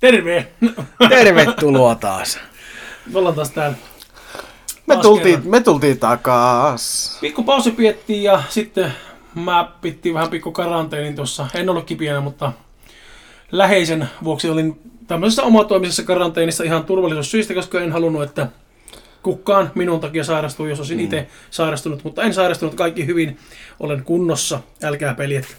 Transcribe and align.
Terve! 0.00 0.46
Tervetuloa 1.08 1.94
taas. 1.94 2.38
Me 3.12 3.18
ollaan 3.18 3.34
taas 3.34 3.50
täällä. 3.50 3.76
Me 4.86 4.94
Taas 4.94 5.02
tultiin, 5.02 5.34
kerran. 5.34 5.50
me 5.50 5.60
tultiin 5.60 5.98
takas. 5.98 7.18
Pikku 7.20 7.42
pausi 7.42 7.70
piettiin 7.70 8.22
ja 8.22 8.42
sitten 8.48 8.92
mä 9.34 9.72
pittiin 9.80 10.14
vähän 10.14 10.30
pikku 10.30 10.52
karanteenin 10.52 11.16
tuossa. 11.16 11.46
En 11.54 11.70
ollut 11.70 11.84
kipiänä, 11.84 12.20
mutta 12.20 12.52
läheisen 13.52 14.08
vuoksi 14.24 14.50
olin 14.50 14.80
tämmöisessä 15.06 15.42
omatoimisessa 15.42 16.02
karanteenissa 16.02 16.64
ihan 16.64 16.84
turvallisuussyistä, 16.84 17.54
koska 17.54 17.80
en 17.80 17.92
halunnut, 17.92 18.22
että 18.22 18.46
kukaan 19.22 19.70
minun 19.74 20.00
takia 20.00 20.24
sairastuu, 20.24 20.66
jos 20.66 20.78
olisin 20.78 21.00
itse 21.00 21.26
sairastunut, 21.50 22.04
mutta 22.04 22.22
en 22.22 22.34
sairastunut, 22.34 22.74
kaikki 22.74 23.06
hyvin, 23.06 23.38
olen 23.80 24.04
kunnossa, 24.04 24.60
älkää 24.82 25.14
peljetkä. 25.14 25.54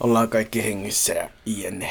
Ollaan 0.00 0.28
kaikki 0.28 0.64
hengissä 0.64 1.12
ja 1.14 1.30
ienne. 1.46 1.90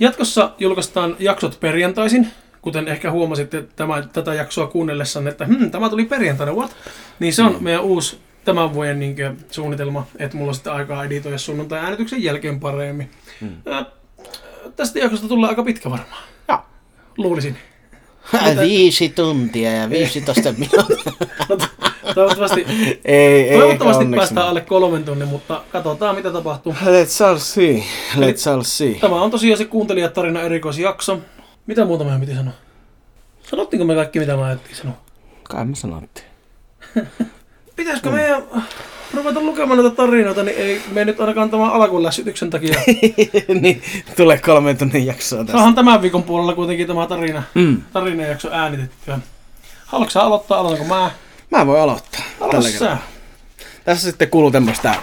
Jatkossa 0.00 0.54
julkaistaan 0.58 1.16
jaksot 1.18 1.60
perjantaisin, 1.60 2.28
kuten 2.62 2.88
ehkä 2.88 3.10
huomasitte 3.10 3.64
tämä, 3.76 4.02
tätä 4.12 4.34
jaksoa 4.34 4.66
kuunnellessanne, 4.66 5.30
että 5.30 5.44
hmm, 5.44 5.70
tämä 5.70 5.90
tuli 5.90 6.04
perjantaina, 6.04 6.52
what? 6.52 6.76
Niin 7.18 7.34
se 7.34 7.42
on 7.42 7.52
mm. 7.52 7.64
meidän 7.64 7.82
uusi 7.82 8.18
tämän 8.44 8.74
vuoden 8.74 8.98
niin 8.98 9.16
suunnitelma, 9.50 10.06
että 10.18 10.36
mulla 10.36 10.50
on 10.50 10.54
sitten 10.54 10.72
aikaa 10.72 11.04
editoida 11.04 11.38
sunnuntai 11.38 11.78
äänityksen 11.78 12.22
jälkeen 12.22 12.60
paremmin. 12.60 13.10
Mm. 13.40 13.72
Äh, 13.72 13.86
tästä 14.76 14.98
jaksosta 14.98 15.28
tulee 15.28 15.48
aika 15.48 15.62
pitkä 15.62 15.90
varmaan, 15.90 16.22
Joo. 16.48 16.58
luulisin. 17.16 17.56
Viisi 18.60 19.08
tuntia 19.08 19.72
ja 19.72 19.90
15 19.90 20.52
minuuttia. 20.58 21.12
No, 21.48 21.56
to- 21.56 21.66
toivottavasti, 22.14 22.66
ei, 23.04 23.48
ei, 23.50 23.58
toivottavasti 23.58 24.04
päästään 24.16 24.46
alle 24.46 24.60
kolmen 24.60 25.04
tunnin, 25.04 25.28
mutta 25.28 25.62
katsotaan 25.72 26.14
mitä 26.16 26.32
tapahtuu. 26.32 26.72
Let's 26.72 27.24
all 27.26 27.38
see. 27.38 27.82
Let's 28.16 28.50
all 28.52 28.62
see. 28.62 28.94
Tämä 28.94 29.22
on 29.22 29.30
tosiaan 29.30 29.58
se 29.58 29.64
kuuntelijatarina 29.64 30.40
erikoisjakso. 30.42 31.20
Mitä 31.66 31.84
muuta 31.84 32.04
meidän 32.04 32.20
piti 32.20 32.34
sanoa? 32.34 32.52
Sanottiinko 33.50 33.84
me 33.84 33.94
kaikki 33.94 34.18
mitä 34.20 34.36
mä 34.36 34.44
ajattelin 34.44 34.76
sanoa? 34.76 34.96
Kai 35.42 35.64
me 35.64 35.74
sanottiin. 35.76 36.26
Pitäisikö 37.76 38.10
meidän 38.10 38.42
ruveta 39.14 39.40
lukemaan 39.40 39.78
näitä 39.82 39.96
tarinoita, 39.96 40.42
niin 40.42 40.56
ei 40.56 40.82
me 40.92 41.04
nyt 41.04 41.20
ainakaan 41.20 41.50
tämän 41.50 41.70
alkulässytyksen 41.72 42.50
takia. 42.50 42.80
niin, 43.60 43.82
tulee 44.16 44.38
kolmen 44.38 44.76
tunnin 44.78 45.06
jaksoa 45.06 45.38
tästä. 45.38 45.52
Saahan 45.52 45.74
tämän 45.74 46.02
viikon 46.02 46.22
puolella 46.22 46.54
kuitenkin 46.54 46.86
tämä 46.86 47.06
tarina, 47.06 47.42
Mm. 47.54 47.82
tarinajakso 47.92 48.48
äänitettyä. 48.52 49.18
Haluatko 49.86 50.10
sä 50.10 50.22
aloittaa, 50.22 50.58
aloitanko 50.58 50.94
mä? 50.94 51.10
Mä 51.50 51.66
voin 51.66 51.80
aloittaa. 51.82 52.20
Aloita. 52.40 52.96
Tässä 53.84 54.10
sitten 54.10 54.28
kuuluu 54.30 54.50
tämmöistä 54.50 54.94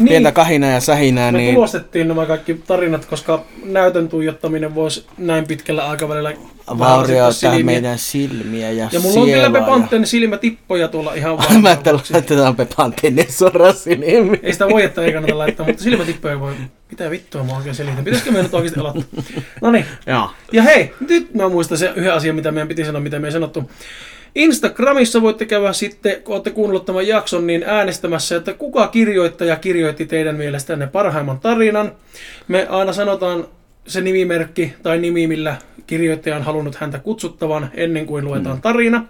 Niin, 0.00 0.08
pientä 0.08 0.32
kahinaa 0.32 0.70
ja 0.70 0.80
sähinää, 0.80 1.32
me 1.32 1.38
niin 1.38 1.54
tulostettiin 1.54 2.08
nämä 2.08 2.26
kaikki 2.26 2.54
tarinat, 2.66 3.04
koska 3.04 3.44
näytön 3.64 4.08
tuijottaminen 4.08 4.74
voisi 4.74 5.06
näin 5.18 5.46
pitkällä 5.46 5.88
aikavälillä 5.88 6.32
vaurioittaa 6.78 7.58
meidän 7.62 7.98
silmiä 7.98 8.70
ja, 8.70 8.88
Ja 8.92 9.00
mulla 9.00 9.20
on 9.20 9.26
kyllä 9.26 9.42
sielua 9.50 9.98
ja- 10.00 10.06
silmätippoja 10.06 10.88
tuolla 10.88 11.14
ihan 11.14 11.32
Mä 11.36 11.38
vaan. 11.38 11.66
ajattelin, 11.66 12.00
että 12.00 12.12
laitetaan 12.14 12.56
Pepanteen 12.56 13.26
suoraan 13.32 13.74
silmiin. 13.76 14.38
Ei 14.42 14.52
sitä 14.52 14.68
voi, 14.68 14.84
että 14.84 15.02
ei 15.02 15.12
kannata 15.12 15.38
laittaa, 15.38 15.66
mutta 15.66 15.82
silmätippoja 15.82 16.40
voi. 16.40 16.52
Mitä 16.90 17.10
vittua 17.10 17.44
mä 17.44 17.56
oikein 17.56 17.74
selitän? 17.74 18.04
Pitäisikö 18.04 18.30
meidän 18.30 18.44
nyt 18.44 18.54
oikeasti 18.54 18.80
aloittaa? 18.80 19.22
No 19.62 19.70
niin. 19.70 19.84
Joo. 20.06 20.30
Ja 20.52 20.62
hei, 20.62 20.94
nyt 21.08 21.34
mä 21.34 21.48
muistan 21.48 21.78
se 21.78 21.92
yhden 21.96 22.12
asian, 22.14 22.36
mitä 22.36 22.50
meidän 22.52 22.68
piti 22.68 22.84
sanoa, 22.84 23.00
mitä 23.00 23.18
me 23.18 23.28
ei 23.28 23.32
sanottu. 23.32 23.70
Instagramissa 24.34 25.22
voitte 25.22 25.46
käydä 25.46 25.72
sitten, 25.72 26.22
kun 26.22 26.34
olette 26.34 26.50
kuunnellut 26.50 26.86
tämän 26.86 27.06
jakson, 27.06 27.46
niin 27.46 27.64
äänestämässä, 27.66 28.36
että 28.36 28.54
kuka 28.54 28.88
kirjoittaja 28.88 29.56
kirjoitti 29.56 30.06
teidän 30.06 30.36
mielestänne 30.36 30.86
parhaimman 30.86 31.40
tarinan. 31.40 31.92
Me 32.48 32.66
aina 32.70 32.92
sanotaan 32.92 33.46
se 33.86 34.00
nimimerkki 34.00 34.72
tai 34.82 34.98
nimi, 34.98 35.26
millä 35.26 35.56
kirjoittaja 35.86 36.36
on 36.36 36.42
halunnut 36.42 36.74
häntä 36.74 36.98
kutsuttavan 36.98 37.70
ennen 37.74 38.06
kuin 38.06 38.24
luetaan 38.24 38.56
mm. 38.56 38.62
tarina. 38.62 39.06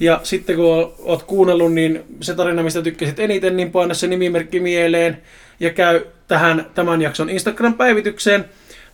Ja 0.00 0.20
sitten 0.22 0.56
kun 0.56 0.94
oot 0.98 1.22
kuunnellut, 1.22 1.72
niin 1.72 2.02
se 2.20 2.34
tarina, 2.34 2.62
mistä 2.62 2.82
tykkäsit 2.82 3.18
eniten, 3.18 3.56
niin 3.56 3.72
paina 3.72 3.94
se 3.94 4.06
nimimerkki 4.06 4.60
mieleen 4.60 5.22
ja 5.60 5.70
käy 5.70 6.00
tähän 6.28 6.66
tämän 6.74 7.02
jakson 7.02 7.30
Instagram-päivitykseen, 7.30 8.44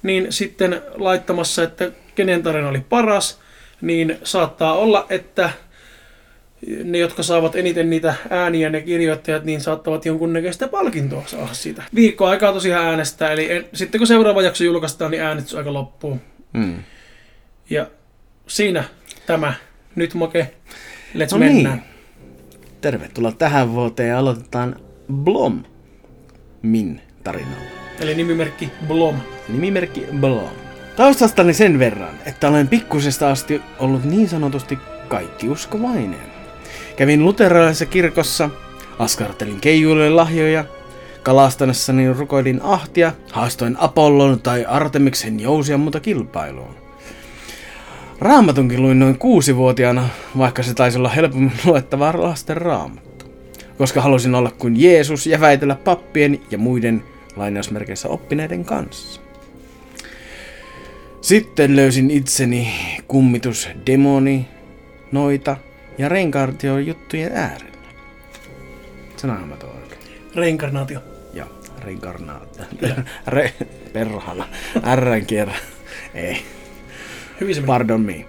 niin 0.03 0.27
sitten 0.31 0.83
laittamassa, 0.95 1.63
että 1.63 1.91
kenen 2.15 2.43
tarina 2.43 2.69
oli 2.69 2.83
paras, 2.89 3.42
niin 3.83 4.19
saattaa 4.25 4.73
olla, 4.75 5.07
että 5.11 5.51
ne, 6.85 6.99
jotka 6.99 7.23
saavat 7.23 7.57
eniten 7.57 7.91
niitä 7.91 8.15
ääniä, 8.31 8.71
ne 8.71 8.81
kirjoittajat, 8.81 9.45
niin 9.45 9.61
saattavat 9.61 10.07
jonkunnäköistä 10.07 10.69
palkintoa 10.69 11.23
saada 11.27 11.55
siitä. 11.55 11.83
Viikko 11.95 12.27
aikaa 12.27 12.53
tosiaan 12.53 12.87
äänestää, 12.87 13.33
eli 13.33 13.53
en, 13.53 13.65
sitten 13.73 13.99
kun 13.99 14.07
seuraava 14.07 14.43
jakso 14.43 14.65
julkaistaan, 14.65 15.11
niin 15.11 15.23
äänestysaika 15.23 15.73
loppuu. 15.73 16.19
Mm. 16.53 16.75
Ja 17.71 17.87
siinä 18.47 18.85
tämä. 19.27 19.55
Nyt 19.97 20.15
Make, 20.15 20.51
let's 21.15 21.33
No 21.33 21.39
mennään. 21.39 21.79
niin. 21.79 21.93
Tervetuloa 22.81 23.33
tähän 23.33 23.73
vuoteen 23.73 24.09
ja 24.09 24.19
aloitetaan 24.19 24.77
Blom 25.13 25.63
Min 26.63 27.01
tarinalla. 27.25 27.65
Eli 28.01 28.15
nimimerkki 28.15 28.69
Blom. 28.87 29.17
Nimimerkki 29.49 30.07
Blom. 30.21 30.49
Taustastani 30.97 31.55
sen 31.55 31.79
verran, 31.79 32.15
että 32.27 32.49
olen 32.49 32.69
pikkusesta 32.69 33.31
asti 33.31 33.63
ollut 33.79 34.05
niin 34.05 34.29
sanotusti 34.29 34.79
kaikki 35.09 35.49
uskovainen. 35.49 36.33
Kävin 36.97 37.25
luterilaisessa 37.25 37.87
kirkossa, 37.87 38.51
askartelin 38.99 39.61
keijuille 39.61 40.11
lahjoja, 40.11 40.65
kalastanessani 41.23 42.13
rukoilin 42.13 42.61
ahtia, 42.63 43.13
haastoin 43.33 43.77
Apollon 43.79 44.41
tai 44.41 44.65
Artemiksen 44.65 45.41
jousia 45.41 45.79
muuta 45.79 46.01
kilpailuun. 46.01 46.75
Raamatunkin 48.21 48.83
luin 48.83 48.99
noin 48.99 49.19
kuusivuotiaana, 49.19 50.09
vaikka 50.39 50.63
se 50.63 50.75
taisi 50.75 50.99
olla 50.99 51.09
helpommin 51.09 51.53
luettavaa 51.67 52.23
lasten 52.23 52.57
raamattu. 52.57 53.25
Koska 53.79 54.01
halusin 54.01 54.35
olla 54.35 54.51
kuin 54.59 54.81
Jeesus 54.81 55.27
ja 55.27 55.41
väitellä 55.41 55.75
pappien 55.75 56.41
ja 56.51 56.59
muiden 56.59 57.05
lainausmerkeissä 57.37 58.09
oppineiden 58.09 58.65
kanssa. 58.65 59.22
Sitten 61.23 61.77
löysin 61.77 62.11
itseni 62.11 62.75
kummitus 63.09 63.69
demoni, 63.87 64.49
noita 65.13 65.57
ja 65.99 66.09
reinkartio 66.09 66.79
juttujen 66.79 67.33
äärellä. 67.33 67.77
Sanoinhan 69.17 69.49
mä 69.49 69.57
tuo 69.57 69.71
oikein. 69.71 70.01
Reinkarnaatio. 70.35 71.01
Joo, 71.35 71.49
reinkarnaatio. 71.85 72.65
Re, 73.27 73.53
perhana. 73.93 74.49
Rn 74.95 75.27
kierrä. 75.27 75.55
Ei. 76.15 76.43
Hyvin 77.41 77.55
se. 77.55 77.63
Pardon 77.63 78.01
me. 78.01 78.27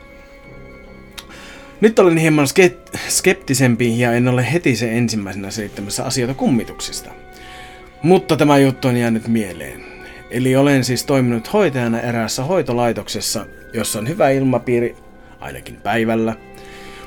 Nyt 1.82 2.00
olen 2.00 2.18
hieman 2.18 2.46
ske- 2.46 2.98
skeptisempi 3.08 4.00
ja 4.00 4.14
en 4.14 4.28
ole 4.28 4.54
heti 4.54 4.76
se 4.76 4.98
ensimmäisenä 4.98 5.52
selittämässä 5.52 6.04
asioita 6.04 6.34
kummituksista. 6.34 7.12
Mutta 8.04 8.38
tämä 8.38 8.58
juttu 8.58 8.88
on 8.88 8.98
jäänyt 8.98 9.28
mieleen. 9.28 9.93
Eli 10.34 10.56
olen 10.56 10.84
siis 10.84 11.06
toiminut 11.06 11.54
hoitajana 11.54 12.02
eräässä 12.02 12.44
hoitolaitoksessa, 12.44 13.46
jossa 13.74 14.00
on 14.00 14.08
hyvä 14.08 14.30
ilmapiiri, 14.30 14.96
ainakin 15.40 15.76
päivällä. 15.76 16.36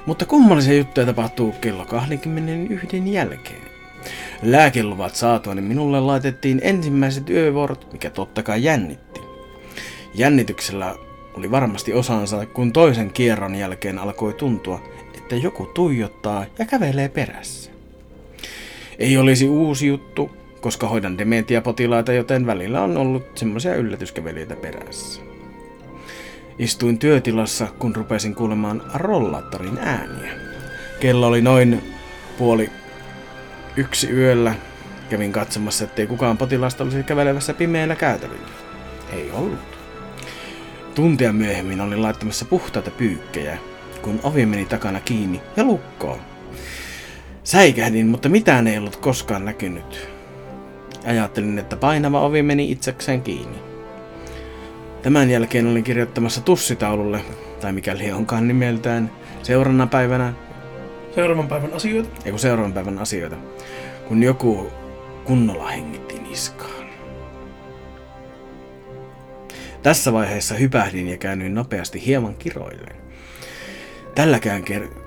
Mutta 0.06 0.24
kummallisia 0.24 0.76
juttuja 0.76 1.06
tapahtuu 1.06 1.52
kello 1.52 1.84
21 1.84 3.12
jälkeen. 3.12 3.62
Lääkeluvat 4.42 5.14
saatuani 5.14 5.60
minulle 5.60 6.00
laitettiin 6.00 6.60
ensimmäiset 6.62 7.30
yövuorot, 7.30 7.92
mikä 7.92 8.10
totta 8.10 8.42
kai 8.42 8.64
jännitti. 8.64 9.20
Jännityksellä 10.14 10.94
oli 11.34 11.50
varmasti 11.50 11.92
osansa, 11.92 12.46
kun 12.46 12.72
toisen 12.72 13.12
kierron 13.12 13.54
jälkeen 13.54 13.98
alkoi 13.98 14.34
tuntua, 14.34 14.82
että 15.18 15.36
joku 15.36 15.66
tuijottaa 15.66 16.46
ja 16.58 16.64
kävelee 16.64 17.08
perässä. 17.08 17.70
Ei 18.98 19.16
olisi 19.16 19.48
uusi 19.48 19.86
juttu, 19.86 20.45
koska 20.60 20.88
hoidan 20.88 21.18
dementiapotilaita, 21.18 22.12
joten 22.12 22.46
välillä 22.46 22.82
on 22.82 22.96
ollut 22.96 23.38
semmoisia 23.38 23.74
yllätyskävelijöitä 23.74 24.56
perässä. 24.56 25.22
Istuin 26.58 26.98
työtilassa, 26.98 27.66
kun 27.78 27.96
rupesin 27.96 28.34
kuulemaan 28.34 28.82
rollaattorin 28.94 29.78
ääniä. 29.78 30.32
Kello 31.00 31.26
oli 31.26 31.42
noin 31.42 31.82
puoli 32.38 32.70
yksi 33.76 34.10
yöllä. 34.10 34.54
Kävin 35.10 35.32
katsomassa, 35.32 35.84
ettei 35.84 36.06
kukaan 36.06 36.36
potilaasta 36.36 36.84
olisi 36.84 37.02
kävelevässä 37.02 37.54
pimeällä 37.54 37.96
käytävillä. 37.96 38.48
Ei 39.12 39.30
ollut. 39.32 39.78
Tuntia 40.94 41.32
myöhemmin 41.32 41.80
olin 41.80 42.02
laittamassa 42.02 42.44
puhtaita 42.44 42.90
pyykkejä, 42.90 43.58
kun 44.02 44.20
ovi 44.22 44.46
meni 44.46 44.64
takana 44.64 45.00
kiinni 45.00 45.40
ja 45.56 45.64
lukkoon. 45.64 46.18
Säikähdin, 47.44 48.06
mutta 48.06 48.28
mitään 48.28 48.66
ei 48.66 48.78
ollut 48.78 48.96
koskaan 48.96 49.44
näkynyt. 49.44 50.15
Ajattelin, 51.06 51.58
että 51.58 51.76
painava 51.76 52.20
ovi 52.20 52.42
meni 52.42 52.70
itsekseen 52.70 53.22
kiinni. 53.22 53.58
Tämän 55.02 55.30
jälkeen 55.30 55.66
olin 55.66 55.84
kirjoittamassa 55.84 56.40
tussitaululle, 56.40 57.20
tai 57.60 57.72
mikäli 57.72 58.12
onkaan 58.12 58.48
nimeltään, 58.48 59.10
seuraavana 59.42 59.86
päivänä, 59.86 60.32
Seuraavan 61.14 61.48
päivän 61.48 61.72
asioita. 61.72 62.08
ei 62.24 62.30
kun 62.30 62.38
seuraavan 62.38 62.72
päivän 62.72 62.98
asioita, 62.98 63.36
kun 64.08 64.22
joku 64.22 64.72
kunnolla 65.24 65.68
hengitti 65.68 66.18
niskaan. 66.18 66.86
Tässä 69.82 70.12
vaiheessa 70.12 70.54
hypähdin 70.54 71.08
ja 71.08 71.16
käännyin 71.16 71.54
nopeasti 71.54 72.06
hieman 72.06 72.34
kiroilleen. 72.34 72.96
Tälläkään 74.14 74.62
ker- 74.64 74.98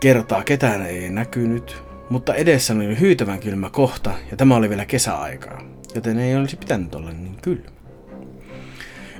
kertaa 0.00 0.42
ketään 0.44 0.86
ei 0.86 1.10
näkynyt, 1.10 1.82
mutta 2.14 2.34
edessä 2.34 2.74
oli 2.74 3.00
hyytävän 3.00 3.40
kylmä 3.40 3.70
kohta 3.70 4.12
ja 4.30 4.36
tämä 4.36 4.56
oli 4.56 4.68
vielä 4.68 4.84
kesäaikaa, 4.84 5.62
joten 5.94 6.18
ei 6.18 6.36
olisi 6.36 6.56
pitänyt 6.56 6.94
olla 6.94 7.10
niin 7.10 7.36
kylmä. 7.42 7.70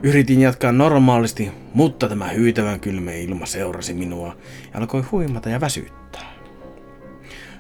Yritin 0.03 0.41
jatkaa 0.41 0.73
normaalisti, 0.73 1.51
mutta 1.75 2.09
tämä 2.09 2.29
hyytävän 2.29 2.81
kylmä 2.81 3.13
ilma 3.13 3.47
seurasi 3.47 3.95
minua 3.95 4.37
ja 4.75 4.81
alkoi 4.81 5.03
huimata 5.03 5.49
ja 5.49 5.61
väsyttää. 5.61 6.33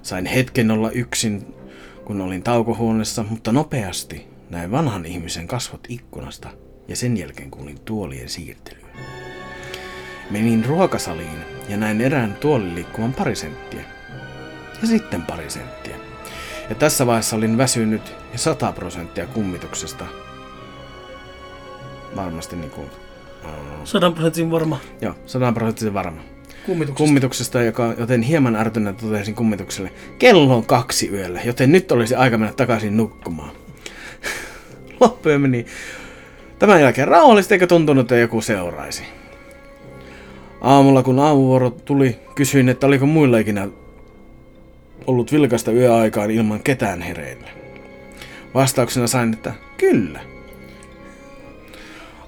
Sain 0.03 0.27
hetken 0.27 0.71
olla 0.71 0.91
yksin, 0.91 1.55
kun 2.05 2.21
olin 2.21 2.43
taukohuoneessa, 2.43 3.25
mutta 3.31 3.53
nopeasti 3.53 4.27
näin 4.51 4.71
vanhan 4.71 5.07
ihmisen 5.07 5.47
kasvot 5.47 5.87
ikkunasta 5.89 6.49
ja 6.89 6.97
sen 6.97 7.17
jälkeen 7.17 7.51
kuulin 7.51 7.81
tuolien 7.85 8.29
siirtelyä. 8.29 8.87
Menin 10.31 10.65
ruokasaliin 10.65 11.39
ja 11.69 11.77
näin 11.77 12.01
erään 12.01 12.35
tuolin 12.41 12.75
liikkuvan 12.75 13.13
pari 13.13 13.37
senttiä. 13.37 13.95
Ja 14.85 14.89
sitten 14.89 15.23
pari 15.23 15.51
senttiä. 15.51 15.97
Ja 16.69 16.75
tässä 16.75 17.07
vaiheessa 17.07 17.37
olin 17.37 17.59
väsynyt 17.59 18.13
ja 18.33 18.39
100 18.39 18.73
prosenttia 18.73 19.27
kummituksesta. 19.27 20.05
Varmasti 22.17 22.57
niinku... 22.57 22.81
Uh, 22.81 23.51
Sadan 23.85 24.15
prosentin 24.15 24.51
varma 24.51 24.81
joo, 25.01 25.15
100 25.27 25.53
prosenttisen 25.53 25.95
varma. 25.95 26.21
kummituksesta. 26.67 27.05
Kummituksesta, 27.05 27.63
joka, 27.63 27.95
joten 27.99 28.23
hieman 28.23 28.57
ärtyneenä 28.57 28.99
totesin 29.01 29.35
kummitukselle, 29.35 29.93
kello 30.19 30.57
on 30.57 30.67
kaksi 30.67 31.09
yöllä, 31.09 31.41
joten 31.45 31.73
nyt 31.73 31.93
olisi 31.93 32.15
aika 32.15 32.39
mennä 32.39 32.55
takaisin 32.55 32.97
nukkumaan. 32.97 33.53
Loppuja 35.01 35.39
meni 35.39 35.67
tämän 36.59 36.81
jälkeen 36.81 37.09
rauhallisesti 37.09 37.55
eikä 37.55 37.67
tuntunut, 37.67 38.03
että 38.03 38.17
joku 38.17 38.41
seuraisi. 38.41 39.03
Aamulla 40.61 41.03
kun 41.03 41.19
aamuvuoro 41.19 41.71
tuli, 41.71 42.19
kysyin, 42.35 42.69
että 42.69 42.87
oliko 42.87 43.07
muilla 43.07 43.39
ikinä 43.39 43.69
ollut 45.07 45.33
vilkasta 45.33 45.73
yöaikaan 45.73 46.31
ilman 46.31 46.63
ketään 46.63 47.03
hereillä. 47.03 47.49
Vastauksena 48.55 49.07
sain, 49.07 49.33
että 49.33 49.53
kyllä. 49.77 50.21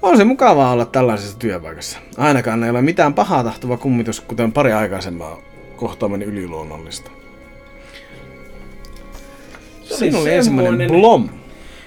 On 0.03 0.17
se 0.17 0.25
mukavaa 0.25 0.73
olla 0.73 0.85
tällaisessa 0.85 1.39
työpaikassa. 1.39 1.99
Ainakaan 2.17 2.65
ei 2.65 2.71
ole 2.71 2.83
mitään 2.83 3.15
pahaa 3.15 3.45
tahtova 3.45 3.77
kummitus, 3.77 4.21
kuten 4.21 4.53
pari 4.53 4.73
aikaisempaa 4.73 5.39
kohtaamani 5.77 6.25
yliluonnollista. 6.25 7.11
Se 9.83 9.95
oli 9.95 9.99
Siinä 9.99 10.19
oli 10.19 10.35
ensimmäinen 10.35 10.91
blom. 10.91 11.29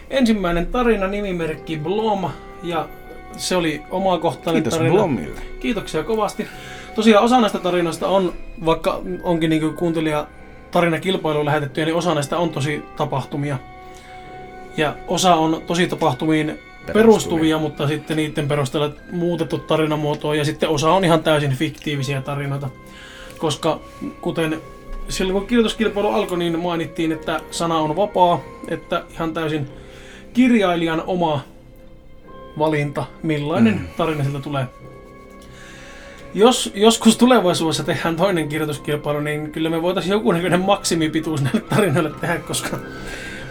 Ensimmäinen 0.09 0.67
tarina, 0.67 1.07
nimimerkki 1.07 1.77
Blom, 1.77 2.29
ja 2.63 2.89
se 3.37 3.55
oli 3.55 3.81
omakohtainen 3.89 4.63
Kiitos 4.63 4.77
tarina. 4.77 4.95
Blomille. 4.95 5.41
Kiitoksia 5.59 6.03
kovasti. 6.03 6.47
Tosiaan 6.95 7.25
osa 7.25 7.39
näistä 7.41 7.59
tarinoista 7.59 8.07
on, 8.07 8.33
vaikka 8.65 9.01
onkin 9.23 9.49
niin 9.49 9.73
kuuntelija 9.73 10.27
tarinakilpailuun 10.71 11.45
lähetettyjä, 11.45 11.85
niin 11.85 11.95
osa 11.95 12.13
näistä 12.13 12.37
on 12.37 12.49
tosi 12.49 12.83
tapahtumia. 12.97 13.57
Ja 14.77 14.95
osa 15.07 15.35
on 15.35 15.61
tosi 15.67 15.87
tapahtumiin 15.87 16.47
perustuvia, 16.47 16.93
Perustuvia. 16.93 17.57
mutta 17.57 17.87
sitten 17.87 18.17
niiden 18.17 18.47
perusteella 18.47 18.91
muutettu 19.11 19.57
tarinamuotoa. 19.57 20.35
Ja 20.35 20.45
sitten 20.45 20.69
osa 20.69 20.91
on 20.91 21.05
ihan 21.05 21.23
täysin 21.23 21.55
fiktiivisiä 21.55 22.21
tarinoita. 22.21 22.69
Koska 23.37 23.79
kuten 24.21 24.61
silloin 25.09 25.39
kun 25.39 25.47
kirjoituskilpailu 25.47 26.07
alkoi, 26.07 26.37
niin 26.37 26.59
mainittiin, 26.59 27.11
että 27.11 27.41
sana 27.51 27.77
on 27.77 27.95
vapaa, 27.95 28.41
että 28.67 29.03
ihan 29.11 29.33
täysin 29.33 29.69
kirjailijan 30.33 31.03
oma 31.07 31.41
valinta, 32.59 33.05
millainen 33.23 33.73
mm. 33.73 33.87
tarina 33.97 34.23
siltä 34.23 34.39
tulee. 34.39 34.65
Jos 36.33 36.71
joskus 36.75 37.17
tulevaisuudessa 37.17 37.83
tehdään 37.83 38.15
toinen 38.15 38.49
kirjoituskilpailu, 38.49 39.19
niin 39.19 39.51
kyllä 39.51 39.69
me 39.69 39.81
voitaisiin 39.81 40.11
joku 40.11 40.31
näköinen 40.31 40.61
maksimipituus 40.61 41.41
näille 41.41 41.61
tarinoille 41.61 42.11
tehdä, 42.21 42.39
koska 42.39 42.77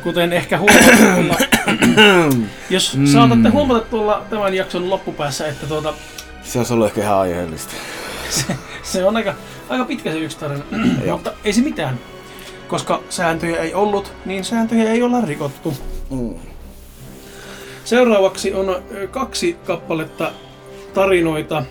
kuten 0.03 0.33
ehkä 0.33 0.59
huomaatte 0.59 1.59
jos 2.71 2.97
mm. 2.97 3.07
saatatte 3.07 3.49
huomata 3.49 3.81
tuolla 3.81 4.23
tämän 4.31 4.55
jakson 4.55 4.91
loppupäässä, 4.91 5.49
että 5.49 5.67
tuota, 5.67 5.95
Se 6.43 6.59
olisi 6.59 6.73
ollut 6.73 6.87
ehkä 6.87 7.01
ihan 7.01 7.19
aiheellista. 7.19 7.73
se, 8.31 8.57
se 8.83 9.05
on 9.05 9.17
aika, 9.17 9.35
aika 9.69 9.85
pitkä 9.85 10.13
se 10.13 10.19
yksi 10.19 10.39
tarina, 10.39 10.65
mutta 11.13 11.33
ei 11.45 11.53
se 11.53 11.61
mitään. 11.61 11.99
Koska 12.69 13.03
sääntöjä 13.11 13.61
ei 13.61 13.75
ollut, 13.75 14.13
niin 14.25 14.45
sääntöjä 14.45 14.91
ei 14.93 15.03
olla 15.03 15.21
rikottu. 15.21 15.75
Mm. 16.11 16.35
Seuraavaksi 17.85 18.55
on 18.55 18.83
kaksi 19.11 19.57
kappaletta 19.65 20.33
tarinoita 20.95 21.65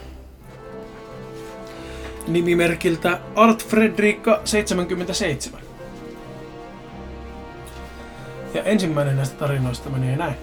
nimimerkiltä 2.28 3.20
Art 3.36 3.66
Fredrikka 3.66 4.42
77. 4.44 5.62
Ja 8.54 8.64
ensimmäinen 8.64 9.16
näistä 9.16 9.38
tarinoista 9.38 9.90
menee 9.90 10.16
näin. 10.16 10.36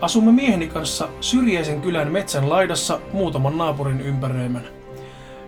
Asumme 0.00 0.32
mieheni 0.32 0.68
kanssa 0.68 1.08
syrjäisen 1.20 1.80
kylän 1.80 2.12
metsän 2.12 2.48
laidassa 2.48 3.00
muutaman 3.12 3.58
naapurin 3.58 4.00
ympäröimänä. 4.00 4.68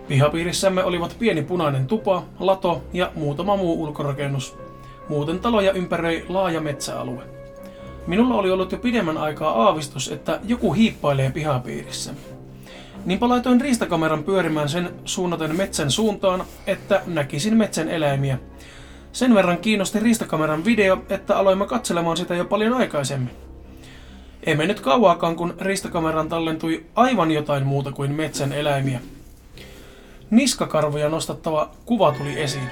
Pihapiirissämme 0.07 0.83
olivat 0.83 1.15
pieni 1.19 1.41
punainen 1.41 1.87
tupa, 1.87 2.23
lato 2.39 2.81
ja 2.93 3.11
muutama 3.15 3.55
muu 3.55 3.83
ulkorakennus. 3.83 4.57
Muuten 5.09 5.39
taloja 5.39 5.71
ympäröi 5.71 6.25
laaja 6.29 6.61
metsäalue. 6.61 7.23
Minulla 8.07 8.35
oli 8.35 8.51
ollut 8.51 8.71
jo 8.71 8.77
pidemmän 8.77 9.17
aikaa 9.17 9.63
aavistus, 9.63 10.11
että 10.11 10.39
joku 10.43 10.73
hiippailee 10.73 11.31
pihapiirissä. 11.31 12.13
Niinpä 13.07 13.29
laitoin 13.29 13.61
riistakameran 13.61 14.23
pyörimään 14.23 14.69
sen 14.69 14.89
suunnaten 15.05 15.55
metsän 15.55 15.91
suuntaan, 15.91 16.43
että 16.67 17.01
näkisin 17.05 17.57
metsän 17.57 17.89
eläimiä. 17.89 18.37
Sen 19.11 19.35
verran 19.35 19.57
kiinnosti 19.57 19.99
riistakameran 19.99 20.65
video, 20.65 21.03
että 21.09 21.37
aloimme 21.37 21.67
katselemaan 21.67 22.17
sitä 22.17 22.35
jo 22.35 22.45
paljon 22.45 22.73
aikaisemmin. 22.73 23.31
Ei 24.43 24.55
mennyt 24.55 24.79
kauaakaan, 24.79 25.35
kun 25.35 25.55
riistakameran 25.61 26.29
tallentui 26.29 26.85
aivan 26.95 27.31
jotain 27.31 27.65
muuta 27.65 27.91
kuin 27.91 28.11
metsän 28.11 28.53
eläimiä. 28.53 28.99
Niskakarvoja 30.31 31.09
nostattava 31.09 31.69
kuva 31.85 32.11
tuli 32.11 32.41
esiin. 32.41 32.69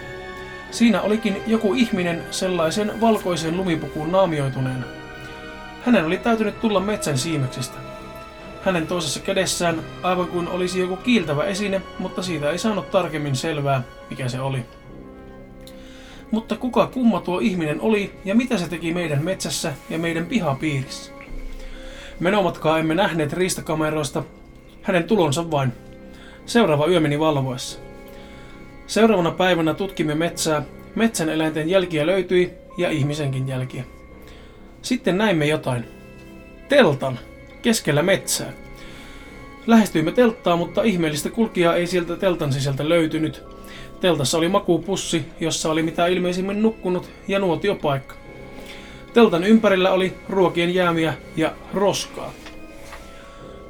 Siinä 0.71 1.01
olikin 1.01 1.37
joku 1.47 1.73
ihminen 1.73 2.23
sellaisen 2.31 3.01
valkoisen 3.01 3.57
lumipukuun 3.57 4.11
naamioituneena. 4.11 4.85
Hänen 5.85 6.05
oli 6.05 6.17
täytynyt 6.17 6.61
tulla 6.61 6.79
metsän 6.79 7.17
siimeksistä. 7.17 7.84
Hänen 8.65 8.87
toisessa 8.87 9.19
kädessään 9.19 9.83
aivan 10.03 10.27
kuin 10.27 10.47
olisi 10.47 10.79
joku 10.79 10.95
kiiltävä 10.95 11.43
esine, 11.43 11.81
mutta 11.99 12.23
siitä 12.23 12.51
ei 12.51 12.57
saanut 12.57 12.91
tarkemmin 12.91 13.35
selvää, 13.35 13.83
mikä 14.09 14.29
se 14.29 14.41
oli. 14.41 14.65
Mutta 16.31 16.57
kuka 16.57 16.87
kumma 16.87 17.21
tuo 17.21 17.39
ihminen 17.39 17.81
oli 17.81 18.11
ja 18.25 18.35
mitä 18.35 18.57
se 18.57 18.69
teki 18.69 18.93
meidän 18.93 19.23
metsässä 19.23 19.73
ja 19.89 19.99
meidän 19.99 20.25
pihapiirissä? 20.25 21.11
Menomatkaa 22.19 22.79
emme 22.79 22.95
nähneet 22.95 23.33
riistakameroista, 23.33 24.23
hänen 24.81 25.03
tulonsa 25.03 25.51
vain. 25.51 25.73
Seuraava 26.45 26.87
yö 26.87 26.99
meni 26.99 27.19
valvoessa. 27.19 27.79
Seuraavana 28.87 29.31
päivänä 29.31 29.73
tutkimme 29.73 30.15
metsää, 30.15 30.63
metsän 30.95 31.29
eläinten 31.29 31.69
jälkiä 31.69 32.05
löytyi 32.05 32.53
ja 32.77 32.89
ihmisenkin 32.89 33.47
jälkiä. 33.47 33.83
Sitten 34.81 35.17
näimme 35.17 35.45
jotain. 35.45 35.85
Teltan, 36.69 37.19
keskellä 37.65 38.03
metsää. 38.03 38.53
Lähestyimme 39.67 40.11
telttaa, 40.11 40.55
mutta 40.55 40.83
ihmeellistä 40.83 41.29
kulkijaa 41.29 41.75
ei 41.75 41.87
sieltä 41.87 42.15
teltan 42.15 42.53
sisältä 42.53 42.89
löytynyt. 42.89 43.43
Teltassa 44.01 44.37
oli 44.37 44.49
makuupussi, 44.49 45.25
jossa 45.39 45.71
oli 45.71 45.83
mitä 45.83 46.07
ilmeisimmin 46.07 46.61
nukkunut, 46.61 47.09
ja 47.27 47.39
nuotiopaikka. 47.39 48.15
Teltan 49.13 49.43
ympärillä 49.43 49.91
oli 49.91 50.13
ruokien 50.29 50.73
jäämiä 50.73 51.13
ja 51.35 51.51
roskaa. 51.73 52.33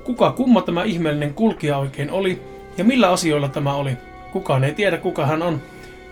Kuka 0.03 0.31
kumma 0.31 0.61
tämä 0.61 0.83
ihmeellinen 0.83 1.33
kulkija 1.33 1.77
oikein 1.77 2.11
oli, 2.11 2.41
ja 2.77 2.83
millä 2.83 3.11
asioilla 3.11 3.47
tämä 3.47 3.73
oli? 3.73 3.91
Kukaan 4.31 4.63
ei 4.63 4.73
tiedä, 4.73 4.97
kuka 4.97 5.25
hän 5.25 5.41
on. 5.41 5.61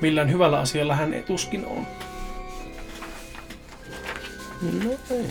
Millään 0.02 0.32
hyvällä 0.32 0.60
asialla 0.60 0.96
hän 0.96 1.24
tuskin 1.25 1.66
on. 1.66 1.88
No 4.84 4.92
ei. 5.12 5.25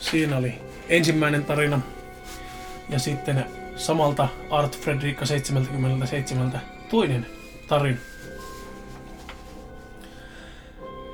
Siinä 0.00 0.36
oli 0.36 0.69
ensimmäinen 0.90 1.44
tarina. 1.44 1.80
Ja 2.88 2.98
sitten 2.98 3.44
samalta 3.76 4.28
Art 4.50 4.78
Fredrikka 4.78 5.26
77 5.26 6.60
toinen 6.90 7.26
tarina. 7.68 7.98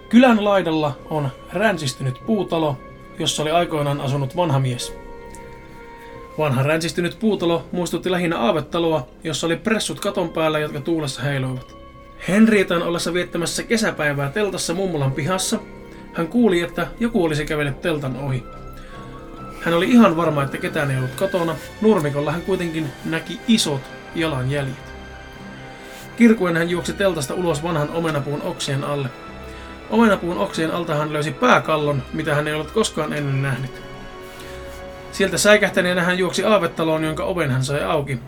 Kylän 0.09 0.45
laidalla 0.45 0.99
on 1.11 1.29
ränsistynyt 1.53 2.15
puutalo, 2.27 2.79
jossa 3.19 3.43
oli 3.43 3.51
aikoinaan 3.51 4.01
asunut 4.01 4.37
vanha 4.37 4.59
mies. 4.59 4.95
Vanha 6.39 6.63
ränsistynyt 6.63 7.19
puutalo 7.19 7.69
muistutti 7.73 8.11
lähinnä 8.11 8.39
aavetaloa, 8.39 9.07
jossa 9.25 9.47
oli 9.47 9.57
pressut 9.57 10.01
katon 10.01 10.29
päällä, 10.29 10.59
jotka 10.59 10.81
tuulessa 10.81 11.23
heiluivat. 11.23 11.77
Henrietan 12.29 12.83
ollessa 12.83 13.15
viettämässä 13.15 13.63
kesäpäivää 13.63 14.31
teltassa 14.31 14.75
mummolan 14.75 15.13
pihassa, 15.13 15.59
hän 16.13 16.29
kuuli, 16.29 16.61
että 16.61 16.87
joku 17.01 17.25
olisi 17.25 17.47
kävellyt 17.47 17.81
teltan 17.81 18.17
ohi. 18.17 18.45
Hän 19.67 19.75
oli 19.75 19.91
ihan 19.91 20.17
varma, 20.17 20.43
että 20.43 20.59
ketään 20.59 20.91
ei 20.91 20.97
ollut 20.97 21.15
kotona. 21.15 21.57
Nurmikolla 21.81 22.33
hän 22.33 22.43
kuitenkin 22.43 22.93
näki 23.05 23.41
isot 23.49 23.81
jalanjäljet. 24.15 24.95
Kirkuen 26.17 26.57
hän 26.57 26.71
juoksi 26.71 26.93
teltasta 26.93 27.35
ulos 27.35 27.63
vanhan 27.63 27.91
omenapuun 27.91 28.43
oksien 28.43 28.85
alle. 28.85 29.09
Omenapuun 29.91 30.39
oksien 30.39 30.71
alta 30.71 30.95
hän 30.95 31.13
löysi 31.13 31.31
pääkallon, 31.31 32.03
mitä 32.13 32.35
hän 32.35 32.49
ei 32.49 32.55
ollut 32.55 32.71
koskaan 32.71 33.13
ennen 33.13 33.43
nähnyt. 33.43 33.71
Sieltä 35.13 35.39
säikähtäneenä 35.39 36.03
hän 36.03 36.19
juoksi 36.19 36.45
aavettaloon, 36.45 37.05
jonka 37.05 37.25
oven 37.25 37.51
hän 37.51 37.65
sai 37.65 37.85
auki. 37.85 38.19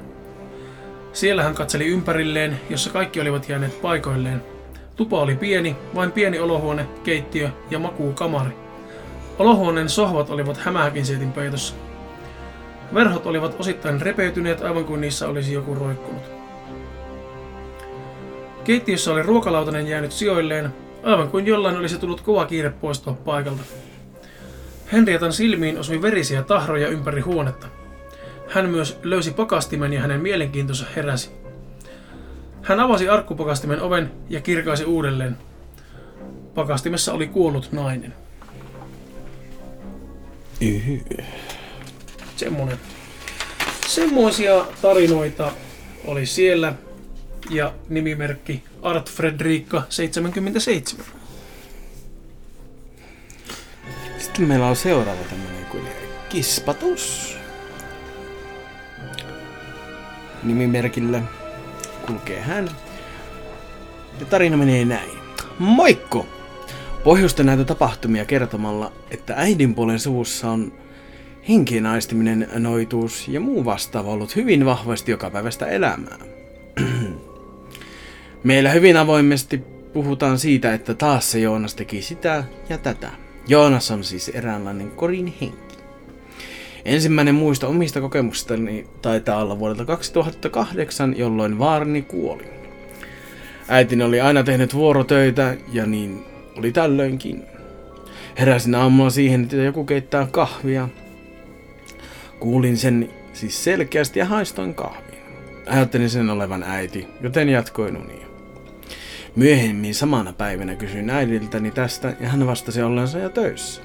Siellä 1.12 1.42
hän 1.42 1.54
katseli 1.54 1.86
ympärilleen, 1.86 2.60
jossa 2.70 2.90
kaikki 2.90 3.20
olivat 3.20 3.48
jääneet 3.48 3.82
paikoilleen. 3.82 4.42
Tupa 4.96 5.20
oli 5.20 5.36
pieni, 5.36 5.76
vain 5.94 6.12
pieni 6.12 6.38
olohuone, 6.38 6.86
keittiö 7.04 7.50
ja 7.70 7.78
makuukamari. 7.78 8.67
Olohuoneen 9.38 9.88
sohvat 9.88 10.30
olivat 10.30 10.56
hämähäkinseitin 10.56 11.32
peitossa. 11.32 11.74
Verhot 12.94 13.26
olivat 13.26 13.56
osittain 13.58 14.00
repeytyneet 14.00 14.60
aivan 14.60 14.84
kuin 14.84 15.00
niissä 15.00 15.28
olisi 15.28 15.52
joku 15.52 15.74
roikkunut. 15.74 16.22
Keittiössä 18.64 19.12
oli 19.12 19.22
ruokalautanen 19.22 19.86
jäänyt 19.86 20.12
sijoilleen, 20.12 20.74
aivan 21.02 21.28
kuin 21.28 21.46
jollain 21.46 21.76
olisi 21.76 21.98
tullut 21.98 22.20
kova 22.20 22.46
kiire 22.46 22.70
poistua 22.70 23.12
paikalta. 23.12 23.62
Henrietan 24.92 25.32
silmiin 25.32 25.78
osui 25.78 26.02
verisiä 26.02 26.42
tahroja 26.42 26.88
ympäri 26.88 27.20
huonetta. 27.20 27.66
Hän 28.48 28.68
myös 28.68 28.98
löysi 29.02 29.30
pakastimen 29.30 29.92
ja 29.92 30.00
hänen 30.00 30.20
mielenkiintonsa 30.20 30.86
heräsi. 30.96 31.30
Hän 32.62 32.80
avasi 32.80 33.08
arkkupakastimen 33.08 33.82
oven 33.82 34.10
ja 34.28 34.40
kirkaisi 34.40 34.84
uudelleen. 34.84 35.36
Pakastimessa 36.54 37.12
oli 37.12 37.26
kuollut 37.26 37.72
nainen. 37.72 38.14
Yhy. 40.60 41.00
Semmonen. 42.36 42.78
Semmoisia 43.86 44.66
tarinoita 44.82 45.52
oli 46.04 46.26
siellä 46.26 46.74
ja 47.50 47.74
nimimerkki 47.88 48.62
Art 48.82 49.10
Fredrikka 49.10 49.82
77. 49.88 51.06
Sitten 54.18 54.44
meillä 54.44 54.66
on 54.66 54.76
seuraava 54.76 55.22
tämmönen 55.30 55.64
kuin 55.64 55.82
Kispatus. 56.28 57.36
Nimimerkillä 60.42 61.22
kulkee 62.06 62.40
hän. 62.40 62.70
Ja 64.20 64.26
tarina 64.26 64.56
menee 64.56 64.84
näin. 64.84 65.18
Moikko! 65.58 66.37
Pohjusta 67.04 67.42
näitä 67.42 67.64
tapahtumia 67.64 68.24
kertomalla, 68.24 68.92
että 69.10 69.34
äidin 69.36 69.74
puolen 69.74 69.98
suvussa 69.98 70.50
on 70.50 70.72
henkien 71.48 71.86
aistiminen, 71.86 72.48
noituus 72.54 73.28
ja 73.28 73.40
muu 73.40 73.64
vastaava 73.64 74.10
ollut 74.10 74.36
hyvin 74.36 74.64
vahvasti 74.64 75.10
jokapäiväistä 75.10 75.66
elämää. 75.66 76.18
Meillä 78.44 78.70
hyvin 78.70 78.96
avoimesti 78.96 79.58
puhutaan 79.92 80.38
siitä, 80.38 80.74
että 80.74 80.94
taas 80.94 81.30
se 81.30 81.38
Joonas 81.38 81.74
teki 81.74 82.02
sitä 82.02 82.44
ja 82.68 82.78
tätä. 82.78 83.10
Joonas 83.48 83.90
on 83.90 84.04
siis 84.04 84.28
eräänlainen 84.28 84.90
korin 84.90 85.34
henki. 85.40 85.78
Ensimmäinen 86.84 87.34
muisto 87.34 87.68
omista 87.68 88.00
kokemuksistani 88.00 88.86
taitaa 89.02 89.42
olla 89.42 89.58
vuodelta 89.58 89.84
2008, 89.84 91.18
jolloin 91.18 91.58
vaarani 91.58 92.02
kuoli. 92.02 92.44
Äitini 93.68 94.04
oli 94.04 94.20
aina 94.20 94.42
tehnyt 94.42 94.74
vuorotöitä 94.74 95.56
ja 95.72 95.86
niin 95.86 96.24
oli 96.58 96.72
tällöinkin. 96.72 97.44
Heräsin 98.38 98.74
aamulla 98.74 99.10
siihen, 99.10 99.42
että 99.42 99.56
joku 99.56 99.84
keittää 99.84 100.28
kahvia. 100.30 100.88
Kuulin 102.40 102.76
sen 102.76 103.10
siis 103.32 103.64
selkeästi 103.64 104.18
ja 104.18 104.24
haistoin 104.24 104.74
kahvin. 104.74 105.18
Ajattelin 105.66 106.10
sen 106.10 106.30
olevan 106.30 106.62
äiti, 106.62 107.08
joten 107.20 107.48
jatkoin 107.48 107.96
unia. 107.96 108.26
Myöhemmin 109.36 109.94
samana 109.94 110.32
päivänä 110.32 110.74
kysyin 110.74 111.10
äidiltäni 111.10 111.70
tästä 111.70 112.16
ja 112.20 112.28
hän 112.28 112.46
vastasi 112.46 112.82
ollensa 112.82 113.18
jo 113.18 113.28
töissä. 113.28 113.82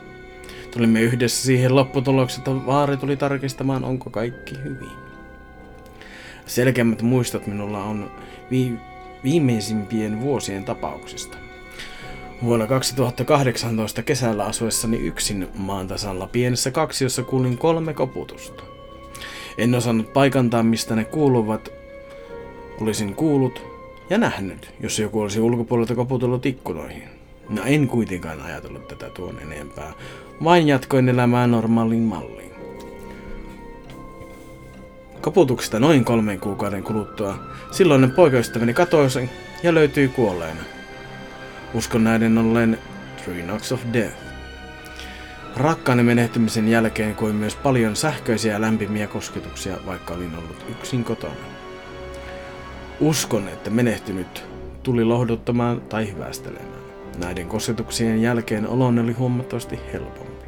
Tulimme 0.71 1.01
yhdessä 1.01 1.45
siihen 1.45 1.75
lopputulokseen, 1.75 2.39
että 2.39 2.65
vaari 2.65 2.97
tuli 2.97 3.17
tarkistamaan, 3.17 3.83
onko 3.83 4.09
kaikki 4.09 4.55
hyvin. 4.63 4.91
Selkeämmät 6.45 7.01
muistot 7.01 7.47
minulla 7.47 7.83
on 7.83 8.11
vi- 8.51 8.79
viimeisimpien 9.23 10.21
vuosien 10.21 10.65
tapauksista. 10.65 11.42
Vuonna 12.43 12.67
2018 12.67 14.03
kesällä 14.03 14.45
asuessani 14.45 14.97
yksin 14.97 15.47
maan 15.55 15.87
tasalla 15.87 16.27
pienessä 16.27 16.71
kaksiossa 16.71 17.23
kuulin 17.23 17.57
kolme 17.57 17.93
koputusta. 17.93 18.63
En 19.57 19.75
osannut 19.75 20.13
paikantaa, 20.13 20.63
mistä 20.63 20.95
ne 20.95 21.05
kuuluvat. 21.05 21.69
Olisin 22.81 23.15
kuullut 23.15 23.61
ja 24.09 24.17
nähnyt, 24.17 24.73
jos 24.79 24.99
joku 24.99 25.21
olisi 25.21 25.39
ulkopuolelta 25.39 25.95
koputellut 25.95 26.45
ikkunoihin. 26.45 27.03
No 27.49 27.61
en 27.65 27.87
kuitenkaan 27.87 28.41
ajatellut 28.41 28.87
tätä 28.87 29.09
tuon 29.09 29.39
enempää, 29.39 29.93
vain 30.43 30.67
jatkoin 30.67 31.09
elämää 31.09 31.47
normaalin 31.47 32.01
malliin. 32.01 32.51
Koputuksesta 35.21 35.79
noin 35.79 36.05
kolmen 36.05 36.39
kuukauden 36.39 36.83
kuluttua 36.83 37.39
silloinen 37.71 38.11
poikaystäväni 38.11 38.73
katosi 38.73 39.29
ja 39.63 39.73
löytyi 39.73 40.07
kuolleena. 40.07 40.72
Uskon 41.73 42.03
näiden 42.03 42.37
ollen 42.37 42.79
Three 43.23 43.41
Knocks 43.41 43.71
of 43.71 43.81
Death. 43.93 44.15
Rakkaani 45.55 46.03
menehtymisen 46.03 46.67
jälkeen 46.67 47.15
kuin 47.15 47.35
myös 47.35 47.55
paljon 47.55 47.95
sähköisiä 47.95 48.61
lämpimiä 48.61 49.07
kosketuksia, 49.07 49.77
vaikka 49.85 50.13
olin 50.13 50.35
ollut 50.35 50.65
yksin 50.69 51.03
kotona. 51.03 51.33
Uskon, 52.99 53.47
että 53.47 53.69
menehtynyt 53.69 54.45
tuli 54.83 55.03
lohduttamaan 55.03 55.81
tai 55.81 56.11
hyvästelemään. 56.11 56.83
Näiden 57.17 57.47
kosketuksien 57.47 58.21
jälkeen 58.21 58.67
oloni 58.67 59.01
oli 59.01 59.13
huomattavasti 59.13 59.79
helpompi. 59.93 60.45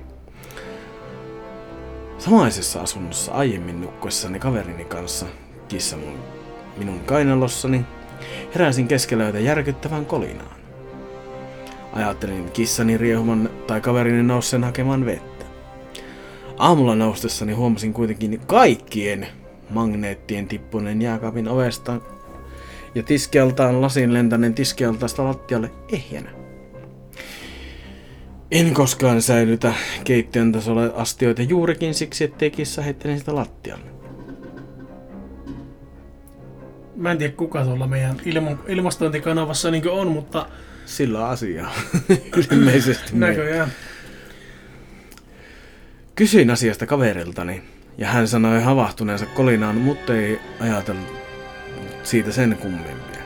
Samaisessa 2.17 2.81
asunnossa 2.81 3.31
aiemmin 3.31 3.81
nukkuessani 3.81 4.39
kaverini 4.39 4.85
kanssa, 4.85 5.25
kissa 5.67 5.97
mun, 5.97 6.19
minun 6.77 6.99
kainalossani, 6.99 7.85
heräsin 8.53 8.87
keskellä 8.87 9.29
järkyttävän 9.29 10.05
kolinaan. 10.05 10.64
Ajattelin 11.95 12.51
kissani 12.51 12.97
riehuman 12.97 13.49
tai 13.67 13.81
kaverini 13.81 14.23
nousseen 14.23 14.63
hakemaan 14.63 15.05
vettä. 15.05 15.45
Aamulla 16.57 16.95
noustessani 16.95 17.53
huomasin 17.53 17.93
kuitenkin 17.93 18.41
kaikkien 18.47 19.27
magneettien 19.69 20.47
tippuneen 20.47 21.01
jääkaapin 21.01 21.47
ovesta 21.47 22.01
ja 22.95 23.03
tiskeltaan 23.03 23.81
lasin 23.81 24.13
lentäneen 24.13 24.53
tiskeltaista 24.53 25.23
lattialle 25.23 25.71
ehjänä. 25.91 26.29
En 28.51 28.73
koskaan 28.73 29.21
säilytä 29.21 29.73
keittiön 30.03 30.51
tasolla 30.51 30.85
astioita 30.95 31.41
juurikin 31.41 31.93
siksi, 31.93 32.23
ettei 32.23 32.51
kissa 32.51 32.81
heittele 32.81 33.17
sitä 33.17 33.35
lattialle. 33.35 33.85
Mä 36.95 37.11
en 37.11 37.17
tiedä 37.17 37.33
kuka 37.33 37.63
tuolla 37.63 37.87
meidän 37.87 38.17
ilmo- 38.25 38.57
ilmastointikanavassa 38.67 39.71
niin 39.71 39.89
on, 39.89 40.07
mutta 40.07 40.47
Sillä 40.85 41.25
on 41.25 41.29
asiaa. 41.29 41.73
Ilmeisesti 42.51 43.15
me. 43.15 43.27
näköjään. 43.27 43.71
Kysyin 46.15 46.51
asiasta 46.51 46.85
kaveriltani, 46.85 47.63
ja 47.97 48.07
hän 48.07 48.27
sanoi 48.27 48.61
havahtuneensa 48.61 49.25
kolinaan, 49.25 49.75
mutta 49.75 50.15
ei 50.15 50.39
ajatellut 50.59 51.15
siitä 52.03 52.31
sen 52.31 52.57
kummempia. 52.61 53.21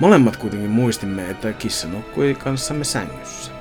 Molemmat 0.00 0.36
kuitenkin 0.36 0.70
muistimme, 0.70 1.30
että 1.30 1.52
kissa 1.52 1.88
nukkui 1.88 2.34
kanssamme 2.34 2.84
sängyssä. 2.84 3.52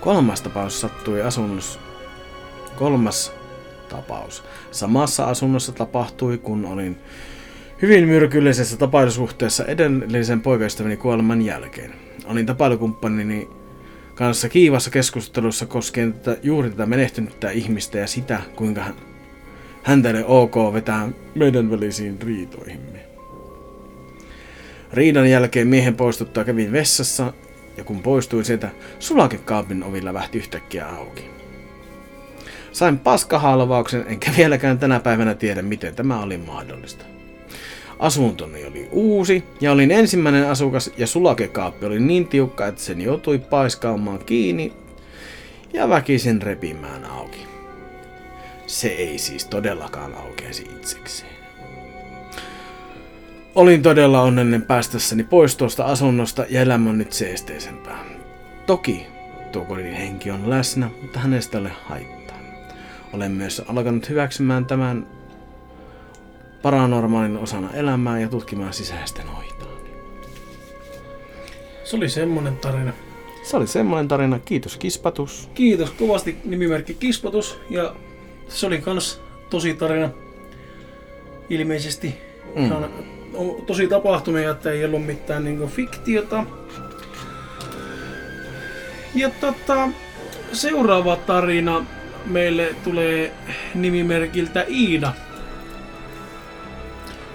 Kolmas 0.00 0.40
tapaus 0.40 0.80
sattui 0.80 1.22
asunnossa. 1.22 1.80
Kolmas 2.76 3.32
tapaus. 3.88 4.44
Samassa 4.70 5.24
asunnossa 5.24 5.72
tapahtui, 5.72 6.38
kun 6.38 6.64
olin 6.64 6.98
hyvin 7.82 8.08
myrkyllisessä 8.08 8.76
tapailusuhteessa 8.76 9.64
edellisen 9.64 10.40
poikaystäväni 10.40 10.96
kuoleman 10.96 11.42
jälkeen. 11.42 11.94
Olin 12.26 12.46
tapailukumppanini 12.46 13.48
kanssa 14.14 14.48
kiivassa 14.48 14.90
keskustelussa 14.90 15.66
koskien 15.66 16.12
tätä, 16.12 16.40
juuri 16.42 16.70
tätä 16.70 16.86
menehtynyttä 16.86 17.50
ihmistä 17.50 17.98
ja 17.98 18.06
sitä, 18.06 18.40
kuinka 18.56 18.80
hän, 18.80 18.94
häntä 19.82 20.08
oli 20.08 20.24
ok 20.26 20.56
vetää 20.72 21.08
meidän 21.34 21.70
välisiin 21.70 22.22
riitoihimme. 22.22 22.98
Riidan 24.92 25.30
jälkeen 25.30 25.68
miehen 25.68 25.96
poistuttua 25.96 26.44
kävin 26.44 26.72
vessassa 26.72 27.32
ja 27.76 27.84
kun 27.84 28.02
poistuin 28.02 28.44
sieltä, 28.44 28.70
sulakekaapin 28.98 29.84
ovi 29.84 30.04
lävähti 30.04 30.38
yhtäkkiä 30.38 30.86
auki. 30.86 31.30
Sain 32.72 32.98
paskahalvauksen, 32.98 34.04
enkä 34.08 34.30
vieläkään 34.36 34.78
tänä 34.78 35.00
päivänä 35.00 35.34
tiedä, 35.34 35.62
miten 35.62 35.94
tämä 35.94 36.20
oli 36.22 36.38
mahdollista. 36.38 37.17
Asuntoni 37.98 38.64
oli 38.64 38.88
uusi 38.90 39.44
ja 39.60 39.72
olin 39.72 39.90
ensimmäinen 39.90 40.50
asukas 40.50 40.90
ja 40.96 41.06
sulakekaappi 41.06 41.86
oli 41.86 42.00
niin 42.00 42.28
tiukka, 42.28 42.66
että 42.66 42.80
sen 42.80 43.00
joutui 43.00 43.38
paiskaamaan 43.38 44.18
kiinni 44.18 44.72
ja 45.72 45.88
väkisin 45.88 46.42
repimään 46.42 47.04
auki. 47.04 47.46
se 48.66 48.88
ei 48.88 49.18
siis 49.18 49.44
todellakaan 49.44 50.14
aukeasi 50.14 50.62
itsekseen. 50.62 51.32
Olin 53.54 53.82
todella 53.82 54.22
onnellinen 54.22 54.62
päästässäni 54.62 55.24
pois 55.24 55.56
tuosta 55.56 55.84
asunnosta 55.84 56.44
ja 56.48 56.60
elämä 56.60 56.90
on 56.90 56.98
nyt 56.98 57.12
seesteisempää. 57.12 58.04
Toki 58.66 59.06
tuo 59.52 59.64
kodin 59.64 59.94
henki 59.94 60.30
on 60.30 60.50
läsnä, 60.50 60.90
mutta 61.02 61.18
hänestä 61.18 61.58
ole 61.58 61.72
haittaa. 61.84 62.38
Olen 63.12 63.32
myös 63.32 63.62
alkanut 63.68 64.08
hyväksymään 64.08 64.66
tämän 64.66 65.06
paranormaalin 66.62 67.36
osana 67.36 67.70
elämää 67.74 68.20
ja 68.20 68.28
tutkimaan 68.28 68.72
sisäistä 68.72 69.22
noitaa. 69.24 69.68
Se 71.84 71.96
oli 71.96 72.08
semmonen 72.08 72.56
tarina. 72.56 72.92
Se 73.42 73.56
oli 73.56 73.66
semmoinen 73.66 74.08
tarina. 74.08 74.38
Kiitos 74.38 74.76
Kispatus. 74.76 75.50
Kiitos 75.54 75.90
kovasti 75.90 76.36
nimimerkki 76.44 76.94
Kispatus 76.94 77.60
ja 77.70 77.94
se 78.48 78.66
oli 78.66 78.78
kans 78.78 79.20
tosi 79.50 79.74
tarina. 79.74 80.10
Ilmeisesti 81.50 82.14
Mm. 82.54 82.72
on, 82.72 82.90
on 83.34 83.62
tosi 83.66 83.88
tapahtumia, 83.88 84.50
että 84.50 84.70
ei 84.70 84.84
ollut 84.84 85.06
mitään 85.06 85.44
niinku 85.44 85.66
fiktiota. 85.66 86.44
Ja 89.14 89.30
tota, 89.30 89.88
seuraava 90.52 91.16
tarina 91.16 91.86
meille 92.26 92.74
tulee 92.84 93.32
nimimerkiltä 93.74 94.64
Iida. 94.68 95.12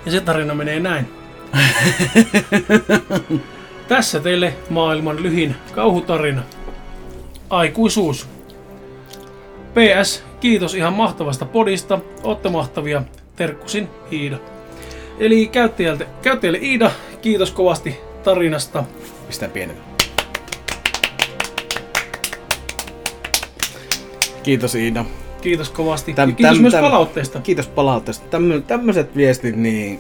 Ja 0.06 0.12
se 0.12 0.22
tarina 0.22 0.56
menee 0.56 0.80
näin. 0.80 1.08
Tässä 3.88 4.20
teille 4.20 4.54
maailman 4.70 5.24
lyhin 5.24 5.56
kauhutarina. 5.72 6.44
Aikuisuus. 7.50 8.28
PS, 9.74 10.24
kiitos 10.40 10.76
ihan 10.76 10.94
mahtavasta 10.94 11.46
podista. 11.46 12.00
Ootte 12.24 12.50
mahtavia. 12.50 13.02
Terkkusin 13.36 13.90
Iida. 14.12 14.38
Eli 15.20 15.48
käyttäjältä, 15.48 16.06
käyttäjälle 16.22 16.60
Iida, 16.60 16.92
kiitos 17.22 17.52
kovasti 17.52 18.00
tarinasta. 18.24 18.84
Pistää 19.28 19.50
pienet. 19.50 19.78
Kiitos 24.44 24.76
Iida. 24.76 25.06
Kiitos 25.44 25.70
kovasti. 25.70 26.14
Täm- 26.14 26.30
ja 26.30 26.36
kiitos 26.36 26.58
täm- 26.58 26.62
myös 26.62 26.74
täm- 26.74 26.82
palautteesta. 26.82 27.40
Kiitos 27.42 27.68
palautteesta. 27.68 28.26
Tämmö, 28.30 28.62
tämmöiset 28.62 29.16
viestit 29.16 29.56
niin 29.56 30.00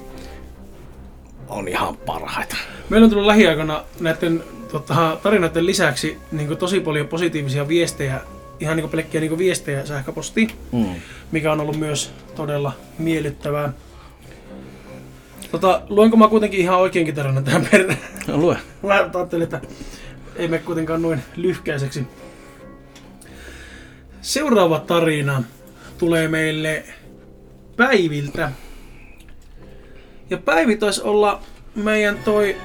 on 1.50 1.67
ihan 1.67 1.97
parhaita. 1.97 2.55
Meillä 2.89 3.05
on 3.05 3.09
tullut 3.09 3.27
lähiaikana 3.27 3.83
näiden 4.00 4.43
tota, 4.71 5.17
tarinoiden 5.23 5.65
lisäksi 5.65 6.17
niin 6.31 6.57
tosi 6.57 6.79
paljon 6.79 7.07
positiivisia 7.07 7.67
viestejä, 7.67 8.21
ihan 8.59 8.77
niin 8.77 8.89
pelkkiä 8.89 9.21
niin 9.21 9.38
viestejä 9.38 9.85
sähköpostiin, 9.85 10.50
Mm. 10.71 10.85
mikä 11.31 11.51
on 11.51 11.59
ollut 11.59 11.79
myös 11.79 12.12
todella 12.35 12.71
miellyttävää. 12.97 13.73
Tota, 15.51 15.81
luenko 15.89 16.17
mä 16.17 16.27
kuitenkin 16.27 16.59
ihan 16.59 16.77
oikeinkin 16.79 17.15
tarinan 17.15 17.43
tähän 17.43 17.67
perään? 17.71 17.97
No, 18.27 18.38
lue. 18.38 18.57
Mä 18.83 18.93
ajattelin, 18.93 19.43
että 19.43 19.62
ei 20.35 20.47
me 20.47 20.59
kuitenkaan 20.59 21.01
noin 21.01 21.21
lyhkäiseksi. 21.35 22.07
Seuraava 24.23 24.79
tarina 24.79 25.43
tulee 25.97 26.27
meille 26.27 26.83
Päiviltä. 27.77 28.51
Ja 30.29 30.37
Päivi 30.37 30.75
taisi 30.75 31.01
olla 31.01 31.39
meidän 31.75 32.17
toi 32.25 32.55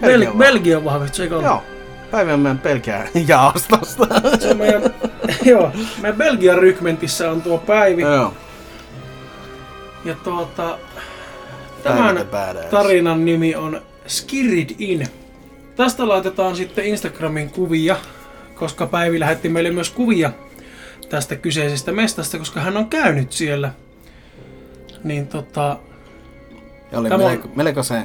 Bel- 0.00 0.06
Belgian 0.06 0.38
Belgian 0.38 0.84
vahvistus, 0.84 1.20
eikö 1.20 1.36
ole? 1.36 1.46
Joo. 1.46 1.62
Päivän 2.10 2.40
meidän 2.40 2.58
pelkää 2.58 3.08
jaostosta. 3.28 4.06
Se 4.40 4.50
on 4.50 4.56
meidän, 4.56 4.82
joo, 5.44 5.72
meidän 6.00 6.18
Belgian 6.18 6.58
rykmentissä 6.58 7.30
on 7.30 7.42
tuo 7.42 7.58
Päivi. 7.58 8.02
Joo. 8.02 8.34
Ja 10.04 10.14
tuota, 10.14 10.78
tämän 11.82 12.26
tarinan 12.70 13.24
nimi 13.24 13.54
on 13.54 13.82
Skirid 14.06 14.70
In. 14.78 15.06
Tästä 15.76 16.08
laitetaan 16.08 16.56
sitten 16.56 16.84
Instagramin 16.84 17.50
kuvia, 17.50 17.96
koska 18.54 18.86
Päivi 18.86 19.20
lähetti 19.20 19.48
meille 19.48 19.70
myös 19.70 19.90
kuvia 19.90 20.32
tästä 21.12 21.36
kyseisestä 21.36 21.92
mestasta, 21.92 22.38
koska 22.38 22.60
hän 22.60 22.76
on 22.76 22.86
käynyt 22.86 23.32
siellä. 23.32 23.72
Niin 25.04 25.26
tota, 25.26 25.78
Ja 26.92 26.98
oli 26.98 27.08
Tämä 27.08 27.24
melko, 27.24 27.48
melko 27.56 27.82
se 27.82 28.02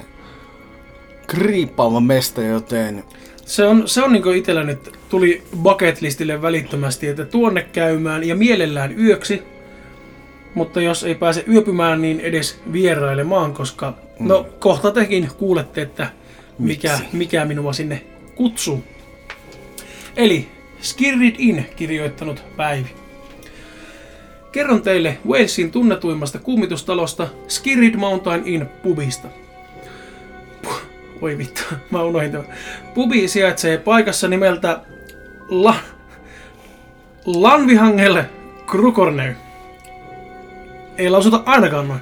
kriippaava 1.27 1.99
mesta, 1.99 2.41
joten 2.41 3.03
se 3.45 3.65
on, 3.65 3.87
se 3.87 4.03
on 4.03 4.13
niin 4.13 4.35
itsellä 4.35 4.63
nyt 4.63 4.97
tuli 5.09 5.43
bucket 5.63 6.01
listille 6.01 6.41
välittömästi, 6.41 7.07
että 7.07 7.25
tuonne 7.25 7.61
käymään 7.61 8.23
ja 8.23 8.35
mielellään 8.35 8.99
yöksi. 8.99 9.43
Mutta 10.53 10.81
jos 10.81 11.03
ei 11.03 11.15
pääse 11.15 11.43
yöpymään, 11.47 12.01
niin 12.01 12.19
edes 12.19 12.59
vierailemaan, 12.73 13.53
koska 13.53 13.93
no 14.19 14.47
kohta 14.59 14.91
tekin 14.91 15.29
kuulette, 15.37 15.81
että 15.81 16.09
mikä, 16.59 16.97
Miksi? 16.97 17.17
mikä 17.17 17.45
minua 17.45 17.73
sinne 17.73 18.01
kutsuu. 18.35 18.83
Eli 20.15 20.56
Skirrid 20.81 21.35
In 21.37 21.65
kirjoittanut 21.75 22.43
Päivi. 22.57 22.89
Kerron 24.51 24.81
teille 24.81 25.17
Walesin 25.27 25.71
tunnetuimmasta 25.71 26.39
kummitustalosta 26.39 27.27
Skirrid 27.47 27.95
Mountain 27.95 28.41
Inn 28.47 28.65
pubista. 28.83 29.27
Puh, 30.61 30.81
Oi 31.21 31.37
vittu, 31.37 31.61
mä 31.91 32.03
unohdin 32.03 32.31
tämän. 32.31 32.47
Pubi 32.93 33.27
sijaitsee 33.27 33.77
paikassa 33.77 34.27
nimeltä 34.27 34.79
La... 35.49 35.75
Lanvihangel 37.25 38.23
Krukorneu. 38.65 39.33
Ei 40.97 41.09
lausuta 41.09 41.43
ainakaan 41.45 41.87
noin. 41.87 42.01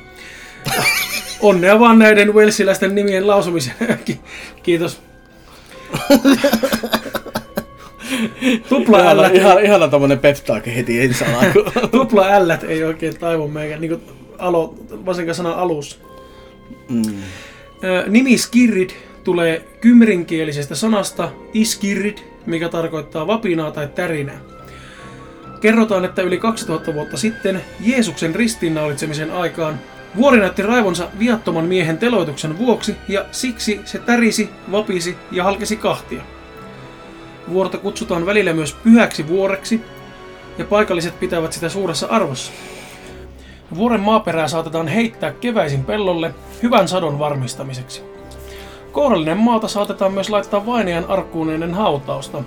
Onnea 1.40 1.80
vaan 1.80 2.00
näiden 2.00 2.34
walesiläisten 2.34 2.96
nimien 2.96 3.28
lausumiseen. 3.28 4.00
Ki- 4.06 4.20
Kiitos. 4.64 5.02
Tupla 8.70 9.18
L. 9.18 9.20
ihana, 9.34 9.60
ihana 9.60 9.88
tommonen 9.88 10.20
pep 10.20 10.38
talk 10.46 10.66
heti 10.66 11.02
ensi 11.02 11.26
alkuun. 11.26 11.72
Tupla 11.92 12.48
L 12.48 12.50
ei 12.68 12.84
oikein 12.84 13.20
taivu 13.20 13.48
meikä, 13.48 13.78
niin 13.78 14.02
alo, 14.38 14.76
varsinkaan 15.06 15.36
sana 15.36 15.52
alussa. 15.52 15.98
mm. 16.90 17.04
Nimi 18.08 18.38
Skirrid 18.38 18.90
tulee 19.24 19.66
kymrinkielisestä 19.82 20.76
sanasta 20.76 21.32
iskirrid, 21.54 22.18
mikä 22.46 22.70
tarkoittaa 22.70 23.28
vapinaa 23.28 23.72
tai 23.72 23.88
tärinää. 23.88 24.40
Kerrotaan, 25.62 26.06
että 26.06 26.22
yli 26.22 26.38
2000 26.38 26.94
vuotta 26.94 27.18
sitten 27.18 27.62
Jeesuksen 27.80 28.36
ristiinnaulitsemisen 28.36 29.32
aikaan 29.32 29.80
vuori 30.16 30.40
näytti 30.40 30.62
raivonsa 30.62 31.10
viattoman 31.20 31.66
miehen 31.66 31.98
teloituksen 31.98 32.58
vuoksi 32.58 32.96
ja 33.08 33.26
siksi 33.32 33.80
se 33.86 34.00
tärisi, 34.00 34.50
vapisi 34.72 35.16
ja 35.32 35.44
halkesi 35.44 35.76
kahtia. 35.76 36.22
Vuorta 37.50 37.78
kutsutaan 37.78 38.26
välillä 38.26 38.54
myös 38.54 38.74
pyhäksi 38.74 39.28
vuoreksi 39.28 39.82
ja 40.58 40.66
paikalliset 40.66 41.20
pitävät 41.20 41.54
sitä 41.54 41.70
suuressa 41.70 42.08
arvossa. 42.08 42.52
Vuoren 43.76 44.02
maaperää 44.02 44.48
saatetaan 44.48 44.88
heittää 44.88 45.32
keväisin 45.32 45.86
pellolle 45.86 46.34
hyvän 46.64 46.88
sadon 46.88 47.20
varmistamiseksi. 47.20 48.04
Kourallinen 48.92 49.38
maata 49.38 49.68
saatetaan 49.68 50.14
myös 50.14 50.30
laittaa 50.30 50.66
vainajan 50.66 51.06
arkkuun 51.06 51.50
ennen 51.50 51.74
hautausta. 51.74 52.44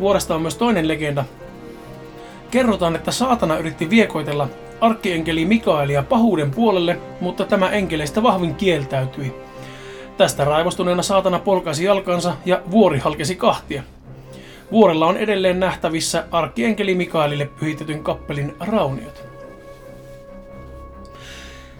Vuoresta 0.00 0.34
on 0.34 0.42
myös 0.42 0.56
toinen 0.56 0.88
legenda. 0.88 1.24
Kerrotaan, 2.50 2.96
että 2.96 3.10
saatana 3.10 3.58
yritti 3.58 3.90
viekoitella 3.90 4.48
arkkienkeli 4.80 5.44
Mikaelia 5.44 6.02
pahuuden 6.02 6.50
puolelle, 6.50 6.98
mutta 7.20 7.44
tämä 7.44 7.70
enkeleistä 7.70 8.22
vahvin 8.22 8.54
kieltäytyi. 8.54 9.34
Tästä 10.16 10.44
raivostuneena 10.44 11.02
saatana 11.02 11.38
polkaisi 11.38 11.84
jalkansa 11.84 12.36
ja 12.44 12.62
vuori 12.70 12.98
halkesi 12.98 13.36
kahtia. 13.36 13.82
Vuorella 14.72 15.06
on 15.06 15.16
edelleen 15.16 15.60
nähtävissä 15.60 16.24
arkkienkeli 16.30 16.94
Mikaelille 16.94 17.48
pyhitetyn 17.60 18.04
kappelin 18.04 18.54
rauniot. 18.60 19.24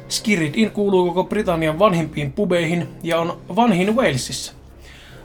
Skirid 0.08 0.54
Inn 0.56 0.70
kuuluu 0.70 1.06
koko 1.06 1.24
Britannian 1.24 1.78
vanhimpiin 1.78 2.32
pubeihin 2.32 2.88
ja 3.02 3.20
on 3.20 3.38
vanhin 3.56 3.96
Walesissa. 3.96 4.52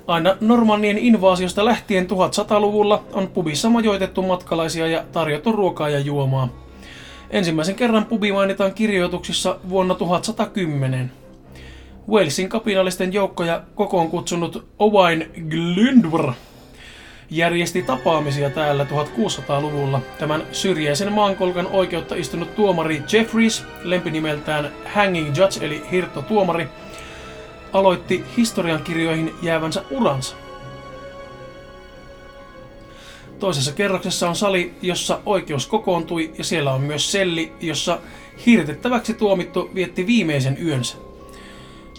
Aina 0.08 0.38
Normannien 0.41 0.97
invaasiosta 0.97 1.65
lähtien 1.65 2.08
1100-luvulla 2.08 3.04
on 3.13 3.28
pubissa 3.28 3.69
majoitettu 3.69 4.21
matkalaisia 4.21 4.88
ja 4.88 5.04
tarjottu 5.12 5.52
ruokaa 5.52 5.89
ja 5.89 5.99
juomaa. 5.99 6.49
Ensimmäisen 7.30 7.76
kerran 7.76 8.06
pubi 8.06 8.32
mainitaan 8.32 8.73
kirjoituksissa 8.73 9.60
vuonna 9.69 9.95
1110. 9.95 11.12
Walesin 12.10 12.49
kapinallisten 12.49 13.13
joukkoja 13.13 13.62
kokoon 13.76 14.10
kutsunut 14.10 14.65
Owain 14.80 15.32
Glyndwr 15.49 16.34
järjesti 17.29 17.83
tapaamisia 17.83 18.49
täällä 18.49 18.83
1600-luvulla. 18.83 20.01
Tämän 20.19 20.43
syrjäisen 20.51 21.13
maankolkan 21.13 21.67
oikeutta 21.67 22.15
istunut 22.15 22.55
tuomari 22.55 23.03
Jeffries, 23.13 23.63
lempinimeltään 23.83 24.71
Hanging 24.93 25.38
Judge 25.38 25.65
eli 25.65 25.83
hirttotuomari, 25.91 26.67
aloitti 27.73 28.23
historiankirjoihin 28.38 29.36
jäävänsä 29.41 29.83
uransa. 29.91 30.36
Toisessa 33.39 33.71
kerroksessa 33.71 34.29
on 34.29 34.36
sali, 34.36 34.73
jossa 34.81 35.19
oikeus 35.25 35.67
kokoontui 35.67 36.33
ja 36.38 36.43
siellä 36.43 36.73
on 36.73 36.81
myös 36.81 37.12
selli, 37.12 37.51
jossa 37.62 37.99
hirtettäväksi 38.45 39.13
tuomittu 39.13 39.69
vietti 39.75 40.07
viimeisen 40.07 40.57
yönsä. 40.65 40.97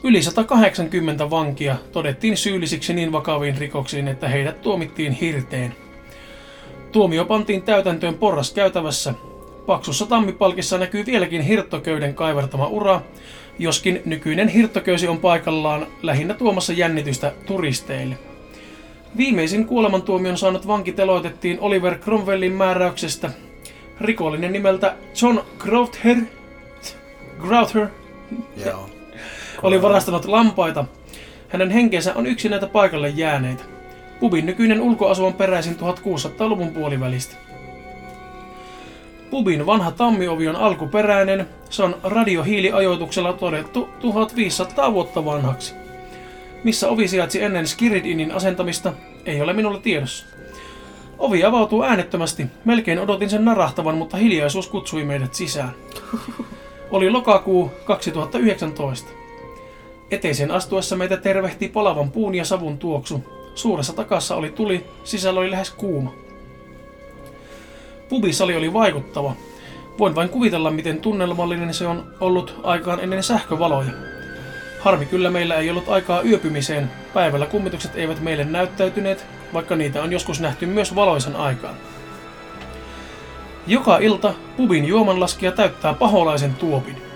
Yli 0.05 0.23
180 0.23 1.31
vankia 1.31 1.77
todettiin 1.93 2.37
syyllisiksi 2.37 2.95
niin 2.95 3.13
vakaviin 3.13 3.59
rikoksiin, 3.59 4.09
että 4.09 4.29
heidät 4.29 4.63
tuomittiin 4.63 5.13
hirteen. 5.13 5.75
Tuomio 6.93 7.25
pantiin 7.25 7.63
täytäntöön 7.63 8.15
porras 8.15 8.53
käytävässä. 8.53 9.15
Paksussa 9.67 10.07
tammipalkissa 10.07 10.79
näkyy 10.79 11.07
vieläkin 11.07 11.43
hirttoköyden 11.43 12.15
kaivertama 12.15 12.67
ura, 12.67 13.01
joskin 13.59 14.03
nykyinen 14.05 14.49
hirttoköysi 14.49 15.09
on 15.09 15.19
paikallaan 15.19 15.87
lähinnä 16.03 16.35
tuomassa 16.35 16.73
jännitystä 16.73 17.33
turisteille. 17.47 18.19
Viimeisin 19.17 19.67
kuolemantuomion 19.67 20.39
saanut 20.39 20.67
vanki 20.67 20.93
teloitettiin 20.93 21.61
Oliver 21.61 21.99
Cromwellin 21.99 22.53
määräyksestä. 22.53 23.31
Rikollinen 24.01 24.53
nimeltä 24.53 24.95
John 25.23 25.41
Grouther, 25.59 26.17
Grouther 27.39 27.87
Joo. 28.67 28.94
Oli 29.65 29.83
varastanut 29.83 30.25
lampaita. 30.25 30.85
Hänen 31.49 31.71
henkensä 31.71 32.15
on 32.15 32.27
yksi 32.27 32.49
näitä 32.49 32.67
paikalle 32.67 33.09
jääneitä. 33.09 33.65
Pubin 34.21 34.47
nykyinen 34.47 34.81
ulkoasu 34.81 35.27
on 35.27 35.35
peräisin 35.35 35.77
1600-luvun 35.77 36.71
puolivälistä. 36.71 37.37
Pubin 39.31 39.67
vanha 39.67 39.91
tammiovi 39.91 40.49
on 40.49 40.57
alkuperäinen. 40.57 41.49
Se 41.71 41.83
on 41.83 41.97
radiohiiliajoituksella 42.03 43.33
todettu 43.33 43.89
1500 44.01 44.93
vuotta 44.93 45.25
vanhaksi. 45.25 45.75
Missä 46.65 46.89
ovi 46.89 47.09
sijaitsi 47.09 47.43
ennen 47.43 47.67
Skiridinin 47.67 48.33
asentamista, 48.33 48.93
ei 49.27 49.41
ole 49.41 49.53
minulla 49.53 49.79
tiedossa. 49.79 50.27
Ovi 51.19 51.45
avautuu 51.45 51.83
äänettömästi. 51.83 52.47
Melkein 52.65 52.99
odotin 52.99 53.31
sen 53.31 53.45
narahtavan, 53.45 53.97
mutta 53.97 54.17
hiljaisuus 54.17 54.69
kutsui 54.69 55.05
meidät 55.05 55.35
sisään. 55.35 55.75
Oli 56.91 57.11
lokakuu 57.11 57.71
2019. 57.85 59.24
Eteisen 60.15 60.51
astuessa 60.51 60.97
meitä 60.97 61.17
tervehti 61.17 61.69
palavan 61.69 62.11
puun 62.11 62.35
ja 62.35 62.45
savun 62.45 62.79
tuoksu. 62.79 63.25
Suuressa 63.55 63.93
takassa 63.93 64.37
oli 64.37 64.51
tuli, 64.51 64.87
sisällä 65.05 65.41
oli 65.41 65.51
lähes 65.51 65.71
kuuma. 65.71 66.13
Pubisali 68.09 68.57
oli 68.57 68.73
vaikuttava. 68.73 69.37
Voin 69.99 70.15
vain 70.15 70.29
kuvitella, 70.29 70.71
miten 70.71 71.01
tunnelmallinen 71.01 71.75
se 71.75 71.87
on 71.87 72.15
ollut 72.21 72.61
aikaan 72.63 73.01
ennen 73.01 73.23
sähkövaloja. 73.23 73.91
Harmi 74.81 75.07
kyllä 75.07 75.31
meillä 75.31 75.55
ei 75.55 75.71
ollut 75.71 75.89
aikaa 75.89 76.23
yöpymiseen. 76.23 76.91
Päivällä 77.15 77.47
kummitukset 77.47 77.97
eivät 77.97 78.21
meille 78.21 78.45
näyttäytyneet, 78.45 79.27
vaikka 79.53 79.77
niitä 79.77 80.03
on 80.03 80.13
joskus 80.13 80.41
nähty 80.41 80.67
myös 80.67 80.95
valoisan 80.95 81.37
aikaan. 81.37 81.75
Joka 83.67 83.99
ilta 83.99 84.35
pubin 84.57 84.85
juomanlaskija 84.85 85.53
täyttää 85.53 85.95
paholaisen 85.95 86.55
tuopin. 86.55 87.14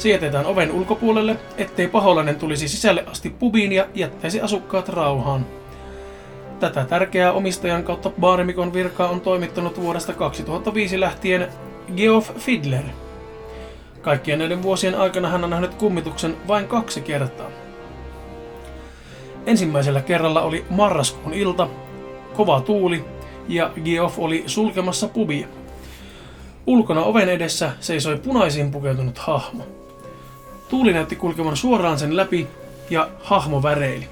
Se 0.00 0.08
jätetään 0.08 0.46
oven 0.46 0.72
ulkopuolelle, 0.72 1.36
ettei 1.56 1.88
paholainen 1.88 2.36
tulisi 2.36 2.68
sisälle 2.68 3.04
asti 3.06 3.30
pubiin 3.30 3.72
ja 3.72 3.86
jättäisi 3.94 4.40
asukkaat 4.40 4.88
rauhaan. 4.88 5.46
Tätä 6.60 6.84
tärkeää 6.84 7.32
omistajan 7.32 7.84
kautta 7.84 8.10
baarimikon 8.20 8.72
virkaa 8.72 9.08
on 9.08 9.20
toimittanut 9.20 9.80
vuodesta 9.80 10.12
2005 10.12 11.00
lähtien 11.00 11.48
Geoff 11.96 12.30
Fidler. 12.38 12.82
Kaikkien 14.02 14.38
näiden 14.38 14.62
vuosien 14.62 14.94
aikana 14.94 15.28
hän 15.28 15.44
on 15.44 15.50
nähnyt 15.50 15.74
kummituksen 15.74 16.36
vain 16.48 16.68
kaksi 16.68 17.00
kertaa. 17.00 17.50
Ensimmäisellä 19.46 20.00
kerralla 20.00 20.42
oli 20.42 20.64
marraskuun 20.70 21.34
ilta, 21.34 21.68
kova 22.36 22.60
tuuli 22.60 23.04
ja 23.48 23.70
Geoff 23.84 24.18
oli 24.18 24.44
sulkemassa 24.46 25.08
pubia. 25.08 25.46
Ulkona 26.66 27.04
oven 27.04 27.28
edessä 27.28 27.72
seisoi 27.80 28.16
punaisiin 28.16 28.70
pukeutunut 28.70 29.18
hahmo. 29.18 29.79
Tuuli 30.70 30.92
näytti 30.92 31.16
kulkevan 31.16 31.56
suoraan 31.56 31.98
sen 31.98 32.16
läpi 32.16 32.46
ja 32.90 33.08
hahmo 33.22 33.62
väreili. 33.62 34.08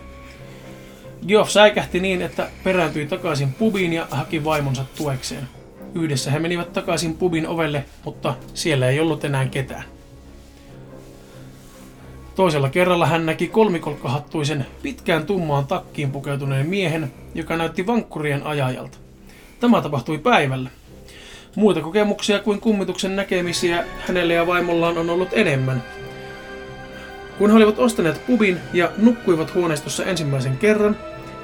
Geoff 1.29 1.51
säikähti 1.51 2.01
niin, 2.01 2.23
että 2.23 2.49
perääntyi 2.65 3.07
takaisin 3.07 3.53
pubiin 3.53 3.93
ja 3.93 4.07
haki 4.11 4.45
vaimonsa 4.45 4.85
tuekseen. 4.97 5.49
Yhdessä 5.95 6.31
he 6.31 6.39
menivät 6.39 6.73
takaisin 6.73 7.15
pubin 7.15 7.49
ovelle, 7.49 7.85
mutta 8.05 8.35
siellä 8.55 8.89
ei 8.89 9.01
ollut 9.01 9.25
enää 9.25 9.47
ketään. 9.47 9.85
Toisella 12.35 12.69
kerralla 12.69 13.07
hän 13.07 13.27
näki 13.27 13.49
kolmikolkkahattuisen 13.49 14.67
pitkään 14.83 15.27
tummaan 15.27 15.67
takkiin 15.67 16.11
pukeutuneen 16.11 16.69
miehen, 16.69 17.13
joka 17.35 17.57
näytti 17.57 17.87
vankkurien 17.87 18.43
ajajalta. 18.43 18.99
Tämä 19.61 19.83
tapahtui 19.83 20.19
päivällä. 20.19 20.71
Muita 21.57 21.81
kokemuksia 21.81 22.39
kuin 22.39 22.61
kummituksen 22.61 23.17
näkemisiä 23.17 23.85
hänelle 24.07 24.35
ja 24.35 24.47
vaimollaan 24.47 24.99
on 24.99 25.11
ollut 25.11 25.29
enemmän. 25.33 25.83
Kun 27.39 27.51
he 27.51 27.57
olivat 27.57 27.79
ostaneet 27.79 28.27
pubin 28.27 28.61
ja 28.73 28.91
nukkuivat 28.97 29.55
huoneistossa 29.55 30.05
ensimmäisen 30.05 30.59
kerran, 30.59 30.97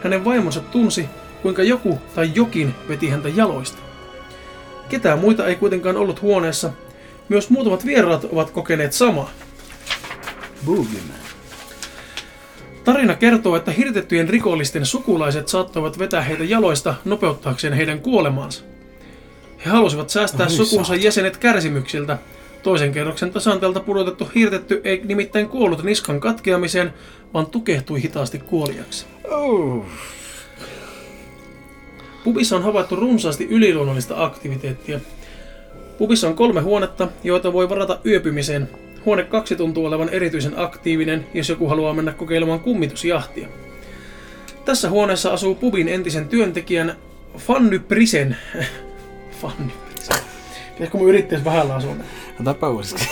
hänen 0.02 0.24
vaimonsa 0.24 0.60
tunsi, 0.60 1.08
kuinka 1.42 1.62
joku 1.62 2.00
tai 2.14 2.30
jokin 2.34 2.74
veti 2.88 3.08
häntä 3.08 3.28
jaloista. 3.28 3.78
Ketään 4.88 5.18
muita 5.18 5.46
ei 5.46 5.54
kuitenkaan 5.56 5.96
ollut 5.96 6.22
huoneessa. 6.22 6.70
Myös 7.28 7.50
muutamat 7.50 7.86
vieraat 7.86 8.24
ovat 8.24 8.50
kokeneet 8.50 8.92
samaa. 8.92 9.30
Boogeyman. 10.66 11.24
Tarina 12.84 13.14
kertoo, 13.14 13.56
että 13.56 13.70
hirtettyjen 13.70 14.28
rikollisten 14.28 14.86
sukulaiset 14.86 15.48
saattoivat 15.48 15.98
vetää 15.98 16.22
heitä 16.22 16.44
jaloista 16.44 16.94
nopeuttaakseen 17.04 17.72
heidän 17.72 18.00
kuolemaansa. 18.00 18.64
He 19.64 19.70
halusivat 19.70 20.10
säästää 20.10 20.48
sukunsa 20.48 20.94
jäsenet 20.94 21.36
kärsimyksiltä. 21.36 22.18
Toisen 22.64 22.92
kerroksen 22.92 23.30
tasanteelta 23.30 23.80
pudotettu 23.80 24.28
hirtetty 24.34 24.80
ei 24.84 25.00
nimittäin 25.04 25.48
kuollut 25.48 25.82
niskan 25.82 26.20
katkeamiseen, 26.20 26.94
vaan 27.34 27.46
tukehtui 27.46 28.02
hitaasti 28.02 28.38
kuoliaksi. 28.38 29.06
Oh. 29.30 29.84
Pubissa 32.24 32.56
on 32.56 32.62
havaittu 32.62 32.96
runsaasti 32.96 33.46
yliluonnollista 33.50 34.24
aktiviteettia. 34.24 35.00
Pubissa 35.98 36.28
on 36.28 36.36
kolme 36.36 36.60
huonetta, 36.60 37.08
joita 37.24 37.52
voi 37.52 37.68
varata 37.68 38.00
yöpymiseen. 38.06 38.68
Huone 39.04 39.24
kaksi 39.24 39.56
tuntuu 39.56 39.86
olevan 39.86 40.08
erityisen 40.08 40.58
aktiivinen, 40.58 41.26
jos 41.34 41.48
joku 41.48 41.68
haluaa 41.68 41.94
mennä 41.94 42.12
kokeilemaan 42.12 42.60
kummitusjahtia. 42.60 43.48
Tässä 44.64 44.90
huoneessa 44.90 45.32
asuu 45.32 45.54
pubin 45.54 45.88
entisen 45.88 46.28
työntekijän 46.28 46.96
Fanny 47.38 47.78
Prisen. 47.78 48.36
Fanny. 49.40 49.83
Pitäisikö 50.74 50.98
mun 50.98 51.08
yrittäisi 51.08 51.44
vähällä 51.44 51.74
asua? 51.74 51.94
Otapa 52.40 52.70
uusiksi. 52.70 53.08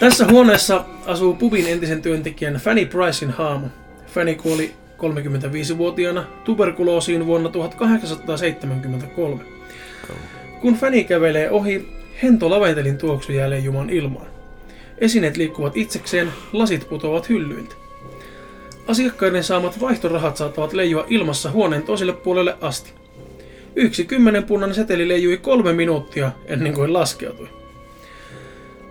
Tässä 0.00 0.26
huoneessa 0.26 0.84
asuu 1.06 1.34
pubin 1.34 1.66
entisen 1.68 2.02
työntekijän 2.02 2.54
Fanny 2.54 2.86
Pricein 2.86 3.30
haamu. 3.30 3.66
Fanny 4.06 4.34
kuoli 4.34 4.74
35-vuotiaana 4.98 6.24
tuberkuloosiin 6.44 7.26
vuonna 7.26 7.48
1873. 7.48 9.42
Kun 10.60 10.74
Fanny 10.74 11.04
kävelee 11.04 11.50
ohi, 11.50 11.88
hento 12.22 12.50
laventelin 12.50 12.98
tuoksu 12.98 13.32
jää 13.32 13.50
leijumaan 13.50 13.90
ilmaan. 13.90 14.26
Esineet 14.98 15.36
liikkuvat 15.36 15.76
itsekseen, 15.76 16.32
lasit 16.52 16.88
putoavat 16.88 17.28
hyllyiltä. 17.28 17.74
Asiakkaiden 18.88 19.44
saamat 19.44 19.80
vaihtorahat 19.80 20.36
saattavat 20.36 20.72
leijua 20.72 21.06
ilmassa 21.08 21.50
huoneen 21.50 21.82
toiselle 21.82 22.12
puolelle 22.12 22.56
asti. 22.60 22.92
Yksi 23.76 24.04
kymmenen 24.04 24.44
punnan 24.44 24.74
seteli 24.74 25.08
leijui 25.08 25.36
kolme 25.36 25.72
minuuttia 25.72 26.32
ennen 26.46 26.74
kuin 26.74 26.92
laskeutui. 26.92 27.48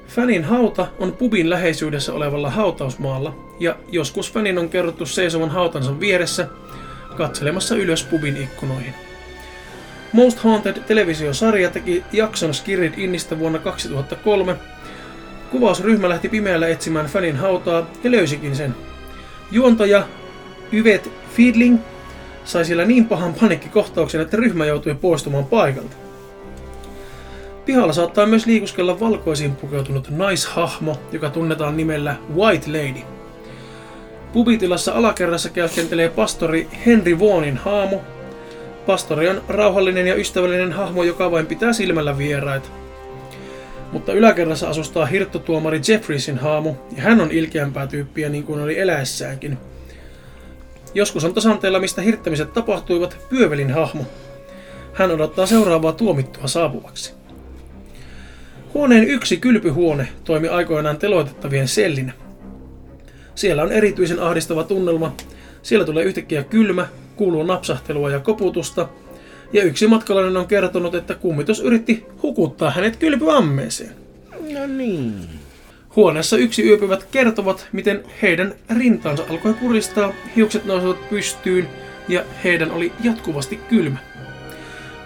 Fanin 0.07 0.43
hauta 0.43 0.87
on 0.99 1.11
pubin 1.11 1.49
läheisyydessä 1.49 2.13
olevalla 2.13 2.49
hautausmaalla, 2.49 3.35
ja 3.59 3.75
joskus 3.87 4.31
Fanin 4.33 4.57
on 4.57 4.69
kerrottu 4.69 5.05
seisovan 5.05 5.49
hautansa 5.49 5.99
vieressä, 5.99 6.47
katselemassa 7.17 7.75
ylös 7.75 8.03
pubin 8.03 8.37
ikkunoihin. 8.37 8.93
Most 10.13 10.39
Haunted 10.39 10.77
televisiosarja 10.87 11.69
teki 11.69 12.03
jakson 12.11 12.53
Skirid 12.53 12.93
Innistä 12.97 13.39
vuonna 13.39 13.59
2003. 13.59 14.55
Kuvausryhmä 15.51 16.09
lähti 16.09 16.29
pimeällä 16.29 16.67
etsimään 16.67 17.05
Fanin 17.05 17.35
hautaa 17.35 17.89
ja 18.03 18.11
löysikin 18.11 18.55
sen. 18.55 18.75
Juontaja 19.51 20.07
Yvet 20.73 21.11
Fiedling 21.35 21.79
sai 22.43 22.65
siellä 22.65 22.85
niin 22.85 23.05
pahan 23.05 23.33
paniikkikohtauksen, 23.33 24.21
että 24.21 24.37
ryhmä 24.37 24.65
joutui 24.65 24.95
poistumaan 24.95 25.45
paikalta. 25.45 25.95
Pihalla 27.65 27.93
saattaa 27.93 28.25
myös 28.25 28.45
liikuskella 28.45 28.99
valkoisiin 28.99 29.55
pukeutunut 29.55 30.09
naishahmo, 30.09 30.97
joka 31.11 31.29
tunnetaan 31.29 31.77
nimellä 31.77 32.15
White 32.35 32.71
Lady. 32.71 33.05
Pubitilassa 34.33 34.93
alakerrassa 34.93 35.49
käyskentelee 35.49 36.09
pastori 36.09 36.67
Henry 36.85 37.19
Vaughanin 37.19 37.57
haamo. 37.57 38.01
Pastori 38.85 39.27
on 39.27 39.41
rauhallinen 39.47 40.07
ja 40.07 40.15
ystävällinen 40.15 40.73
hahmo, 40.73 41.03
joka 41.03 41.31
vain 41.31 41.45
pitää 41.45 41.73
silmällä 41.73 42.17
vieraita. 42.17 42.69
Mutta 43.91 44.13
yläkerrassa 44.13 44.69
asustaa 44.69 45.05
hirttotuomari 45.05 45.81
Jeffreysin 45.87 46.37
haamu, 46.37 46.75
ja 46.95 47.01
hän 47.01 47.21
on 47.21 47.31
ilkeämpää 47.31 47.87
tyyppiä 47.87 48.29
niin 48.29 48.43
kuin 48.43 48.61
oli 48.61 48.79
eläessäänkin. 48.79 49.57
Joskus 50.95 51.23
on 51.23 51.33
tasanteella, 51.33 51.79
mistä 51.79 52.01
hirttämiset 52.01 52.53
tapahtuivat, 52.53 53.17
pyövelin 53.29 53.71
hahmo. 53.71 54.03
Hän 54.93 55.11
odottaa 55.11 55.45
seuraavaa 55.45 55.91
tuomittua 55.91 56.47
saapuvaksi. 56.47 57.13
Huoneen 58.73 59.03
yksi 59.03 59.37
kylpyhuone 59.37 60.07
toimi 60.23 60.47
aikoinaan 60.47 60.97
teloitettavien 60.97 61.67
sellinä. 61.67 62.13
Siellä 63.35 63.63
on 63.63 63.71
erityisen 63.71 64.19
ahdistava 64.19 64.63
tunnelma. 64.63 65.15
Siellä 65.61 65.85
tulee 65.85 66.03
yhtäkkiä 66.03 66.43
kylmä, 66.43 66.87
kuuluu 67.15 67.43
napsahtelua 67.43 68.09
ja 68.09 68.19
koputusta. 68.19 68.89
Ja 69.53 69.63
yksi 69.63 69.87
matkalainen 69.87 70.37
on 70.37 70.47
kertonut, 70.47 70.95
että 70.95 71.15
kummitus 71.15 71.59
yritti 71.59 72.05
hukuttaa 72.21 72.69
hänet 72.69 72.95
kylpyammeeseen. 72.95 73.95
No 74.53 74.67
niin. 74.67 75.13
Huoneessa 75.95 76.37
yksi 76.37 76.63
yöpyvät 76.63 77.07
kertovat, 77.11 77.67
miten 77.71 78.03
heidän 78.21 78.55
rintaansa 78.77 79.23
alkoi 79.29 79.53
puristaa, 79.53 80.13
hiukset 80.35 80.65
nousivat 80.65 81.09
pystyyn 81.09 81.69
ja 82.07 82.23
heidän 82.43 82.71
oli 82.71 82.91
jatkuvasti 83.03 83.55
kylmä. 83.55 83.97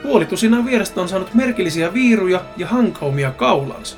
Puolitusinaan 0.04 0.66
vierestä 0.66 1.02
on 1.02 1.10
saanut 1.10 1.34
merkillisiä 1.34 1.94
viiruja 1.94 2.46
ja 2.58 2.68
hankaumia 2.68 3.32
kaulansa. 3.32 3.98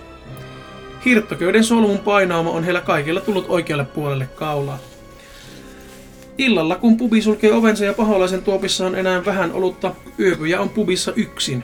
Hirttoköiden 1.06 1.64
solmun 1.64 2.00
painaama 2.00 2.50
on 2.50 2.64
heillä 2.64 2.82
kaikilla 2.82 3.22
tullut 3.22 3.46
oikealle 3.48 3.86
puolelle 3.86 4.26
kaulaa. 4.36 4.80
Illalla, 6.38 6.76
kun 6.76 6.98
pubi 6.98 7.22
sulkee 7.22 7.54
ovensa 7.54 7.86
ja 7.86 7.94
paholaisen 7.94 8.42
tuopissa 8.42 8.86
on 8.86 8.96
enää 8.96 9.26
vähän 9.26 9.52
olutta, 9.52 9.96
yöpyjä 10.20 10.62
on 10.62 10.70
pubissa 10.70 11.14
yksin. 11.16 11.64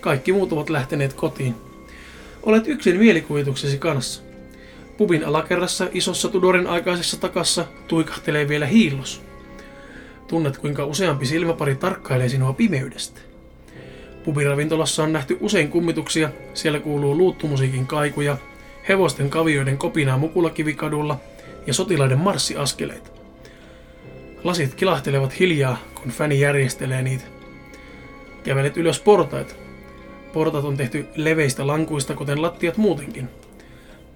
Kaikki 0.00 0.32
muut 0.32 0.52
ovat 0.52 0.70
lähteneet 0.70 1.12
kotiin. 1.12 1.54
Olet 2.42 2.68
yksin 2.68 2.98
mielikuvituksesi 2.98 3.78
kanssa. 3.78 4.22
Pubin 4.96 5.24
alakerrassa 5.24 5.88
isossa 5.92 6.28
Tudorin 6.28 6.66
aikaisessa 6.66 7.20
takassa 7.20 7.66
tuikahtelee 7.88 8.48
vielä 8.48 8.66
hiillos. 8.66 9.22
Tunnet, 10.28 10.58
kuinka 10.58 10.84
useampi 10.84 11.26
silmäpari 11.26 11.74
tarkkailee 11.74 12.28
sinua 12.28 12.52
pimeydestä. 12.52 13.20
Pubiravintolassa 14.24 15.02
on 15.02 15.12
nähty 15.12 15.38
usein 15.40 15.68
kummituksia, 15.68 16.30
siellä 16.54 16.80
kuuluu 16.80 17.18
luuttumusiikin 17.18 17.86
kaikuja, 17.86 18.36
hevosten 18.88 19.30
kavioiden 19.30 19.78
kopinaa 19.78 20.18
Mukulakivikadulla 20.18 21.20
ja 21.66 21.74
sotilaiden 21.74 22.18
marssiaskeleita. 22.18 23.10
Lasit 24.44 24.74
kilahtelevat 24.74 25.40
hiljaa, 25.40 25.76
kun 25.94 26.10
fäni 26.10 26.40
järjestelee 26.40 27.02
niitä. 27.02 27.24
Kävelet 28.44 28.76
ylös 28.76 29.00
portaita. 29.00 29.54
Portat 30.32 30.64
on 30.64 30.76
tehty 30.76 31.06
leveistä 31.16 31.66
lankuista, 31.66 32.14
kuten 32.14 32.42
lattiat 32.42 32.76
muutenkin. 32.76 33.28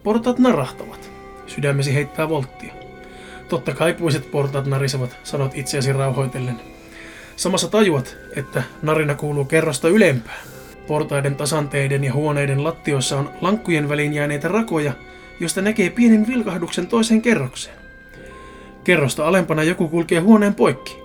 Portaat 0.02 0.38
narahtavat. 0.38 1.10
Sydämesi 1.46 1.94
heittää 1.94 2.28
volttia. 2.28 2.74
Totta 3.48 3.74
kai 3.74 3.94
puiset 3.94 4.30
portaat 4.30 4.66
narisevat, 4.66 5.16
sanot 5.24 5.52
itseäsi 5.54 5.92
rauhoitellen. 5.92 6.60
Samassa 7.36 7.68
tajuat, 7.68 8.16
että 8.36 8.62
narina 8.82 9.14
kuuluu 9.14 9.44
kerrosta 9.44 9.88
ylempään. 9.88 10.40
Portaiden 10.86 11.36
tasanteiden 11.36 12.04
ja 12.04 12.12
huoneiden 12.12 12.64
lattioissa 12.64 13.18
on 13.18 13.30
lankkujen 13.40 13.88
väliin 13.88 14.12
jääneitä 14.12 14.48
rakoja, 14.48 14.92
josta 15.40 15.62
näkee 15.62 15.90
pienen 15.90 16.26
vilkahduksen 16.26 16.86
toiseen 16.86 17.22
kerrokseen. 17.22 17.76
Kerrosta 18.84 19.28
alempana 19.28 19.62
joku 19.62 19.88
kulkee 19.88 20.20
huoneen 20.20 20.54
poikki. 20.54 20.98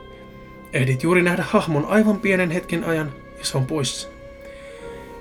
Ehdit 0.74 1.04
juuri 1.04 1.22
nähdä 1.22 1.44
hahmon 1.48 1.86
aivan 1.86 2.20
pienen 2.20 2.52
hetken 2.52 2.84
ajan 2.84 3.12
ja 3.40 3.46
se 3.46 3.58
on 3.58 3.66
poissa. 3.66 4.13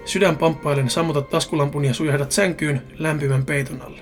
Sydän 0.05 0.37
pamppailen 0.37 0.91
sammutat 0.91 1.31
taskulampun 1.31 1.85
ja 1.85 1.95
sujahdat 1.95 2.33
sänkyyn 2.33 2.83
lämpimän 2.99 3.45
peiton 3.45 3.83
alle. 3.83 4.01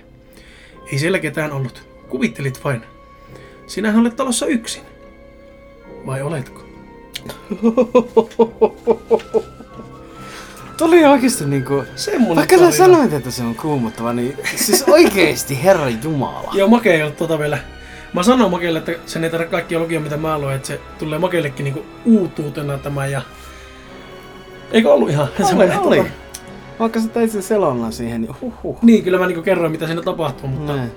Ei 0.92 0.98
siellä 0.98 1.18
ketään 1.18 1.52
ollut. 1.52 1.82
Kuvittelit 2.08 2.64
vain. 2.64 2.82
Sinähän 3.66 4.00
olet 4.00 4.16
talossa 4.16 4.46
yksin. 4.46 4.82
Vai 6.06 6.22
oletko? 6.22 6.62
Tuli 10.78 11.04
oikeesti 11.04 11.44
niinku... 11.44 11.84
Semmonen 11.96 12.36
Vaikka 12.36 12.58
sä 12.58 12.70
sanoit, 12.70 13.12
että 13.12 13.30
se 13.30 13.42
on 13.42 13.54
kuumottava, 13.54 14.12
niin 14.12 14.36
siis 14.56 14.84
oikeesti 14.88 15.64
Herran 15.64 16.02
Jumala. 16.02 16.50
Joo, 16.54 16.68
Make 16.68 16.94
ei 16.94 17.02
ole 17.02 17.10
tota 17.10 17.38
vielä. 17.38 17.58
Mä 18.12 18.22
sanon 18.22 18.50
Makeille, 18.50 18.78
että 18.78 18.92
sen 19.06 19.24
ei 19.24 19.30
tarvitse 19.30 19.50
kaikkia 19.50 19.78
lukia, 19.78 20.00
mitä 20.00 20.16
mä 20.16 20.38
luen, 20.38 20.56
että 20.56 20.68
se 20.68 20.80
tulee 20.98 21.18
Makeillekin 21.18 21.64
niinku 21.64 21.86
uutuutena 22.04 22.78
tämä 22.78 23.06
ja... 23.06 23.22
Eikö 24.72 24.92
ollut 24.92 25.10
ihan 25.10 25.28
Oli, 25.54 25.70
oli. 25.84 25.98
tota- 26.00 26.06
Vaikka 26.80 27.00
sä 27.00 27.08
teit 27.08 27.30
sen 27.30 27.42
selonnan 27.42 27.92
siihen, 27.92 28.20
niin 28.20 28.34
huhhuh. 28.40 28.78
Niin, 28.82 29.04
kyllä 29.04 29.18
mä 29.18 29.26
niinku 29.26 29.42
kerroin, 29.42 29.72
mitä 29.72 29.86
siinä 29.86 30.02
tapahtuu, 30.02 30.48
mutta 30.48 30.76
Näin. 30.76 30.90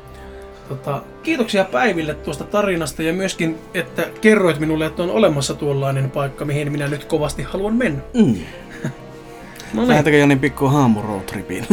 tota, 0.69 1.01
kiitoksia 1.23 1.63
Päiville 1.65 2.13
tuosta 2.13 2.43
tarinasta 2.43 3.03
ja 3.03 3.13
myöskin, 3.13 3.57
että 3.73 4.05
kerroit 4.21 4.59
minulle, 4.59 4.86
että 4.86 5.03
on 5.03 5.09
olemassa 5.12 5.53
tuollainen 5.53 6.12
paikka, 6.12 6.45
mihin 6.45 6.71
minä 6.71 6.88
nyt 6.88 7.05
kovasti 7.05 7.43
haluan 7.43 7.73
mennä. 7.75 8.01
Mm. 8.13 8.36
No 9.73 9.81
niin, 9.81 9.89
Lähetäänkö 9.89 10.17
Jani 10.17 10.36
pikku 10.36 10.67
haamu 10.67 11.01
roadtripiin? 11.01 11.65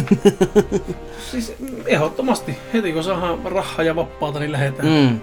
siis 1.30 1.54
ehdottomasti. 1.86 2.56
Heti 2.74 2.92
kun 2.92 3.04
saadaan 3.04 3.38
rahaa 3.44 3.82
ja 3.82 3.96
vapaata, 3.96 4.38
niin 4.38 4.52
lähdetään. 4.52 4.88
Mm. 4.88 4.94
mm. 4.94 5.20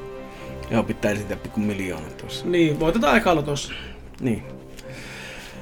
Joo, 0.71 0.83
pitää 0.83 1.11
esittää 1.11 1.37
pikku 1.37 1.59
miljoona 1.59 2.05
tuossa. 2.17 2.45
Niin, 2.47 2.79
voitetaan 2.79 3.17
ekalla 3.17 3.41
tuossa. 3.41 3.73
Niin. 4.21 4.43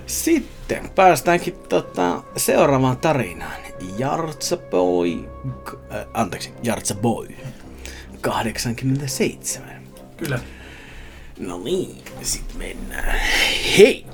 Sitten 0.05 0.54
päästäänkin 0.95 1.55
tota, 1.69 2.23
seuraavaan 2.37 2.97
tarinaan. 2.97 3.65
Jartsa 3.97 4.57
Boy... 4.57 5.29
Äh, 5.93 6.05
anteeksi, 6.13 6.51
Jartsa 6.63 6.95
Boy. 6.95 7.27
87. 8.21 9.69
Kyllä. 10.17 10.39
No 11.39 11.59
niin, 11.63 11.97
sit 12.21 12.45
mennään. 12.57 13.19
Hei! 13.77 14.05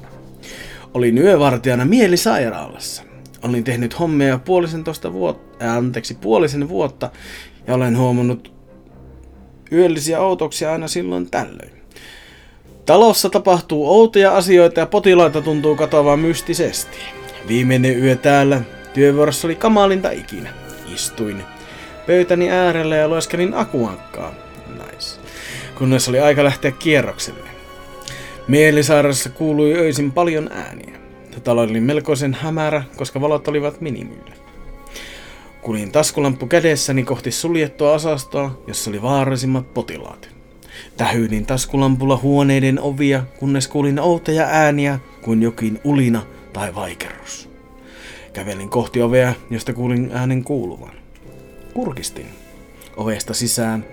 Olin 0.94 1.18
yövartijana 1.18 1.86
mielisairaalassa. 1.86 3.04
Olin 3.44 3.64
tehnyt 3.64 4.00
hommia 4.00 4.38
puolisentoista 4.38 5.14
vuotta, 5.14 5.66
äh, 5.66 5.78
anteeksi, 5.78 6.14
puolisen 6.14 6.70
vuotta 6.70 7.12
ja 7.68 7.74
olen 7.74 7.98
huomannut 7.98 8.54
yöllisiä 9.72 10.22
outoksia 10.22 10.72
aina 10.72 10.88
silloin 10.88 11.32
tällöin. 11.32 11.81
Talossa 12.92 13.30
tapahtuu 13.30 13.90
outoja 13.90 14.36
asioita 14.38 14.80
ja 14.80 14.86
potilaita 14.86 15.42
tuntuu 15.42 15.76
katoavan 15.76 16.20
mystisesti. 16.20 16.98
Viimeinen 17.48 18.04
yö 18.04 18.16
täällä 18.16 18.62
työvuorossa 18.94 19.48
oli 19.48 19.56
kamalinta 19.56 20.12
ikinä. 20.12 20.54
Istuin 20.94 21.44
pöytäni 22.08 22.52
äärellä 22.52 22.96
ja 22.96 23.08
lueskelin 23.08 23.54
akuankkaa. 23.54 24.34
Nice. 24.68 25.20
Kunnes 25.78 26.10
oli 26.10 26.20
aika 26.20 26.44
lähteä 26.44 26.72
kierrokselle. 26.72 27.50
Mielisairaalassa 28.48 29.30
kuului 29.30 29.74
öisin 29.74 30.12
paljon 30.12 30.50
ääniä. 30.52 31.00
Talo 31.44 31.62
oli 31.62 31.80
melkoisen 31.80 32.34
hämärä, 32.34 32.84
koska 32.96 33.22
valot 33.22 33.48
olivat 33.48 33.82
minimillä. 33.82 34.34
Kulin 35.62 35.92
taskulamppu 35.92 36.48
kädessäni 36.48 37.04
kohti 37.04 37.32
suljettua 37.32 37.94
osastoa, 37.94 38.62
jossa 38.68 38.90
oli 38.90 39.02
vaarallisimmat 39.02 39.74
potilaat. 39.74 40.31
Tähyydin 41.02 41.46
taskulampulla 41.46 42.18
huoneiden 42.18 42.80
ovia, 42.80 43.24
kunnes 43.40 43.68
kuulin 43.68 44.00
outoja 44.00 44.44
ääniä 44.44 45.00
kuin 45.22 45.42
jokin 45.42 45.80
ulina 45.84 46.26
tai 46.54 46.76
vaikerrus. 46.76 47.50
Kävelin 48.34 48.70
kohti 48.70 49.02
ovea, 49.02 49.34
josta 49.50 49.74
kuulin 49.74 50.12
äänen 50.14 50.44
kuuluvan. 50.44 50.94
Kurkistin. 51.74 52.26
Ovesta 52.98 53.34
sisään. 53.34 53.86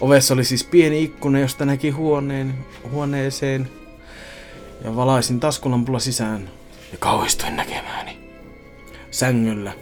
Ovessa 0.00 0.34
oli 0.34 0.44
siis 0.44 0.64
pieni 0.64 1.02
ikkuna, 1.02 1.40
josta 1.40 1.64
näki 1.64 1.90
huoneen, 1.90 2.54
huoneeseen. 2.90 3.68
Ja 4.84 4.96
valaisin 4.96 5.40
taskulampulla 5.40 5.98
sisään 5.98 6.50
ja 6.92 6.98
kauhistuin 6.98 7.56
näkemääni. 7.56 8.18
Sängyllä 9.10 9.72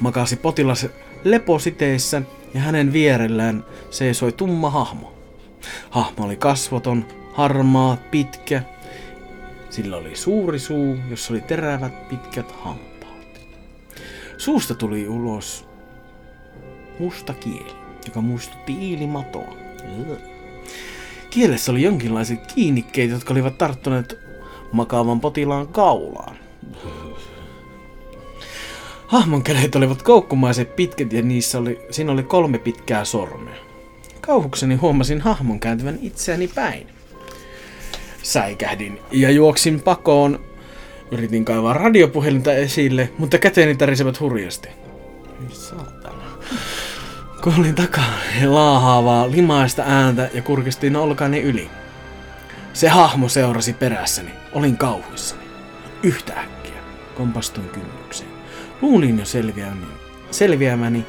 makasi 0.00 0.36
potilas 0.36 0.86
lepositeissä 1.24 2.22
ja 2.54 2.60
hänen 2.60 2.92
vierellään 2.92 3.64
seisoi 3.90 4.32
tumma 4.32 4.70
hahmo. 4.70 5.15
Hahmo 5.90 6.24
oli 6.24 6.36
kasvoton, 6.36 7.04
harmaa, 7.32 7.96
pitkä. 8.10 8.62
Sillä 9.70 9.96
oli 9.96 10.16
suuri 10.16 10.58
suu, 10.58 10.96
jossa 11.10 11.32
oli 11.32 11.40
terävät 11.40 12.08
pitkät 12.08 12.52
hampaat. 12.52 13.40
Suusta 14.38 14.74
tuli 14.74 15.08
ulos 15.08 15.68
musta 16.98 17.34
kieli, 17.34 17.72
joka 18.06 18.20
muistutti 18.20 18.72
iilimatoa. 18.72 19.56
Kielessä 21.30 21.72
oli 21.72 21.82
jonkinlaiset 21.82 22.52
kiinnikkeet, 22.52 23.10
jotka 23.10 23.34
olivat 23.34 23.58
tarttuneet 23.58 24.18
makaavan 24.72 25.20
potilaan 25.20 25.68
kaulaan. 25.68 26.36
Hahmon 29.06 29.42
kädet 29.42 29.74
olivat 29.76 30.02
koukkumaisen 30.02 30.66
pitkät 30.66 31.12
ja 31.12 31.22
niissä 31.22 31.58
oli, 31.58 31.86
siinä 31.90 32.12
oli 32.12 32.22
kolme 32.22 32.58
pitkää 32.58 33.04
sormea. 33.04 33.65
Kauhukseni 34.26 34.74
huomasin 34.74 35.20
hahmon 35.20 35.60
kääntyvän 35.60 35.98
itseäni 36.02 36.48
päin. 36.48 36.86
Säikähdin 38.22 38.98
ja 39.10 39.30
juoksin 39.30 39.80
pakoon. 39.80 40.40
Yritin 41.10 41.44
kaivaa 41.44 41.72
radiopuhelinta 41.72 42.52
esille, 42.52 43.10
mutta 43.18 43.38
käteeni 43.38 43.74
tärisivät 43.76 44.20
hurjasti. 44.20 44.68
Saatana. 45.52 46.24
Kuulin 47.42 47.74
takaa 47.74 48.12
laahaavaa 48.44 49.30
limaista 49.30 49.82
ääntä 49.86 50.30
ja 50.34 50.42
kurkistin 50.42 50.96
olkani 50.96 51.40
yli. 51.40 51.70
Se 52.72 52.88
hahmo 52.88 53.28
seurasi 53.28 53.72
perässäni. 53.72 54.30
Olin 54.52 54.76
kauhuissani. 54.76 55.42
yhtäkkiä 56.02 56.80
kompastuin 57.14 57.68
kynnykseen. 57.68 58.30
Luulin 58.82 59.18
jo 59.18 59.24
selviämäni, 59.24 59.86
selviämäni. 60.30 61.06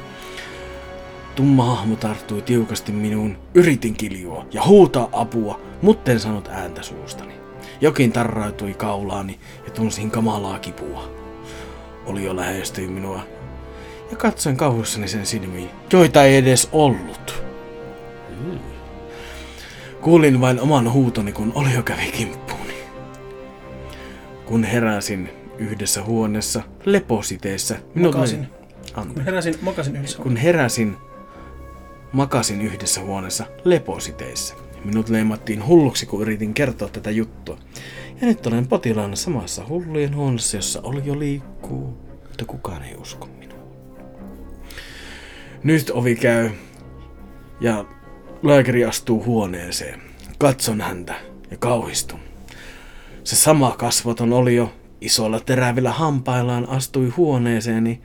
Tumma 1.38 1.64
hahmo 1.64 1.96
tarttui 1.96 2.42
tiukasti 2.42 2.92
minuun. 2.92 3.36
Yritin 3.54 3.94
kiljua 3.94 4.46
ja 4.52 4.62
huutaa 4.66 5.08
apua, 5.12 5.60
mutta 5.82 6.10
en 6.12 6.18
ääntä 6.50 6.82
suustani. 6.82 7.32
Jokin 7.80 8.12
tarrautui 8.12 8.74
kaulaani 8.74 9.38
ja 9.64 9.70
tunsin 9.70 10.10
kamalaa 10.10 10.58
kipua. 10.58 11.10
Oli 12.06 12.24
jo 12.24 12.36
lähestyi 12.36 12.88
minua 12.88 13.20
ja 14.10 14.16
katsoin 14.16 14.56
kauhussani 14.56 15.08
sen 15.08 15.26
silmiin, 15.26 15.70
joita 15.92 16.24
ei 16.24 16.36
edes 16.36 16.68
ollut. 16.72 17.42
Kuulin 20.00 20.40
vain 20.40 20.60
oman 20.60 20.92
huutoni, 20.92 21.32
kun 21.32 21.52
oli 21.54 21.74
jo 21.74 21.82
kävi 21.82 22.12
kimppuuni. 22.16 22.74
Kun 24.46 24.64
heräsin 24.64 25.30
yhdessä 25.58 26.02
huoneessa 26.02 26.62
lepositeessä, 26.84 27.76
minut 27.94 28.14
Makasin. 28.14 28.40
löi- 28.42 28.58
Anteeksi. 28.94 29.14
Kun 29.14 29.24
heräsin, 29.24 29.54
makasin 29.60 29.96
yhdessä. 29.96 30.18
Kun 30.22 30.36
heräsin, 30.36 30.96
makasin 32.12 32.60
yhdessä 32.60 33.00
huoneessa 33.00 33.46
lepositeissä. 33.64 34.54
Minut 34.84 35.08
leimattiin 35.08 35.66
hulluksi, 35.66 36.06
kun 36.06 36.22
yritin 36.22 36.54
kertoa 36.54 36.88
tätä 36.88 37.10
juttua. 37.10 37.58
Ja 38.20 38.26
nyt 38.26 38.46
olen 38.46 38.68
potilaana 38.68 39.16
samassa 39.16 39.66
hullujen 39.68 40.16
huoneessa, 40.16 40.56
jossa 40.56 40.80
oli 40.82 41.02
jo 41.04 41.18
liikkuu, 41.18 41.98
mutta 42.28 42.44
kukaan 42.46 42.82
ei 42.82 42.94
usko 42.94 43.28
minua. 43.38 43.58
Nyt 45.62 45.90
ovi 45.90 46.16
käy 46.16 46.50
ja 47.60 47.84
lääkäri 48.42 48.84
astuu 48.84 49.24
huoneeseen. 49.24 50.02
Katson 50.38 50.80
häntä 50.80 51.14
ja 51.50 51.56
kauhistun. 51.56 52.20
Se 53.24 53.36
sama 53.36 53.74
kasvoton 53.78 54.32
oli 54.32 54.56
jo 54.56 54.72
isolla 55.00 55.40
terävillä 55.40 55.90
hampaillaan 55.90 56.68
astui 56.68 57.08
huoneeseeni 57.08 58.00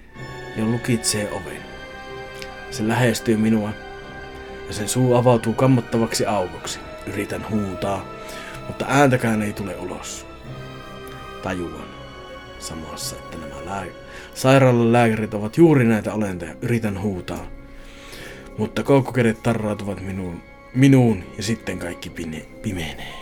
ja 0.57 0.65
lukitsee 0.65 1.31
oven. 1.31 1.61
Se 2.71 2.87
lähestyy 2.87 3.37
minua 3.37 3.69
ja 4.67 4.73
sen 4.73 4.89
suu 4.89 5.15
avautuu 5.15 5.53
kammottavaksi 5.53 6.25
aukoksi. 6.25 6.79
Yritän 7.07 7.45
huutaa, 7.49 8.05
mutta 8.67 8.85
ääntäkään 8.89 9.41
ei 9.41 9.53
tule 9.53 9.75
ulos. 9.75 10.25
Tajuan 11.43 11.85
samassa, 12.59 13.15
että 13.15 13.37
nämä 13.37 13.65
lää- 13.65 13.85
sairaalan 14.33 14.93
lääkärit 14.93 15.33
ovat 15.33 15.57
juuri 15.57 15.83
näitä 15.85 16.13
olentoja. 16.13 16.55
Yritän 16.61 17.01
huutaa, 17.01 17.45
mutta 18.57 18.83
koukkukädet 18.83 19.43
tarrautuvat 19.43 20.01
minuun, 20.01 20.41
minuun 20.75 21.23
ja 21.37 21.43
sitten 21.43 21.79
kaikki 21.79 22.09
pine, 22.09 22.45
pimenee. 22.61 23.13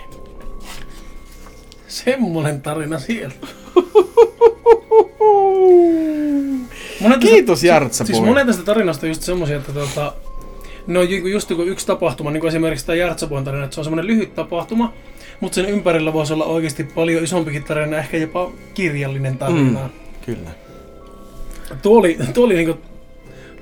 Semmoinen 1.88 2.62
tarina 2.62 3.00
siellä. 3.00 3.34
Monet 7.02 7.20
Kiitos 7.20 7.64
Jartsa 7.64 8.06
Siis 8.06 8.18
boy. 8.18 8.28
monet 8.28 8.48
tästä 8.48 8.64
tarinasta 8.64 9.08
just 9.08 9.22
semmoisia, 9.22 9.58
että 9.58 9.74
tota, 9.74 10.14
ju- 10.88 11.28
just 11.28 11.50
joku 11.50 11.62
yksi 11.62 11.88
tapahtuma, 11.88 12.32
niin 12.32 12.42
kuin 12.42 12.50
esimerkiksi 12.50 12.86
tämä 12.86 12.96
Jartsapuon 12.96 13.44
tarina, 13.44 13.64
että 13.64 13.74
se 13.74 13.80
on 13.80 13.86
semmoinen 13.86 14.08
lyhyt 14.08 14.36
tapahtuma, 14.36 14.94
mutta 15.40 15.56
sen 15.56 15.66
ympärillä 15.66 16.14
voisi 16.14 16.34
olla 16.34 16.46
oikeasti 16.46 16.84
paljon 16.84 17.24
isompikin 17.24 17.64
tarina, 17.64 17.98
ehkä 17.98 18.18
jopa 18.18 18.52
kirjallinen 18.74 19.38
tarina. 19.38 19.80
Mm. 19.80 19.90
Kyllä. 20.26 20.50
Tuo 21.82 22.00
oli, 22.00 22.18
tuo 22.34 22.46
oli 22.46 22.56
niinku 22.56 22.78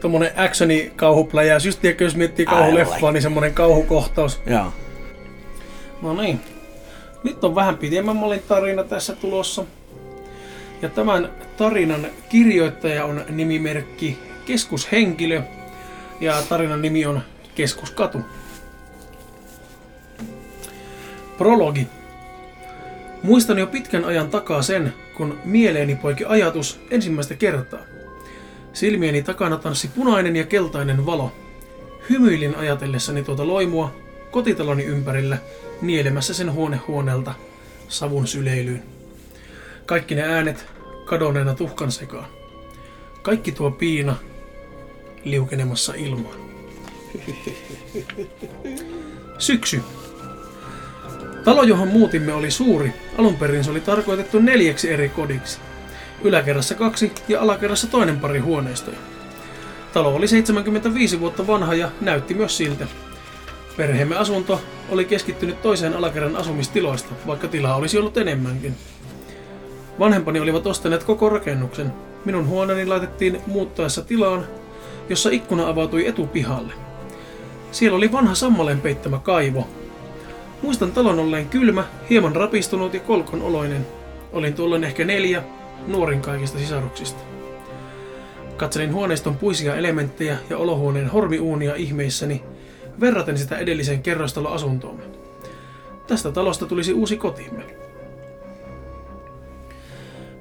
tommonen 0.01 0.31
actioni 0.35 0.91
kauhupläjäys. 0.95 1.65
Just 1.65 1.81
tiedätkö, 1.81 2.03
jos 2.03 2.15
miettii 2.15 2.45
kauhuleffaa, 2.45 3.11
niin 3.11 3.21
semmonen 3.21 3.53
kauhukohtaus. 3.53 4.41
Joo. 4.45 4.73
No 6.01 6.21
niin. 6.21 6.39
Nyt 7.23 7.43
on 7.43 7.55
vähän 7.55 7.77
pidemmän 7.77 8.15
mallin 8.15 8.43
tarina 8.47 8.83
tässä 8.83 9.15
tulossa. 9.15 9.65
Ja 10.81 10.89
tämän 10.89 11.29
tarinan 11.57 12.07
kirjoittaja 12.29 13.05
on 13.05 13.21
nimimerkki 13.29 14.17
Keskushenkilö. 14.45 15.41
Ja 16.19 16.41
tarinan 16.49 16.81
nimi 16.81 17.05
on 17.05 17.21
Keskuskatu. 17.55 18.21
Prologi. 21.37 21.87
Muistan 23.23 23.57
jo 23.57 23.67
pitkän 23.67 24.05
ajan 24.05 24.29
takaa 24.29 24.61
sen, 24.61 24.93
kun 25.17 25.39
mieleeni 25.45 25.95
poiki 25.95 26.25
ajatus 26.25 26.79
ensimmäistä 26.91 27.35
kertaa. 27.35 27.79
Silmieni 28.73 29.21
takana 29.21 29.57
tanssi 29.57 29.87
punainen 29.87 30.35
ja 30.35 30.45
keltainen 30.45 31.05
valo. 31.05 31.31
Hymyilin 32.09 32.55
ajatellessani 32.55 33.23
tuota 33.23 33.47
loimua 33.47 33.95
kotitaloni 34.31 34.83
ympärillä, 34.83 35.37
nielemässä 35.81 36.33
sen 36.33 36.53
huone 36.53 36.77
huoneelta 36.77 37.33
savun 37.87 38.27
syleilyyn. 38.27 38.83
Kaikki 39.85 40.15
ne 40.15 40.23
äänet 40.23 40.65
kadonneena 41.05 41.53
tuhkan 41.53 41.91
sekaan. 41.91 42.27
Kaikki 43.21 43.51
tuo 43.51 43.71
piina 43.71 44.15
liukenemassa 45.23 45.93
ilmaan. 45.93 46.35
Syksy. 49.37 49.81
Talo, 51.43 51.63
johon 51.63 51.87
muutimme, 51.87 52.33
oli 52.33 52.51
suuri. 52.51 52.93
Alun 53.17 53.35
perin 53.35 53.63
se 53.63 53.71
oli 53.71 53.81
tarkoitettu 53.81 54.39
neljäksi 54.39 54.91
eri 54.91 55.09
kodiksi. 55.09 55.59
Yläkerrassa 56.23 56.75
kaksi 56.75 57.11
ja 57.27 57.41
alakerrassa 57.41 57.87
toinen 57.87 58.19
pari 58.19 58.39
huoneistoja. 58.39 58.97
Talo 59.93 60.15
oli 60.15 60.27
75 60.27 61.19
vuotta 61.19 61.47
vanha 61.47 61.73
ja 61.73 61.91
näytti 62.01 62.33
myös 62.33 62.57
siltä. 62.57 62.87
Perheemme 63.77 64.15
asunto 64.15 64.61
oli 64.89 65.05
keskittynyt 65.05 65.61
toiseen 65.61 65.95
alakerran 65.95 66.35
asumistiloista, 66.35 67.15
vaikka 67.27 67.47
tilaa 67.47 67.75
olisi 67.75 67.97
ollut 67.97 68.17
enemmänkin. 68.17 68.75
Vanhempani 69.99 70.39
olivat 70.39 70.67
ostaneet 70.67 71.03
koko 71.03 71.29
rakennuksen. 71.29 71.93
Minun 72.25 72.47
huoneeni 72.47 72.85
laitettiin 72.85 73.41
muuttaessa 73.47 74.01
tilaan, 74.01 74.47
jossa 75.09 75.29
ikkuna 75.29 75.67
avautui 75.67 76.07
etupihalle. 76.07 76.73
Siellä 77.71 77.97
oli 77.97 78.11
vanha 78.11 78.35
sammaleen 78.35 78.81
peittämä 78.81 79.19
kaivo. 79.19 79.67
Muistan 80.61 80.91
talon 80.91 81.19
olleen 81.19 81.49
kylmä, 81.49 81.83
hieman 82.09 82.35
rapistunut 82.35 82.93
ja 82.93 82.99
kolkon 82.99 83.41
oloinen. 83.41 83.87
Olin 84.33 84.53
tuolloin 84.53 84.83
ehkä 84.83 85.05
neljä, 85.05 85.43
nuorin 85.87 86.21
kaikista 86.21 86.59
sisaruksista. 86.59 87.19
Katselin 88.57 88.93
huoneiston 88.93 89.35
puisia 89.35 89.75
elementtejä 89.75 90.37
ja 90.49 90.57
olohuoneen 90.57 91.09
hormiuunia 91.09 91.75
ihmeissäni, 91.75 92.43
verraten 92.99 93.37
sitä 93.37 93.57
edelliseen 93.57 94.03
kerrostaloasuntoomme. 94.03 95.03
Tästä 96.07 96.31
talosta 96.31 96.65
tulisi 96.65 96.93
uusi 96.93 97.17
kotimme. 97.17 97.78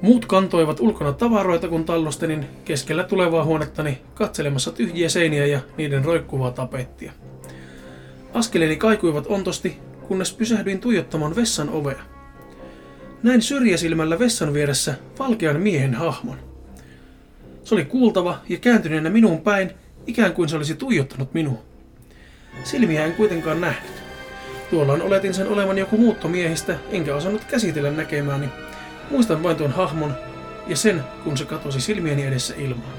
Muut 0.03 0.27
kantoivat 0.27 0.81
ulkona 0.81 1.13
tavaroita, 1.13 1.69
kun 1.69 1.85
tallustenin 1.85 2.47
keskellä 2.65 3.05
tulevaa 3.05 3.45
huonettani 3.45 3.99
katselemassa 4.15 4.73
tyhjiä 4.73 5.09
seiniä 5.09 5.47
ja 5.47 5.61
niiden 5.77 6.05
roikkuvaa 6.05 6.51
tapettia. 6.51 7.13
Askeleeni 8.35 8.77
kaikuivat 8.77 9.27
ontosti, 9.27 9.79
kunnes 10.09 10.33
pysähdyin 10.33 10.81
tuijottamaan 10.81 11.37
vessan 11.37 11.69
ovea. 11.69 12.03
Näin 13.23 13.43
syrjäsilmällä 13.43 14.19
vessan 14.19 14.55
vieressä 14.55 14.95
valkean 15.19 15.61
miehen 15.61 15.95
hahmon. 15.95 16.37
Se 17.65 17.75
oli 17.75 17.85
kuultava 17.85 18.39
ja 18.49 18.57
kääntyneenä 18.57 19.11
minuun 19.11 19.41
päin, 19.41 19.71
ikään 20.07 20.33
kuin 20.33 20.49
se 20.49 20.57
olisi 20.57 20.75
tuijottanut 20.75 21.35
minua. 21.35 21.63
Silmiä 22.65 23.05
en 23.05 23.15
kuitenkaan 23.15 23.61
nähnyt. 23.61 23.93
Tuolloin 24.71 25.03
oletin 25.03 25.35
sen 25.35 25.49
olevan 25.49 25.79
joku 25.79 25.97
muuttomiehistä, 25.97 26.79
enkä 26.91 27.15
osannut 27.15 27.45
käsitellä 27.45 27.91
näkemääni. 27.91 28.49
Muistan 29.11 29.43
vain 29.43 29.57
tuon 29.57 29.71
hahmon 29.71 30.15
ja 30.67 30.77
sen, 30.77 31.05
kun 31.25 31.37
se 31.37 31.45
katosi 31.45 31.81
silmieni 31.81 32.27
edessä 32.27 32.55
ilmaan. 32.59 32.93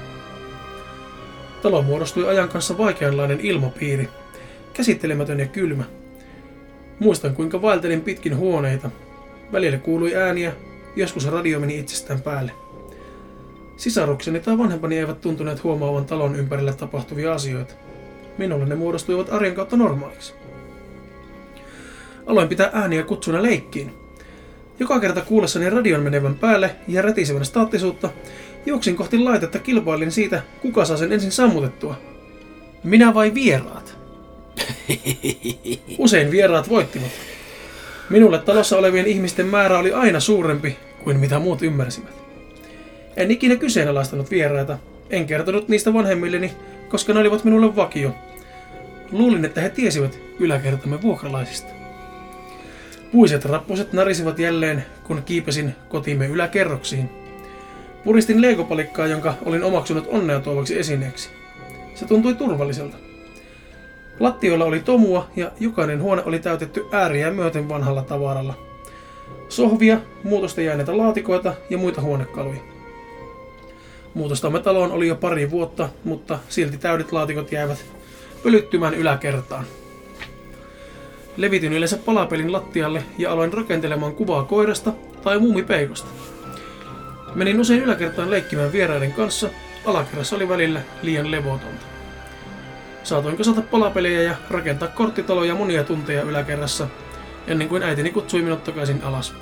Talo 1.62 1.82
muodostui 1.82 2.28
ajan 2.28 2.48
kanssa 2.48 2.78
vaikeanlainen 2.78 3.40
ilmapiiri, 3.40 4.08
käsittelemätön 4.72 5.40
ja 5.40 5.46
kylmä. 5.46 5.84
Muistan, 6.98 7.34
kuinka 7.34 7.62
vaeltelin 7.62 8.00
pitkin 8.00 8.36
huoneita. 8.36 8.90
Välillä 9.52 9.78
kuului 9.78 10.16
ääniä, 10.16 10.52
joskus 10.96 11.26
radio 11.30 11.60
meni 11.60 11.78
itsestään 11.78 12.20
päälle. 12.22 12.52
Sisarukseni 13.76 14.40
tai 14.40 14.58
vanhempani 14.58 14.98
eivät 14.98 15.20
tuntuneet 15.20 15.64
huomaavan 15.64 16.04
talon 16.04 16.36
ympärillä 16.36 16.72
tapahtuvia 16.72 17.32
asioita. 17.32 17.74
Minulle 18.38 18.66
ne 18.66 18.74
muodostuivat 18.74 19.32
arjen 19.32 19.54
kautta 19.54 19.76
normaaliksi. 19.76 20.34
Aloin 22.26 22.48
pitää 22.48 22.70
ääniä 22.72 23.02
kutsuna 23.02 23.42
leikkiin. 23.42 23.99
Joka 24.80 25.00
kerta 25.00 25.20
kuullessani 25.20 25.70
radion 25.70 26.02
menevän 26.02 26.34
päälle 26.34 26.76
ja 26.88 27.02
rätisevän 27.02 27.44
staattisuutta, 27.44 28.10
juoksin 28.66 28.96
kohti 28.96 29.18
laitetta 29.18 29.58
kilpailin 29.58 30.12
siitä, 30.12 30.42
kuka 30.62 30.84
saa 30.84 30.96
sen 30.96 31.12
ensin 31.12 31.32
sammutettua. 31.32 32.00
Minä 32.84 33.14
vai 33.14 33.34
vieraat? 33.34 33.98
Usein 35.98 36.30
vieraat 36.30 36.68
voittivat. 36.68 37.10
Minulle 38.10 38.38
talossa 38.38 38.78
olevien 38.78 39.06
ihmisten 39.06 39.46
määrä 39.46 39.78
oli 39.78 39.92
aina 39.92 40.20
suurempi 40.20 40.76
kuin 41.04 41.20
mitä 41.20 41.38
muut 41.38 41.62
ymmärsivät. 41.62 42.14
En 43.16 43.30
ikinä 43.30 43.56
kyseenalaistanut 43.56 44.30
vieraita, 44.30 44.78
en 45.10 45.26
kertonut 45.26 45.68
niistä 45.68 45.94
vanhemmilleni, 45.94 46.52
koska 46.88 47.12
ne 47.12 47.20
olivat 47.20 47.44
minulle 47.44 47.76
vakio. 47.76 48.14
Luulin, 49.12 49.44
että 49.44 49.60
he 49.60 49.68
tiesivät 49.68 50.18
yläkertamme 50.38 51.02
vuokralaisista. 51.02 51.79
Puiset 53.12 53.44
rappuset 53.44 53.92
narisivat 53.92 54.38
jälleen, 54.38 54.84
kun 55.04 55.22
kiipesin 55.22 55.74
kotimme 55.88 56.26
yläkerroksiin. 56.26 57.10
Puristin 58.04 58.42
leikopalikkaa, 58.42 59.06
jonka 59.06 59.34
olin 59.44 59.62
omaksunut 59.62 60.08
onnea 60.08 60.40
tuovaksi 60.40 60.78
esineeksi. 60.78 61.30
Se 61.94 62.06
tuntui 62.06 62.34
turvalliselta. 62.34 62.96
Lattioilla 64.20 64.64
oli 64.64 64.80
tomua 64.80 65.28
ja 65.36 65.52
jokainen 65.60 66.02
huone 66.02 66.22
oli 66.24 66.38
täytetty 66.38 66.84
ääriä 66.92 67.30
myöten 67.30 67.68
vanhalla 67.68 68.02
tavaralla. 68.02 68.54
Sohvia, 69.48 69.98
muutosta 70.24 70.60
jääneitä 70.60 70.98
laatikoita 70.98 71.54
ja 71.70 71.78
muita 71.78 72.00
huonekaluja. 72.00 72.60
Muutostamme 74.14 74.60
taloon 74.60 74.92
oli 74.92 75.08
jo 75.08 75.16
pari 75.16 75.50
vuotta, 75.50 75.88
mutta 76.04 76.38
silti 76.48 76.78
täydet 76.78 77.12
laatikot 77.12 77.52
jäivät 77.52 77.84
pölyttymään 78.42 78.94
yläkertaan. 78.94 79.64
Levitin 81.36 81.72
yleensä 81.72 81.96
palapelin 81.96 82.52
lattialle 82.52 83.02
ja 83.18 83.32
aloin 83.32 83.52
rakentelemaan 83.52 84.14
kuvaa 84.14 84.44
koirasta 84.44 84.92
tai 85.22 85.38
muumipeikosta. 85.38 86.08
Menin 87.34 87.60
usein 87.60 87.82
yläkertaan 87.82 88.30
leikkimään 88.30 88.72
vieraiden 88.72 89.12
kanssa, 89.12 89.50
alakerrassa 89.84 90.36
oli 90.36 90.48
välillä 90.48 90.80
liian 91.02 91.30
levotonta. 91.30 91.86
Saatoin 93.02 93.36
kasata 93.36 93.62
palapelejä 93.62 94.22
ja 94.22 94.34
rakentaa 94.50 94.88
korttitaloja 94.88 95.54
monia 95.54 95.84
tunteja 95.84 96.22
yläkerrassa, 96.22 96.86
ennen 97.46 97.68
kuin 97.68 97.82
äitini 97.82 98.10
kutsui 98.10 98.42
minut 98.42 98.64
takaisin 98.64 99.02
alas. 99.02 99.34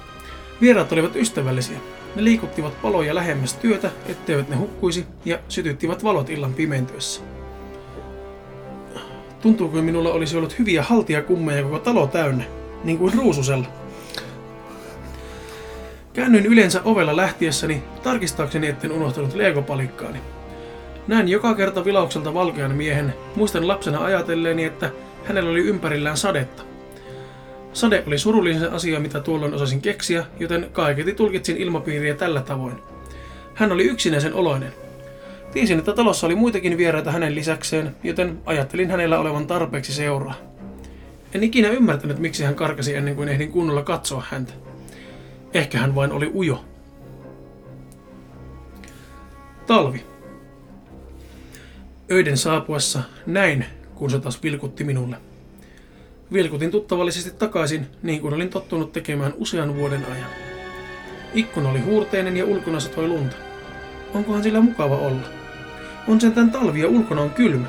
Vieraat 0.61 0.93
olivat 0.93 1.17
ystävällisiä. 1.17 1.79
Ne 2.17 2.25
liikuttivat 2.25 2.83
paloja 2.83 3.15
lähemmäs 3.15 3.55
työtä, 3.55 3.91
etteivät 4.07 4.49
ne 4.49 4.57
hukkuisi, 4.57 5.07
ja 5.25 5.39
sytyttivät 5.49 6.05
valot 6.05 6.31
illan 6.31 6.55
pimentyessä. 6.55 7.38
Tuntuu 9.43 9.69
kuin 9.69 9.85
minulla 9.85 10.13
olisi 10.13 10.37
ollut 10.37 10.59
hyviä 10.59 10.83
haltijakummeja 10.83 11.63
koko 11.63 11.79
talo 11.79 12.07
täynnä, 12.07 12.45
niin 12.85 12.99
kuin 12.99 13.15
ruususella. 13.15 13.67
Käännyin 16.13 16.47
yleensä 16.47 16.81
ovella 16.85 17.17
lähtiessäni 17.17 17.83
tarkistaakseni, 18.03 18.69
etten 18.69 18.93
unohtanut 18.93 19.35
legopalikkaani. 19.35 20.19
Näin 21.09 21.29
joka 21.29 21.55
kerta 21.55 21.85
vilaukselta 21.85 22.35
valkean 22.35 22.77
miehen, 22.77 23.15
muistan 23.37 23.69
lapsena 23.69 24.05
ajatelleeni, 24.05 24.65
että 24.65 24.91
hänellä 25.25 25.51
oli 25.51 25.61
ympärillään 25.61 26.17
sadetta. 26.17 26.63
Sade 27.73 28.05
oli 28.07 28.19
surullinen 28.19 28.73
asia, 28.73 29.01
mitä 29.01 29.21
tuolloin 29.21 29.55
osasin 29.55 29.81
keksiä, 29.81 30.25
joten 30.41 30.69
kaiketi 30.73 31.15
tulkitsin 31.15 31.57
ilmapiiriä 31.57 32.15
tällä 32.15 32.41
tavoin. 32.41 32.77
Hän 33.55 33.73
oli 33.73 33.85
yksinäisen 33.85 34.35
oloinen. 34.35 34.73
Tiesin, 35.53 35.79
että 35.79 35.93
talossa 35.93 36.27
oli 36.27 36.35
muitakin 36.35 36.79
vieraita 36.79 37.13
hänen 37.13 37.35
lisäkseen, 37.35 37.97
joten 38.05 38.39
ajattelin 38.47 38.91
hänellä 38.91 39.19
olevan 39.19 39.47
tarpeeksi 39.47 39.93
seuraa. 39.93 40.35
En 41.35 41.43
ikinä 41.43 41.69
ymmärtänyt, 41.69 42.19
miksi 42.19 42.45
hän 42.45 42.55
karkasi 42.55 42.95
ennen 42.95 43.17
kuin 43.17 43.29
ehdin 43.29 43.53
kunnolla 43.53 43.83
katsoa 43.83 44.25
häntä. 44.31 44.53
Ehkä 45.55 45.79
hän 45.79 45.95
vain 45.95 46.13
oli 46.13 46.31
ujo. 46.35 46.65
Talvi. 49.67 50.05
Öiden 52.11 52.37
saapuessa 52.37 53.03
näin, 53.27 53.65
kun 53.95 54.11
se 54.11 54.21
taas 54.21 54.43
vilkutti 54.43 54.85
minulle. 54.85 55.17
Vilkutin 56.33 56.71
tuttavallisesti 56.71 57.31
takaisin, 57.31 57.87
niin 58.03 58.21
kuin 58.21 58.35
olin 58.35 58.51
tottunut 58.51 58.93
tekemään 58.93 59.35
usean 59.37 59.77
vuoden 59.77 60.05
ajan. 60.13 60.31
Ikkuna 61.35 61.71
oli 61.71 61.81
huurteinen 61.81 62.37
ja 62.37 62.45
ulkona 62.45 62.81
satoi 62.81 63.09
lunta. 63.09 63.37
Onkohan 64.15 64.43
sillä 64.43 64.61
mukava 64.61 64.97
olla? 64.97 65.38
On 66.09 66.21
sentään 66.21 66.51
talvi 66.51 66.81
ja 66.81 66.89
ulkona 66.89 67.23
on 67.23 67.31
kylmä. 67.31 67.67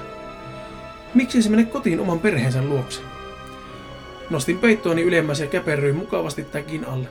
Miksi 1.14 1.42
se 1.42 1.50
mene 1.50 1.66
kotiin 1.66 2.00
oman 2.00 2.20
perheensä 2.20 2.62
luokse? 2.62 3.02
Nostin 4.30 4.58
peittoani 4.58 5.02
ylemmäs 5.02 5.40
ja 5.40 5.48
käperryin 5.48 5.96
mukavasti 5.96 6.44
täkin 6.44 6.86
alle. 6.86 7.08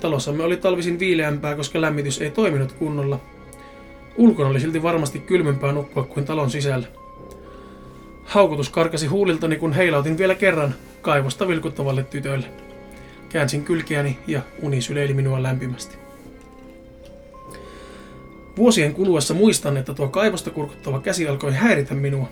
Talossamme 0.00 0.44
oli 0.44 0.56
talvisin 0.56 0.98
viileämpää, 0.98 1.54
koska 1.54 1.80
lämmitys 1.80 2.20
ei 2.20 2.30
toiminut 2.30 2.72
kunnolla. 2.72 3.20
Ulkona 4.16 4.48
oli 4.48 4.60
silti 4.60 4.82
varmasti 4.82 5.18
kylmempää 5.18 5.72
nukkua 5.72 6.04
kuin 6.04 6.26
talon 6.26 6.50
sisällä. 6.50 6.86
Haukutus 8.24 8.68
karkasi 8.68 9.06
huuliltani, 9.06 9.56
kun 9.56 9.72
heilautin 9.72 10.18
vielä 10.18 10.34
kerran 10.34 10.74
kaivosta 11.02 11.48
vilkuttavalle 11.48 12.02
tytölle. 12.02 12.46
Käänsin 13.28 13.64
kylkeäni 13.64 14.18
ja 14.26 14.40
uni 14.62 14.80
syleili 14.80 15.14
minua 15.14 15.42
lämpimästi. 15.42 16.03
Vuosien 18.56 18.94
kuluessa 18.94 19.34
muistan, 19.34 19.76
että 19.76 19.94
tuo 19.94 20.08
kaivosta 20.08 20.50
kurkuttava 20.50 21.00
käsi 21.00 21.28
alkoi 21.28 21.52
häiritä 21.52 21.94
minua. 21.94 22.28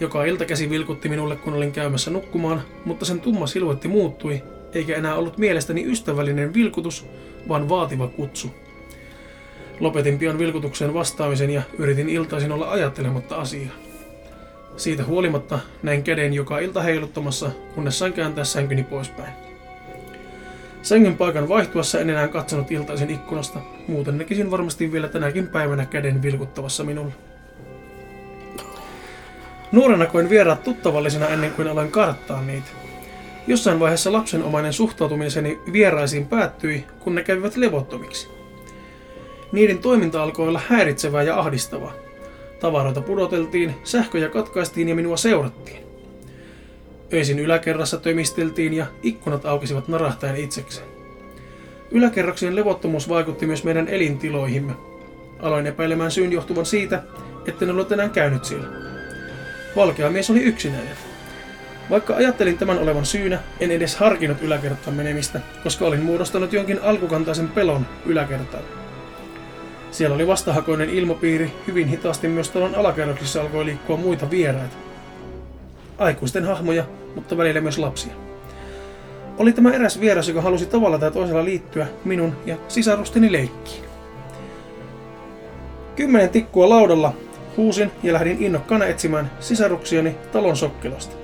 Joka 0.00 0.24
ilta 0.24 0.44
käsi 0.44 0.70
vilkutti 0.70 1.08
minulle, 1.08 1.36
kun 1.36 1.54
olin 1.54 1.72
käymässä 1.72 2.10
nukkumaan, 2.10 2.62
mutta 2.84 3.04
sen 3.04 3.20
tumma 3.20 3.46
siluetti 3.46 3.88
muuttui, 3.88 4.42
eikä 4.72 4.96
enää 4.96 5.14
ollut 5.14 5.38
mielestäni 5.38 5.84
ystävällinen 5.84 6.54
vilkutus, 6.54 7.06
vaan 7.48 7.68
vaativa 7.68 8.08
kutsu. 8.08 8.50
Lopetin 9.80 10.18
pian 10.18 10.38
vilkutukseen 10.38 10.94
vastaamisen 10.94 11.50
ja 11.50 11.62
yritin 11.78 12.08
iltaisin 12.08 12.52
olla 12.52 12.70
ajattelematta 12.70 13.36
asiaa. 13.36 13.72
Siitä 14.76 15.04
huolimatta 15.04 15.58
näin 15.82 16.02
käden 16.02 16.34
joka 16.34 16.58
ilta 16.58 16.82
heiluttamassa, 16.82 17.50
kunnes 17.74 17.98
sain 17.98 18.12
kääntää 18.12 18.44
sänkyni 18.44 18.84
poispäin. 18.84 19.41
Sängyn 20.82 21.16
paikan 21.16 21.48
vaihtuessa 21.48 22.00
en 22.00 22.10
enää 22.10 22.28
katsonut 22.28 22.70
iltaisin 22.70 23.10
ikkunasta, 23.10 23.58
muuten 23.88 24.18
näkisin 24.18 24.50
varmasti 24.50 24.92
vielä 24.92 25.08
tänäkin 25.08 25.48
päivänä 25.48 25.86
käden 25.86 26.22
vilkuttavassa 26.22 26.84
minulle. 26.84 27.12
Nuorena 29.72 30.06
koin 30.06 30.30
vieraat 30.30 30.62
tuttavallisena 30.62 31.28
ennen 31.28 31.50
kuin 31.50 31.68
aloin 31.68 31.90
karttaa 31.90 32.42
niitä. 32.42 32.66
Jossain 33.46 33.80
vaiheessa 33.80 34.12
lapsenomainen 34.12 34.72
suhtautumiseni 34.72 35.58
vieraisiin 35.72 36.26
päättyi, 36.26 36.84
kun 37.00 37.14
ne 37.14 37.22
kävivät 37.22 37.56
levottomiksi. 37.56 38.28
Niiden 39.52 39.78
toiminta 39.78 40.22
alkoi 40.22 40.48
olla 40.48 40.60
häiritsevää 40.68 41.22
ja 41.22 41.38
ahdistavaa. 41.38 41.92
Tavaroita 42.60 43.00
pudoteltiin, 43.00 43.74
sähköjä 43.84 44.28
katkaistiin 44.28 44.88
ja 44.88 44.94
minua 44.94 45.16
seurattiin. 45.16 45.81
Öisin 47.12 47.38
yläkerrassa 47.38 47.98
tömisteltiin 47.98 48.74
ja 48.74 48.86
ikkunat 49.02 49.46
aukisivat 49.46 49.88
narahtaen 49.88 50.36
itsekseen. 50.36 50.86
Yläkerroksien 51.90 52.56
levottomuus 52.56 53.08
vaikutti 53.08 53.46
myös 53.46 53.64
meidän 53.64 53.88
elintiloihimme. 53.88 54.72
Aloin 55.40 55.66
epäilemään 55.66 56.10
syyn 56.10 56.32
johtuvan 56.32 56.66
siitä, 56.66 57.02
etten 57.46 57.70
ollut 57.70 57.92
enää 57.92 58.08
käynyt 58.08 58.44
siellä. 58.44 58.66
Valkea 59.76 60.10
mies 60.10 60.30
oli 60.30 60.42
yksinäinen. 60.42 60.96
Vaikka 61.90 62.16
ajattelin 62.16 62.58
tämän 62.58 62.78
olevan 62.78 63.06
syynä, 63.06 63.38
en 63.60 63.70
edes 63.70 63.96
harkinnut 63.96 64.42
yläkertaan 64.42 64.96
menemistä, 64.96 65.40
koska 65.62 65.86
olin 65.86 66.02
muodostanut 66.02 66.52
jonkin 66.52 66.82
alkukantaisen 66.82 67.48
pelon 67.48 67.86
yläkertaan. 68.06 68.64
Siellä 69.90 70.14
oli 70.14 70.26
vastahakoinen 70.26 70.90
ilmapiiri, 70.90 71.52
hyvin 71.66 71.88
hitaasti 71.88 72.28
myös 72.28 72.50
talon 72.50 72.74
alakerroksissa 72.74 73.40
alkoi 73.40 73.64
liikkua 73.64 73.96
muita 73.96 74.30
vieraita. 74.30 74.91
Aikuisten 76.02 76.44
hahmoja, 76.44 76.84
mutta 77.14 77.36
välillä 77.36 77.60
myös 77.60 77.78
lapsia. 77.78 78.12
Oli 79.38 79.52
tämä 79.52 79.72
eräs 79.72 80.00
vieras, 80.00 80.28
joka 80.28 80.40
halusi 80.40 80.66
tavalla 80.66 80.98
tai 80.98 81.10
toisella 81.10 81.44
liittyä 81.44 81.86
minun 82.04 82.36
ja 82.46 82.56
sisarusteni 82.68 83.32
leikkiin. 83.32 83.84
Kymmenen 85.96 86.30
tikkua 86.30 86.68
laudalla 86.68 87.14
huusin 87.56 87.90
ja 88.02 88.12
lähdin 88.12 88.42
innokkaana 88.42 88.84
etsimään 88.84 89.30
sisaruksiani 89.40 90.16
talon 90.32 90.56
sokkelasta. 90.56 91.16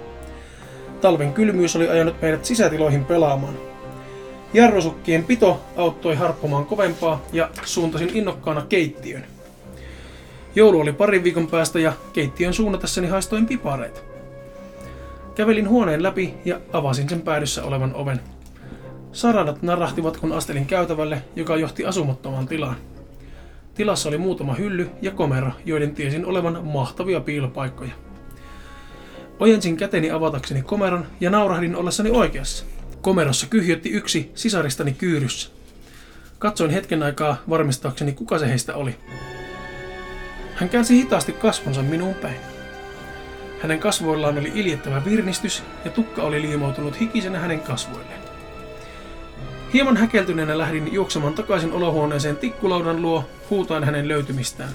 Talven 1.01 1.33
kylmyys 1.33 1.77
oli 1.77 1.89
ajanut 1.89 2.23
meidät 2.23 2.45
sisätiloihin 2.45 3.05
pelaamaan. 3.05 3.55
Jarrusukkien 4.55 5.25
pito 5.25 5.61
auttoi 5.77 6.15
harppumaan 6.15 6.67
kovempaa 6.67 7.23
ja 7.33 7.51
suuntasin 7.65 8.11
innokkaana 8.15 8.67
keittiön. 8.69 9.25
Joulu 10.55 10.81
oli 10.81 10.93
parin 10.93 11.25
viikon 11.25 11.47
päästä 11.47 11.79
ja 11.79 11.93
keittiön 12.13 12.55
suunnatessani 12.55 13.09
haistoin 13.09 13.47
pipareita. 13.47 14.08
Kävelin 15.39 15.69
huoneen 15.69 16.03
läpi 16.03 16.35
ja 16.45 16.61
avasin 16.73 17.09
sen 17.09 17.21
päädyssä 17.21 17.65
olevan 17.65 17.95
oven. 17.95 18.21
Saradat 19.13 19.63
narahtivat, 19.63 20.17
kun 20.17 20.33
astelin 20.33 20.67
käytävälle, 20.67 21.23
joka 21.37 21.57
johti 21.57 21.87
asumattomaan 21.87 22.49
tilaan. 22.49 22.77
Tilassa 23.75 24.09
oli 24.09 24.19
muutama 24.19 24.55
hylly 24.55 24.91
ja 25.03 25.11
komero, 25.11 25.51
joiden 25.65 25.95
tiesin 25.95 26.27
olevan 26.27 26.65
mahtavia 26.65 27.21
piilopaikkoja. 27.21 27.91
Ojensin 29.39 29.77
käteni 29.77 30.11
avatakseni 30.11 30.63
komeron 30.63 31.07
ja 31.21 31.31
naurahdin 31.31 31.77
ollessani 31.77 32.11
oikeassa. 32.11 32.65
Komerossa 33.01 33.47
kyhjötti 33.47 33.91
yksi 33.91 34.33
sisaristani 34.35 34.93
kyyryssä. 34.93 35.51
Katsoin 36.39 36.71
hetken 36.71 37.03
aikaa 37.03 37.37
varmistaakseni, 37.51 38.13
kuka 38.13 38.39
se 38.39 38.49
heistä 38.49 38.75
oli. 38.75 38.97
Hän 40.55 40.69
käänsi 40.69 40.97
hitaasti 40.97 41.33
kasvonsa 41.33 41.83
minuun 41.83 42.15
päin. 42.15 42.58
Hänen 43.63 43.79
kasvoillaan 43.79 44.39
oli 44.39 44.53
iljettävä 44.55 45.05
virnistys 45.05 45.63
ja 45.85 45.91
tukka 45.91 46.23
oli 46.23 46.43
liimoutunut 46.43 47.01
hikisenä 47.01 47.39
hänen 47.39 47.61
kasvoilleen. 47.61 48.21
Hieman 49.73 49.97
häkeltyneenä 49.97 50.59
lähdin 50.59 50.93
juoksemaan 50.93 51.35
takaisin 51.35 51.73
olohuoneeseen 51.73 52.37
tikkulaudan 52.37 53.03
luo, 53.03 53.25
huutaen 53.51 53.85
hänen 53.85 54.09
löytymistään. 54.09 54.71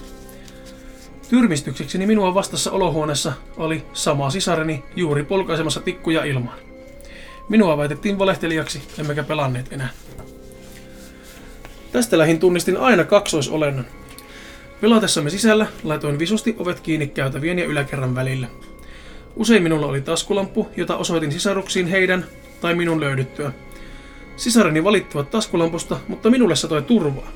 Tyrmistyksekseni 1.29 2.07
minua 2.07 2.33
vastassa 2.33 2.71
olohuoneessa 2.71 3.33
oli 3.57 3.85
sama 3.93 4.29
sisareni 4.29 4.83
juuri 4.95 5.23
polkaisemassa 5.23 5.79
tikkuja 5.79 6.23
ilmaan. 6.23 6.57
Minua 7.49 7.77
väitettiin 7.77 8.19
valehtelijaksi, 8.19 8.81
emmekä 8.99 9.23
pelanneet 9.23 9.73
enää. 9.73 9.89
Tästä 11.91 12.17
lähin 12.17 12.39
tunnistin 12.39 12.77
aina 12.77 13.03
kaksoisolennon. 13.03 13.85
Pelatessamme 14.81 15.29
sisällä 15.29 15.67
laitoin 15.83 16.19
visusti 16.19 16.55
ovet 16.59 16.79
kiinni 16.79 17.07
käytävien 17.07 17.59
ja 17.59 17.65
yläkerran 17.65 18.15
välillä. 18.15 18.47
Usein 19.35 19.63
minulla 19.63 19.87
oli 19.87 20.01
taskulamppu, 20.01 20.67
jota 20.77 20.97
osoitin 20.97 21.31
sisaruksiin 21.31 21.87
heidän 21.87 22.25
tai 22.61 22.75
minun 22.75 22.99
löydyttyä. 22.99 23.51
Sisareni 24.35 24.83
valittivat 24.83 25.31
taskulampusta, 25.31 25.99
mutta 26.07 26.29
minulle 26.29 26.55
satoi 26.55 26.81
turvaa. 26.81 27.31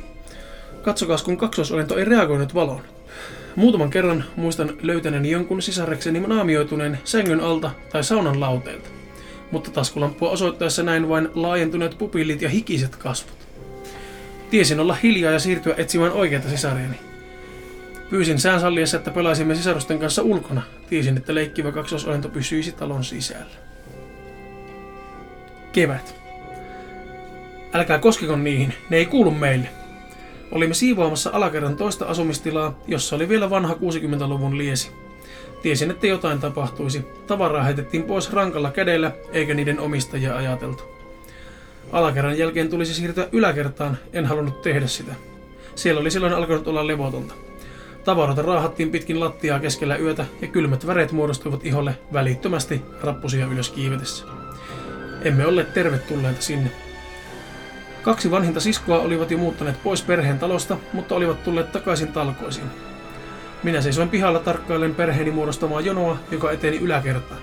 Katsokaa, 0.82 1.18
kun 1.26 1.38
kaksoisolento 1.38 1.98
ei 1.98 2.06
reagoinut 2.06 2.54
valoon. 2.54 2.82
Muutaman 3.56 3.90
kerran 3.90 4.24
muistan 4.36 4.74
löytäneeni 4.82 5.32
jonkun 5.32 5.62
sisarekseni 5.62 6.20
naamioituneen 6.20 7.00
sängyn 7.04 7.40
alta 7.40 7.72
tai 7.92 8.04
saunan 8.04 8.40
lauteelta, 8.40 8.90
mutta 9.52 9.72
taskulampua 9.72 10.30
osoittaessa 10.30 10.84
näin 10.84 11.10
vain 11.10 11.30
laajentuneet 11.36 11.98
pupillit 11.98 12.42
ja 12.42 12.50
hikiset 12.50 12.96
kasvot. 12.96 13.38
Tiesin 14.50 14.80
olla 14.80 14.98
hiljaa 15.04 15.32
ja 15.32 15.40
siirtyä 15.40 15.74
etsimään 15.78 16.12
oikeita 16.12 16.50
sisarieni. 16.50 16.96
Pyysin 18.10 18.40
sään 18.40 18.60
salliessa, 18.60 18.98
että 18.98 19.12
pelaisimme 19.12 19.56
sisarusten 19.56 20.00
kanssa 20.00 20.22
ulkona. 20.22 20.62
Tiesin, 20.90 21.18
että 21.18 21.36
leikkivä 21.36 21.72
kaksosolento 21.72 22.30
pysyisi 22.30 22.72
talon 22.72 23.04
sisällä. 23.04 23.56
Kevät. 25.72 26.16
Älkää 27.74 28.00
koskeko 28.00 28.36
niihin, 28.36 28.74
ne 28.90 28.98
ei 28.98 29.06
kuulu 29.06 29.32
meille. 29.32 29.70
Olimme 30.52 30.74
siivoamassa 30.74 31.30
alakerran 31.34 31.78
toista 31.78 32.06
asumistilaa, 32.06 32.80
jossa 32.88 33.16
oli 33.16 33.30
vielä 33.30 33.50
vanha 33.50 33.74
60-luvun 33.74 34.58
liesi. 34.58 34.92
Tiesin, 35.62 35.92
että 35.92 36.08
jotain 36.08 36.40
tapahtuisi. 36.40 37.06
Tavaraa 37.28 37.64
heitettiin 37.64 38.04
pois 38.04 38.34
rankalla 38.34 38.72
kädellä, 38.72 39.12
eikä 39.32 39.54
niiden 39.54 39.80
omistajia 39.80 40.36
ajateltu. 40.36 40.84
Alakerran 41.92 42.38
jälkeen 42.38 42.70
tulisi 42.70 42.94
siirtyä 42.94 43.28
yläkertaan, 43.32 43.98
en 44.14 44.26
halunnut 44.26 44.62
tehdä 44.62 44.88
sitä. 44.88 45.16
Siellä 45.76 46.02
oli 46.02 46.12
silloin 46.12 46.34
alkanut 46.34 46.68
olla 46.68 46.88
levotonta. 46.88 47.47
Tavaroita 48.08 48.42
raahattiin 48.42 48.92
pitkin 48.92 49.20
lattiaa 49.20 49.60
keskellä 49.60 49.98
yötä 49.98 50.26
ja 50.42 50.48
kylmät 50.48 50.88
väreet 50.88 51.12
muodostuivat 51.12 51.66
iholle 51.66 51.98
välittömästi 52.14 52.82
rappusia 53.02 53.46
ylös 53.46 53.70
kiivetessä. 53.70 54.26
Emme 55.22 55.46
ole 55.46 55.64
tervetulleita 55.64 56.42
sinne. 56.42 56.72
Kaksi 58.02 58.32
vanhinta 58.32 58.60
siskoa 58.60 59.00
olivat 59.00 59.32
jo 59.32 59.38
muuttaneet 59.38 59.84
pois 59.84 60.02
perheen 60.02 60.40
talosta, 60.40 60.78
mutta 60.94 61.16
olivat 61.16 61.44
tulleet 61.44 61.72
takaisin 61.72 62.08
talkoisiin. 62.08 62.68
Minä 63.64 63.82
seisoin 63.82 64.10
pihalla 64.10 64.40
tarkkaillen 64.40 64.96
perheeni 64.96 65.32
muodostamaa 65.32 65.82
jonoa, 65.82 66.18
joka 66.32 66.52
eteni 66.52 66.78
yläkertaan. 66.78 67.42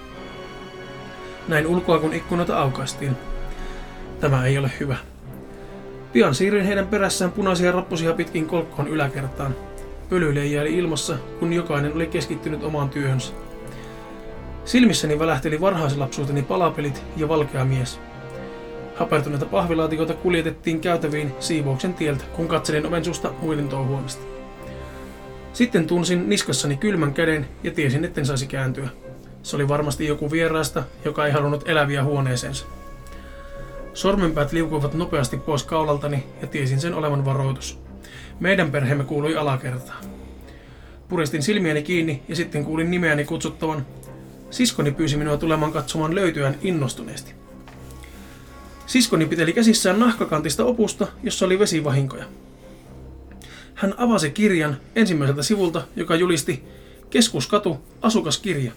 Näin 1.48 1.66
ulkoa 1.66 1.98
kun 1.98 2.14
ikkunoita 2.14 2.58
aukaistiin. 2.58 3.16
Tämä 4.20 4.46
ei 4.46 4.58
ole 4.58 4.70
hyvä. 4.80 4.96
Pian 6.12 6.34
siirryin 6.34 6.66
heidän 6.66 6.86
perässään 6.86 7.32
punaisia 7.32 7.72
rappusia 7.72 8.12
pitkin 8.12 8.46
kolkkoon 8.46 8.88
yläkertaan. 8.88 9.54
Pölyleijä 10.08 10.60
oli 10.60 10.74
ilmassa, 10.74 11.16
kun 11.38 11.52
jokainen 11.52 11.94
oli 11.94 12.06
keskittynyt 12.06 12.64
omaan 12.64 12.90
työhönsä. 12.90 13.32
Silmissäni 14.64 15.18
välähteli 15.18 15.60
varhaislapsuuteni 15.60 16.42
palapelit 16.42 17.02
ja 17.16 17.28
valkea 17.28 17.64
mies. 17.64 18.00
Hapertuneita 18.96 19.46
pahvilaatikoita 19.46 20.14
kuljetettiin 20.14 20.80
käytäviin 20.80 21.32
siivouksen 21.40 21.94
tieltä, 21.94 22.24
kun 22.36 22.48
katselin 22.48 22.86
oven 22.86 23.02
muiden 23.40 23.68
touhuamista. 23.68 24.22
Sitten 25.52 25.86
tunsin 25.86 26.28
niskassani 26.28 26.76
kylmän 26.76 27.14
käden 27.14 27.48
ja 27.62 27.70
tiesin, 27.70 28.04
etten 28.04 28.26
saisi 28.26 28.46
kääntyä. 28.46 28.88
Se 29.42 29.56
oli 29.56 29.68
varmasti 29.68 30.06
joku 30.06 30.30
vieraasta, 30.30 30.82
joka 31.04 31.26
ei 31.26 31.32
halunnut 31.32 31.68
eläviä 31.68 32.04
huoneeseensa. 32.04 32.66
Sormenpäät 33.94 34.52
liukuivat 34.52 34.94
nopeasti 34.94 35.36
pois 35.36 35.62
kaulaltani 35.62 36.24
ja 36.40 36.46
tiesin 36.46 36.80
sen 36.80 36.94
olevan 36.94 37.24
varoitus. 37.24 37.83
Meidän 38.40 38.70
perheemme 38.70 39.04
kuului 39.04 39.36
alakertaan. 39.36 40.04
Puristin 41.08 41.42
silmiäni 41.42 41.82
kiinni 41.82 42.22
ja 42.28 42.36
sitten 42.36 42.64
kuulin 42.64 42.90
nimeäni 42.90 43.24
kutsuttavan. 43.24 43.86
Siskoni 44.50 44.90
pyysi 44.90 45.16
minua 45.16 45.36
tulemaan 45.36 45.72
katsomaan 45.72 46.14
löytyään 46.14 46.54
innostuneesti. 46.62 47.34
Siskoni 48.86 49.26
piteli 49.26 49.52
käsissään 49.52 50.00
nahkakantista 50.00 50.64
opusta, 50.64 51.06
jossa 51.22 51.46
oli 51.46 51.58
vesivahinkoja. 51.58 52.24
Hän 53.74 53.94
avasi 53.96 54.30
kirjan 54.30 54.76
ensimmäiseltä 54.96 55.42
sivulta, 55.42 55.82
joka 55.96 56.16
julisti 56.16 56.64
Keskuskatu, 57.10 57.84
asukaskirja. 58.02 58.72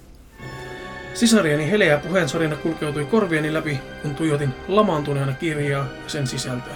Sisarieni 1.14 1.72
heleä 1.72 1.97
puheensorina 1.97 2.55
kulkeutui 2.55 3.05
korvieni 3.05 3.53
läpi, 3.53 3.80
kun 4.01 4.16
tuijotin 4.16 4.53
lamaantuneena 4.68 5.34
kirjaa 5.34 5.86
ja 6.03 6.10
sen 6.10 6.28
sisältöä. 6.28 6.76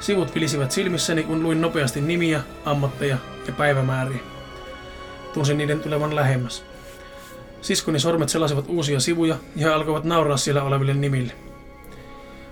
Sivut 0.00 0.34
vilisivät 0.34 0.70
silmissäni, 0.70 1.22
kun 1.22 1.42
luin 1.42 1.60
nopeasti 1.60 2.00
nimiä, 2.00 2.42
ammatteja 2.64 3.16
ja 3.46 3.52
päivämääriä. 3.52 4.18
Tunsin 5.34 5.58
niiden 5.58 5.80
tulevan 5.80 6.16
lähemmäs. 6.16 6.64
Siskoni 7.60 8.00
sormet 8.00 8.28
selasivat 8.28 8.64
uusia 8.68 9.00
sivuja 9.00 9.36
ja 9.56 9.66
he 9.66 9.74
alkoivat 9.74 10.04
nauraa 10.04 10.36
siellä 10.36 10.62
oleville 10.62 10.94
nimille. 10.94 11.32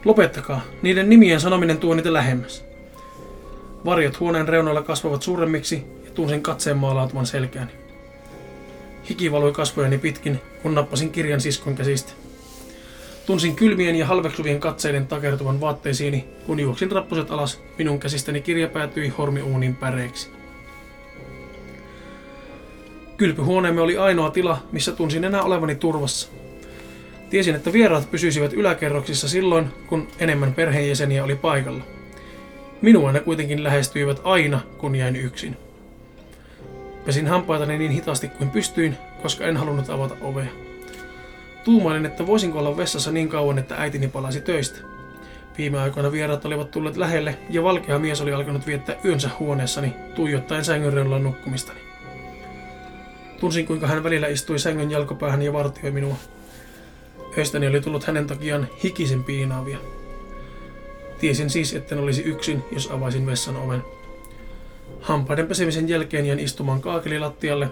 Lopettakaa, 0.04 0.60
niiden 0.82 1.10
nimien 1.10 1.40
sanominen 1.40 1.78
tuo 1.78 1.94
niitä 1.94 2.12
lähemmäs. 2.12 2.64
Varjot 3.84 4.20
huoneen 4.20 4.48
reunoilla 4.48 4.82
kasvavat 4.82 5.22
suuremmiksi 5.22 5.86
ja 6.04 6.10
tunsin 6.10 6.42
katseen 6.42 6.78
maalautuvan 6.78 7.26
selkääni. 7.26 7.72
Hiki 9.08 9.32
valui 9.32 9.52
kasvojeni 9.52 9.98
pitkin, 9.98 10.40
kun 10.62 10.74
nappasin 10.74 11.12
kirjan 11.12 11.40
siskon 11.40 11.74
käsistä. 11.74 12.12
Tunsin 13.28 13.56
kylmien 13.56 13.96
ja 13.96 14.06
halveksuvien 14.06 14.60
katseiden 14.60 15.06
takertuvan 15.06 15.60
vaatteisiini, 15.60 16.24
kun 16.46 16.60
juoksin 16.60 16.92
rappuset 16.92 17.30
alas, 17.30 17.60
minun 17.78 18.00
käsistäni 18.00 18.40
kirja 18.40 18.68
päätyi 18.68 19.08
hormiuunin 19.08 19.76
päreiksi. 19.76 20.30
Kylpyhuoneemme 23.16 23.80
oli 23.80 23.98
ainoa 23.98 24.30
tila, 24.30 24.62
missä 24.72 24.92
tunsin 24.92 25.24
enää 25.24 25.42
olevani 25.42 25.74
turvassa. 25.74 26.28
Tiesin, 27.30 27.54
että 27.54 27.72
vieraat 27.72 28.10
pysyisivät 28.10 28.52
yläkerroksissa 28.52 29.28
silloin, 29.28 29.66
kun 29.88 30.08
enemmän 30.18 30.54
perheenjäseniä 30.54 31.24
oli 31.24 31.36
paikalla. 31.36 31.84
Minua 32.82 33.12
ne 33.12 33.20
kuitenkin 33.20 33.64
lähestyivät 33.64 34.20
aina, 34.24 34.60
kun 34.78 34.96
jäin 34.96 35.16
yksin. 35.16 35.56
Pesin 37.06 37.26
hampaitani 37.26 37.78
niin 37.78 37.90
hitaasti 37.90 38.28
kuin 38.28 38.50
pystyin, 38.50 38.96
koska 39.22 39.44
en 39.44 39.56
halunnut 39.56 39.90
avata 39.90 40.14
ovea. 40.20 40.67
Tuumailin, 41.68 42.06
että 42.06 42.26
voisinko 42.26 42.58
olla 42.58 42.76
vessassa 42.76 43.12
niin 43.12 43.28
kauan, 43.28 43.58
että 43.58 43.74
äitini 43.78 44.08
palasi 44.08 44.40
töistä. 44.40 44.78
Viime 45.58 45.80
aikoina 45.80 46.12
vieraat 46.12 46.44
olivat 46.44 46.70
tulleet 46.70 46.96
lähelle 46.96 47.38
ja 47.50 47.62
valkea 47.62 47.98
mies 47.98 48.20
oli 48.20 48.32
alkanut 48.32 48.66
viettää 48.66 48.96
yönsä 49.04 49.30
huoneessani, 49.38 49.94
tuijottaen 50.14 50.64
sängyn 50.64 50.92
reunalla 50.92 51.18
nukkumistani. 51.18 51.80
Tunsin, 53.40 53.66
kuinka 53.66 53.86
hän 53.86 54.04
välillä 54.04 54.26
istui 54.26 54.58
sängyn 54.58 54.90
jalkopäähän 54.90 55.42
ja 55.42 55.52
vartioi 55.52 55.90
minua. 55.92 56.16
Öistäni 57.38 57.66
oli 57.66 57.80
tullut 57.80 58.04
hänen 58.04 58.26
takiaan 58.26 58.68
hikisen 58.84 59.24
piinaavia. 59.24 59.78
Tiesin 61.20 61.50
siis, 61.50 61.74
etten 61.74 61.98
olisi 61.98 62.22
yksin, 62.22 62.64
jos 62.72 62.90
avaisin 62.90 63.26
vessan 63.26 63.56
oven. 63.56 63.82
Hampaiden 65.00 65.46
pesemisen 65.46 65.88
jälkeen 65.88 66.26
jäin 66.26 66.40
istumaan 66.40 66.80
kaakelilattialle 66.80 67.70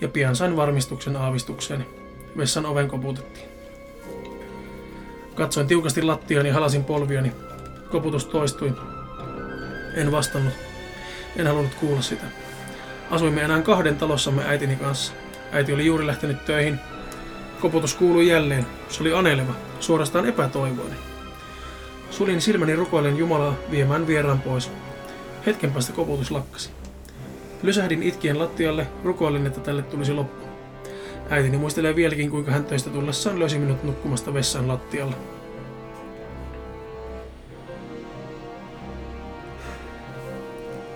ja 0.00 0.08
pian 0.08 0.36
sain 0.36 0.56
varmistuksen 0.56 1.16
aavistukseeni. 1.16 2.03
Vessan 2.36 2.66
oven 2.66 2.88
koputettiin. 2.88 3.48
Katsoin 5.34 5.66
tiukasti 5.66 6.02
lattiaan 6.02 6.46
ja 6.46 6.54
halasin 6.54 6.84
polviani. 6.84 7.32
Koputus 7.90 8.26
toistui. 8.26 8.72
En 9.94 10.12
vastannut. 10.12 10.52
En 11.36 11.46
halunnut 11.46 11.74
kuulla 11.74 12.02
sitä. 12.02 12.24
Asuimme 13.10 13.42
enää 13.42 13.62
kahden 13.62 13.96
talossamme 13.96 14.42
äitini 14.46 14.76
kanssa. 14.76 15.12
Äiti 15.52 15.72
oli 15.72 15.86
juuri 15.86 16.06
lähtenyt 16.06 16.44
töihin. 16.44 16.80
Koputus 17.60 17.94
kuului 17.94 18.28
jälleen. 18.28 18.66
Se 18.88 19.02
oli 19.02 19.14
aneleva, 19.14 19.54
suorastaan 19.80 20.28
epätoivoinen. 20.28 20.98
Sulin 22.10 22.40
silmäni 22.40 22.76
rukoilen 22.76 23.16
Jumalaa 23.16 23.54
viemään 23.70 24.06
vieraan 24.06 24.40
pois. 24.40 24.70
Hetken 25.46 25.72
päästä 25.72 25.92
koputus 25.92 26.30
lakkasi. 26.30 26.70
Lysähdin 27.62 28.02
itkien 28.02 28.38
lattialle, 28.38 28.86
rukoilin, 29.04 29.46
että 29.46 29.60
tälle 29.60 29.82
tulisi 29.82 30.12
loppu. 30.12 30.43
Äitini 31.30 31.56
muistelee 31.56 31.96
vieläkin, 31.96 32.30
kuinka 32.30 32.50
hän 32.50 32.64
töistä 32.64 32.90
tullessaan 32.90 33.38
löysi 33.38 33.58
minut 33.58 33.84
nukkumasta 33.84 34.34
vessan 34.34 34.68
lattialla. 34.68 35.16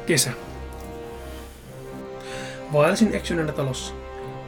Kesä. 0.07 0.31
Vaelsin 2.73 3.15
eksyneenä 3.15 3.53
talossa. 3.53 3.95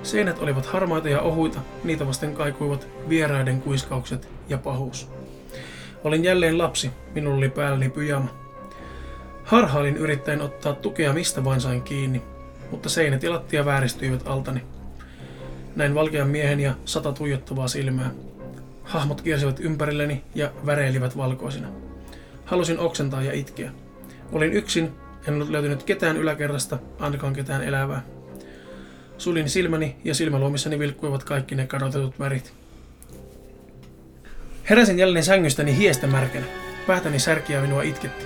Seinät 0.02 0.38
olivat 0.38 0.66
harmaita 0.66 1.08
ja 1.08 1.20
ohuita, 1.20 1.60
niitä 1.84 2.06
vasten 2.06 2.34
kaikuivat 2.34 2.88
vieraiden 3.08 3.62
kuiskaukset 3.62 4.28
ja 4.48 4.58
pahuus. 4.58 5.08
Olin 6.04 6.24
jälleen 6.24 6.58
lapsi, 6.58 6.90
minulla 7.14 7.36
oli 7.36 7.48
päälläni 7.48 7.90
pyjama. 7.90 8.28
Harhailin 9.44 9.96
yrittäen 9.96 10.40
ottaa 10.40 10.72
tukea 10.72 11.12
mistä 11.12 11.44
vain 11.44 11.60
sain 11.60 11.82
kiinni, 11.82 12.22
mutta 12.70 12.88
seinät 12.88 13.22
ja 13.22 13.30
lattia 13.30 13.64
vääristyivät 13.64 14.22
altani. 14.26 14.62
Näin 15.80 15.94
valkean 15.94 16.28
miehen 16.28 16.60
ja 16.60 16.74
sata 16.84 17.12
tuijottavaa 17.12 17.68
silmää. 17.68 18.10
Hahmot 18.84 19.20
kiersivät 19.20 19.60
ympärilleni 19.60 20.24
ja 20.34 20.52
väreilivät 20.66 21.16
valkoisina. 21.16 21.68
Halusin 22.44 22.78
oksentaa 22.78 23.22
ja 23.22 23.32
itkeä. 23.32 23.72
Olin 24.32 24.52
yksin, 24.52 24.90
en 25.28 25.34
ollut 25.34 25.50
löytynyt 25.50 25.82
ketään 25.82 26.16
yläkerrasta, 26.16 26.78
ainakaan 26.98 27.32
ketään 27.32 27.62
elävää. 27.62 28.02
Sulin 29.18 29.48
silmäni 29.48 29.96
ja 30.04 30.14
silmäluomissani 30.14 30.78
vilkkuivat 30.78 31.24
kaikki 31.24 31.54
ne 31.54 31.66
kadotetut 31.66 32.18
värit. 32.18 32.52
Heräsin 34.70 34.98
jälleen 34.98 35.24
sängystäni 35.24 35.76
hiestä 35.76 36.06
märkänä. 36.06 36.46
Päätäni 36.86 37.18
särkiä 37.18 37.60
minua 37.60 37.82
itketti. 37.82 38.24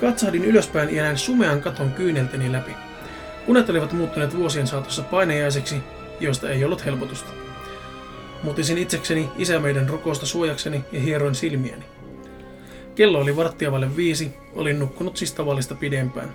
Katsahdin 0.00 0.44
ylöspäin 0.44 0.96
ja 0.96 1.02
näin 1.02 1.18
sumean 1.18 1.60
katon 1.62 1.92
kyynelteni 1.92 2.52
läpi. 2.52 2.72
Unet 3.46 3.70
olivat 3.70 3.92
muuttuneet 3.92 4.36
vuosien 4.36 4.66
saatossa 4.66 5.02
painajaiseksi, 5.02 5.76
joista 6.20 6.50
ei 6.50 6.64
ollut 6.64 6.84
helpotusta. 6.84 7.30
Mutisin 8.42 8.78
itsekseni 8.78 9.28
isämeiden 9.38 9.88
rukousta 9.88 10.26
suojakseni 10.26 10.84
ja 10.92 11.00
hieroin 11.00 11.34
silmiäni. 11.34 11.84
Kello 12.94 13.20
oli 13.20 13.36
varttia 13.36 13.72
vaille 13.72 13.96
viisi, 13.96 14.30
olin 14.54 14.78
nukkunut 14.78 15.16
siis 15.16 15.32
tavallista 15.32 15.74
pidempään. 15.74 16.34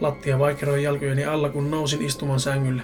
Lattia 0.00 0.38
vaikeroi 0.38 0.82
jalkojeni 0.82 1.24
alla, 1.24 1.48
kun 1.48 1.70
nousin 1.70 2.02
istumaan 2.02 2.40
sängylle. 2.40 2.82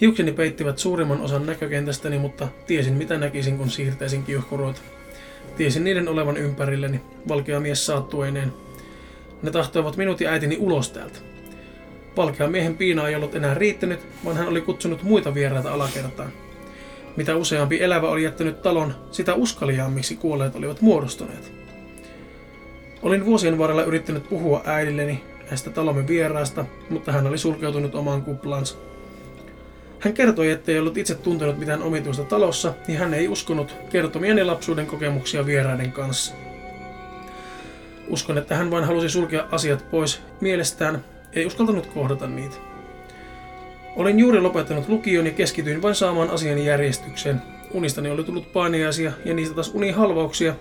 Hiukseni 0.00 0.32
peittivät 0.32 0.78
suurimman 0.78 1.20
osan 1.20 1.46
näkökentästäni, 1.46 2.18
mutta 2.18 2.48
tiesin 2.66 2.94
mitä 2.94 3.18
näkisin, 3.18 3.58
kun 3.58 3.70
siirtäisin 3.70 4.22
kiuhkuroita. 4.22 4.80
Tiesin 5.56 5.84
niiden 5.84 6.08
olevan 6.08 6.36
ympärilleni, 6.36 7.00
valkea 7.28 7.60
mies 7.60 7.86
saattueineen. 7.86 8.52
Ne 9.42 9.50
tahtoivat 9.50 9.96
minut 9.96 10.20
ja 10.20 10.30
äitini 10.30 10.56
ulos 10.60 10.90
täältä. 10.90 11.29
Valkea 12.20 12.48
miehen 12.48 12.76
piina 12.76 13.08
ei 13.08 13.14
ollut 13.14 13.34
enää 13.34 13.54
riittänyt, 13.54 14.00
vaan 14.24 14.36
hän 14.36 14.48
oli 14.48 14.60
kutsunut 14.60 15.02
muita 15.02 15.34
vieraita 15.34 15.72
alakertaan. 15.72 16.32
Mitä 17.16 17.36
useampi 17.36 17.82
elävä 17.82 18.08
oli 18.08 18.22
jättänyt 18.22 18.62
talon, 18.62 18.94
sitä 19.10 19.34
uskaliaammiksi 19.34 20.16
kuolleet 20.16 20.56
olivat 20.56 20.80
muodostuneet. 20.80 21.52
Olin 23.02 23.26
vuosien 23.26 23.58
varrella 23.58 23.84
yrittänyt 23.84 24.28
puhua 24.28 24.62
äidilleni 24.64 25.24
näistä 25.48 25.70
talomme 25.70 26.06
vieraasta, 26.06 26.64
mutta 26.90 27.12
hän 27.12 27.26
oli 27.26 27.38
sulkeutunut 27.38 27.94
omaan 27.94 28.22
kuplansa. 28.22 28.76
Hän 30.00 30.14
kertoi, 30.14 30.50
ettei 30.50 30.78
ollut 30.78 30.98
itse 30.98 31.14
tuntenut 31.14 31.58
mitään 31.58 31.82
omituista 31.82 32.24
talossa, 32.24 32.74
ja 32.88 32.98
hän 32.98 33.14
ei 33.14 33.28
uskonut 33.28 33.76
kertomieni 33.90 34.44
lapsuuden 34.44 34.86
kokemuksia 34.86 35.46
vieraiden 35.46 35.92
kanssa. 35.92 36.34
Uskon, 38.08 38.38
että 38.38 38.56
hän 38.56 38.70
vain 38.70 38.84
halusi 38.84 39.08
sulkea 39.08 39.46
asiat 39.50 39.90
pois 39.90 40.22
mielestään, 40.40 41.04
ei 41.32 41.46
uskaltanut 41.46 41.86
kohdata 41.86 42.26
niitä. 42.26 42.56
Olin 43.96 44.18
juuri 44.18 44.40
lopettanut 44.40 44.88
lukion 44.88 45.26
ja 45.26 45.32
keskityin 45.32 45.82
vain 45.82 45.94
saamaan 45.94 46.30
asiani 46.30 46.66
järjestykseen. 46.66 47.42
Unistani 47.72 48.10
oli 48.10 48.24
tullut 48.24 48.52
painiaisia 48.52 49.12
ja 49.24 49.34
niistä 49.34 49.54
taas 49.54 49.70
unihalvauksia, 49.74 50.54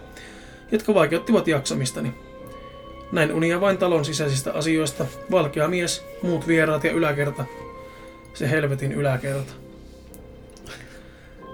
jotka 0.72 0.94
vaikeuttivat 0.94 1.48
jaksamistani. 1.48 2.14
Näin 3.12 3.34
unia 3.34 3.62
vain 3.62 3.78
talon 3.78 4.06
sisäisistä 4.06 4.54
asioista, 4.54 5.06
valkea 5.32 5.68
mies, 5.68 6.06
muut 6.22 6.48
vieraat 6.48 6.84
ja 6.84 6.92
yläkerta. 6.92 7.46
Se 8.34 8.50
helvetin 8.50 8.92
yläkerta. 8.92 9.54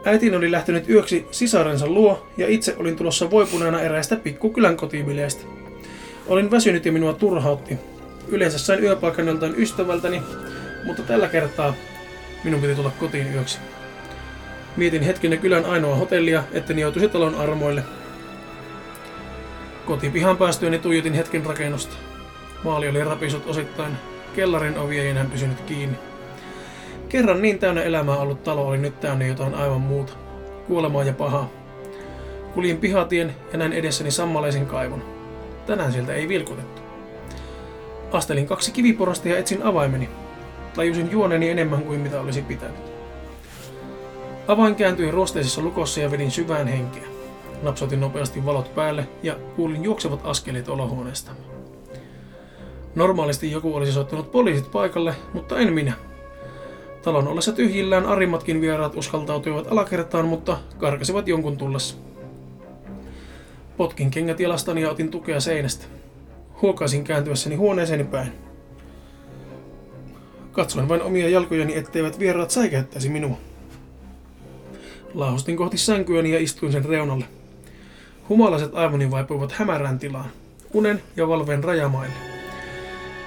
Äitin 0.06 0.36
oli 0.36 0.52
lähtenyt 0.52 0.90
yöksi 0.90 1.26
sisarensa 1.32 1.88
luo 1.88 2.28
ja 2.38 2.48
itse 2.48 2.76
olin 2.78 2.96
tulossa 2.96 3.32
voipuneena 3.32 3.82
eräistä 3.82 4.16
pikkukylän 4.16 4.78
kotibileistä. 4.78 5.46
Olin 6.28 6.52
väsynyt 6.52 6.86
ja 6.86 6.92
minua 6.92 7.14
turhautti. 7.14 7.78
Yleensä 8.28 8.60
sain 8.60 8.84
yöpaikan 8.84 9.28
joltain 9.28 9.56
ystävältäni, 9.58 10.24
mutta 10.84 11.02
tällä 11.02 11.28
kertaa 11.28 11.74
minun 12.44 12.62
piti 12.62 12.76
tulla 12.76 12.92
kotiin 13.00 13.34
yöksi. 13.34 13.60
Mietin 14.78 15.02
hetken 15.02 15.40
kylän 15.40 15.66
ainoa 15.66 15.96
hotellia, 15.96 16.44
etten 16.52 16.80
joutuisi 16.80 17.10
talon 17.10 17.36
armoille. 17.36 17.84
Kotipihan 19.86 20.38
päästyäni 20.38 20.80
tuijotin 20.80 21.14
hetken 21.14 21.46
rakennusta. 21.46 21.96
Maali 22.64 22.90
oli 22.90 23.04
rapisut 23.04 23.48
osittain. 23.48 23.94
Kellarin 24.36 24.78
ovi 24.78 25.00
ei 25.00 25.08
enää 25.08 25.26
pysynyt 25.32 25.62
kiinni. 25.62 25.98
Kerran 27.10 27.42
niin 27.42 27.60
täynnä 27.60 27.82
elämää 27.82 28.16
ollut 28.16 28.44
talo 28.44 28.68
oli 28.68 28.78
nyt 28.78 29.00
täynnä 29.00 29.26
jotain 29.26 29.56
aivan 29.56 29.82
muuta. 29.82 30.14
Kuolemaa 30.68 31.04
ja 31.04 31.14
pahaa. 31.14 31.50
Kuljin 32.54 32.78
pihatien 32.78 33.36
ja 33.52 33.58
näin 33.58 33.74
edessäni 33.74 34.12
sammaleisen 34.12 34.66
kaivon. 34.66 35.04
Tänään 35.66 35.92
sieltä 35.92 36.14
ei 36.14 36.28
vilkutettu. 36.28 36.75
Astelin 38.16 38.48
kaksi 38.48 38.72
kiviporasta 38.72 39.30
ja 39.30 39.38
etsin 39.38 39.64
avaimeni. 39.64 40.10
Tajusin 40.76 41.12
juoneni 41.12 41.50
enemmän 41.50 41.82
kuin 41.82 42.00
mitä 42.00 42.22
olisi 42.22 42.42
pitänyt. 42.42 42.80
Avain 44.48 44.76
kääntyi 44.76 45.12
ruosteisessa 45.12 45.62
lukossa 45.62 46.02
ja 46.02 46.12
vedin 46.12 46.32
syvään 46.32 46.68
henkeä. 46.68 47.04
Napsautin 47.62 48.00
nopeasti 48.00 48.46
valot 48.46 48.76
päälle 48.76 49.08
ja 49.24 49.36
kuulin 49.56 49.84
juoksevat 49.84 50.20
askeleet 50.24 50.70
olohuoneesta. 50.70 51.32
Normaalisti 52.96 53.52
joku 53.52 53.76
olisi 53.76 53.92
soittanut 53.92 54.32
poliisit 54.32 54.72
paikalle, 54.72 55.16
mutta 55.34 55.60
en 55.60 55.74
minä. 55.74 55.94
Talon 57.04 57.28
ollessa 57.28 57.52
tyhjillään 57.52 58.06
arimmatkin 58.06 58.62
vieraat 58.62 58.96
uskaltautuivat 58.96 59.72
alakertaan, 59.72 60.26
mutta 60.26 60.58
karkasivat 60.78 61.28
jonkun 61.28 61.58
tullessa. 61.58 61.96
Potkin 63.78 64.12
kengät 64.12 64.40
jalastani 64.40 64.82
ja 64.82 64.92
otin 64.92 65.12
tukea 65.12 65.40
seinästä. 65.40 65.86
Huokaisin 66.62 67.04
kääntyessäni 67.04 67.56
huoneeseeni 67.56 68.04
päin. 68.04 68.32
Katsoin 70.52 70.90
vain 70.90 71.02
omia 71.02 71.30
jalkojani, 71.30 71.78
etteivät 71.78 72.20
vieraat 72.20 72.52
säikäyttäisi 72.52 73.10
minua. 73.10 73.38
Laahustin 75.14 75.58
kohti 75.58 75.78
sänkyäni 75.78 76.32
ja 76.32 76.40
istuin 76.40 76.72
sen 76.72 76.86
reunalle. 76.86 77.26
Humalaiset 78.30 78.76
aivoni 78.76 79.12
vaipuivat 79.12 79.52
hämärään 79.52 80.00
tilaan, 80.00 80.30
unen 80.74 81.04
ja 81.16 81.28
valveen 81.28 81.64
rajamaille. 81.64 82.14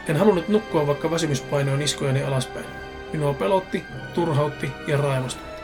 En 0.08 0.16
halunnut 0.16 0.48
nukkua, 0.48 0.86
vaikka 0.86 1.10
väsymys 1.10 1.40
painoi 1.40 1.78
niskojani 1.78 2.22
alaspäin. 2.22 2.66
Minua 3.12 3.34
pelotti, 3.34 3.82
turhautti 4.14 4.70
ja 4.86 4.96
raivostutti. 4.96 5.62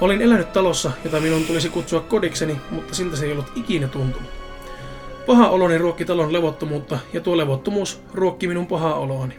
Olin 0.00 0.22
elänyt 0.22 0.52
talossa, 0.52 0.90
jota 1.04 1.20
minun 1.20 1.44
tulisi 1.44 1.68
kutsua 1.68 2.00
kodikseni, 2.00 2.56
mutta 2.70 2.94
siltä 2.94 3.16
se 3.16 3.26
ei 3.26 3.32
ollut 3.32 3.52
ikinä 3.56 3.88
tuntunut. 3.88 4.35
Paha 5.26 5.48
oloni 5.48 5.78
ruokki 5.78 6.04
talon 6.04 6.32
levottomuutta, 6.32 6.98
ja 7.12 7.20
tuo 7.20 7.36
levottomuus 7.36 8.02
ruokki 8.14 8.48
minun 8.48 8.66
pahaa 8.66 8.94
oloani. 8.94 9.34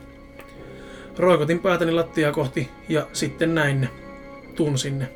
Roikotin 1.18 1.60
päätäni 1.60 1.92
lattiaa 1.92 2.32
kohti, 2.32 2.70
ja 2.90 3.08
sitten 3.14 3.56
näin 3.56 3.82
ne. 3.82 3.90
Tunsin 4.56 5.00
ne. 5.00 5.10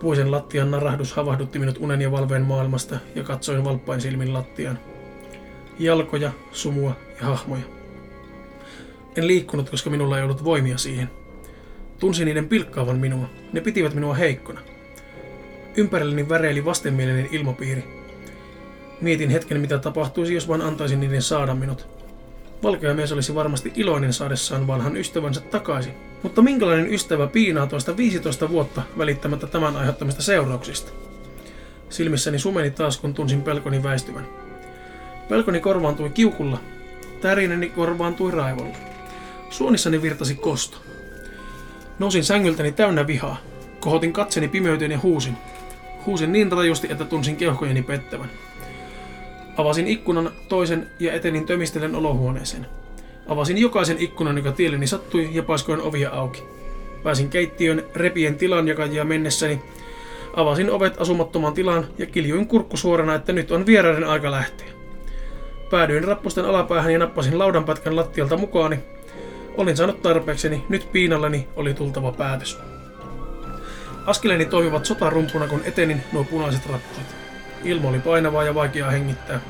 Puisen 0.00 0.30
lattian 0.30 0.70
narahdus 0.70 1.12
havahdutti 1.12 1.58
minut 1.58 1.76
unen 1.80 2.00
ja 2.00 2.10
valveen 2.10 2.42
maailmasta, 2.42 2.98
ja 3.14 3.22
katsoin 3.22 3.64
valppain 3.64 4.00
silmin 4.00 4.32
lattiaan. 4.32 4.78
Jalkoja, 5.78 6.30
sumua 6.52 6.96
ja 7.20 7.26
hahmoja. 7.26 7.62
En 9.16 9.26
liikkunut, 9.26 9.70
koska 9.70 9.90
minulla 9.90 10.18
ei 10.18 10.24
ollut 10.24 10.44
voimia 10.44 10.78
siihen. 10.78 11.10
Tunsin 11.98 12.24
niiden 12.24 12.48
pilkkaavan 12.48 12.98
minua. 12.98 13.28
Ne 13.52 13.60
pitivät 13.60 13.94
minua 13.94 14.14
heikkona. 14.14 14.60
Ympärilleni 15.76 16.28
väreili 16.28 16.64
vastenmielinen 16.64 17.28
ilmapiiri. 17.30 18.07
Mietin 19.00 19.30
hetken, 19.30 19.60
mitä 19.60 19.78
tapahtuisi, 19.78 20.34
jos 20.34 20.48
vain 20.48 20.62
antaisin 20.62 21.00
niiden 21.00 21.22
saada 21.22 21.54
minut. 21.54 21.88
Valkea 22.62 22.94
mies 22.94 23.12
olisi 23.12 23.34
varmasti 23.34 23.72
iloinen 23.76 24.12
saadessaan 24.12 24.66
vanhan 24.66 24.96
ystävänsä 24.96 25.40
takaisin. 25.40 25.94
Mutta 26.22 26.42
minkälainen 26.42 26.94
ystävä 26.94 27.26
piinaa 27.26 27.66
toista 27.66 27.96
15 27.96 28.48
vuotta 28.48 28.82
välittämättä 28.98 29.46
tämän 29.46 29.76
aiheuttamista 29.76 30.22
seurauksista? 30.22 30.92
Silmissäni 31.88 32.38
sumeni 32.38 32.70
taas, 32.70 32.98
kun 32.98 33.14
tunsin 33.14 33.42
pelkoni 33.42 33.82
väistyvän. 33.82 34.26
Pelkoni 35.28 35.60
korvaantui 35.60 36.10
kiukulla. 36.10 36.58
Tärineni 37.20 37.68
korvaantui 37.68 38.30
raivolla. 38.30 38.76
Suonissani 39.50 40.02
virtasi 40.02 40.34
kosto. 40.34 40.78
Nousin 41.98 42.24
sängyltäni 42.24 42.72
täynnä 42.72 43.06
vihaa. 43.06 43.36
Kohotin 43.80 44.12
katseni 44.12 44.48
pimeyteen 44.48 44.90
ja 44.90 44.98
huusin. 45.02 45.36
Huusin 46.06 46.32
niin 46.32 46.52
rajusti, 46.52 46.88
että 46.90 47.04
tunsin 47.04 47.36
keuhkojeni 47.36 47.82
pettävän. 47.82 48.30
Avasin 49.58 49.86
ikkunan 49.86 50.30
toisen 50.48 50.90
ja 50.98 51.12
etenin 51.12 51.46
tömistellen 51.46 51.94
olohuoneeseen. 51.94 52.66
Avasin 53.28 53.58
jokaisen 53.58 53.98
ikkunan, 53.98 54.36
joka 54.36 54.52
tielleni 54.52 54.86
sattui, 54.86 55.28
ja 55.32 55.42
paiskoin 55.42 55.80
ovia 55.80 56.10
auki. 56.10 56.42
Pääsin 57.02 57.28
keittiön 57.28 57.84
repien 57.94 58.36
tilan 58.36 58.68
jakajia 58.68 59.04
mennessäni. 59.04 59.62
Avasin 60.36 60.70
ovet 60.70 61.00
asumattoman 61.00 61.54
tilaan 61.54 61.86
ja 61.98 62.06
kiljuin 62.06 62.46
kurkku 62.46 62.76
suorana, 62.76 63.14
että 63.14 63.32
nyt 63.32 63.52
on 63.52 63.66
vieraiden 63.66 64.04
aika 64.04 64.30
lähteä. 64.30 64.66
Päädyin 65.70 66.04
rappusten 66.04 66.44
alapäähän 66.44 66.92
ja 66.92 66.98
nappasin 66.98 67.38
laudanpätkän 67.38 67.96
lattialta 67.96 68.36
mukaani. 68.36 68.78
Olin 69.56 69.76
saanut 69.76 70.02
tarpeekseni, 70.02 70.64
nyt 70.68 70.92
piinalleni 70.92 71.48
oli 71.56 71.74
tultava 71.74 72.12
päätös. 72.12 72.58
Askeleeni 74.06 74.44
toimivat 74.44 74.84
sotarumpuna, 74.84 75.48
kun 75.48 75.62
etenin 75.64 76.02
nuo 76.12 76.24
punaiset 76.24 76.66
rappuset. 76.66 77.17
Ilma 77.64 77.88
oli 77.88 77.98
painavaa 77.98 78.44
ja 78.44 78.54
vaikeaa 78.54 78.90
hengittää. 78.90 79.40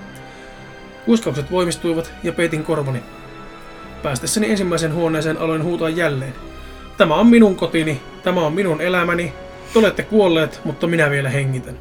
Kuiskaukset 1.05 1.51
voimistuivat 1.51 2.13
ja 2.23 2.33
peitin 2.33 2.65
korvani. 2.65 3.03
Päästessäni 4.03 4.51
ensimmäisen 4.51 4.95
huoneeseen 4.95 5.39
aloin 5.39 5.65
huutaa 5.65 5.89
jälleen. 5.89 6.35
Tämä 6.97 7.15
on 7.15 7.27
minun 7.27 7.57
kotini, 7.57 8.01
tämä 8.23 8.41
on 8.47 8.53
minun 8.53 8.81
elämäni, 8.81 9.33
Te 9.73 9.79
olette 9.79 10.03
kuolleet, 10.03 10.61
mutta 10.65 10.87
minä 10.87 11.11
vielä 11.11 11.29
hengitän. 11.29 11.79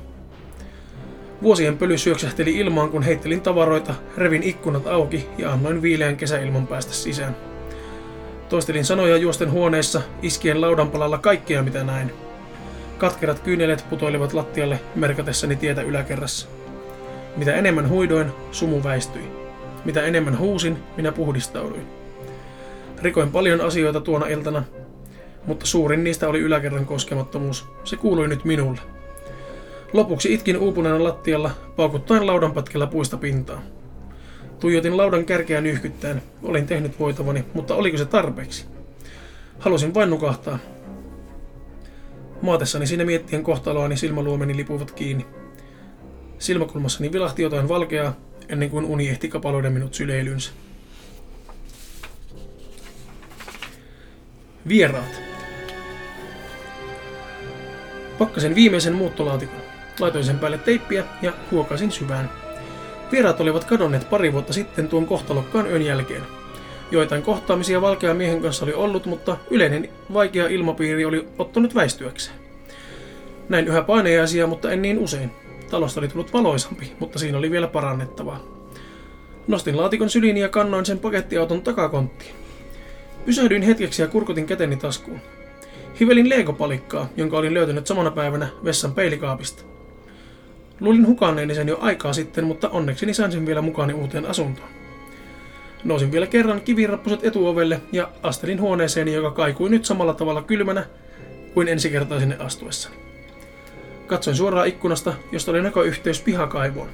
Vuosien 1.41 1.77
pöly 1.77 1.97
syöksähteli 1.97 2.57
ilmaan, 2.57 2.89
kun 2.89 3.03
heittelin 3.03 3.41
tavaroita, 3.41 3.93
revin 4.17 4.43
ikkunat 4.43 4.87
auki 4.87 5.29
ja 5.37 5.51
annoin 5.51 5.81
viileän 5.81 6.17
kesäilman 6.17 6.67
päästä 6.67 6.93
sisään. 6.93 7.35
Toistelin 8.49 8.85
sanoja 8.85 9.17
juosten 9.17 9.51
huoneessa, 9.51 10.01
iskien 10.21 10.61
laudanpalalla 10.61 11.17
kaikkea 11.17 11.63
mitä 11.63 11.83
näin. 11.83 12.26
Katkerat 12.97 13.39
kyynelet 13.39 13.85
putoilivat 13.89 14.33
lattialle 14.33 14.79
merkatessani 14.95 15.55
tietä 15.55 15.81
yläkerrassa. 15.81 16.47
Mitä 17.35 17.55
enemmän 17.55 17.89
huidoin, 17.89 18.31
sumu 18.51 18.83
väistyi. 18.83 19.31
Mitä 19.85 20.03
enemmän 20.03 20.39
huusin, 20.39 20.77
minä 20.97 21.11
puhdistauduin. 21.11 21.87
Rikoin 23.01 23.31
paljon 23.31 23.61
asioita 23.61 24.01
tuona 24.01 24.27
iltana, 24.27 24.63
mutta 25.45 25.65
suurin 25.65 26.03
niistä 26.03 26.29
oli 26.29 26.39
yläkerran 26.39 26.85
koskemattomuus. 26.85 27.65
Se 27.83 27.95
kuului 27.95 28.27
nyt 28.27 28.45
minulle. 28.45 28.79
Lopuksi 29.93 30.33
itkin 30.33 30.57
uupuneena 30.57 31.03
lattialla, 31.03 31.51
paukuttaen 31.75 32.27
laudanpatkilla 32.27 32.87
puista 32.87 33.17
pintaa. 33.17 33.61
Tuijotin 34.59 34.97
laudan 34.97 35.25
kärkeä 35.25 35.61
nyhkyttäen. 35.61 36.21
Olin 36.43 36.67
tehnyt 36.67 36.99
voitavani, 36.99 37.45
mutta 37.53 37.75
oliko 37.75 37.97
se 37.97 38.05
tarpeeksi? 38.05 38.65
Halusin 39.59 39.93
vain 39.93 40.09
nukahtaa. 40.09 40.59
Maatessani 42.41 42.87
siinä 42.87 43.05
miettien 43.05 43.43
kohtaloani 43.43 43.97
silmäluomeni 43.97 44.55
lipuivat 44.55 44.91
kiinni. 44.91 45.25
Silmäkulmassani 46.39 47.11
vilahti 47.11 47.41
jotain 47.41 47.69
valkeaa, 47.69 48.13
ennen 48.49 48.69
kuin 48.69 48.85
uni 48.85 49.09
ehti 49.09 49.29
kapaloida 49.29 49.69
minut 49.69 49.93
syleilynsä. 49.93 50.51
Vieraat. 54.67 55.21
Pakkasin 58.17 58.55
viimeisen 58.55 58.95
muuttolaatikon. 58.95 59.61
Laitoin 59.99 60.23
sen 60.23 60.39
päälle 60.39 60.57
teippiä 60.57 61.03
ja 61.21 61.33
huokasin 61.51 61.91
syvään. 61.91 62.29
Vieraat 63.11 63.41
olivat 63.41 63.63
kadonneet 63.63 64.09
pari 64.09 64.33
vuotta 64.33 64.53
sitten 64.53 64.87
tuon 64.87 65.05
kohtalokkaan 65.05 65.69
yön 65.69 65.81
jälkeen. 65.81 66.36
Joitain 66.91 67.23
kohtaamisia 67.23 67.81
valkea 67.81 68.13
miehen 68.13 68.41
kanssa 68.41 68.65
oli 68.65 68.73
ollut, 68.73 69.05
mutta 69.05 69.37
yleinen 69.49 69.89
vaikea 70.13 70.47
ilmapiiri 70.47 71.05
oli 71.05 71.27
ottanut 71.39 71.75
väistyäkseen. 71.75 72.37
Näin 73.49 73.67
yhä 73.67 73.81
painejaisia, 73.81 74.47
mutta 74.47 74.71
en 74.71 74.81
niin 74.81 74.99
usein. 74.99 75.31
Talosta 75.69 75.99
oli 75.99 76.07
tullut 76.07 76.33
valoisampi, 76.33 76.91
mutta 76.99 77.19
siinä 77.19 77.37
oli 77.37 77.51
vielä 77.51 77.67
parannettavaa. 77.67 78.39
Nostin 79.47 79.77
laatikon 79.77 80.09
syliin 80.09 80.37
ja 80.37 80.49
kannoin 80.49 80.85
sen 80.85 80.99
pakettiauton 80.99 81.61
takakonttiin. 81.61 82.35
Pysähdyin 83.25 83.61
hetkeksi 83.61 84.01
ja 84.01 84.07
kurkutin 84.07 84.45
käteni 84.45 84.75
taskuun. 84.75 85.19
Hivelin 85.99 86.29
leekopalikkaa, 86.29 87.09
jonka 87.17 87.37
olin 87.37 87.53
löytänyt 87.53 87.87
samana 87.87 88.11
päivänä 88.11 88.47
vessan 88.63 88.93
peilikaapista. 88.93 89.63
Luulin 90.79 91.07
hukanneeni 91.07 91.55
sen 91.55 91.67
jo 91.67 91.77
aikaa 91.81 92.13
sitten, 92.13 92.43
mutta 92.43 92.69
onneksi 92.69 93.13
sain 93.13 93.31
sen 93.31 93.45
vielä 93.45 93.61
mukaani 93.61 93.93
uuteen 93.93 94.25
asuntoon. 94.25 94.69
Nousin 95.83 96.11
vielä 96.11 96.27
kerran 96.27 96.61
kivirappuset 96.61 97.25
etuovelle 97.25 97.81
ja 97.91 98.09
astelin 98.23 98.61
huoneeseeni, 98.61 99.13
joka 99.13 99.31
kaikui 99.31 99.69
nyt 99.69 99.85
samalla 99.85 100.13
tavalla 100.13 100.41
kylmänä 100.41 100.85
kuin 101.53 101.67
ensi 101.67 101.89
kertaa 101.89 102.19
sinne 102.19 102.37
astuessani. 102.39 102.95
Katsoin 104.07 104.35
suoraan 104.35 104.67
ikkunasta, 104.67 105.13
josta 105.31 105.51
oli 105.51 105.61
näköyhteys 105.61 106.21
pihakaivoon. 106.21 106.89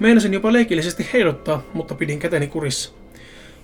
Meinasin 0.00 0.34
jopa 0.34 0.52
leikillisesti 0.52 1.08
heiluttaa, 1.12 1.62
mutta 1.74 1.94
pidin 1.94 2.18
käteni 2.18 2.46
kurissa. 2.46 2.92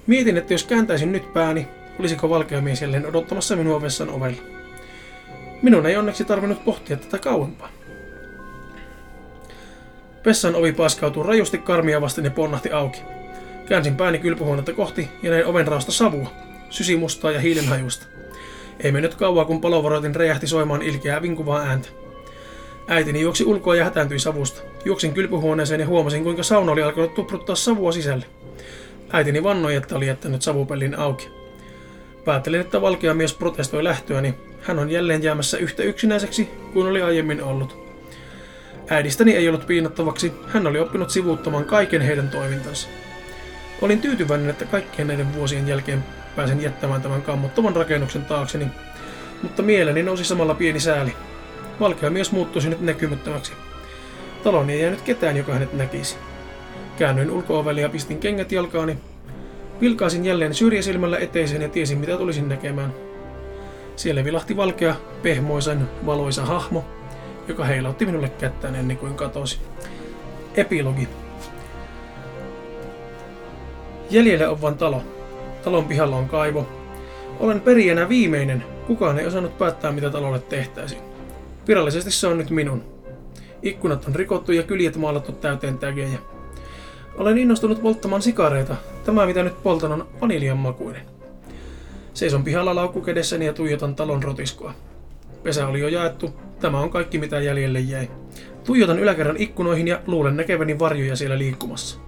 Mietin, 0.06 0.36
että 0.36 0.54
jos 0.54 0.64
kääntäisin 0.64 1.12
nyt 1.12 1.32
pääni, 1.32 1.68
olisiko 2.00 2.30
valkeamies 2.30 2.82
jälleen 2.82 3.06
odottamassa 3.06 3.56
minua 3.56 3.82
vessan 3.82 4.10
ovella. 4.10 4.42
Minun 5.62 5.86
ei 5.86 5.96
onneksi 5.96 6.24
tarvinnut 6.24 6.64
pohtia 6.64 6.96
tätä 6.96 7.18
kauempaa. 7.18 7.68
Vessan 10.24 10.54
ovi 10.54 10.72
paskautui 10.72 11.26
rajusti 11.26 11.58
karmia 11.58 12.00
vasten 12.00 12.24
ja 12.24 12.30
ponnahti 12.30 12.72
auki. 12.72 13.15
Käänsin 13.68 13.96
pääni 13.96 14.18
kylpyhuonetta 14.18 14.72
kohti 14.72 15.08
ja 15.22 15.30
näin 15.30 15.46
oven 15.46 15.68
raosta 15.68 15.92
savua, 15.92 16.32
sysimustaa 16.70 17.30
ja 17.30 17.40
hiilenhajusta. 17.40 18.06
Ei 18.80 18.92
mennyt 18.92 19.14
kauaa, 19.14 19.44
kun 19.44 19.60
palovaroitin 19.60 20.14
räjähti 20.14 20.46
soimaan 20.46 20.82
ilkeää 20.82 21.22
vinkuvaa 21.22 21.60
ääntä. 21.60 21.88
Äitini 22.88 23.20
juoksi 23.20 23.44
ulkoa 23.44 23.76
ja 23.76 23.84
hätääntyi 23.84 24.18
savusta. 24.18 24.62
Juoksin 24.84 25.14
kylpyhuoneeseen 25.14 25.80
ja 25.80 25.86
huomasin, 25.86 26.22
kuinka 26.24 26.42
sauna 26.42 26.72
oli 26.72 26.82
alkanut 26.82 27.14
tupruttaa 27.14 27.56
savua 27.56 27.92
sisälle. 27.92 28.26
Äitini 29.12 29.42
vannoi, 29.42 29.74
että 29.74 29.96
oli 29.96 30.06
jättänyt 30.06 30.42
savupellin 30.42 30.98
auki. 30.98 31.28
Päättelin, 32.24 32.60
että 32.60 32.80
valkea 32.80 33.14
mies 33.14 33.34
protestoi 33.34 33.84
lähtöäni. 33.84 34.34
Hän 34.62 34.78
on 34.78 34.90
jälleen 34.90 35.22
jäämässä 35.22 35.58
yhtä 35.58 35.82
yksinäiseksi 35.82 36.48
kuin 36.72 36.86
oli 36.86 37.02
aiemmin 37.02 37.42
ollut. 37.42 37.86
Äidistäni 38.90 39.36
ei 39.36 39.48
ollut 39.48 39.66
piinattavaksi, 39.66 40.32
hän 40.46 40.66
oli 40.66 40.78
oppinut 40.80 41.10
sivuuttamaan 41.10 41.64
kaiken 41.64 42.02
heidän 42.02 42.28
toimintansa. 42.28 42.88
Olin 43.82 44.00
tyytyväinen, 44.00 44.50
että 44.50 44.64
kaikkien 44.64 45.08
näiden 45.08 45.34
vuosien 45.34 45.68
jälkeen 45.68 46.04
pääsen 46.36 46.62
jättämään 46.62 47.02
tämän 47.02 47.22
kammottavan 47.22 47.76
rakennuksen 47.76 48.24
taakseni, 48.24 48.66
mutta 49.42 49.62
mieleni 49.62 50.02
nousi 50.02 50.24
samalla 50.24 50.54
pieni 50.54 50.80
sääli. 50.80 51.12
Valkea 51.80 52.10
mies 52.10 52.32
muuttuisi 52.32 52.68
nyt 52.68 52.80
näkymättömäksi. 52.80 53.52
Taloni 54.44 54.72
ei 54.72 54.80
jäänyt 54.80 55.00
ketään, 55.00 55.36
joka 55.36 55.52
hänet 55.52 55.72
näkisi. 55.72 56.16
Käännyin 56.98 57.30
ulko 57.30 57.70
ja 57.70 57.88
pistin 57.88 58.18
kengät 58.18 58.52
jalkaani. 58.52 58.98
Vilkaisin 59.80 60.24
jälleen 60.24 60.54
syrjäsilmällä 60.54 61.18
eteiseen 61.18 61.62
ja 61.62 61.68
tiesin 61.68 61.98
mitä 61.98 62.16
tulisin 62.16 62.48
näkemään. 62.48 62.94
Siellä 63.96 64.24
vilahti 64.24 64.56
valkea, 64.56 64.94
pehmoisen, 65.22 65.88
valoisa 66.06 66.44
hahmo, 66.44 66.84
joka 67.48 67.64
heilautti 67.64 68.06
minulle 68.06 68.28
kättään 68.28 68.74
ennen 68.74 68.96
kuin 68.96 69.14
katosi. 69.14 69.58
Epilogi. 70.54 71.08
Jäljellä 74.10 74.50
on 74.50 74.62
vain 74.62 74.78
talo. 74.78 75.02
Talon 75.64 75.84
pihalla 75.84 76.16
on 76.16 76.28
kaivo. 76.28 76.66
Olen 77.40 77.60
perijänä 77.60 78.08
viimeinen. 78.08 78.64
Kukaan 78.86 79.18
ei 79.18 79.26
osannut 79.26 79.58
päättää, 79.58 79.92
mitä 79.92 80.10
talolle 80.10 80.38
tehtäisiin. 80.38 81.02
Virallisesti 81.68 82.10
se 82.10 82.26
on 82.26 82.38
nyt 82.38 82.50
minun. 82.50 82.84
Ikkunat 83.62 84.04
on 84.04 84.14
rikottu 84.14 84.52
ja 84.52 84.62
kyljet 84.62 84.96
maalattu 84.96 85.32
täyteen 85.32 85.78
tägejä. 85.78 86.18
Olen 87.16 87.38
innostunut 87.38 87.82
polttamaan 87.82 88.22
sikareita. 88.22 88.76
Tämä 89.04 89.26
mitä 89.26 89.42
nyt 89.42 89.62
poltan 89.62 89.92
on 89.92 90.06
vaniljan 90.20 90.58
makuinen. 90.58 91.02
Seison 92.14 92.44
pihalla 92.44 92.74
laukku 92.74 93.00
kädessäni 93.00 93.46
ja 93.46 93.52
tuijotan 93.52 93.94
talon 93.94 94.22
rotiskoa. 94.22 94.74
Pesä 95.42 95.66
oli 95.66 95.80
jo 95.80 95.88
jaettu. 95.88 96.30
Tämä 96.60 96.80
on 96.80 96.90
kaikki 96.90 97.18
mitä 97.18 97.40
jäljelle 97.40 97.80
jäi. 97.80 98.10
Tuijotan 98.64 98.98
yläkerran 98.98 99.36
ikkunoihin 99.36 99.88
ja 99.88 100.00
luulen 100.06 100.36
näkeväni 100.36 100.78
varjoja 100.78 101.16
siellä 101.16 101.38
liikkumassa. 101.38 102.05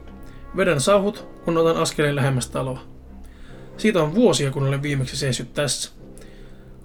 Vedän 0.58 0.80
sauhut, 0.80 1.26
kun 1.44 1.58
otan 1.58 1.76
askeleen 1.76 2.16
lähemmäs 2.16 2.50
taloa. 2.50 2.80
Siitä 3.76 4.02
on 4.02 4.14
vuosia, 4.14 4.50
kun 4.50 4.66
olen 4.66 4.82
viimeksi 4.82 5.16
seissyt 5.16 5.54
tässä. 5.54 5.90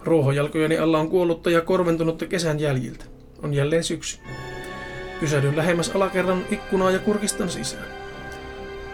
Ruohonjalkojeni 0.04 0.78
alla 0.78 1.00
on 1.00 1.10
kuollutta 1.10 1.50
ja 1.50 1.62
korventunutta 1.62 2.26
kesän 2.26 2.60
jäljiltä. 2.60 3.06
On 3.44 3.54
jälleen 3.54 3.84
syksy. 3.84 4.20
Pysähdyn 5.20 5.58
lähemmäs 5.58 5.92
alakerran 5.96 6.46
ikkunaa 6.52 6.92
ja 6.92 7.00
kurkistan 7.00 7.50
sisään. 7.50 7.86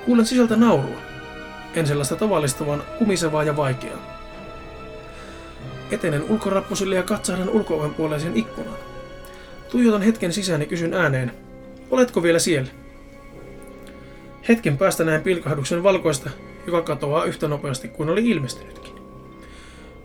Kuulen 0.06 0.26
sisältä 0.26 0.56
naurua. 0.56 1.02
En 1.76 1.88
sellaista 1.88 2.16
tavallista, 2.16 2.66
vaan 2.68 2.84
kumisevaa 3.00 3.44
ja 3.44 3.58
vaikeaa. 3.58 4.20
Etenen 5.92 6.24
ulkorappusille 6.30 6.96
ja 6.96 7.04
katsahdan 7.04 7.50
ulko 7.50 7.94
puoleiseen 7.98 8.38
ikkunaan. 8.38 8.80
Tuijotan 9.72 10.02
hetken 10.02 10.34
sisään 10.34 10.62
ja 10.62 10.68
kysyn 10.68 10.94
ääneen, 10.94 11.32
oletko 11.92 12.24
vielä 12.24 12.40
siellä? 12.40 12.79
Hetken 14.50 14.78
päästä 14.78 15.04
näen 15.04 15.22
pilkahduksen 15.22 15.84
valkoista, 15.84 16.30
joka 16.66 16.82
katoaa 16.82 17.26
yhtä 17.26 17.48
nopeasti 17.48 17.88
kuin 17.88 18.10
oli 18.10 18.30
ilmestynytkin. 18.30 18.94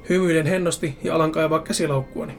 Hymyilen 0.08 0.46
hennosti 0.46 0.98
ja 1.02 1.14
alan 1.14 1.32
kaivaa 1.32 1.58
käsilaukkuani. 1.58 2.38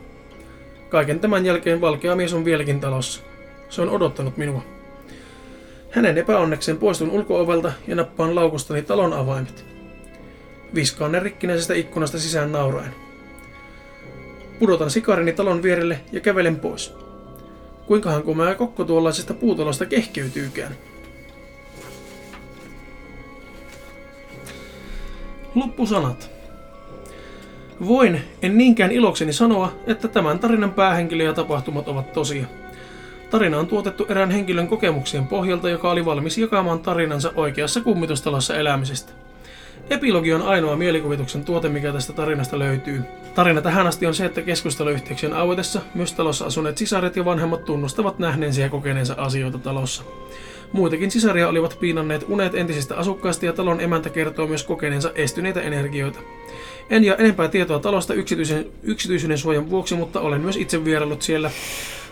Kaiken 0.90 1.20
tämän 1.20 1.46
jälkeen 1.46 1.82
valkea 1.82 2.16
mies 2.16 2.34
on 2.34 2.46
vieläkin 2.46 2.80
talossa. 2.80 3.22
Se 3.70 3.82
on 3.82 3.90
odottanut 3.90 4.38
minua. 4.38 4.62
Hänen 5.92 6.18
epäonnekseen 6.18 6.78
poistun 6.78 7.12
ulkoovelta 7.12 7.74
ja 7.88 7.96
nappaan 7.96 8.36
laukustani 8.36 8.82
talon 8.82 9.14
avaimet. 9.14 9.66
Viskaan 10.76 11.12
ne 11.12 11.20
rikkinäisestä 11.20 11.74
ikkunasta 11.74 12.20
sisään 12.20 12.52
nauraen. 12.52 12.96
Pudotan 14.60 14.92
sikarini 14.92 15.34
talon 15.34 15.64
vierelle 15.64 16.00
ja 16.12 16.20
kävelen 16.20 16.60
pois. 16.60 16.94
Kuinkahan 17.86 18.24
komea 18.24 18.56
kokko 18.56 18.84
tuollaisesta 18.84 19.34
puutalosta 19.34 19.86
kehkeytyykään? 19.86 20.76
Loppusanat. 25.56 26.32
Voin, 27.88 28.22
en 28.42 28.58
niinkään 28.58 28.92
ilokseni 28.92 29.34
sanoa, 29.34 29.72
että 29.88 30.08
tämän 30.08 30.40
tarinan 30.40 30.74
päähenkilö 30.74 31.24
ja 31.24 31.34
tapahtumat 31.34 31.88
ovat 31.88 32.14
tosia. 32.14 32.46
Tarina 33.30 33.60
on 33.60 33.68
tuotettu 33.68 34.06
erään 34.10 34.32
henkilön 34.32 34.68
kokemuksien 34.68 35.28
pohjalta, 35.28 35.70
joka 35.70 35.92
oli 35.92 36.06
valmis 36.06 36.38
jakamaan 36.38 36.80
tarinansa 36.80 37.32
oikeassa 37.36 37.82
kummitustalossa 37.82 38.56
elämisestä. 38.56 39.14
Epilogi 39.90 40.34
on 40.34 40.42
ainoa 40.42 40.76
mielikuvituksen 40.76 41.46
tuote, 41.46 41.70
mikä 41.70 41.92
tästä 41.92 42.14
tarinasta 42.14 42.60
löytyy. 42.60 43.04
Tarina 43.36 43.62
tähän 43.62 43.88
asti 43.88 44.06
on 44.06 44.14
se, 44.14 44.26
että 44.26 44.42
keskusteluyhteyksien 44.42 45.34
auetessa 45.34 45.82
myös 45.96 46.14
talossa 46.14 46.46
asuneet 46.46 46.78
sisaret 46.78 47.16
ja 47.16 47.26
vanhemmat 47.26 47.66
tunnustavat 47.66 48.20
nähneensä 48.20 48.62
ja 48.62 48.70
kokeneensa 48.70 49.16
asioita 49.18 49.58
talossa. 49.58 50.04
Muitakin 50.72 51.12
sisaria 51.12 51.48
olivat 51.48 51.78
piinanneet 51.80 52.26
unet 52.28 52.56
entisistä 52.56 52.96
asukkaista 52.96 53.46
ja 53.46 53.54
talon 53.54 53.82
emäntä 53.82 54.10
kertoo 54.10 54.48
myös 54.48 54.64
kokeneensa 54.64 55.12
estyneitä 55.16 55.62
energioita. 55.62 56.20
En 56.90 57.04
ja 57.04 57.16
enempää 57.16 57.48
tietoa 57.48 57.80
talosta 57.80 58.14
yksityisen, 58.14 58.66
yksityisyyden 58.84 59.38
suojan 59.38 59.70
vuoksi, 59.70 59.96
mutta 59.96 60.20
olen 60.20 60.42
myös 60.42 60.58
itse 60.58 60.86
vierailut 60.86 61.22
siellä. 61.22 61.52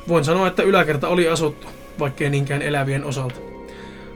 Voin 0.08 0.26
sanoa, 0.26 0.48
että 0.48 0.64
yläkerta 0.64 1.08
oli 1.08 1.28
asuttu, 1.28 1.68
vaikkei 2.00 2.30
niinkään 2.30 2.62
elävien 2.62 3.06
osalta. 3.06 3.36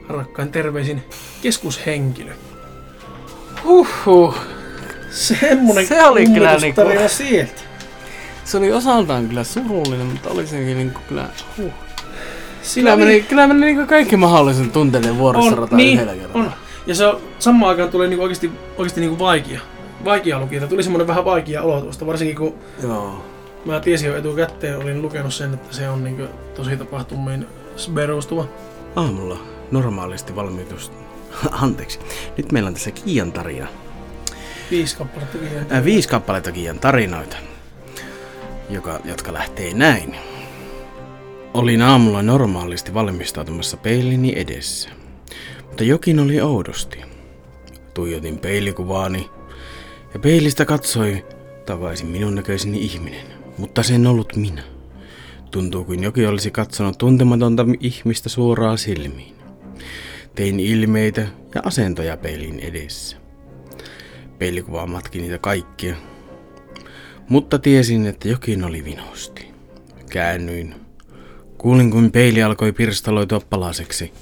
Rakkain 0.10 0.52
terveisin 0.52 1.04
keskushenkilö. 1.42 2.32
Huhhuh. 3.64 4.36
Semmonen 5.10 5.88
Se 5.88 6.06
oli 6.06 6.26
kyllä 6.26 6.58
niinku- 6.58 6.82
sieltä. 7.08 7.62
Se 8.46 8.58
oli 8.58 8.72
osaltaan 8.72 9.28
kyllä 9.28 9.44
surullinen, 9.44 10.08
mutta 10.08 10.30
oli 10.30 10.48
sekin 10.48 10.78
niinku 10.78 11.00
kyllä... 11.08 11.30
Huh. 11.58 11.87
Kyllä 12.76 12.96
meni, 12.96 13.22
kyllä 13.22 13.48
meni 13.48 13.60
niinku 13.60 13.86
kaikki 13.86 14.18
mahdollisen 14.18 14.72
tunteiden 14.72 15.18
vuorossa 15.18 15.62
on, 15.62 15.68
niin, 15.72 16.00
yhdellä 16.00 16.22
kertaa. 16.22 16.42
on. 16.42 16.52
Ja 16.88 16.96
se 16.96 17.06
on, 17.06 17.22
samaan 17.40 17.70
aikaan 17.70 17.90
tulee 17.90 18.08
niinku 18.08 18.24
oikeasti, 18.24 18.52
oikeasti 18.78 19.02
niinku 19.02 19.20
vaikea. 19.20 19.62
Vaikea 20.06 20.40
lukita. 20.40 20.68
Tuli 20.68 20.84
semmoinen 20.84 21.08
vähän 21.08 21.26
vaikea 21.26 21.64
olo 21.64 21.82
tuosta, 21.82 22.06
varsinkin 22.06 22.36
kun 22.36 22.54
Joo. 22.84 23.24
mä 23.66 23.80
tiesin 23.80 24.08
jo 24.08 24.18
etukäteen, 24.18 24.78
olin 24.78 25.02
lukenut 25.02 25.34
sen, 25.34 25.54
että 25.54 25.76
se 25.76 25.90
on 25.90 26.04
niinku 26.04 26.24
tosi 26.56 26.78
tapahtumiin 26.78 27.48
perustuva. 27.94 28.46
Aamulla 28.96 29.38
normaalisti 29.72 30.36
valmiutus... 30.36 30.92
Anteeksi. 31.62 32.00
Nyt 32.38 32.52
meillä 32.52 32.68
on 32.68 32.74
tässä 32.74 32.92
Kiian 32.92 33.32
tarina. 33.32 33.68
Viisi 34.72 34.98
kappaletta 34.98 35.38
kirjaa. 35.38 35.66
Äh, 35.72 35.84
viisi 35.84 36.10
kappaletta 36.10 36.52
Kiian 36.52 36.80
tarinoita, 36.80 37.38
joka, 38.70 39.00
jotka 39.06 39.34
lähtee 39.34 39.74
näin. 39.74 40.16
Olin 41.58 41.82
aamulla 41.82 42.24
normaalisti 42.24 42.94
valmistautumassa 42.94 43.78
peilini 43.78 44.34
edessä, 44.36 44.90
mutta 45.66 45.84
jokin 45.84 46.20
oli 46.20 46.42
oudosti. 46.42 46.98
Tuijotin 47.94 48.40
peilikuvaani 48.40 49.30
ja 50.14 50.20
peilistä 50.20 50.66
katsoi 50.66 51.26
takaisin 51.66 52.08
minun 52.08 52.36
näköiseni 52.36 52.78
ihminen, 52.82 53.28
mutta 53.58 53.84
se 53.84 53.96
en 53.96 54.08
ollut 54.08 54.36
minä. 54.36 54.64
Tuntuu 55.52 55.84
kuin 55.84 56.04
jokin 56.04 56.30
olisi 56.30 56.52
katsonut 56.52 56.98
tuntematonta 56.98 57.66
ihmistä 57.80 58.30
suoraan 58.30 58.78
silmiin. 58.78 59.36
Tein 60.36 60.60
ilmeitä 60.60 61.28
ja 61.56 61.62
asentoja 61.66 62.18
peilin 62.18 62.60
edessä. 62.60 63.18
Peilikuva 64.40 64.88
matki 64.88 65.22
niitä 65.22 65.38
kaikkia. 65.38 65.96
Mutta 67.30 67.60
tiesin, 67.60 68.06
että 68.06 68.28
jokin 68.28 68.64
oli 68.64 68.86
vinosti. 68.86 69.48
Käännyin. 70.10 70.87
Kuulin, 71.58 71.92
kun 71.92 72.12
peili 72.12 72.44
alkoi 72.44 72.72
pirstaloitua 72.72 73.42
palaseksi. 73.50 74.14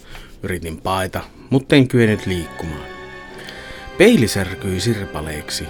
Yritin 0.43 0.81
paeta, 0.81 1.21
mutta 1.49 1.75
en 1.75 1.87
kyennyt 1.87 2.25
liikkumaan. 2.25 2.85
Peili 3.97 4.27
särkyi 4.27 4.79
sirpaleiksi. 4.79 5.63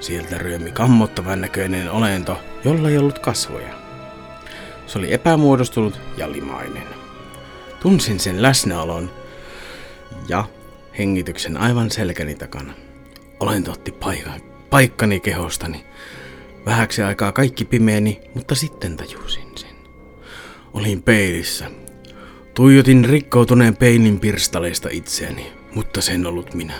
Sieltä 0.00 0.38
ryömi 0.38 0.72
kammottavan 0.72 1.40
näköinen 1.40 1.90
olento, 1.90 2.38
jolla 2.64 2.90
ei 2.90 2.98
ollut 2.98 3.18
kasvoja. 3.18 3.74
Se 4.86 4.98
oli 4.98 5.12
epämuodostunut 5.12 6.00
ja 6.16 6.32
limainen. 6.32 6.88
Tunsin 7.82 8.20
sen 8.20 8.42
läsnäolon 8.42 9.10
ja 10.28 10.44
hengityksen 10.98 11.56
aivan 11.56 11.90
selkäni 11.90 12.34
takana. 12.34 12.74
Olento 13.40 13.72
otti 13.72 13.92
paikan, 13.92 14.40
paikkani 14.70 15.20
kehostani. 15.20 15.84
Vähäksi 16.66 17.02
aikaa 17.02 17.32
kaikki 17.32 17.64
pimeeni, 17.64 18.20
mutta 18.34 18.54
sitten 18.54 18.96
tajusin 18.96 19.48
sen. 19.56 19.67
Olin 20.74 21.02
peilissä. 21.02 21.70
Tuijotin 22.54 23.04
rikkoutuneen 23.04 23.76
peilin 23.76 24.20
pirstaleista 24.20 24.88
itseäni, 24.92 25.52
mutta 25.74 26.00
sen 26.00 26.26
ollut 26.26 26.54
minä. 26.54 26.74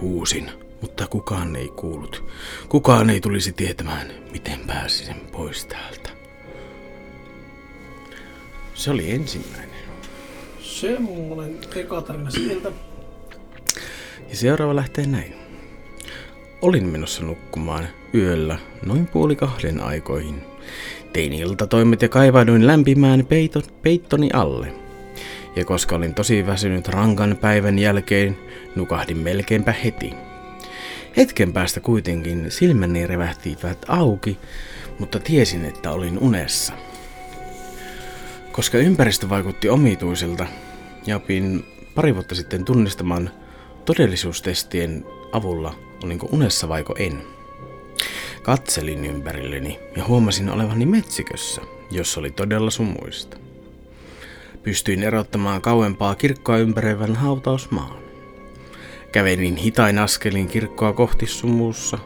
Huusin, 0.00 0.50
mutta 0.80 1.06
kukaan 1.06 1.56
ei 1.56 1.68
kuullut. 1.68 2.24
Kukaan 2.68 3.10
ei 3.10 3.20
tulisi 3.20 3.52
tietämään, 3.52 4.06
miten 4.32 4.60
pääsisin 4.66 5.16
pois 5.32 5.66
täältä. 5.66 6.10
Se 8.74 8.90
oli 8.90 9.10
ensimmäinen. 9.10 9.82
Semmonen 10.60 11.58
eka 11.76 12.02
tarina 12.02 12.30
sieltä. 12.30 12.72
Ja 14.28 14.36
seuraava 14.36 14.76
lähtee 14.76 15.06
näin. 15.06 15.34
Olin 16.62 16.86
menossa 16.86 17.22
nukkumaan 17.22 17.88
yöllä 18.14 18.58
noin 18.86 19.06
puoli 19.06 19.36
kahden 19.36 19.80
aikoihin. 19.80 20.51
Tein 21.12 21.32
iltatoimet 21.32 22.02
ja 22.02 22.08
kaivauduin 22.08 22.66
lämpimään 22.66 23.26
peito, 23.26 23.62
peittoni 23.82 24.30
alle. 24.32 24.72
Ja 25.56 25.64
koska 25.64 25.96
olin 25.96 26.14
tosi 26.14 26.46
väsynyt 26.46 26.88
rankan 26.88 27.38
päivän 27.40 27.78
jälkeen, 27.78 28.38
nukahdin 28.76 29.16
melkeinpä 29.16 29.72
heti. 29.72 30.14
Hetken 31.16 31.52
päästä 31.52 31.80
kuitenkin 31.80 32.50
silmäni 32.50 33.06
revähtivät 33.06 33.78
auki, 33.88 34.38
mutta 34.98 35.18
tiesin, 35.18 35.64
että 35.64 35.90
olin 35.90 36.18
unessa. 36.18 36.72
Koska 38.52 38.78
ympäristö 38.78 39.28
vaikutti 39.28 39.68
omituiselta, 39.68 40.46
ja 41.06 41.16
opin 41.16 41.64
pari 41.94 42.14
vuotta 42.14 42.34
sitten 42.34 42.64
tunnistamaan 42.64 43.30
todellisuustestien 43.84 45.04
avulla, 45.32 45.74
olinko 46.04 46.28
unessa 46.32 46.68
vaiko 46.68 46.94
en. 46.98 47.22
Katselin 48.42 49.04
ympärilleni 49.04 49.78
ja 49.96 50.04
huomasin 50.04 50.50
olevani 50.50 50.86
metsikössä, 50.86 51.62
jossa 51.90 52.20
oli 52.20 52.30
todella 52.30 52.70
sumuista. 52.70 53.36
Pystyin 54.62 55.02
erottamaan 55.02 55.60
kauempaa 55.62 56.14
kirkkoa 56.14 56.56
ympäröivän 56.56 57.16
hautausmaan. 57.16 58.02
Kävelin 59.12 59.56
hitain 59.56 59.98
askelin 59.98 60.48
kirkkoa 60.48 60.92
kohti 60.92 61.26
sumuussa. 61.26 61.98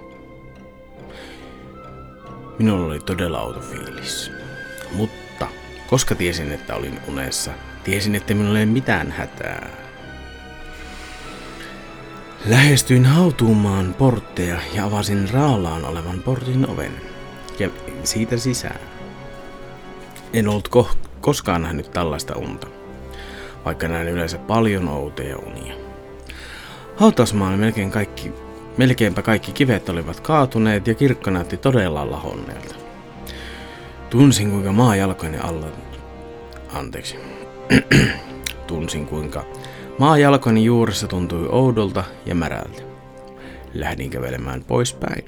Minulla 2.58 2.86
oli 2.86 3.00
todella 3.00 3.42
outo 3.42 3.60
fiilis. 3.60 4.30
Mutta 4.92 5.48
koska 5.86 6.14
tiesin, 6.14 6.52
että 6.52 6.74
olin 6.74 7.00
unessa, 7.08 7.52
tiesin, 7.84 8.14
että 8.14 8.34
minulla 8.34 8.58
ei 8.58 8.64
ole 8.64 8.72
mitään 8.72 9.10
hätää. 9.10 9.85
Lähestyin 12.44 13.04
hautuumaan 13.04 13.94
portteja 13.94 14.56
ja 14.74 14.84
avasin 14.84 15.28
raallaan 15.32 15.84
olevan 15.84 16.22
portin 16.22 16.70
oven. 16.70 16.92
Ja 17.58 17.70
siitä 18.04 18.36
sisään. 18.36 18.80
En 20.32 20.48
ollut 20.48 20.68
ko- 20.76 20.96
koskaan 21.20 21.62
nähnyt 21.62 21.90
tällaista 21.90 22.36
unta, 22.36 22.66
vaikka 23.64 23.88
näin 23.88 24.08
yleensä 24.08 24.38
paljon 24.38 24.88
outoja 24.88 25.36
unia. 25.36 25.74
Hautausmaan 26.96 27.58
melkein 27.58 27.90
kaikki, 27.90 28.32
melkeinpä 28.76 29.22
kaikki 29.22 29.52
kivet 29.52 29.88
olivat 29.88 30.20
kaatuneet 30.20 30.86
ja 30.86 30.94
kirkko 30.94 31.30
näytti 31.30 31.56
todella 31.56 32.10
lahonneelta. 32.10 32.74
Tunsin 34.10 34.50
kuinka 34.50 34.72
maa 34.72 34.96
jalkojeni 34.96 35.38
alla... 35.38 35.66
Anteeksi. 36.74 37.16
Tunsin 38.66 39.06
kuinka 39.06 39.44
maa 39.98 40.18
jalkoni 40.18 40.64
juuressa 40.64 41.08
tuntui 41.08 41.48
oudolta 41.48 42.04
ja 42.26 42.34
märältä. 42.34 42.82
Lähdin 43.74 44.10
kävelemään 44.10 44.64
poispäin, 44.64 45.24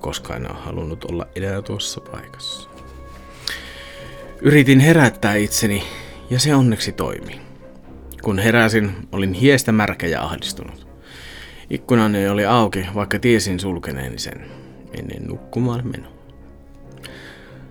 koska 0.00 0.36
en 0.36 0.50
ole 0.50 0.58
halunnut 0.60 1.04
olla 1.04 1.26
enää 1.36 1.62
tuossa 1.62 2.00
paikassa. 2.00 2.68
Yritin 4.40 4.80
herättää 4.80 5.34
itseni 5.34 5.82
ja 6.30 6.38
se 6.38 6.54
onneksi 6.54 6.92
toimi. 6.92 7.40
Kun 8.22 8.38
heräsin, 8.38 9.08
olin 9.12 9.32
hiestä 9.32 9.72
märkä 9.72 10.06
ja 10.06 10.22
ahdistunut. 10.22 10.86
Ikkunani 11.70 12.28
oli 12.28 12.46
auki, 12.46 12.86
vaikka 12.94 13.18
tiesin 13.18 13.60
sulkeneeni 13.60 14.18
sen 14.18 14.46
ennen 14.92 15.26
nukkumaan 15.26 15.86
menoa. 15.86 16.12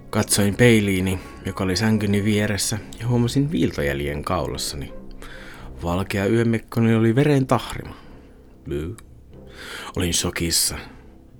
Katsoin 0.09 0.55
peiliini, 0.55 1.19
joka 1.45 1.63
oli 1.63 1.75
sänkyni 1.75 2.23
vieressä, 2.23 2.77
ja 2.99 3.07
huomasin 3.07 3.51
viiltojäljen 3.51 4.23
kaulassani. 4.23 5.00
Valkea 5.83 6.25
yömekkoni 6.25 6.95
oli 6.95 7.15
veren 7.15 7.47
tahrima. 7.47 7.95
Byy. 8.69 8.95
Olin 9.95 10.13
shokissa 10.13 10.75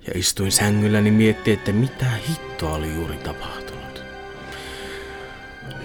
ja 0.08 0.14
istuin 0.16 0.52
sängylläni 0.52 1.12
miettiä, 1.12 1.54
että 1.54 1.74
mitä 1.74 2.06
hittoa 2.30 2.74
oli 2.74 2.96
juuri 2.96 3.16
tapahtunut. 3.16 4.04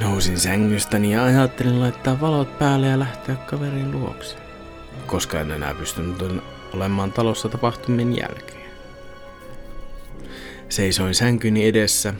Nousin 0.00 0.38
sängystäni 0.38 1.12
ja 1.12 1.24
ajattelin 1.24 1.80
laittaa 1.80 2.20
valot 2.20 2.58
päälle 2.58 2.86
ja 2.86 2.98
lähteä 2.98 3.36
kaverin 3.36 3.92
luokse, 3.92 4.36
koska 5.06 5.40
en 5.40 5.50
enää 5.50 5.74
pystynyt 5.74 6.16
olemaan 6.74 7.12
talossa 7.12 7.48
tapahtumien 7.48 8.16
jälkeen. 8.16 8.70
Seisoin 10.68 11.14
sänkyni 11.14 11.66
edessä 11.66 12.14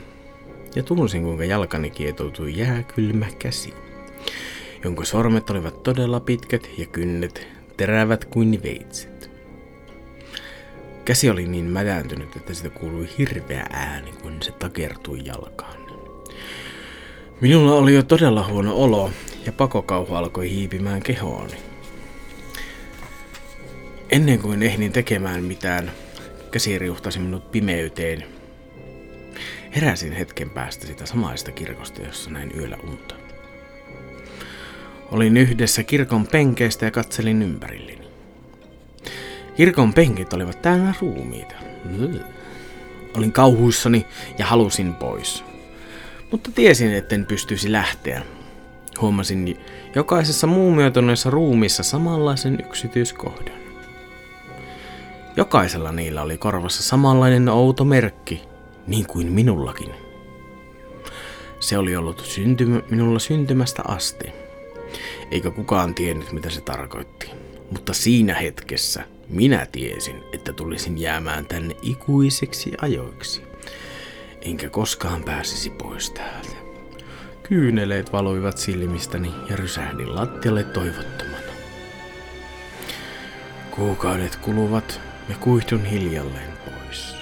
ja 0.75 0.83
tunsin 0.83 1.23
kuinka 1.23 1.45
jalkani 1.45 1.89
kietoutui 1.89 2.57
jääkylmä 2.57 3.25
käsi, 3.39 3.73
jonka 4.83 5.05
sormet 5.05 5.49
olivat 5.49 5.83
todella 5.83 6.19
pitkät 6.19 6.69
ja 6.77 6.85
kynnet 6.85 7.47
terävät 7.77 8.25
kuin 8.25 8.63
veitset. 8.63 9.31
Käsi 11.05 11.29
oli 11.29 11.47
niin 11.47 11.65
mädäntynyt, 11.65 12.35
että 12.35 12.53
siitä 12.53 12.69
kuului 12.69 13.09
hirveä 13.17 13.67
ääni, 13.69 14.11
kun 14.21 14.43
se 14.43 14.51
takertui 14.51 15.21
jalkaan. 15.25 15.87
Minulla 17.41 17.73
oli 17.73 17.93
jo 17.93 18.03
todella 18.03 18.47
huono 18.47 18.75
olo 18.75 19.11
ja 19.45 19.51
pakokauhu 19.51 20.15
alkoi 20.15 20.49
hiipimään 20.49 21.03
kehooni. 21.03 21.53
Ennen 24.09 24.39
kuin 24.39 24.63
ehdin 24.63 24.91
tekemään 24.91 25.43
mitään, 25.43 25.91
käsi 26.51 26.79
riuhtasi 26.79 27.19
minut 27.19 27.51
pimeyteen. 27.51 28.23
Heräsin 29.75 30.13
hetken 30.13 30.49
päästä 30.49 30.87
sitä 30.87 31.05
samaista 31.05 31.51
kirkosta, 31.51 32.01
jossa 32.01 32.29
näin 32.29 32.51
yöllä 32.57 32.77
unta. 32.83 33.16
Olin 35.11 35.37
yhdessä 35.37 35.83
kirkon 35.83 36.27
penkeistä 36.27 36.85
ja 36.85 36.91
katselin 36.91 37.41
ympärilleni. 37.41 38.07
Kirkon 39.55 39.93
penkit 39.93 40.33
olivat 40.33 40.61
täynnä 40.61 40.93
ruumiita. 41.01 41.55
Olin 43.17 43.31
kauhuissani 43.31 44.05
ja 44.37 44.45
halusin 44.45 44.93
pois. 44.93 45.43
Mutta 46.31 46.51
tiesin, 46.55 46.93
etten 46.93 47.25
pystyisi 47.25 47.71
lähteä. 47.71 48.21
Huomasin 49.01 49.57
jokaisessa 49.95 50.47
muumioituneessa 50.47 51.29
ruumissa 51.29 51.83
samanlaisen 51.83 52.59
yksityiskohdan. 52.65 53.57
Jokaisella 55.35 55.91
niillä 55.91 56.21
oli 56.21 56.37
korvassa 56.37 56.83
samanlainen 56.83 57.49
outo 57.49 57.85
merkki, 57.85 58.41
niin 58.87 59.07
kuin 59.07 59.31
minullakin. 59.31 59.91
Se 61.59 61.77
oli 61.77 61.95
ollut 61.95 62.19
syntymä, 62.19 62.81
minulla 62.89 63.19
syntymästä 63.19 63.81
asti, 63.87 64.33
eikä 65.31 65.51
kukaan 65.51 65.95
tiennyt 65.95 66.31
mitä 66.31 66.49
se 66.49 66.61
tarkoitti. 66.61 67.31
Mutta 67.71 67.93
siinä 67.93 68.33
hetkessä 68.33 69.03
minä 69.29 69.67
tiesin, 69.71 70.23
että 70.33 70.53
tulisin 70.53 70.97
jäämään 70.97 71.45
tänne 71.45 71.75
ikuiseksi 71.81 72.71
ajoiksi, 72.81 73.41
enkä 74.41 74.69
koskaan 74.69 75.23
pääsisi 75.23 75.69
pois 75.69 76.11
täältä. 76.11 76.57
Kyyneleet 77.43 78.13
valuivat 78.13 78.57
silmistäni 78.57 79.31
ja 79.49 79.55
rysähdin 79.55 80.15
lattialle 80.15 80.63
toivottomana. 80.63 81.37
Kuukaudet 83.71 84.35
kuluvat 84.35 85.01
ja 85.29 85.35
kuihtun 85.35 85.85
hiljalleen 85.85 86.51
pois. 86.65 87.15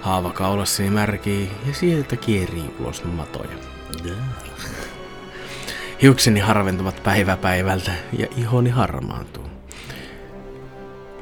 Haava 0.00 0.32
kaulassani 0.32 0.90
märkii 0.90 1.50
ja 1.66 1.74
sieltä 1.74 2.16
kierii 2.16 2.70
ulos 2.78 3.04
matoja. 3.04 3.58
Hiukseni 6.02 6.40
harventuvat 6.40 7.02
päivä 7.04 7.36
päivältä 7.36 7.90
ja 8.18 8.26
ihoni 8.36 8.70
harmaantuu. 8.70 9.44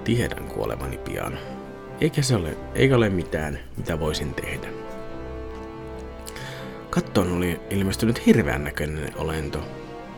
Tiedän 0.04 0.44
kuolevani 0.44 0.98
pian. 0.98 1.38
Eikä 2.00 2.22
se 2.22 2.36
ole, 2.36 2.56
eikä 2.74 2.96
ole 2.96 3.10
mitään, 3.10 3.58
mitä 3.76 4.00
voisin 4.00 4.34
tehdä. 4.34 4.68
Kattoon 6.90 7.32
oli 7.32 7.60
ilmestynyt 7.70 8.26
hirveän 8.26 8.64
näköinen 8.64 9.12
olento, 9.16 9.60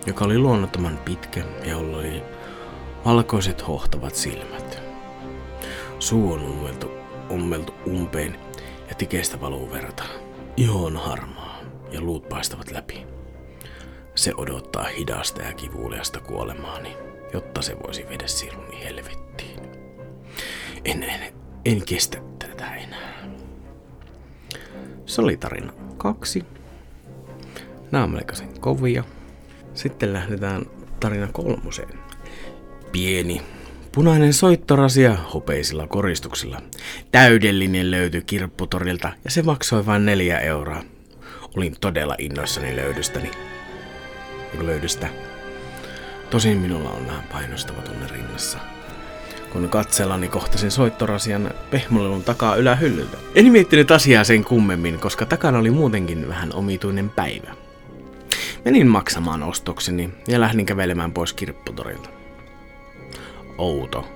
joka 0.07 0.25
oli 0.25 0.39
luonnottoman 0.39 0.99
pitkä 1.05 1.41
ja 1.65 1.71
jolla 1.71 1.97
oli 1.97 2.23
valkoiset 3.05 3.69
hohtavat 3.69 4.15
silmät. 4.15 4.83
Suu 5.99 6.33
on 6.33 6.43
ummeltu, 6.43 6.91
ummeltu 7.31 7.75
umpeen 7.87 8.39
ja 8.89 8.95
tikeistä 8.95 9.41
valuu 9.41 9.73
verta. 9.73 10.05
Iho 10.57 10.85
on 10.85 10.97
harmaa 10.97 11.61
ja 11.91 12.01
luut 12.01 12.29
paistavat 12.29 12.71
läpi. 12.71 13.18
Se 14.19 14.33
odottaa 14.37 14.85
hidasta 14.85 15.43
ja 15.43 15.53
kivuliasta 15.53 16.21
kuolemaani, 16.21 16.97
jotta 17.33 17.63
se 17.63 17.77
voisi 17.87 18.07
viedä 18.09 18.27
siluni 18.27 18.85
helvettiin. 18.85 19.61
En, 20.85 21.03
en, 21.03 21.33
en 21.65 21.85
kestä 21.85 22.19
tätä 22.39 22.75
enää. 22.75 23.29
Se 25.07 25.21
oli 25.23 25.37
tarina 25.37 25.73
kaksi. 25.97 26.45
Nämä 27.91 28.05
on 28.05 28.11
melkoisen 28.11 28.61
kovia. 28.61 29.05
Sitten 29.75 30.13
lähdetään 30.13 30.67
tarina 31.01 31.29
kolmoseen. 31.33 31.99
Pieni, 32.93 33.43
Punainen 33.93 34.33
soittorasia 34.33 35.17
hopeisilla 35.35 35.87
koristuksilla. 35.87 36.63
Täydellinen 37.13 37.91
löytyi 37.91 38.23
kirpputorilta 38.23 39.13
ja 39.25 39.31
se 39.31 39.43
maksoi 39.43 39.87
vain 39.87 40.07
neljä 40.07 40.39
euroa. 40.39 40.83
Olin 41.57 41.77
todella 41.81 42.15
innoissani 42.19 42.77
löydystäni. 44.53 44.67
Löydystä. 44.67 45.09
Tosin 46.31 46.59
minulla 46.59 46.91
on 46.91 47.07
vähän 47.07 47.25
painostava 47.33 47.83
tunne 47.83 48.07
rinnassa. 48.11 48.59
Kun 49.53 49.69
katsellani 49.69 50.29
kohtasin 50.29 50.71
soittorasian 50.71 51.51
pehmolelun 51.71 52.25
takaa 52.25 52.57
ylähyllyltä. 52.57 53.17
En 53.35 53.53
miettinyt 53.53 53.91
asiaa 53.91 54.25
sen 54.25 54.45
kummemmin, 54.45 54.99
koska 54.99 55.27
takana 55.27 55.59
oli 55.59 55.71
muutenkin 55.71 56.29
vähän 56.29 56.55
omituinen 56.55 57.11
päivä. 57.11 57.55
Menin 58.65 58.87
maksamaan 58.87 59.43
ostokseni 59.43 60.11
ja 60.29 60.41
lähdin 60.41 60.67
kävelemään 60.67 61.13
pois 61.13 61.33
kirpputorilta 61.33 62.11
outo. 63.59 64.09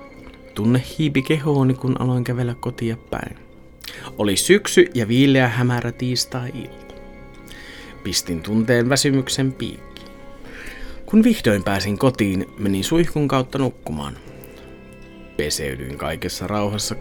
Tunne 0.55 0.83
hiipi 0.99 1.21
kehooni, 1.21 1.73
kun 1.73 2.01
aloin 2.01 2.23
kävellä 2.23 2.55
kotia 2.59 2.97
päin. 3.09 3.37
Oli 4.17 4.37
syksy 4.37 4.85
ja 4.93 5.07
viileä 5.07 5.47
hämärä 5.47 5.91
tiistai-ilta. 5.91 6.93
Pistin 8.03 8.41
tunteen 8.41 8.89
väsymyksen 8.89 9.53
piikki. 9.53 9.92
Kun 11.13 11.23
vihdoin 11.23 11.63
pääsin 11.63 11.97
kotiin, 11.97 12.45
menin 12.57 12.83
suihkun 12.83 13.27
kautta 13.27 13.57
nukkumaan. 13.57 14.17
Peseydyin 15.37 15.97
kaikessa 15.97 16.47
rauhassa, 16.47 16.95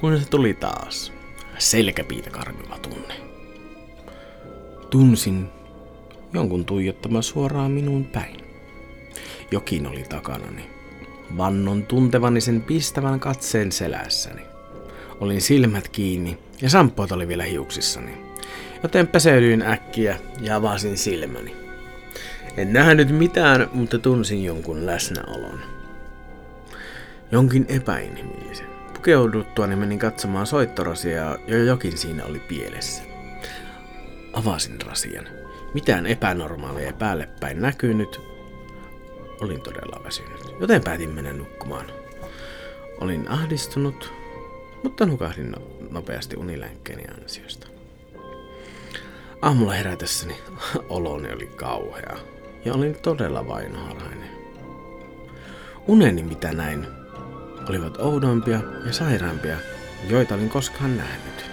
kun 0.00 0.18
se 0.18 0.28
tuli 0.28 0.54
taas. 0.54 1.12
Selkäpiitä 1.58 2.30
karmiva 2.30 2.78
tunne. 2.78 3.14
Tunsin 4.90 5.48
jonkun 6.32 6.64
tuijottama 6.64 7.22
suoraan 7.22 7.70
minuun 7.70 8.04
päin. 8.04 8.36
Jokin 9.50 9.86
oli 9.86 10.02
takanani. 10.08 10.70
Vannon 11.36 11.86
tuntevani 11.86 12.40
sen 12.40 12.62
pistävän 12.62 13.20
katseen 13.20 13.72
selässäni. 13.72 14.42
Olin 15.20 15.40
silmät 15.40 15.88
kiinni 15.88 16.38
ja 16.62 16.70
samppoot 16.70 17.12
oli 17.12 17.28
vielä 17.28 17.44
hiuksissani, 17.44 18.12
joten 18.82 19.06
peseydyin 19.06 19.62
äkkiä 19.62 20.20
ja 20.40 20.56
avasin 20.56 20.98
silmäni. 20.98 21.59
En 22.56 22.72
nähnyt 22.72 23.08
mitään, 23.08 23.68
mutta 23.72 23.98
tunsin 23.98 24.44
jonkun 24.44 24.86
läsnäolon. 24.86 25.60
Jonkin 27.32 27.66
epäinhimillisen. 27.68 28.66
Pukeuduttuani 28.94 29.76
menin 29.76 29.98
katsomaan 29.98 30.46
soittorasiaa 30.46 31.36
ja 31.46 31.64
jokin 31.64 31.98
siinä 31.98 32.24
oli 32.24 32.40
pielessä. 32.40 33.02
Avasin 34.32 34.82
rasian. 34.86 35.28
Mitään 35.74 36.06
epänormaalia 36.06 36.92
päälle 36.92 37.28
päin 37.40 37.60
näkynyt, 37.60 38.20
Olin 39.40 39.60
todella 39.60 40.04
väsynyt, 40.04 40.54
joten 40.60 40.82
päätin 40.84 41.10
mennä 41.10 41.32
nukkumaan. 41.32 41.86
Olin 43.00 43.28
ahdistunut, 43.28 44.12
mutta 44.82 45.06
nukahdin 45.06 45.50
no- 45.50 45.62
nopeasti 45.90 46.36
unilänkkeeni 46.36 47.02
ansiosta. 47.20 47.66
Aamulla 49.42 49.72
herätessäni 49.72 50.36
oloni 50.88 51.32
oli 51.32 51.46
kauhea 51.46 52.16
ja 52.64 52.74
olin 52.74 52.96
todella 53.02 53.48
vainoharhainen. 53.48 54.30
Uneni 55.86 56.22
mitä 56.22 56.52
näin 56.52 56.86
olivat 57.68 57.96
oudompia 57.96 58.60
ja 58.86 58.92
sairaampia, 58.92 59.56
joita 60.08 60.34
olin 60.34 60.48
koskaan 60.48 60.96
nähnyt. 60.96 61.50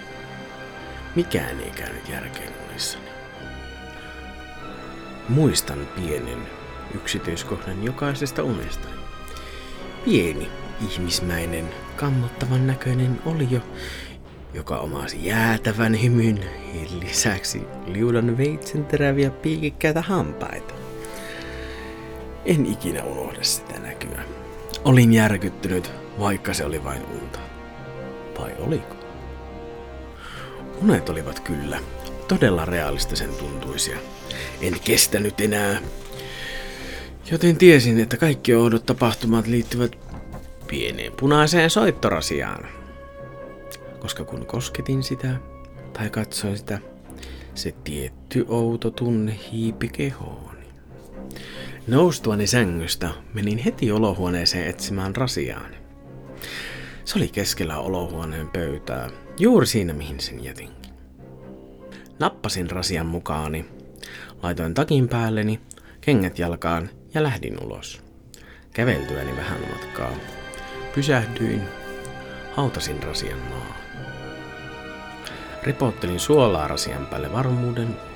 Mikään 1.14 1.60
ei 1.60 1.70
käynyt 1.70 2.08
järkeen 2.08 2.52
unissani. 2.68 3.08
Muistan 5.28 5.78
pienen 5.96 6.38
yksityiskohdan 6.94 7.84
jokaisesta 7.84 8.42
unesta. 8.42 8.88
Pieni, 10.04 10.48
ihmismäinen, 10.90 11.68
kammottavan 11.96 12.66
näköinen 12.66 13.20
olio, 13.26 13.60
joka 14.54 14.78
omasi 14.78 15.26
jäätävän 15.26 16.02
hymyn 16.02 16.44
lisäksi 17.00 17.62
liudan 17.86 18.36
veitsen 18.36 18.84
teräviä 18.84 19.30
piikikkäitä 19.30 20.02
hampaita. 20.02 20.77
En 22.44 22.66
ikinä 22.66 23.04
unohda 23.04 23.44
sitä 23.44 23.78
näkyä. 23.78 24.22
Olin 24.84 25.12
järkyttynyt, 25.12 25.90
vaikka 26.18 26.54
se 26.54 26.64
oli 26.64 26.84
vain 26.84 27.02
unta. 27.02 27.38
Vai 28.38 28.54
oliko? 28.58 28.96
Unet 30.82 31.08
olivat 31.08 31.40
kyllä 31.40 31.80
todella 32.28 32.64
realistisen 32.64 33.30
tuntuisia. 33.34 33.98
En 34.60 34.80
kestänyt 34.84 35.40
enää 35.40 35.80
Joten 37.30 37.56
tiesin, 37.56 38.00
että 38.00 38.16
kaikki 38.16 38.54
oudot 38.54 38.86
tapahtumat 38.86 39.46
liittyvät 39.46 39.98
pieneen 40.66 41.12
punaiseen 41.12 41.70
soittorasiaan. 41.70 42.66
Koska 43.98 44.24
kun 44.24 44.46
kosketin 44.46 45.02
sitä 45.02 45.36
tai 45.92 46.10
katsoin 46.10 46.58
sitä, 46.58 46.78
se 47.54 47.74
tietty 47.84 48.44
outo 48.48 48.90
tunne 48.90 49.38
hiipi 49.52 49.88
kehooni. 49.88 50.47
Noustuani 51.86 52.46
sängystä 52.46 53.10
menin 53.34 53.58
heti 53.58 53.92
olohuoneeseen 53.92 54.66
etsimään 54.66 55.16
rasiaani. 55.16 55.76
Se 57.04 57.18
oli 57.18 57.28
keskellä 57.28 57.78
olohuoneen 57.78 58.48
pöytää, 58.48 59.10
juuri 59.38 59.66
siinä 59.66 59.92
mihin 59.92 60.20
sen 60.20 60.44
jätinkin. 60.44 60.92
Nappasin 62.18 62.70
rasian 62.70 63.06
mukaani, 63.06 63.64
laitoin 64.42 64.74
takin 64.74 65.08
päälleni, 65.08 65.60
kengät 66.00 66.38
jalkaan 66.38 66.90
ja 67.14 67.22
lähdin 67.22 67.64
ulos. 67.64 68.02
Käveltyäni 68.72 69.36
vähän 69.36 69.60
matkaa. 69.72 70.12
Pysähdyin, 70.94 71.62
hautasin 72.52 73.02
rasian 73.02 73.38
maahan. 73.38 73.78
Ripottelin 75.62 76.20
suolaa 76.20 76.68
rasian 76.68 77.06
päälle 77.06 77.32
varmuuden. 77.32 78.07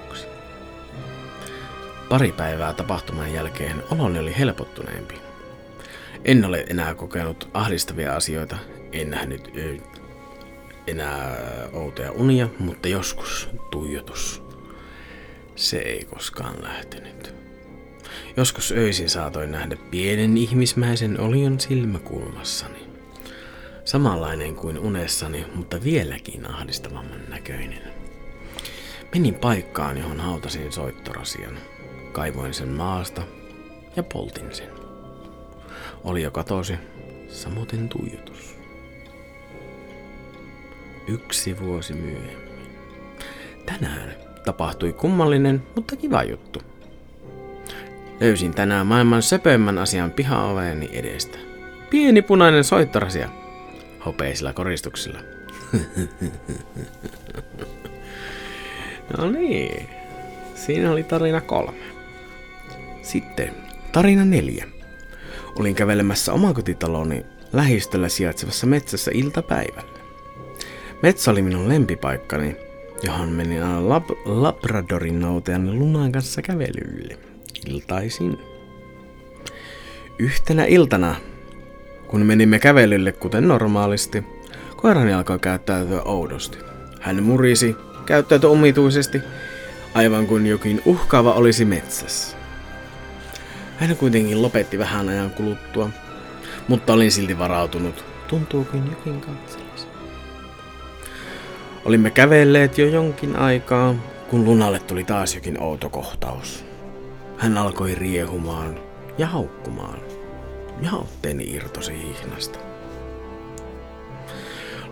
Pari 2.12 2.32
päivää 2.32 2.72
tapahtuman 2.72 3.32
jälkeen 3.32 3.82
oloni 3.90 4.18
oli 4.18 4.38
helpottuneempi. 4.38 5.14
En 6.24 6.44
ole 6.44 6.66
enää 6.70 6.94
kokenut 6.94 7.48
ahdistavia 7.54 8.16
asioita, 8.16 8.56
en 8.92 9.10
nähnyt 9.10 9.50
enää 10.86 11.38
outoja 11.72 12.12
unia, 12.12 12.48
mutta 12.58 12.88
joskus 12.88 13.48
tuijotus. 13.70 14.42
Se 15.56 15.78
ei 15.78 16.04
koskaan 16.04 16.62
lähtenyt. 16.62 17.34
Joskus 18.36 18.72
öisin 18.72 19.10
saatoin 19.10 19.52
nähdä 19.52 19.76
pienen 19.90 20.36
ihmismäisen 20.36 21.20
olion 21.20 21.60
silmäkulmassani. 21.60 22.88
Samanlainen 23.84 24.54
kuin 24.54 24.78
unessani, 24.78 25.46
mutta 25.54 25.84
vieläkin 25.84 26.50
ahdistavamman 26.50 27.20
näköinen. 27.28 27.82
Menin 29.14 29.34
paikkaan, 29.34 29.98
johon 29.98 30.20
hautasin 30.20 30.72
soittorasian. 30.72 31.58
Kaivoin 32.12 32.54
sen 32.54 32.68
maasta 32.68 33.22
ja 33.96 34.02
poltin 34.02 34.54
sen. 34.54 34.68
Oli 36.04 36.22
jo 36.22 36.30
katosi, 36.30 36.74
samoin 37.28 37.88
tuijotus. 37.88 38.56
Yksi 41.08 41.60
vuosi 41.60 41.94
myöhemmin. 41.94 42.78
Tänään 43.66 44.14
tapahtui 44.44 44.92
kummallinen, 44.92 45.62
mutta 45.76 45.96
kiva 45.96 46.22
juttu. 46.22 46.62
Löysin 48.20 48.54
tänään 48.54 48.86
maailman 48.86 49.22
söpöimmän 49.22 49.78
asian 49.78 50.10
pihaoveeni 50.10 50.90
edestä. 50.92 51.38
Pieni 51.90 52.22
punainen 52.22 52.64
soittorasia. 52.64 53.28
Hopeisilla 54.06 54.52
koristuksilla. 54.52 55.18
no 59.18 59.30
niin. 59.30 59.88
Siinä 60.54 60.92
oli 60.92 61.02
tarina 61.02 61.40
kolme. 61.40 61.91
Sitten 63.02 63.50
tarina 63.92 64.24
neljä. 64.24 64.66
Olin 65.58 65.74
kävelemässä 65.74 66.32
omakotitaloni 66.32 67.26
lähistöllä 67.52 68.08
sijaitsevassa 68.08 68.66
metsässä 68.66 69.10
iltapäivällä. 69.14 69.92
Metsä 71.02 71.30
oli 71.30 71.42
minun 71.42 71.68
lempipaikkani, 71.68 72.56
johon 73.02 73.28
menin 73.28 73.62
aina 73.62 73.80
lab- 73.80 74.18
Labradorin 74.24 75.20
noutajan 75.20 75.78
Lunan 75.78 76.12
kanssa 76.12 76.42
kävelylle. 76.42 77.18
Iltaisin. 77.66 78.38
Yhtenä 80.18 80.64
iltana, 80.64 81.16
kun 82.06 82.26
menimme 82.26 82.58
kävelylle 82.58 83.12
kuten 83.12 83.48
normaalisti, 83.48 84.24
koirani 84.76 85.12
alkoi 85.12 85.38
käyttäytyä 85.38 86.02
oudosti. 86.02 86.58
Hän 87.00 87.22
murisi, 87.22 87.76
käyttäytyi 88.06 88.50
omituisesti, 88.50 89.20
aivan 89.94 90.26
kuin 90.26 90.46
jokin 90.46 90.82
uhkaava 90.84 91.32
olisi 91.32 91.64
metsässä. 91.64 92.41
Hän 93.76 93.96
kuitenkin 93.96 94.42
lopetti 94.42 94.78
vähän 94.78 95.08
ajan 95.08 95.30
kuluttua, 95.30 95.90
mutta 96.68 96.92
olin 96.92 97.12
silti 97.12 97.38
varautunut. 97.38 98.04
Tuntuu 98.28 98.64
kuin 98.64 98.90
jokin 98.90 99.20
katselisi. 99.20 99.86
Olimme 101.84 102.10
kävelleet 102.10 102.78
jo 102.78 102.86
jonkin 102.86 103.36
aikaa, 103.36 103.94
kun 104.30 104.44
Lunalle 104.44 104.78
tuli 104.78 105.04
taas 105.04 105.34
jokin 105.34 105.62
outo 105.62 105.88
kohtaus. 105.88 106.64
Hän 107.38 107.58
alkoi 107.58 107.94
riehumaan 107.94 108.80
ja 109.18 109.26
haukkumaan. 109.26 109.98
Ja 110.82 110.92
otteeni 110.92 111.44
irtosi 111.44 111.92
hihnasta. 111.92 112.58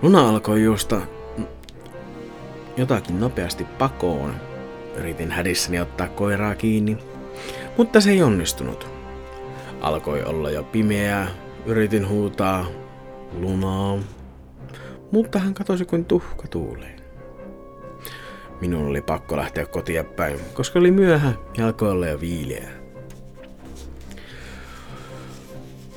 Luna 0.03 0.28
alkoi 0.28 0.62
juosta 0.62 1.01
jotakin 2.76 3.20
nopeasti 3.20 3.64
pakoon. 3.64 4.35
Yritin 4.97 5.31
hädissäni 5.31 5.81
ottaa 5.81 6.09
koiraa 6.09 6.55
kiinni, 6.55 6.99
mutta 7.77 8.01
se 8.01 8.11
ei 8.11 8.23
onnistunut. 8.23 8.89
Alkoi 9.81 10.23
olla 10.23 10.51
jo 10.51 10.62
pimeää, 10.62 11.29
yritin 11.66 12.09
huutaa 12.09 12.66
lunaa, 13.33 13.99
mutta 15.12 15.39
hän 15.39 15.55
katosi 15.55 15.85
kuin 15.85 16.05
tuhka 16.05 16.49
tuuleen. 16.49 17.01
Minun 18.61 18.87
oli 18.87 19.01
pakko 19.01 19.37
lähteä 19.37 19.66
kotia 19.66 20.05
päin, 20.05 20.41
koska 20.55 20.79
oli 20.79 20.91
myöhä 20.91 21.33
ja 21.57 21.66
alkoi 21.66 21.91
olla 21.91 22.07
jo 22.07 22.21
viileää. 22.21 22.71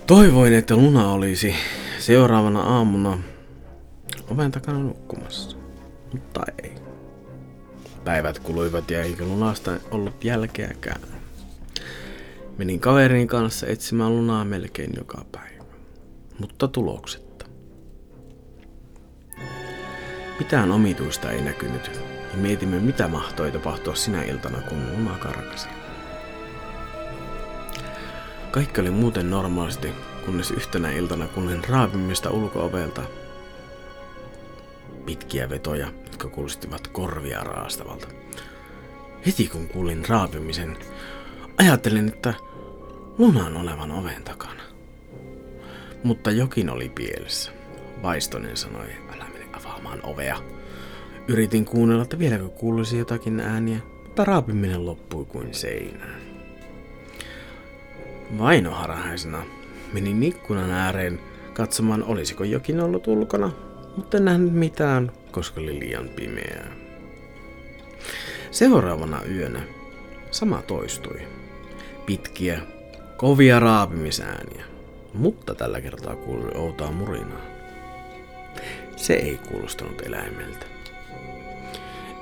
Toivoin, 0.07 0.53
että 0.53 0.75
Luna 0.75 1.11
olisi 1.11 1.55
seuraavana 1.99 2.61
aamuna 2.61 3.19
oven 4.31 4.51
takana 4.51 4.79
nukkumassa, 4.79 5.57
mutta 6.11 6.41
ei. 6.63 6.75
Päivät 8.03 8.39
kuluivat 8.39 8.91
ja 8.91 9.01
eikä 9.01 9.23
Lunasta 9.23 9.71
ollut 9.91 10.23
jälkeäkään. 10.23 11.01
Menin 12.57 12.79
kaverin 12.79 13.27
kanssa 13.27 13.67
etsimään 13.67 14.15
Lunaa 14.15 14.45
melkein 14.45 14.91
joka 14.97 15.25
päivä, 15.31 15.63
mutta 16.39 16.67
tuloksetta. 16.67 17.45
Mitään 20.39 20.71
omituista 20.71 21.31
ei 21.31 21.41
näkynyt 21.41 21.91
ja 22.31 22.37
mietimme 22.37 22.79
mitä 22.79 23.07
mahtoi 23.07 23.51
tapahtua 23.51 23.95
sinä 23.95 24.23
iltana 24.23 24.61
kun 24.61 24.91
Luna 24.91 25.17
karkasi. 25.17 25.67
Kaikki 28.51 28.81
oli 28.81 28.89
muuten 28.89 29.29
normaalisti, 29.29 29.91
kunnes 30.25 30.51
yhtenä 30.51 30.91
iltana 30.91 31.27
kuulin 31.27 31.63
raapimista 31.69 32.29
ulkoovelta. 32.29 33.01
Pitkiä 35.05 35.49
vetoja, 35.49 35.87
jotka 36.03 36.27
kuulostivat 36.27 36.87
korvia 36.87 37.43
raastavalta. 37.43 38.07
Heti 39.25 39.47
kun 39.47 39.67
kuulin 39.67 40.09
raapimisen, 40.09 40.77
ajattelin, 41.57 42.07
että 42.07 42.33
Lunan 43.17 43.57
olevan 43.57 43.91
oven 43.91 44.23
takana. 44.23 44.63
Mutta 46.03 46.31
jokin 46.31 46.69
oli 46.69 46.89
pielessä. 46.89 47.51
Vaistonen 48.03 48.57
sanoi, 48.57 48.87
älä 49.15 49.25
mene 49.33 49.45
avaamaan 49.53 49.99
ovea. 50.03 50.37
Yritin 51.27 51.65
kuunnella, 51.65 52.03
että 52.03 52.19
vieläkö 52.19 52.49
kuuluisi 52.49 52.97
jotakin 52.97 53.39
ääniä, 53.39 53.79
mutta 54.03 54.25
raapiminen 54.25 54.85
loppui 54.85 55.25
kuin 55.25 55.53
seinään. 55.53 56.21
Vainoharhaisena 58.37 59.43
menin 59.93 60.23
ikkunan 60.23 60.71
ääreen 60.71 61.19
katsomaan, 61.53 62.03
olisiko 62.03 62.43
jokin 62.43 62.79
ollut 62.79 63.07
ulkona, 63.07 63.51
mutta 63.97 64.17
en 64.17 64.25
nähnyt 64.25 64.53
mitään, 64.53 65.11
koska 65.31 65.61
oli 65.61 65.79
liian 65.79 66.09
pimeää. 66.09 66.71
Seuraavana 68.51 69.21
yönä 69.23 69.61
sama 70.31 70.61
toistui. 70.61 71.32
Pitkiä, 72.05 72.59
kovia 73.17 73.59
raapimisääniä, 73.59 74.65
mutta 75.13 75.55
tällä 75.55 75.81
kertaa 75.81 76.15
kuului 76.15 76.51
outoa 76.55 76.91
murinaa. 76.91 77.41
Se 78.95 79.13
ei 79.13 79.39
kuulostanut 79.49 80.01
eläimeltä. 80.01 80.65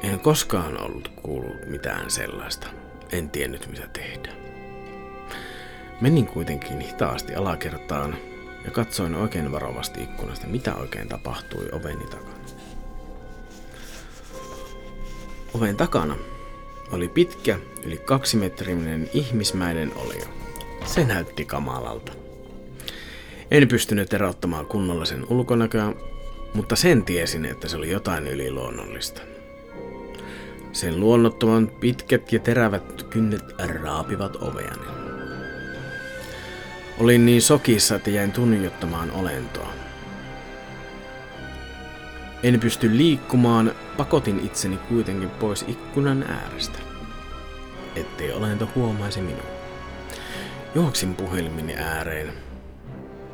En 0.04 0.20
koskaan 0.20 0.82
ollut 0.82 1.12
kuullut 1.22 1.68
mitään 1.68 2.12
sellaista. 2.12 2.68
En 3.12 3.30
tiennyt 3.30 3.68
mitä 3.72 3.88
tehdä. 3.88 4.32
Menin 6.02 6.28
kuitenkin 6.28 6.80
hitaasti 6.80 7.36
alakertaan 7.36 8.16
ja 8.66 8.72
katsoin 8.72 9.16
oikein 9.16 9.52
varovasti 9.52 10.04
ikkunasta, 10.04 10.48
mitä 10.48 10.76
oikein 10.76 11.08
tapahtui 11.08 11.70
oveni 11.72 12.06
takana. 12.06 12.42
Oven 15.54 15.78
takana 15.78 16.16
oli 16.92 17.08
pitkä, 17.08 17.60
yli 17.84 17.98
kaksimetrinen 17.98 19.10
ihmismäinen 19.14 19.92
olio. 19.96 20.26
Se 20.86 21.06
näytti 21.06 21.46
kamalalta. 21.46 22.12
En 23.52 23.68
pystynyt 23.68 24.14
erottamaan 24.14 24.66
kunnolla 24.66 25.06
sen 25.06 25.26
ulkonäköä, 25.30 25.94
mutta 26.54 26.76
sen 26.76 27.04
tiesin, 27.04 27.46
että 27.46 27.68
se 27.68 27.78
oli 27.78 27.90
jotain 27.92 28.28
yliluonnollista. 28.28 29.22
Sen 30.72 31.00
luonnottoman 31.00 31.68
pitkät 31.68 32.34
ja 32.34 32.40
terävät 32.40 33.04
kynnet 33.04 33.44
raapivat 33.60 34.36
oveani. 34.36 34.86
Olin 37.00 37.26
niin 37.26 37.42
sokissa, 37.42 37.96
että 37.96 38.10
jäin 38.10 38.32
tunnijottamaan 38.32 39.12
olentoa. 39.12 39.81
En 42.44 42.60
pysty 42.60 42.98
liikkumaan, 42.98 43.72
pakotin 43.98 44.40
itseni 44.46 44.78
kuitenkin 44.78 45.30
pois 45.30 45.66
ikkunan 45.68 46.24
äärestä, 46.24 46.80
ettei 47.96 48.32
olento 48.32 48.68
huomaisi 48.76 49.22
minua. 49.22 49.44
Juoksin 50.76 51.16
puhelimini 51.16 51.74
ääreen. 51.74 52.34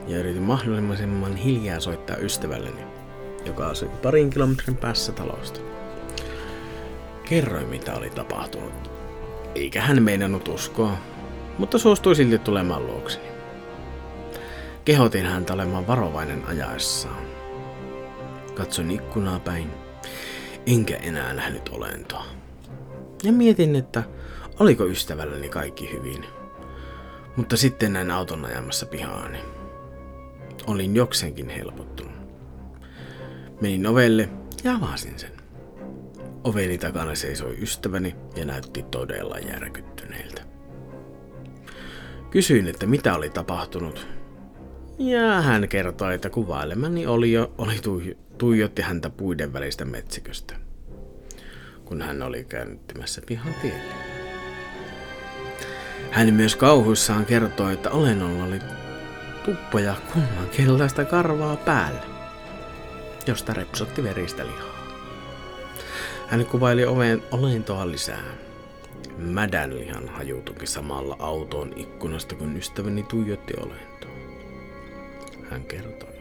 ja 0.08 0.18
yritin 0.18 0.42
mahdollisimman 0.42 1.36
hiljaa 1.36 1.80
soittaa 1.80 2.18
ystävälleni, 2.18 2.82
joka 3.46 3.68
asui 3.68 3.90
parin 4.04 4.30
kilometrin 4.30 4.78
päässä 4.78 5.12
talosta. 5.12 5.60
Kerroin, 7.30 7.68
mitä 7.68 7.96
oli 7.96 8.10
tapahtunut, 8.10 8.92
eikä 9.56 9.82
hän 9.82 10.04
meinannut 10.04 10.48
uskoa, 10.48 10.98
mutta 11.58 11.78
suostui 11.78 12.16
silti 12.16 12.40
tulemaan 12.40 12.88
luokseni. 12.88 13.26
Kehotin 14.86 15.26
häntä 15.26 15.54
olemaan 15.54 15.88
varovainen 15.88 16.46
ajaessaan. 16.48 17.27
Katsoin 18.58 18.92
ikkunaa 18.92 19.40
päin, 19.40 19.72
enkä 20.66 20.96
enää 20.96 21.34
nähnyt 21.34 21.70
olentoa. 21.70 22.26
Ja 23.24 23.32
mietin, 23.32 23.76
että 23.76 24.04
oliko 24.60 24.86
ystävälläni 24.86 25.50
kaikki 25.50 25.92
hyvin. 25.94 26.26
Mutta 27.36 27.58
sitten 27.58 27.94
näin 27.94 28.12
auton 28.12 28.46
ajamassa 28.46 28.86
pihaani. 28.86 29.40
Olin 30.68 30.96
jokseenkin 30.96 31.50
helpottunut. 31.50 32.14
Menin 33.62 33.88
ovelle 33.88 34.30
ja 34.64 34.76
avasin 34.76 35.20
sen. 35.20 35.32
Oveni 36.44 36.78
takana 36.78 37.16
seisoi 37.16 37.58
ystäväni 37.62 38.16
ja 38.36 38.46
näytti 38.46 38.84
todella 38.84 39.40
järkyttyneeltä. 39.40 40.42
Kysyin, 42.30 42.68
että 42.68 42.86
mitä 42.86 43.16
oli 43.16 43.30
tapahtunut. 43.30 44.08
Ja 44.98 45.42
hän 45.42 45.68
kertoi, 45.68 46.16
että 46.16 46.30
kuvailemani 46.30 47.08
oli 47.08 47.32
jo 47.32 47.54
oli 47.58 47.80
tuijotti 48.38 48.82
häntä 48.82 49.10
puiden 49.10 49.54
välistä 49.54 49.86
metsiköstä, 49.86 50.56
kun 51.86 52.02
hän 52.02 52.22
oli 52.22 52.44
kääntymässä 52.44 53.22
pihan 53.28 53.54
tielle. 53.62 53.94
Hän 56.12 56.34
myös 56.34 56.56
kauhuissaan 56.56 57.26
kertoi, 57.26 57.74
että 57.74 57.90
olennolla 57.90 58.44
oli 58.44 58.60
tuppoja 59.46 59.96
kumman 60.14 60.50
keltaista 60.58 61.06
karvaa 61.06 61.56
päällä, 61.56 62.02
josta 63.28 63.54
repsotti 63.54 64.04
veristä 64.04 64.46
lihaa. 64.46 64.78
Hän 66.28 66.46
kuvaili 66.46 66.86
oven 66.86 67.24
olentoa 67.32 67.92
lisää. 67.92 68.24
Mädänlihan 69.18 70.10
haju 70.10 70.42
tuki 70.42 70.68
samalla 70.68 71.16
autoon 71.20 71.74
ikkunasta, 71.76 72.36
kun 72.36 72.58
ystäväni 72.58 73.04
tuijotti 73.04 73.54
olentoa. 73.58 74.12
Hän 75.50 75.64
kertoi. 75.64 76.18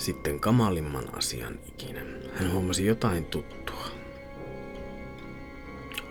Sitten 0.00 0.40
kamalimman 0.40 1.14
asian 1.16 1.58
ikinä. 1.68 2.00
Hän 2.34 2.52
huomasi 2.52 2.86
jotain 2.86 3.24
tuttua. 3.24 3.84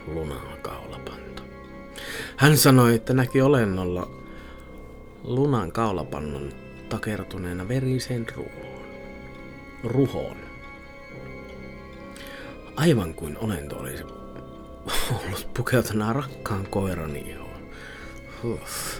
Lunan 0.07 0.57
kaulapanto. 0.61 1.43
Hän 2.37 2.57
sanoi, 2.57 2.95
että 2.95 3.13
näki 3.13 3.41
olennolla 3.41 4.09
lunan 5.23 5.71
kaulapannon 5.71 6.53
takertuneena 6.89 7.67
veriseen 7.67 8.25
ruohon. 8.35 8.79
Ruhoon. 9.83 10.37
Aivan 12.75 13.13
kuin 13.13 13.37
olento 13.37 13.77
olisi 13.77 14.03
ollut 15.11 15.49
pukeutuna 15.53 16.13
rakkaan 16.13 16.67
koiran 16.67 17.15
ihoon. 17.15 17.69
Huff. 18.43 18.99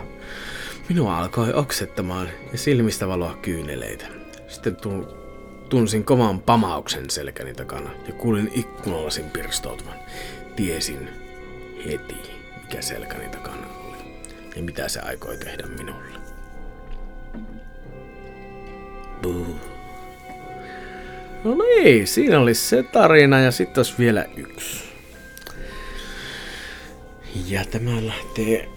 Minua 0.90 1.18
alkoi 1.18 1.54
oksettamaan 1.54 2.30
ja 2.52 2.58
silmistä 2.58 3.08
valoa 3.08 3.38
kyyneleitä. 3.42 4.19
Sitten 4.50 4.78
tunsin 5.70 6.04
kovan 6.04 6.40
pamauksen 6.40 7.10
selkäni 7.10 7.54
takana 7.54 7.90
ja 8.08 8.14
kuulin 8.14 8.52
ikkunalasin 8.56 9.30
pirstoutuvan. 9.30 9.96
Tiesin 10.56 11.10
heti, 11.86 12.16
mikä 12.64 12.82
selkäni 12.82 13.30
takana 13.30 13.68
oli 13.88 13.98
ja 14.56 14.64
mitä 14.64 14.90
se 14.90 15.00
aikoi 15.00 15.38
tehdä 15.38 15.64
minulle. 15.78 16.20
Boo. 19.22 19.60
No 21.44 21.56
niin, 21.56 22.08
siinä 22.08 22.40
oli 22.40 22.54
se 22.54 22.84
tarina 22.84 23.40
ja 23.40 23.52
sitten 23.52 23.80
olisi 23.80 23.94
vielä 24.00 24.26
yksi. 24.38 24.84
Ja 27.46 27.66
tämä 27.66 28.06
lähtee 28.08 28.70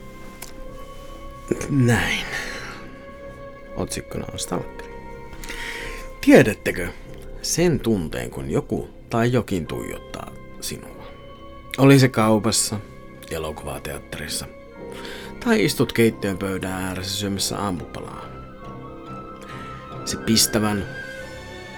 näin. 1.70 2.26
Otsikkona 3.76 4.26
on 4.32 4.38
Stalker. 4.38 4.81
Tiedättekö 6.24 6.88
sen 7.42 7.80
tunteen, 7.80 8.30
kun 8.30 8.50
joku 8.50 8.88
tai 9.10 9.32
jokin 9.32 9.66
tuijottaa 9.66 10.30
sinua? 10.60 11.06
Oli 11.78 11.98
se 11.98 12.08
kaupassa, 12.08 12.80
elokuvateatterissa 13.30 14.46
tai 15.44 15.64
istut 15.64 15.92
keittiön 15.92 16.38
pöydän 16.38 16.72
ääressä 16.72 17.16
syömässä 17.16 17.58
aamupalaa. 17.58 18.26
Se 20.04 20.16
pistävän, 20.16 20.84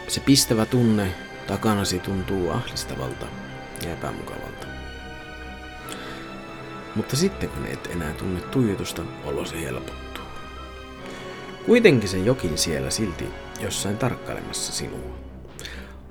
se 0.09 0.21
pistävä 0.21 0.66
tunne 0.66 1.15
takanasi 1.47 1.99
tuntuu 1.99 2.51
ahdistavalta 2.51 3.27
ja 3.85 3.93
epämukavalta. 3.93 4.66
Mutta 6.95 7.16
sitten 7.16 7.49
kun 7.49 7.66
et 7.66 7.89
enää 7.93 8.12
tunne 8.12 8.41
tuijotusta, 8.41 9.03
olosi 9.25 9.62
helpottuu. 9.65 10.25
Kuitenkin 11.66 12.09
se 12.09 12.19
jokin 12.19 12.59
siellä 12.59 12.91
silti 12.91 13.25
jossain 13.65 13.99
tarkkailemassa 13.99 14.73
sinua, 14.73 15.19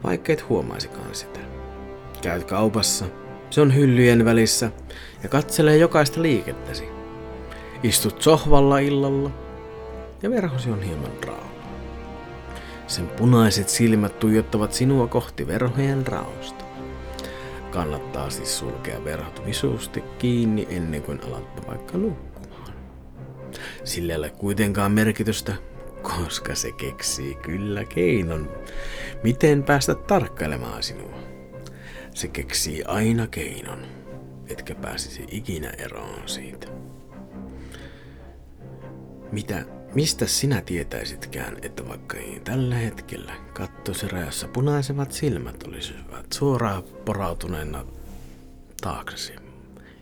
vaikka 0.03 0.33
et 0.33 0.49
huomaisikaan 0.49 1.15
sitä. 1.15 1.39
Käyt 2.21 2.43
kaupassa, 2.43 3.05
se 3.49 3.61
on 3.61 3.75
hyllyjen 3.75 4.25
välissä 4.25 4.71
ja 5.23 5.29
katselee 5.29 5.77
jokaista 5.77 6.21
liikettäsi. 6.21 6.83
Istut 7.83 8.21
sohvalla 8.21 8.79
illalla 8.79 9.31
ja 10.21 10.29
verhosi 10.29 10.69
on 10.69 10.81
hieman 10.81 11.23
raava. 11.27 11.43
Sen 12.87 13.07
punaiset 13.07 13.69
silmät 13.69 14.19
tuijottavat 14.19 14.73
sinua 14.73 15.07
kohti 15.07 15.47
verhojen 15.47 16.07
raosta. 16.07 16.63
Kannattaa 17.71 18.29
siis 18.29 18.59
sulkea 18.59 19.03
verhot 19.03 19.45
visuusti 19.45 20.03
kiinni 20.17 20.67
ennen 20.69 21.01
kuin 21.01 21.21
alat 21.23 21.67
vaikka 21.67 21.97
nukkumaan. 21.97 22.73
Sillä 23.83 24.13
ei 24.13 24.19
ole 24.19 24.29
kuitenkaan 24.29 24.91
merkitystä, 24.91 25.53
koska 26.03 26.55
se 26.55 26.71
keksii 26.71 27.35
kyllä 27.35 27.85
keinon, 27.85 28.51
miten 29.23 29.63
päästä 29.63 29.95
tarkkailemaan 29.95 30.83
sinua. 30.83 31.19
Se 32.13 32.27
keksii 32.27 32.83
aina 32.83 33.27
keinon, 33.27 33.79
etkä 34.47 34.75
pääsisi 34.75 35.25
ikinä 35.31 35.69
eroon 35.69 36.29
siitä. 36.29 36.67
Mitä, 39.31 39.65
mistä 39.95 40.27
sinä 40.27 40.61
tietäisitkään, 40.61 41.57
että 41.61 41.87
vaikka 41.87 42.17
ei 42.17 42.41
tällä 42.43 42.75
hetkellä 42.75 43.33
kattoserajassa 43.53 44.47
punaisevat 44.47 45.11
silmät 45.11 45.63
olisivat 45.67 46.33
suoraan 46.33 46.83
porautuneena 46.83 47.85
taaksesi, 48.81 49.33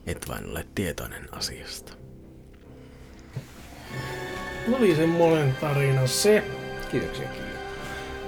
et 0.06 0.28
vain 0.28 0.50
ole 0.50 0.66
tietoinen 0.76 1.34
asiasta. 1.34 1.94
Oli 4.72 4.96
semmoinen 4.96 5.56
tarina 5.62 6.08
se. 6.08 6.44
Kiitoksia 6.92 7.28
Kiia. 7.28 7.46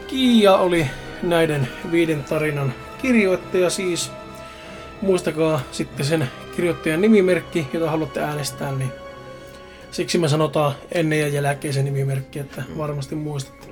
Kiia 0.07 0.57
oli 0.57 0.87
näiden 1.23 1.67
viiden 1.91 2.23
tarinan 2.23 2.73
kirjoittaja 3.01 3.69
siis. 3.69 4.11
Muistakaa 5.01 5.61
sitten 5.71 6.05
sen 6.05 6.29
kirjoittajan 6.55 7.01
nimimerkki, 7.01 7.67
jota 7.73 7.91
haluatte 7.91 8.21
äänestää, 8.21 8.71
niin 8.71 8.91
siksi 9.91 10.17
me 10.17 10.27
sanotaan 10.27 10.75
ennen 10.91 11.19
ja 11.19 11.27
jälkeen 11.27 11.73
se 11.73 11.83
nimimerkki, 11.83 12.39
että 12.39 12.63
varmasti 12.77 13.15
muistatte. 13.15 13.67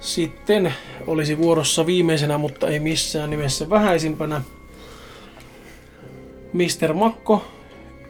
Sitten 0.00 0.74
olisi 1.06 1.38
vuorossa 1.38 1.86
viimeisenä, 1.86 2.38
mutta 2.38 2.68
ei 2.68 2.80
missään 2.80 3.30
nimessä 3.30 3.70
vähäisimpänä. 3.70 4.40
Mr. 6.52 6.94
Makko 6.94 7.44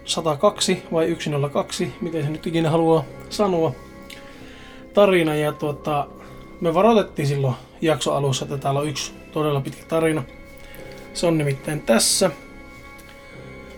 102 0.08 0.82
vai 0.92 1.16
102, 1.18 1.92
miten 2.00 2.24
se 2.24 2.30
nyt 2.30 2.46
ikinä 2.46 2.70
haluaa 2.70 3.04
sanoa, 3.30 3.72
tarina. 4.94 5.34
Ja 5.34 5.52
tuota, 5.52 6.06
me 6.60 6.74
varoitettiin 6.74 7.28
silloin 7.28 7.54
jakso 7.80 8.14
alussa, 8.14 8.44
että 8.44 8.58
täällä 8.58 8.80
on 8.80 8.88
yksi 8.88 9.12
todella 9.32 9.60
pitkä 9.60 9.84
tarina. 9.88 10.22
Se 11.14 11.26
on 11.26 11.38
nimittäin 11.38 11.80
tässä. 11.80 12.30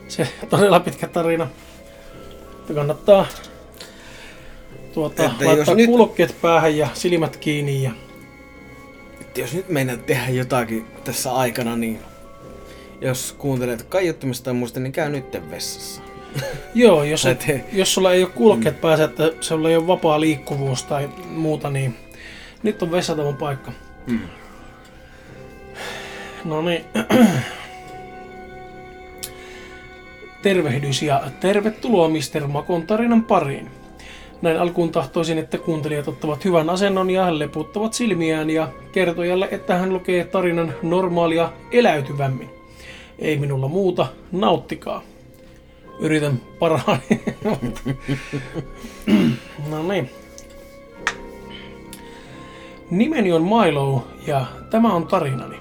Se 0.08 0.28
todella 0.50 0.80
pitkä 0.80 1.08
tarina. 1.08 1.46
Että 2.60 2.74
kannattaa 2.74 3.26
tuota, 4.94 5.24
että 5.24 5.46
laittaa 5.46 5.74
jos 5.74 5.86
kulkeet 5.86 6.30
nyt... 6.30 6.40
päähän 6.42 6.76
ja 6.76 6.88
silmät 6.94 7.36
kiinni. 7.36 7.82
Ja... 7.82 7.90
Että 9.20 9.40
jos 9.40 9.54
nyt 9.54 9.68
meidän 9.68 10.00
tehdä 10.00 10.30
jotakin 10.30 10.86
tässä 11.04 11.32
aikana, 11.32 11.76
niin 11.76 11.98
jos 13.00 13.34
kuuntelet 13.38 13.82
kaiuttamista 13.82 14.44
tai 14.44 14.54
muista, 14.54 14.80
niin 14.80 14.92
käy 14.92 15.10
nyt 15.10 15.50
vessassa. 15.50 16.09
Joo, 16.74 17.04
jos, 17.04 17.26
et, 17.26 17.46
jos 17.72 17.94
sulla 17.94 18.12
ei 18.12 18.22
ole 18.22 18.32
kulkeet 18.34 18.74
mm. 18.74 18.80
päässä, 18.80 19.04
että 19.04 19.32
sulla 19.40 19.70
ei 19.70 19.76
ole 19.76 19.86
vapaa 19.86 20.20
liikkuvuus 20.20 20.82
tai 20.82 21.08
muuta, 21.30 21.70
niin 21.70 21.96
nyt 22.62 22.82
on 22.82 22.92
vessatavon 22.92 23.36
paikka. 23.36 23.72
Mm. 24.06 24.20
No 26.44 26.62
niin. 26.62 26.84
Tervehdys 30.42 31.02
ja 31.02 31.22
tervetuloa 31.40 32.08
Mr. 32.08 32.46
Makon 32.46 32.86
tarinan 32.86 33.24
pariin. 33.24 33.70
Näin 34.42 34.60
alkuun 34.60 34.92
tahtoisin, 34.92 35.38
että 35.38 35.58
kuuntelijat 35.58 36.08
ottavat 36.08 36.44
hyvän 36.44 36.70
asennon 36.70 37.10
ja 37.10 37.38
leputtavat 37.38 37.94
silmiään 37.94 38.50
ja 38.50 38.68
kertojalle, 38.92 39.48
että 39.50 39.74
hän 39.74 39.92
lukee 39.92 40.24
tarinan 40.24 40.74
normaalia 40.82 41.52
eläytyvämmin. 41.72 42.50
Ei 43.18 43.36
minulla 43.36 43.68
muuta, 43.68 44.06
nauttikaa. 44.32 45.02
Yritän 46.00 46.40
parhaani. 46.58 47.02
no 49.70 49.82
niin. 49.88 50.10
Nimeni 52.90 53.32
on 53.32 53.42
Milo 53.42 54.08
ja 54.26 54.46
tämä 54.70 54.94
on 54.94 55.06
tarinani. 55.06 55.56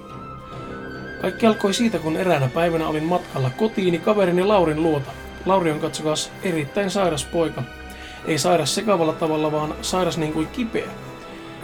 Kaikki 1.20 1.46
alkoi 1.46 1.74
siitä, 1.74 1.98
kun 1.98 2.16
eräänä 2.16 2.48
päivänä 2.48 2.88
olin 2.88 3.04
matkalla 3.04 3.50
kotiini 3.50 3.98
kaverini 3.98 4.44
Laurin 4.44 4.82
luota. 4.82 5.10
Lauri 5.46 5.70
on 5.70 5.80
katsokas 5.80 6.32
erittäin 6.42 6.90
sairas 6.90 7.24
poika. 7.24 7.62
Ei 8.26 8.38
sairas 8.38 8.74
sekavalla 8.74 9.12
tavalla, 9.12 9.52
vaan 9.52 9.74
sairas 9.82 10.18
niin 10.18 10.32
kuin 10.32 10.46
kipeä. 10.46 10.88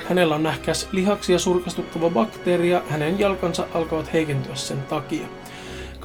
Hänellä 0.09 0.35
on 0.35 0.43
nähkäs 0.43 0.89
lihaksia 0.93 1.39
surkastuttava 1.39 2.11
bakteeri 2.11 2.71
ja 2.71 2.83
hänen 2.89 3.19
jalkansa 3.19 3.67
alkavat 3.75 4.13
heikentyä 4.13 4.55
sen 4.55 4.83
takia. 4.83 5.27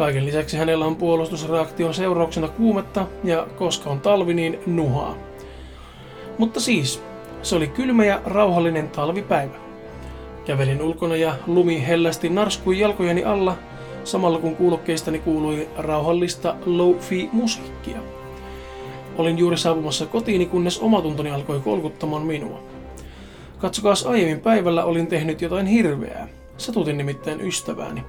Kaiken 0.01 0.25
lisäksi 0.25 0.57
hänellä 0.57 0.85
on 0.85 0.95
puolustusreaktion 0.95 1.93
seurauksena 1.93 2.47
kuumetta 2.47 3.07
ja 3.23 3.47
koska 3.57 3.89
on 3.89 3.99
talvi, 3.99 4.33
niin 4.33 4.59
nuhaa. 4.65 5.15
Mutta 6.37 6.59
siis, 6.59 7.03
se 7.41 7.55
oli 7.55 7.67
kylmä 7.67 8.05
ja 8.05 8.21
rauhallinen 8.25 8.89
talvipäivä. 8.89 9.55
Kävelin 10.45 10.81
ulkona 10.81 11.15
ja 11.15 11.35
lumi 11.47 11.87
hellästi 11.87 12.29
narskui 12.29 12.79
jalkojeni 12.79 13.23
alla, 13.23 13.57
samalla 14.03 14.39
kun 14.39 14.55
kuulokkeistani 14.55 15.19
kuului 15.19 15.67
rauhallista 15.77 16.55
low-fi 16.65 17.29
musiikkia. 17.31 17.97
Olin 19.17 19.37
juuri 19.37 19.57
saapumassa 19.57 20.05
kotiini, 20.05 20.45
kunnes 20.45 20.79
omatuntoni 20.79 21.31
alkoi 21.31 21.59
kolkuttamaan 21.59 22.23
minua. 22.23 22.59
Katsokaas 23.57 24.05
aiemmin 24.05 24.39
päivällä 24.39 24.83
olin 24.83 25.07
tehnyt 25.07 25.41
jotain 25.41 25.65
hirveää. 25.65 26.27
Satutin 26.57 26.97
nimittäin 26.97 27.41
ystävääni. 27.41 28.03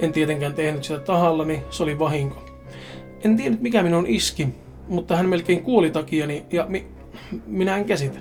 En 0.00 0.12
tietenkään 0.12 0.54
tehnyt 0.54 0.84
sitä 0.84 0.98
tahallani, 0.98 1.62
se 1.70 1.82
oli 1.82 1.98
vahinko. 1.98 2.42
En 3.24 3.36
tiennyt 3.36 3.60
mikä 3.60 3.82
minun 3.82 4.06
iski, 4.06 4.48
mutta 4.88 5.16
hän 5.16 5.28
melkein 5.28 5.62
kuoli 5.62 5.90
takiani 5.90 6.44
ja 6.50 6.66
mi- 6.68 6.86
minä 7.46 7.76
en 7.76 7.84
käsitä. 7.84 8.18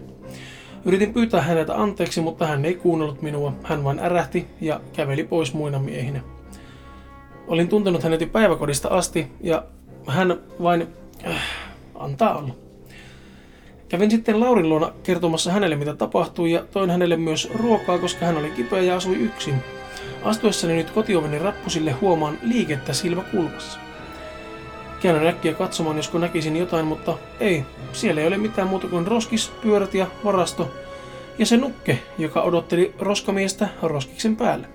Yritin 0.85 1.13
pyytää 1.13 1.41
häneltä 1.41 1.81
anteeksi, 1.81 2.21
mutta 2.21 2.47
hän 2.47 2.65
ei 2.65 2.75
kuunnellut 2.75 3.21
minua. 3.21 3.53
Hän 3.63 3.83
vain 3.83 3.99
ärähti 3.99 4.47
ja 4.61 4.81
käveli 4.93 5.23
pois 5.23 5.53
muina 5.53 5.79
miehinä. 5.79 6.21
Olin 7.47 7.67
tuntenut 7.67 8.03
hänet 8.03 8.31
päiväkodista 8.31 8.87
asti 8.87 9.27
ja 9.41 9.63
hän 10.07 10.39
vain 10.63 10.87
äh, 11.27 11.41
antaa 11.95 12.37
olla. 12.37 12.55
Kävin 13.89 14.11
sitten 14.11 14.39
Laurin 14.39 14.69
luona 14.69 14.91
kertomassa 15.03 15.51
hänelle 15.51 15.75
mitä 15.75 15.93
tapahtui 15.93 16.51
ja 16.51 16.65
toin 16.71 16.89
hänelle 16.89 17.17
myös 17.17 17.49
ruokaa, 17.53 17.97
koska 17.97 18.25
hän 18.25 18.37
oli 18.37 18.49
kipeä 18.51 18.81
ja 18.81 18.95
asui 18.95 19.15
yksin. 19.15 19.55
Astuessani 20.27 20.75
nyt 20.75 20.89
kotioveni 20.89 21.39
rappusille 21.39 21.91
huomaan 21.91 22.37
liikettä 22.41 22.93
silmäkulmassa. 22.93 23.79
Käännän 25.01 25.27
äkkiä 25.27 25.53
katsomaan, 25.53 25.97
josko 25.97 26.17
näkisin 26.17 26.57
jotain, 26.57 26.85
mutta 26.85 27.17
ei. 27.39 27.63
Siellä 27.93 28.21
ei 28.21 28.27
ole 28.27 28.37
mitään 28.37 28.67
muuta 28.67 28.87
kuin 28.87 29.07
roskis, 29.07 29.51
pyörät 29.61 29.93
ja 29.93 30.07
varasto. 30.25 30.71
Ja 31.37 31.45
se 31.45 31.57
nukke, 31.57 31.99
joka 32.17 32.41
odotteli 32.41 32.93
roskamiestä 32.99 33.67
roskiksen 33.81 34.35
päälle. 34.35 34.67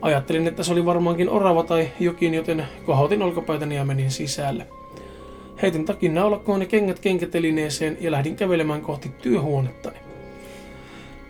Ajattelin, 0.00 0.48
että 0.48 0.62
se 0.62 0.72
oli 0.72 0.84
varmaankin 0.84 1.30
orava 1.30 1.62
tai 1.62 1.88
jokin, 2.00 2.34
joten 2.34 2.66
kohotin 2.86 3.22
olkapäätäni 3.22 3.76
ja 3.76 3.84
menin 3.84 4.10
sisälle. 4.10 4.66
Heitin 5.62 5.84
takin 5.84 6.14
naulakkoon 6.14 6.60
ja 6.60 6.66
kengät 6.66 6.98
kenkätelineeseen 6.98 7.98
ja 8.00 8.10
lähdin 8.10 8.36
kävelemään 8.36 8.82
kohti 8.82 9.08
työhuonettani. 9.08 10.03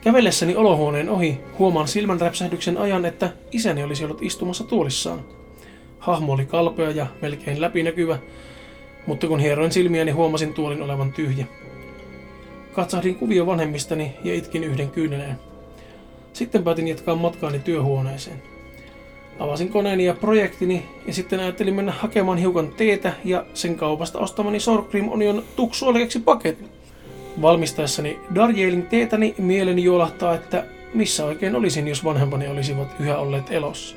Kävellessäni 0.05 0.57
olohuoneen 0.57 1.09
ohi 1.09 1.41
huomaan 1.59 1.89
silmän 1.89 2.21
räpsähdyksen 2.21 2.79
ajan, 2.79 3.05
että 3.05 3.31
isäni 3.53 3.83
olisi 3.83 4.05
ollut 4.05 4.23
istumassa 4.23 4.65
tuolissaan. 4.65 5.21
Hahmo 5.99 6.33
oli 6.33 6.47
kalpea 6.47 6.91
ja 6.91 7.07
melkein 7.23 7.61
läpinäkyvä, 7.61 8.19
mutta 9.07 9.27
kun 9.27 9.41
hieroin 9.41 9.73
silmiäni 9.73 10.11
huomasin 10.11 10.55
tuolin 10.55 10.83
olevan 10.83 11.13
tyhjä. 11.13 11.47
Katsahdin 12.73 13.15
kuvia 13.15 13.47
vanhemmistani 13.47 14.17
ja 14.25 14.35
itkin 14.35 14.65
yhden 14.65 14.91
kyyneleen. 14.91 15.39
Sitten 16.33 16.65
päätin 16.65 16.89
jatkaa 16.89 17.17
matkaani 17.17 17.59
työhuoneeseen. 17.59 18.43
Avasin 19.39 19.69
koneeni 19.69 20.05
ja 20.05 20.15
projektini 20.15 20.87
ja 21.07 21.15
sitten 21.15 21.41
ajattelin 21.41 21.75
mennä 21.75 21.93
hakemaan 21.93 22.39
hiukan 22.39 22.73
teetä 22.77 23.13
ja 23.25 23.47
sen 23.55 23.77
kaupasta 23.77 24.19
ostamani 24.19 24.61
Sour 24.61 24.89
Cream 24.89 25.09
Onion 25.13 25.43
tuksuolikeksi 25.57 26.21
paketin. 26.21 26.74
Valmistaessani 27.43 28.21
Darjeelin 28.35 28.87
teetäni 28.87 29.35
mieleni 29.39 29.85
juolahtaa, 29.85 30.35
että 30.35 30.65
missä 30.95 31.25
oikein 31.25 31.57
olisin, 31.57 31.89
jos 31.89 32.05
vanhempani 32.05 32.49
olisivat 32.49 32.89
yhä 33.01 33.19
olleet 33.19 33.53
elossa. 33.53 33.97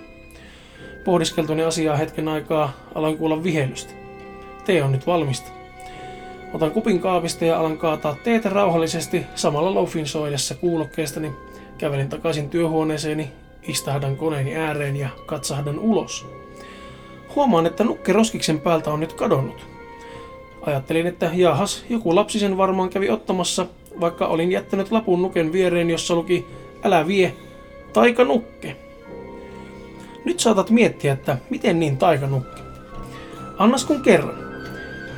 Pohdiskeltuani 1.06 1.64
asiaa 1.64 1.98
hetken 1.98 2.28
aikaa 2.28 2.74
aloin 2.96 3.18
kuulla 3.18 3.44
vihelystä. 3.44 3.94
Tee 4.66 4.84
on 4.84 4.92
nyt 4.92 5.08
valmista. 5.08 5.52
Otan 6.54 6.72
kupin 6.72 7.00
kaapista 7.00 7.46
ja 7.46 7.60
alan 7.60 7.78
kaataa 7.78 8.16
teetä 8.24 8.50
rauhallisesti 8.50 9.26
samalla 9.36 9.74
loufin 9.74 10.08
soidessa 10.08 10.56
kuulokkeestani. 10.56 11.32
Kävelin 11.78 12.10
takaisin 12.10 12.50
työhuoneeseeni, 12.50 13.32
istahdan 13.64 14.18
koneeni 14.18 14.56
ääreen 14.56 14.96
ja 14.96 15.10
katsahdan 15.26 15.80
ulos. 15.80 16.26
Huomaan, 17.36 17.66
että 17.66 17.84
nukke 17.84 18.14
roskiksen 18.14 18.60
päältä 18.60 18.92
on 18.92 19.00
nyt 19.00 19.14
kadonnut. 19.14 19.77
Ajattelin, 20.68 21.08
että 21.08 21.32
jahas, 21.34 21.86
joku 21.90 22.16
lapsi 22.16 22.40
sen 22.40 22.58
varmaan 22.58 22.90
kävi 22.90 23.10
ottamassa, 23.10 23.66
vaikka 24.00 24.28
olin 24.28 24.52
jättänyt 24.52 24.92
lapun 24.92 25.22
nuken 25.22 25.52
viereen, 25.52 25.90
jossa 25.90 26.16
luki 26.16 26.46
Älä 26.84 27.08
vie, 27.08 27.34
taika 27.94 28.24
nukke. 28.24 28.76
Nyt 30.26 30.40
saatat 30.40 30.70
miettiä, 30.70 31.14
että 31.14 31.38
miten 31.50 31.80
niin 31.80 31.98
taikanukke. 31.98 32.62
Annas 33.58 33.86
kun 33.86 34.02
kerran. 34.02 34.36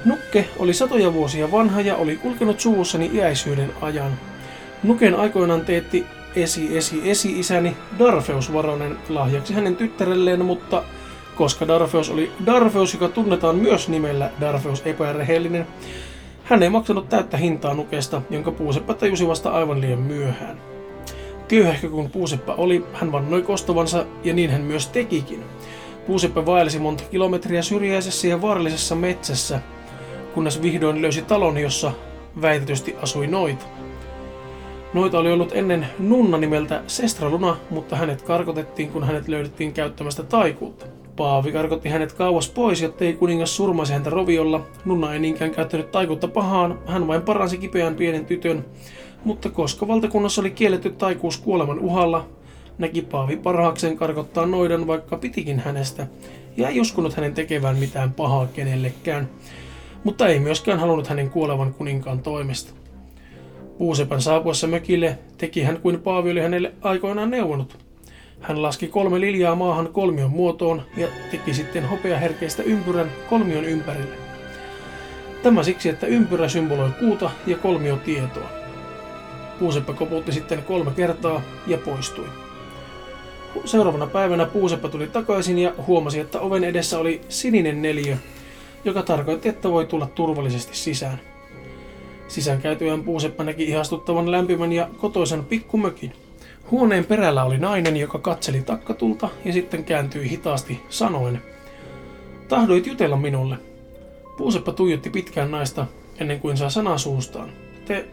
Nukke 0.05 0.45
oli 0.59 0.73
satoja 0.73 1.13
vuosia 1.13 1.51
vanha 1.51 1.81
ja 1.81 1.95
oli 1.95 2.15
kulkenut 2.17 2.59
suvussani 2.59 3.11
iäisyyden 3.13 3.71
ajan. 3.81 4.11
Nuken 4.83 5.15
aikoinaan 5.15 5.65
teetti 5.65 6.05
esi 6.35 6.77
esi 6.77 7.09
esi 7.09 7.39
isäni 7.39 7.77
Darfeus 7.99 8.53
Varonen 8.53 8.97
lahjaksi 9.09 9.53
hänen 9.53 9.75
tyttärelleen, 9.75 10.45
mutta 10.45 10.83
koska 11.39 11.67
Darfeus 11.67 12.09
oli 12.09 12.31
Darfeus, 12.45 12.93
joka 12.93 13.07
tunnetaan 13.07 13.55
myös 13.55 13.89
nimellä 13.89 14.29
Darfeus 14.41 14.81
epärehellinen, 14.85 15.67
hän 16.43 16.63
ei 16.63 16.69
maksanut 16.69 17.09
täyttä 17.09 17.37
hintaa 17.37 17.73
nukesta, 17.73 18.21
jonka 18.29 18.51
puuseppä 18.51 18.93
tajusi 18.93 19.27
vasta 19.27 19.49
aivan 19.49 19.81
liian 19.81 19.99
myöhään. 19.99 20.61
Työhähkö 21.47 21.89
kun 21.89 22.09
puuseppä 22.09 22.53
oli, 22.53 22.85
hän 22.93 23.11
vannoi 23.11 23.41
kostovansa 23.41 24.05
ja 24.23 24.33
niin 24.33 24.49
hän 24.49 24.61
myös 24.61 24.87
tekikin. 24.87 25.43
Puuseppä 26.07 26.45
vaelsi 26.45 26.79
monta 26.79 27.03
kilometriä 27.11 27.61
syrjäisessä 27.61 28.27
ja 28.27 28.41
vaarallisessa 28.41 28.95
metsässä, 28.95 29.59
kunnes 30.33 30.61
vihdoin 30.61 31.01
löysi 31.01 31.21
talon, 31.21 31.57
jossa 31.57 31.91
väitetysti 32.41 32.95
asui 33.01 33.27
noita. 33.27 33.65
Noita 34.93 35.19
oli 35.19 35.31
ollut 35.31 35.51
ennen 35.53 35.87
nunna 35.99 36.37
nimeltä 36.37 36.83
Sestraluna, 36.87 37.57
mutta 37.69 37.95
hänet 37.95 38.21
karkotettiin, 38.21 38.89
kun 38.89 39.03
hänet 39.03 39.27
löydettiin 39.27 39.73
käyttämästä 39.73 40.23
taikuutta. 40.23 40.98
Paavi 41.19 41.51
karkotti 41.51 41.89
hänet 41.89 42.13
kauas 42.13 42.49
pois, 42.49 42.81
jottei 42.81 43.13
kuningas 43.13 43.55
surmaisi 43.55 43.93
häntä 43.93 44.09
roviolla. 44.09 44.61
Nunna 44.85 45.13
ei 45.13 45.19
niinkään 45.19 45.51
käyttänyt 45.51 45.91
taikuutta 45.91 46.27
pahaan, 46.27 46.79
hän 46.85 47.07
vain 47.07 47.21
paransi 47.21 47.57
kipeän 47.57 47.95
pienen 47.95 48.25
tytön. 48.25 48.65
Mutta 49.23 49.49
koska 49.49 49.87
valtakunnassa 49.87 50.41
oli 50.41 50.51
kielletty 50.51 50.89
taikuus 50.89 51.37
kuoleman 51.37 51.79
uhalla, 51.79 52.27
näki 52.77 53.01
Paavi 53.01 53.37
parhaakseen 53.37 53.97
karkottaa 53.97 54.45
noidan, 54.45 54.87
vaikka 54.87 55.17
pitikin 55.17 55.59
hänestä, 55.59 56.07
ja 56.57 56.69
ei 56.69 56.81
uskonut 56.81 57.13
hänen 57.13 57.33
tekevän 57.33 57.77
mitään 57.77 58.13
pahaa 58.13 58.47
kenellekään, 58.47 59.29
mutta 60.03 60.27
ei 60.27 60.39
myöskään 60.39 60.79
halunnut 60.79 61.07
hänen 61.07 61.29
kuolevan 61.29 61.73
kuninkaan 61.73 62.19
toimesta. 62.19 62.73
Puusepän 63.77 64.21
saapuessa 64.21 64.67
mökille 64.67 65.19
teki 65.37 65.63
hän 65.63 65.81
kuin 65.81 66.01
Paavi 66.01 66.31
oli 66.31 66.41
hänelle 66.41 66.73
aikoinaan 66.81 67.29
neuvonut. 67.29 67.88
Hän 68.41 68.61
laski 68.61 68.87
kolme 68.87 69.19
liljaa 69.19 69.55
maahan 69.55 69.89
kolmion 69.93 70.31
muotoon 70.31 70.81
ja 70.97 71.07
teki 71.31 71.53
sitten 71.53 71.89
hopeaherkeistä 71.89 72.63
ympyrän 72.63 73.11
kolmion 73.29 73.65
ympärille. 73.65 74.15
Tämä 75.43 75.63
siksi, 75.63 75.89
että 75.89 76.07
ympyrä 76.07 76.49
symboloi 76.49 76.89
kuuta 76.99 77.31
ja 77.47 77.57
kolmio 77.57 77.95
tietoa. 77.95 78.49
Puuseppä 79.59 79.93
koputti 79.93 80.31
sitten 80.31 80.63
kolme 80.63 80.91
kertaa 80.91 81.41
ja 81.67 81.77
poistui. 81.77 82.27
Seuraavana 83.65 84.07
päivänä 84.07 84.45
Puuseppä 84.45 84.89
tuli 84.89 85.07
takaisin 85.07 85.59
ja 85.59 85.73
huomasi, 85.87 86.19
että 86.19 86.39
oven 86.39 86.63
edessä 86.63 86.99
oli 86.99 87.21
sininen 87.29 87.81
neliö, 87.81 88.17
joka 88.85 89.03
tarkoitti, 89.03 89.49
että 89.49 89.71
voi 89.71 89.85
tulla 89.85 90.07
turvallisesti 90.15 90.77
sisään. 90.77 91.19
Sisään 92.27 92.61
käytyään 92.61 93.03
Puuseppä 93.03 93.43
näki 93.43 93.63
ihastuttavan 93.63 94.31
lämpimän 94.31 94.71
ja 94.71 94.89
kotoisen 94.97 95.45
pikkumökin. 95.45 96.13
Huoneen 96.71 97.05
perällä 97.05 97.43
oli 97.43 97.57
nainen, 97.57 97.97
joka 97.97 98.19
katseli 98.19 98.61
takkatulta 98.61 99.29
ja 99.45 99.53
sitten 99.53 99.83
kääntyi 99.83 100.29
hitaasti 100.29 100.79
sanoen. 100.89 101.41
Tahdoit 102.47 102.87
jutella 102.87 103.17
minulle. 103.17 103.57
Puuseppä 104.37 104.71
tuijotti 104.71 105.09
pitkään 105.09 105.51
naista, 105.51 105.87
ennen 106.19 106.39
kuin 106.39 106.57
saa 106.57 106.69
sanaa 106.69 106.97
suustaan. 106.97 107.49
Te, 107.85 108.05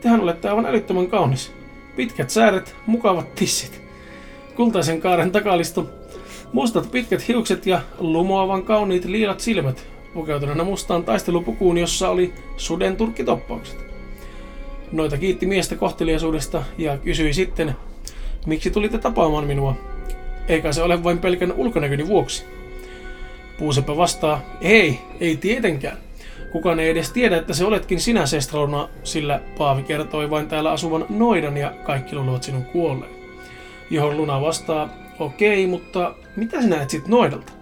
tehän 0.00 0.20
olette 0.20 0.48
aivan 0.48 0.66
älyttömän 0.66 1.06
kaunis. 1.06 1.52
Pitkät 1.96 2.30
sääret, 2.30 2.76
mukavat 2.86 3.34
tissit. 3.34 3.82
Kultaisen 4.56 5.00
kaaren 5.00 5.32
takalisto, 5.32 5.90
mustat 6.52 6.90
pitkät 6.90 7.28
hiukset 7.28 7.66
ja 7.66 7.80
lumoavan 7.98 8.62
kauniit 8.62 9.04
liilat 9.04 9.40
silmät, 9.40 9.86
pukeutuneena 10.14 10.64
mustaan 10.64 11.04
taistelupukuun, 11.04 11.78
jossa 11.78 12.08
oli 12.08 12.32
suden 12.56 12.96
turkkitoppaukset. 12.96 13.91
Noita 14.92 15.18
kiitti 15.18 15.46
miestä 15.46 15.76
kohteliaisuudesta 15.76 16.62
ja 16.78 16.98
kysyi 16.98 17.32
sitten, 17.32 17.76
miksi 18.46 18.70
tulitte 18.70 18.98
tapaamaan 18.98 19.46
minua? 19.46 19.76
Eikä 20.48 20.72
se 20.72 20.82
ole 20.82 21.04
vain 21.04 21.18
pelkän 21.18 21.52
ulkonäköni 21.52 22.06
vuoksi. 22.06 22.44
Puuseppä 23.58 23.96
vastaa, 23.96 24.40
ei, 24.60 24.98
ei 25.20 25.36
tietenkään. 25.36 25.96
Kukaan 26.52 26.80
ei 26.80 26.90
edes 26.90 27.10
tiedä, 27.10 27.36
että 27.36 27.54
se 27.54 27.64
oletkin 27.64 28.00
sinä 28.00 28.26
sestraluna, 28.26 28.88
sillä 29.04 29.40
Paavi 29.58 29.82
kertoi 29.82 30.30
vain 30.30 30.48
täällä 30.48 30.72
asuvan 30.72 31.06
noidan 31.08 31.56
ja 31.56 31.72
kaikki 31.84 32.16
luulevat 32.16 32.42
sinun 32.42 32.64
kuolleen. 32.64 33.12
Johon 33.90 34.16
Luna 34.16 34.40
vastaa, 34.40 34.88
okei, 35.18 35.66
mutta 35.66 36.14
mitä 36.36 36.62
sinä 36.62 36.82
etsit 36.82 37.08
noidalta? 37.08 37.52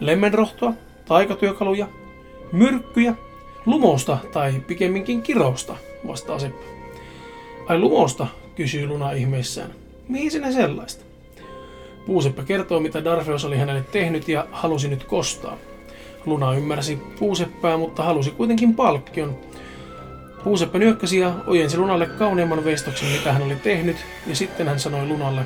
Lemmenrohtoa, 0.00 0.72
taikatyökaluja, 1.04 1.86
myrkkyjä, 2.52 3.14
lumousta 3.66 4.18
tai 4.32 4.62
pikemminkin 4.66 5.22
kirousta, 5.22 5.76
vastaa 6.06 6.38
Seppä. 6.38 6.64
Ai 7.66 7.78
lumousta, 7.78 8.26
kysyy 8.54 8.86
Luna 8.86 9.12
ihmeissään. 9.12 9.70
Mihin 10.08 10.30
sinä 10.30 10.52
sellaista? 10.52 11.04
Puuseppä 12.06 12.42
kertoo, 12.42 12.80
mitä 12.80 13.04
Darfeos 13.04 13.44
oli 13.44 13.56
hänelle 13.56 13.84
tehnyt 13.92 14.28
ja 14.28 14.46
halusi 14.52 14.88
nyt 14.88 15.04
kostaa. 15.04 15.56
Luna 16.26 16.54
ymmärsi 16.54 16.98
Puuseppää, 17.18 17.76
mutta 17.76 18.02
halusi 18.02 18.30
kuitenkin 18.30 18.74
palkkion. 18.74 19.38
Puuseppä 20.44 20.78
nyökkäsi 20.78 21.18
ja 21.18 21.34
ojensi 21.46 21.78
Lunalle 21.78 22.06
kauneimman 22.06 22.64
veistoksen, 22.64 23.08
mitä 23.08 23.32
hän 23.32 23.42
oli 23.42 23.56
tehnyt, 23.56 23.96
ja 24.26 24.36
sitten 24.36 24.68
hän 24.68 24.80
sanoi 24.80 25.06
Lunalle, 25.06 25.42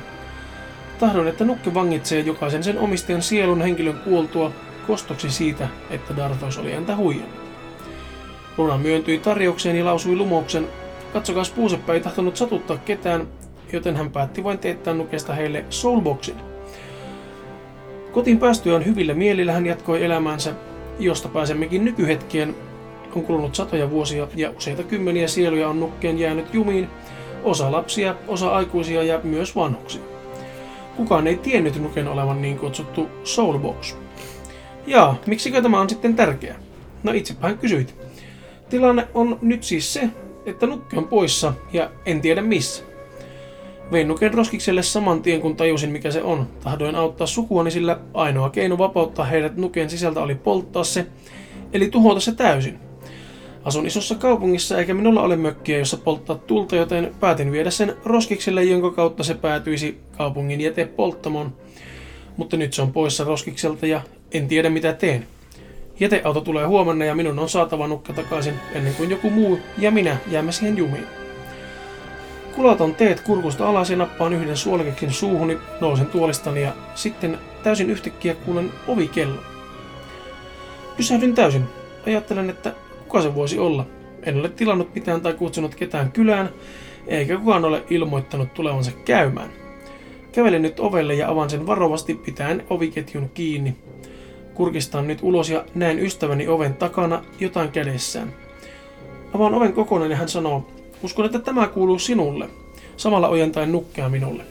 Tahdon, 0.99 1.27
että 1.27 1.43
nukke 1.43 1.73
vangitsee 1.73 2.19
jokaisen 2.19 2.63
sen 2.63 2.79
omistajan 2.79 3.21
sielun 3.21 3.61
henkilön 3.61 3.99
kuoltua 3.99 4.51
kostoksi 4.87 5.29
siitä, 5.29 5.67
että 5.89 6.15
Darthos 6.15 6.57
oli 6.57 6.73
häntä 6.73 6.95
huijannut. 6.95 7.44
Luna 8.57 8.77
myöntyi 8.77 9.19
tarjoukseen 9.19 9.75
ja 9.75 9.85
lausui 9.85 10.15
lumouksen. 10.15 10.67
Katsokaas 11.13 11.49
Puuseppä 11.49 11.93
ei 11.93 11.99
tahtonut 11.99 12.37
satuttaa 12.37 12.77
ketään, 12.77 13.27
joten 13.73 13.95
hän 13.95 14.11
päätti 14.11 14.43
vain 14.43 14.59
teettää 14.59 14.93
nukesta 14.93 15.33
heille 15.33 15.65
soulboxin. 15.69 16.35
Kotiin 18.11 18.39
päästyään 18.39 18.85
hyvillä 18.85 19.13
mielillä 19.13 19.51
hän 19.51 19.65
jatkoi 19.65 20.05
elämäänsä, 20.05 20.53
josta 20.99 21.29
pääsemmekin 21.29 21.85
nykyhetkeen. 21.85 22.55
On 23.15 23.23
kulunut 23.23 23.55
satoja 23.55 23.89
vuosia 23.89 24.27
ja 24.35 24.51
useita 24.57 24.83
kymmeniä 24.83 25.27
sieluja 25.27 25.69
on 25.69 25.79
nukkeen 25.79 26.19
jäänyt 26.19 26.53
jumiin, 26.53 26.89
osa 27.43 27.71
lapsia, 27.71 28.15
osa 28.27 28.49
aikuisia 28.49 29.03
ja 29.03 29.19
myös 29.23 29.55
vanhuksia. 29.55 30.01
Kukaan 30.97 31.27
ei 31.27 31.37
tiennyt 31.37 31.81
nuken 31.81 32.07
olevan 32.07 32.41
niin 32.41 32.59
kutsuttu 32.59 33.09
soulbox. 33.23 33.95
Jaa, 34.87 35.15
miksikö 35.25 35.61
tämä 35.61 35.79
on 35.79 35.89
sitten 35.89 36.15
tärkeää? 36.15 36.59
No 37.03 37.11
itsepähän 37.11 37.57
kysyit. 37.57 38.04
Tilanne 38.69 39.07
on 39.13 39.39
nyt 39.41 39.63
siis 39.63 39.93
se, 39.93 40.09
että 40.45 40.67
nukke 40.67 40.97
on 40.97 41.07
poissa 41.07 41.53
ja 41.73 41.91
en 42.05 42.21
tiedä 42.21 42.41
missä. 42.41 42.83
Vein 43.91 44.07
nuken 44.07 44.33
roskikselle 44.33 44.83
saman 44.83 45.21
tien 45.21 45.41
kun 45.41 45.55
tajusin 45.55 45.91
mikä 45.91 46.11
se 46.11 46.23
on. 46.23 46.47
Tahdoin 46.63 46.95
auttaa 46.95 47.27
sukuani 47.27 47.71
sillä 47.71 47.99
ainoa 48.13 48.49
keino 48.49 48.77
vapauttaa 48.77 49.25
heidät 49.25 49.57
nuken 49.57 49.89
sisältä 49.89 50.21
oli 50.21 50.35
polttaa 50.35 50.83
se, 50.83 51.05
eli 51.73 51.89
tuhota 51.89 52.19
se 52.19 52.31
täysin. 52.31 52.79
Asun 53.63 53.85
isossa 53.85 54.15
kaupungissa 54.15 54.77
eikä 54.77 54.93
minulla 54.93 55.21
ole 55.21 55.35
mökkiä, 55.35 55.77
jossa 55.77 55.97
polttaa 55.97 56.35
tulta, 56.35 56.75
joten 56.75 57.15
päätin 57.19 57.51
viedä 57.51 57.71
sen 57.71 57.95
roskikselle, 58.05 58.63
jonka 58.63 58.91
kautta 58.91 59.23
se 59.23 59.33
päätyisi 59.33 59.99
kaupungin 60.17 60.61
jätepolttamoon. 60.61 61.53
Mutta 62.37 62.57
nyt 62.57 62.73
se 62.73 62.81
on 62.81 62.91
poissa 62.91 63.23
roskikselta 63.23 63.87
ja 63.87 64.01
en 64.31 64.47
tiedä 64.47 64.69
mitä 64.69 64.93
teen. 64.93 65.27
Jäteauto 65.99 66.41
tulee 66.41 66.65
huomenna 66.65 67.05
ja 67.05 67.15
minun 67.15 67.39
on 67.39 67.49
saatava 67.49 67.87
nukka 67.87 68.13
takaisin 68.13 68.53
ennen 68.73 68.95
kuin 68.95 69.09
joku 69.09 69.29
muu 69.29 69.59
ja 69.77 69.91
minä 69.91 70.17
jäämme 70.27 70.51
siihen 70.51 70.77
jumiin. 70.77 71.07
Kulaton 72.55 72.95
teet 72.95 73.21
kurkusta 73.21 73.69
alas 73.69 73.89
ja 73.89 73.97
nappaan 73.97 74.33
yhden 74.33 74.57
suolikeksin 74.57 75.11
suuhuni, 75.11 75.57
nousen 75.81 76.05
tuolistani 76.05 76.61
ja 76.61 76.73
sitten 76.95 77.37
täysin 77.63 77.89
yhtäkkiä 77.89 78.35
kuulen 78.35 78.71
ovikello. 78.87 79.41
Pysähdyn 80.97 81.35
täysin. 81.35 81.63
Ajattelen, 82.07 82.49
että 82.49 82.73
kuka 83.03 83.21
se 83.21 83.35
voisi 83.35 83.59
olla. 83.59 83.85
En 84.23 84.39
ole 84.39 84.49
tilannut 84.49 84.95
mitään 84.95 85.21
tai 85.21 85.33
kutsunut 85.33 85.75
ketään 85.75 86.11
kylään, 86.11 86.49
eikä 87.07 87.37
kukaan 87.37 87.65
ole 87.65 87.83
ilmoittanut 87.89 88.53
tulevansa 88.53 88.91
käymään. 89.05 89.49
Kävelen 90.31 90.61
nyt 90.61 90.79
ovelle 90.79 91.13
ja 91.13 91.29
avaan 91.29 91.49
sen 91.49 91.67
varovasti 91.67 92.13
pitäen 92.13 92.63
oviketjun 92.69 93.29
kiinni. 93.33 93.75
Kurkistan 94.55 95.07
nyt 95.07 95.19
ulos 95.21 95.49
ja 95.49 95.65
näen 95.75 95.99
ystäväni 95.99 96.47
oven 96.47 96.73
takana 96.73 97.23
jotain 97.39 97.71
kädessään. 97.71 98.33
Avaan 99.33 99.53
oven 99.53 99.73
kokonaan 99.73 100.11
ja 100.11 100.17
hän 100.17 100.29
sanoo, 100.29 100.67
uskon, 101.03 101.25
että 101.25 101.39
tämä 101.39 101.67
kuuluu 101.67 101.99
sinulle. 101.99 102.49
Samalla 102.97 103.27
ojentaen 103.27 103.71
nukkea 103.71 104.09
minulle. 104.09 104.43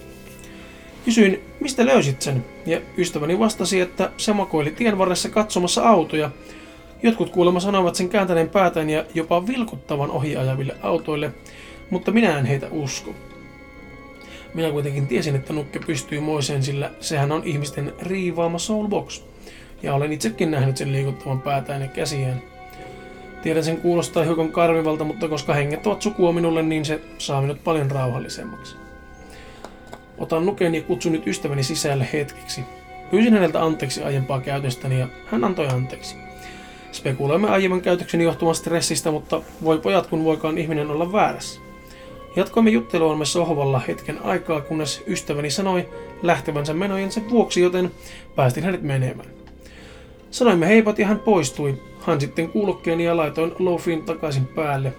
Kysyin, 1.05 1.40
mistä 1.60 1.86
löysit 1.86 2.22
sen, 2.22 2.44
ja 2.66 2.81
ystäväni 2.98 3.39
vastasi, 3.39 3.81
että 3.81 4.10
se 4.16 4.32
makoili 4.32 4.70
tien 4.70 4.98
varressa 4.98 5.28
katsomassa 5.28 5.82
autoja. 5.82 6.31
Jotkut 7.02 7.31
kuulemma 7.31 7.60
sanoivat 7.60 7.94
sen 7.94 8.09
kääntäneen 8.09 8.48
päätään 8.48 8.90
ja 8.90 9.05
jopa 9.14 9.47
vilkuttavan 9.47 10.10
ohiajaville 10.10 10.76
autoille, 10.82 11.32
mutta 11.90 12.10
minä 12.10 12.39
en 12.39 12.44
heitä 12.44 12.68
usko. 12.70 13.14
Minä 14.55 14.70
kuitenkin 14.70 15.06
tiesin, 15.06 15.36
että 15.36 15.52
nukke 15.52 15.78
pystyy 15.86 16.20
moiseen, 16.20 16.62
sillä 16.62 16.90
sehän 17.01 17.32
on 17.32 17.43
ihmisten 17.44 17.93
riivaama 18.02 18.59
soulbox. 18.59 19.34
Ja 19.85 19.94
olen 19.94 20.12
itsekin 20.12 20.51
nähnyt 20.51 20.77
sen 20.77 20.93
liikuttavan 20.93 21.40
päätään 21.40 21.82
ja 21.82 21.89
käsiään. 21.89 22.43
Tiedän 23.43 23.65
sen 23.65 23.77
kuulostaa 23.77 24.24
hiukan 24.24 24.52
karmivalta, 24.52 25.05
mutta 25.05 25.28
koska 25.28 25.55
henget 25.55 25.86
ovat 25.86 26.02
sukua 26.02 26.32
minulle, 26.32 26.62
niin 26.62 26.85
se 26.85 27.01
saa 27.19 27.40
minut 27.40 27.65
paljon 27.65 27.90
rauhallisemmaksi. 27.90 28.77
Otan 30.19 30.47
nuken 30.47 30.74
ja 30.74 30.82
kutsun 30.82 31.12
nyt 31.12 31.27
ystäväni 31.27 31.62
sisälle 31.62 32.09
hetkeksi. 32.12 32.61
Pyysin 33.11 33.32
häneltä 33.32 33.62
anteeksi 33.65 34.02
aiempaa 34.02 34.40
käytöstäni 34.40 35.01
ja 35.01 35.09
hän 35.27 35.44
antoi 35.44 35.69
anteeksi. 35.69 36.16
Spekuloimme 36.93 37.48
aiemman 37.48 37.81
käytöksen 37.81 38.20
johtuvan 38.20 38.55
stressistä, 38.55 39.11
mutta 39.11 39.43
voi 39.65 39.78
pojat 39.78 40.06
kun 40.06 40.24
voikaan 40.24 40.59
ihminen 40.59 40.90
olla 40.90 41.12
väärässä. 41.12 41.61
Jatkoimme 42.36 42.70
jutteluamme 42.70 43.24
sohvalla 43.24 43.78
hetken 43.78 44.23
aikaa, 44.23 44.61
kunnes 44.61 45.02
ystäväni 45.06 45.51
sanoi 45.51 45.89
lähtevänsä 46.23 46.74
menojensa 46.74 47.20
vuoksi, 47.31 47.61
joten 47.61 47.90
päästin 48.36 48.65
hänet 48.65 48.82
menemään. 48.82 49.43
Sanoimme 50.35 50.69
heipat 50.69 50.98
ja 50.98 51.06
hän 51.06 51.19
poistui. 51.19 51.82
Hän 52.06 52.20
sitten 52.20 52.48
kuulokkeeni 52.48 53.05
ja 53.05 53.16
laitoin 53.16 53.52
Lofin 53.59 54.02
takaisin 54.02 54.47
päälle. 54.47 54.93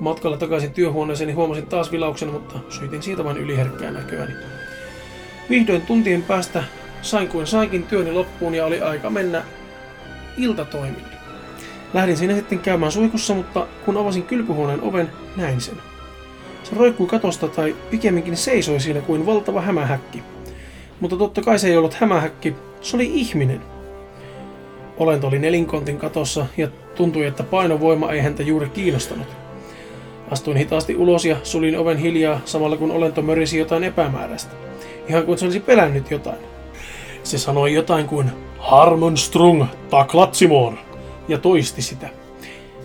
Matkalla 0.00 0.36
takaisin 0.36 0.72
työhuoneeseeni 0.72 1.32
huomasin 1.32 1.66
taas 1.66 1.92
vilauksen, 1.92 2.28
mutta 2.28 2.58
syytin 2.68 3.02
siitä 3.02 3.24
vain 3.24 3.36
yliherkkää 3.36 3.90
näköäni. 3.90 4.32
Vihdoin 5.50 5.82
tuntien 5.82 6.22
päästä 6.22 6.64
sain 7.02 7.28
kuin 7.28 7.46
sainkin 7.46 7.82
työni 7.82 8.12
loppuun 8.12 8.54
ja 8.54 8.66
oli 8.66 8.80
aika 8.80 9.10
mennä 9.10 9.42
iltatoimille. 10.38 11.16
Lähdin 11.94 12.16
sinne 12.16 12.34
sitten 12.34 12.58
käymään 12.58 12.92
suihkussa, 12.92 13.34
mutta 13.34 13.66
kun 13.84 13.96
avasin 13.96 14.22
kylpyhuoneen 14.22 14.82
oven, 14.82 15.10
näin 15.36 15.60
sen. 15.60 15.76
Se 16.62 16.76
roikkui 16.76 17.06
katosta 17.06 17.48
tai 17.48 17.76
pikemminkin 17.90 18.36
seisoi 18.36 18.80
siinä 18.80 19.00
kuin 19.00 19.26
valtava 19.26 19.60
hämähäkki. 19.60 20.22
Mutta 21.00 21.16
totta 21.16 21.42
kai 21.42 21.58
se 21.58 21.68
ei 21.68 21.76
ollut 21.76 21.94
hämähäkki, 21.94 22.54
se 22.80 22.96
oli 22.96 23.10
ihminen. 23.14 23.60
Olento 24.98 25.26
oli 25.26 25.38
nelinkontin 25.38 25.98
katossa 25.98 26.46
ja 26.56 26.68
tuntui, 26.94 27.26
että 27.26 27.42
painovoima 27.42 28.12
ei 28.12 28.20
häntä 28.20 28.42
juuri 28.42 28.68
kiinnostanut. 28.68 29.26
Astuin 30.30 30.56
hitaasti 30.56 30.96
ulos 30.96 31.24
ja 31.24 31.36
sulin 31.42 31.78
oven 31.78 31.98
hiljaa 31.98 32.40
samalla 32.44 32.76
kun 32.76 32.90
olento 32.90 33.22
mörisi 33.22 33.58
jotain 33.58 33.84
epämääräistä. 33.84 34.52
Ihan 35.08 35.24
kuin 35.24 35.38
se 35.38 35.44
olisi 35.44 35.60
pelännyt 35.60 36.10
jotain. 36.10 36.38
Se 37.22 37.38
sanoi 37.38 37.74
jotain 37.74 38.06
kuin 38.06 38.30
Harmon 38.58 39.16
Strung 39.16 39.64
taklatsimor 39.90 40.72
ja 41.28 41.38
toisti 41.38 41.82
sitä. 41.82 42.08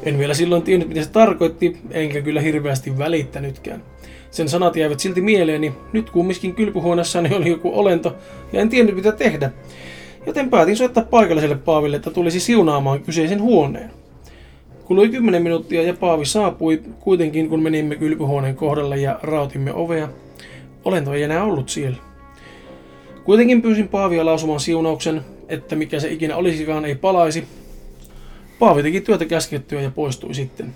En 0.03 0.17
vielä 0.17 0.33
silloin 0.33 0.63
tiennyt, 0.63 0.88
mitä 0.88 1.03
se 1.03 1.09
tarkoitti, 1.09 1.77
enkä 1.91 2.21
kyllä 2.21 2.41
hirveästi 2.41 2.97
välittänytkään. 2.97 3.83
Sen 4.31 4.49
sanat 4.49 4.75
jäivät 4.75 4.99
silti 4.99 5.21
mieleeni. 5.21 5.73
Nyt 5.93 6.09
kumminkin 6.09 6.55
kylpyhuoneessani 6.55 7.35
oli 7.35 7.49
joku 7.49 7.79
olento, 7.79 8.15
ja 8.53 8.61
en 8.61 8.69
tiennyt 8.69 8.95
mitä 8.95 9.11
tehdä. 9.11 9.51
Joten 10.25 10.49
päätin 10.49 10.77
soittaa 10.77 11.03
paikalliselle 11.03 11.55
Paaville, 11.55 11.95
että 11.95 12.11
tulisi 12.11 12.39
siunaamaan 12.39 13.03
kyseisen 13.03 13.41
huoneen. 13.41 13.91
Kului 14.85 15.09
kymmenen 15.09 15.43
minuuttia 15.43 15.83
ja 15.83 15.93
Paavi 15.93 16.25
saapui 16.25 16.81
kuitenkin, 16.99 17.49
kun 17.49 17.63
menimme 17.63 17.95
kylpyhuoneen 17.95 18.55
kohdalle 18.55 18.97
ja 18.97 19.19
rautimme 19.23 19.73
ovea. 19.73 20.09
Olento 20.85 21.13
ei 21.13 21.23
enää 21.23 21.43
ollut 21.43 21.69
siellä. 21.69 21.97
Kuitenkin 23.23 23.61
pyysin 23.61 23.87
Paavia 23.87 24.25
lausumaan 24.25 24.59
siunauksen, 24.59 25.21
että 25.49 25.75
mikä 25.75 25.99
se 25.99 26.11
ikinä 26.11 26.35
olisikaan 26.35 26.85
ei 26.85 26.95
palaisi, 26.95 27.43
Paavi 28.59 28.83
teki 28.83 29.01
työtä 29.01 29.25
käskettyä 29.25 29.81
ja 29.81 29.91
poistui 29.91 30.33
sitten. 30.33 30.73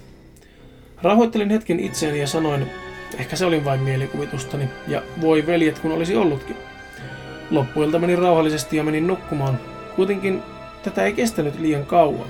Rahoittelin 1.02 1.50
hetken 1.50 1.80
itseäni 1.80 2.20
ja 2.20 2.28
sanoin, 2.28 2.66
ehkä 3.20 3.36
se 3.36 3.46
oli 3.46 3.66
vain 3.66 3.80
mielikuvitustani, 3.80 4.70
ja 4.88 5.02
voi 5.22 5.46
veljet 5.48 5.80
kun 5.80 5.92
olisi 5.92 6.16
ollutkin. 6.16 6.58
Loppuilta 7.52 8.00
menin 8.00 8.18
rauhallisesti 8.18 8.78
ja 8.78 8.84
menin 8.84 9.08
nukkumaan. 9.08 9.60
Kuitenkin 9.96 10.42
tätä 10.84 11.04
ei 11.04 11.14
kestänyt 11.14 11.60
liian 11.60 11.86
kauan. 11.86 12.28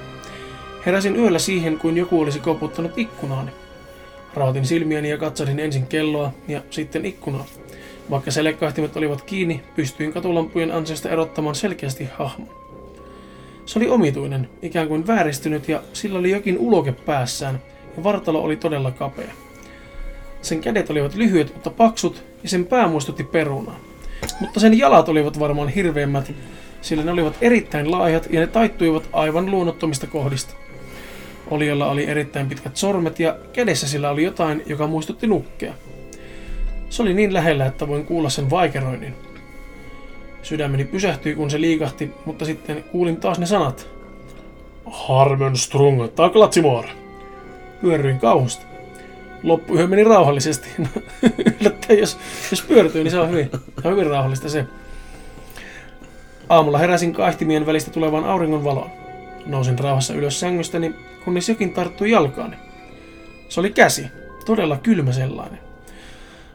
Heräsin 0.86 1.16
yöllä 1.16 1.40
siihen, 1.40 1.80
kuin 1.80 1.98
joku 1.98 2.22
olisi 2.22 2.40
koputtanut 2.40 2.98
ikkunaani. 2.98 3.52
Rautin 4.34 4.66
silmiäni 4.66 5.10
ja 5.10 5.18
katselin 5.18 5.60
ensin 5.60 5.88
kelloa 5.88 6.32
ja 6.48 6.62
sitten 6.70 7.06
ikkunaa. 7.06 7.46
Vaikka 8.10 8.32
selekkaihtimet 8.32 8.98
olivat 8.98 9.22
kiinni, 9.22 9.64
pystyin 9.76 10.14
katulampujen 10.14 10.72
ansiosta 10.72 11.10
erottamaan 11.10 11.56
selkeästi 11.56 12.10
hahmon. 12.14 12.50
Se 13.66 13.80
oli 13.80 13.88
omituinen, 13.88 14.50
ikään 14.62 14.88
kuin 14.88 15.08
vääristynyt 15.08 15.70
ja 15.70 15.82
sillä 15.94 16.20
oli 16.20 16.32
jokin 16.32 16.58
uloke 16.58 16.92
päässään 16.92 17.62
ja 17.98 18.04
vartalo 18.04 18.42
oli 18.42 18.56
todella 18.56 18.92
kapea. 18.92 19.45
Sen 20.46 20.62
kädet 20.62 20.90
olivat 20.90 21.16
lyhyet, 21.16 21.54
mutta 21.54 21.70
paksut 21.70 22.24
ja 22.44 22.50
sen 22.50 22.66
pää 22.66 22.88
muistutti 22.88 23.24
perunaa. 23.24 23.80
Mutta 24.40 24.60
sen 24.60 24.78
jalat 24.78 25.10
olivat 25.10 25.40
varmaan 25.40 25.70
hirveämmät, 25.70 26.34
sillä 26.82 27.04
ne 27.04 27.12
olivat 27.12 27.38
erittäin 27.42 27.92
laahat 27.92 28.28
ja 28.30 28.40
ne 28.40 28.48
taittuivat 28.48 29.10
aivan 29.14 29.52
luonnottomista 29.52 30.08
kohdista. 30.08 30.54
Oliolla 31.52 31.88
oli 31.88 32.06
erittäin 32.06 32.50
pitkät 32.50 32.78
sormet 32.78 33.20
ja 33.20 33.38
kädessä 33.54 33.88
sillä 33.88 34.10
oli 34.10 34.24
jotain, 34.24 34.64
joka 34.66 34.88
muistutti 34.88 35.28
nukkea. 35.28 35.74
Se 36.90 37.02
oli 37.02 37.14
niin 37.14 37.34
lähellä, 37.34 37.66
että 37.66 37.88
voin 37.88 38.06
kuulla 38.06 38.30
sen 38.30 38.50
vaikeroinnin. 38.50 39.14
Sydämeni 40.42 40.86
pysähtyi, 40.86 41.36
kun 41.36 41.50
se 41.50 41.62
liikahti, 41.62 42.12
mutta 42.26 42.46
sitten 42.46 42.84
kuulin 42.84 43.18
taas 43.18 43.40
ne 43.40 43.46
sanat. 43.46 43.88
Harmenstrung, 44.86 46.08
taklatsimor. 46.16 46.86
Pyörryin 47.82 48.20
kauhusta. 48.20 48.75
Loppuyö 49.44 49.88
meni 49.88 50.04
rauhallisesti. 50.04 50.70
Yllättäen, 51.62 52.00
jos, 52.00 52.18
jos 52.52 52.62
pyörtyy, 52.62 53.04
niin 53.04 53.12
se 53.12 53.20
on 53.20 53.30
hyvin, 53.30 53.50
on 53.84 53.92
hyvin 53.92 54.08
rauhallista 54.08 54.50
se. 54.50 54.66
Aamulla 56.50 56.78
heräsin 56.78 57.14
kaihtimien 57.14 57.66
välistä 57.66 57.92
tulevan 57.92 58.24
auringon 58.24 58.64
valoon. 58.64 58.90
Nousin 59.46 59.80
rauhassa 59.80 60.14
ylös 60.14 60.40
sängystäni, 60.40 60.94
kunnes 61.26 61.50
jokin 61.50 61.74
tarttui 61.74 62.12
jalkaani. 62.12 62.56
Se 63.50 63.60
oli 63.60 63.72
käsi, 63.72 64.06
todella 64.46 64.78
kylmä 64.78 65.12
sellainen. 65.12 65.60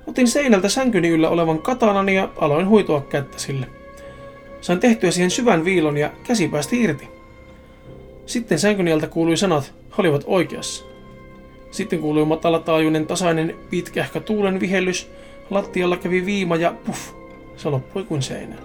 Otin 0.07 0.29
seinältä 0.29 0.69
sänkyni 0.69 1.09
yllä 1.09 1.29
olevan 1.29 1.59
katanani 1.59 2.17
ja 2.17 2.29
aloin 2.37 2.69
huitoa 2.69 3.01
kättä 3.01 3.39
sille. 3.39 3.67
Sain 4.61 4.81
tehtyä 4.81 5.11
siihen 5.11 5.31
syvän 5.31 5.65
viilon 5.65 5.97
ja 5.97 6.11
käsi 6.25 6.49
päästi 6.49 6.83
irti. 6.83 7.09
Sitten 8.27 8.59
sänkyni 8.59 8.93
alta 8.93 9.07
kuului 9.07 9.37
sanat, 9.37 9.75
olivat 9.99 10.25
oikeassa. 10.27 10.90
Sitten 11.71 11.99
kuului 11.99 12.25
matalataajuinen 12.25 13.07
tasainen 13.07 13.57
pitkähkö 13.71 14.21
tuulen 14.21 14.61
vihellys, 14.61 15.11
lattialla 15.51 15.97
kävi 15.97 16.27
viima 16.27 16.57
ja 16.57 16.75
puff, 16.87 17.13
se 17.57 17.69
loppui 17.69 18.05
kuin 18.05 18.23
seinä. 18.23 18.57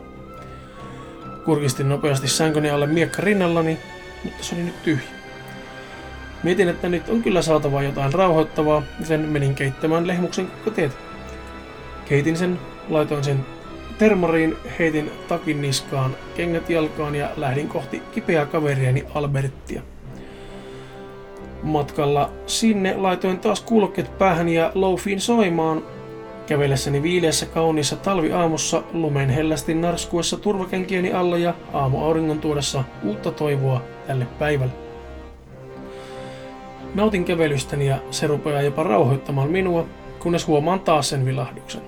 Kurkistin 1.46 1.90
nopeasti 1.90 2.28
sänkyni 2.28 2.70
alle 2.70 2.88
miekka 2.88 3.22
rinnallani, 3.22 3.78
mutta 4.24 4.44
se 4.44 4.56
oli 4.56 4.64
nyt 4.64 4.84
tyhjä. 4.84 5.10
Mietin, 6.44 6.70
että 6.70 6.90
nyt 6.90 7.10
on 7.10 7.24
kyllä 7.24 7.42
saatava 7.42 7.84
jotain 7.84 8.14
rauhoittavaa, 8.14 8.84
joten 9.00 9.20
menin 9.20 9.56
keittämään 9.56 10.08
lehmuksen 10.08 10.52
koteet. 10.66 10.98
Keitin 12.06 12.38
sen, 12.38 12.60
laitoin 12.90 13.24
sen 13.24 13.46
termariin, 13.98 14.56
heitin 14.80 15.12
takin 15.28 15.62
niskaan, 15.62 16.16
kengät 16.36 16.70
jalkaan 16.70 17.16
ja 17.16 17.30
lähdin 17.38 17.68
kohti 17.68 18.02
kipeää 18.14 18.46
kaveriani 18.46 19.04
Alberttia. 19.14 19.82
Matkalla 21.66 22.32
sinne 22.46 22.96
laitoin 22.98 23.40
taas 23.40 23.62
kuulokkeet 23.62 24.18
päähän 24.18 24.50
ja 24.50 24.72
loufin 24.76 25.22
soimaan. 25.22 25.84
Kävellessäni 26.48 27.04
viileässä 27.04 27.46
kauniissa 27.46 27.96
talviaamussa 27.96 28.84
lumen 28.94 29.30
hellästi 29.30 29.74
narskuessa 29.74 30.38
turvakenkieni 30.38 31.14
alla 31.14 31.38
ja 31.38 31.54
aamuauringon 31.74 32.40
tuodessa 32.40 32.84
uutta 33.04 33.32
toivoa 33.32 33.82
tälle 34.08 34.28
päivälle. 34.40 34.74
Nautin 36.96 37.26
kävelystäni 37.26 37.88
ja 37.88 37.98
se 38.12 38.28
rupeaa 38.28 38.62
jopa 38.62 38.84
rauhoittamaan 38.84 39.50
minua, 39.50 39.86
kunnes 40.20 40.48
huomaan 40.48 40.80
taas 40.80 41.10
sen 41.10 41.26
vilahduksen. 41.26 41.82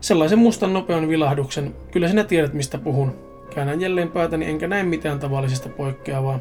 Sellaisen 0.00 0.38
mustan 0.38 0.72
nopean 0.72 1.08
vilahduksen, 1.08 1.74
kyllä 1.90 2.08
sinä 2.08 2.24
tiedät 2.24 2.52
mistä 2.52 2.78
puhun. 2.78 3.14
Käännän 3.54 3.80
jälleen 3.80 4.10
päätäni 4.10 4.46
enkä 4.46 4.68
näe 4.68 4.82
mitään 4.82 5.18
tavallisesta 5.18 5.68
poikkeavaa. 5.68 6.38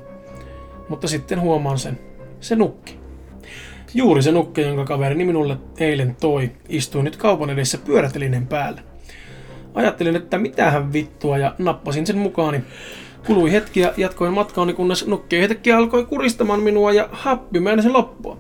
Mutta 0.90 1.08
sitten 1.08 1.42
huomaan 1.42 1.78
sen. 1.78 2.07
Se 2.40 2.56
nukki. 2.56 3.00
Juuri 3.94 4.22
se 4.22 4.32
nukke, 4.32 4.62
jonka 4.62 4.86
kaverini 4.86 5.26
minulle 5.26 5.58
eilen 5.80 6.16
toi, 6.22 6.52
istui 6.70 7.04
nyt 7.04 7.18
kaupan 7.18 7.50
edessä 7.50 7.78
pyörätelinen 7.78 8.48
päällä. 8.48 8.82
Ajattelin, 9.74 10.16
että 10.16 10.38
mitähän 10.38 10.94
vittua 10.94 11.38
ja 11.38 11.56
nappasin 11.58 12.08
sen 12.08 12.18
mukaani. 12.18 12.62
Kului 13.28 13.52
hetki 13.52 13.80
ja 13.80 13.94
jatkoin 13.98 14.34
matkaani, 14.34 14.74
kunnes 14.74 15.08
nukke 15.08 15.38
yhtäkkiä 15.38 15.78
alkoi 15.78 16.06
kuristamaan 16.06 16.60
minua 16.60 16.92
ja 16.92 17.10
happi 17.12 17.60
se 17.82 17.90
loppua. 17.90 18.38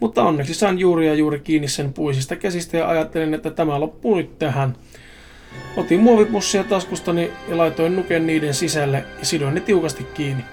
Mutta 0.00 0.22
onneksi 0.22 0.54
sain 0.54 0.78
juuri 0.78 1.06
ja 1.06 1.14
juuri 1.14 1.40
kiinni 1.40 1.68
sen 1.68 1.92
puisista 1.92 2.36
käsistä 2.36 2.76
ja 2.76 2.88
ajattelin, 2.88 3.34
että 3.34 3.50
tämä 3.50 3.80
loppuu 3.80 4.14
nyt 4.14 4.38
tähän. 4.38 4.76
Otin 5.76 6.00
muovipussia 6.00 6.64
taskustani 6.64 7.30
ja 7.48 7.56
laitoin 7.56 7.96
nuken 7.96 8.26
niiden 8.26 8.54
sisälle 8.54 9.04
ja 9.18 9.24
sidoin 9.24 9.54
ne 9.54 9.60
tiukasti 9.60 10.04
kiinni. 10.14 10.44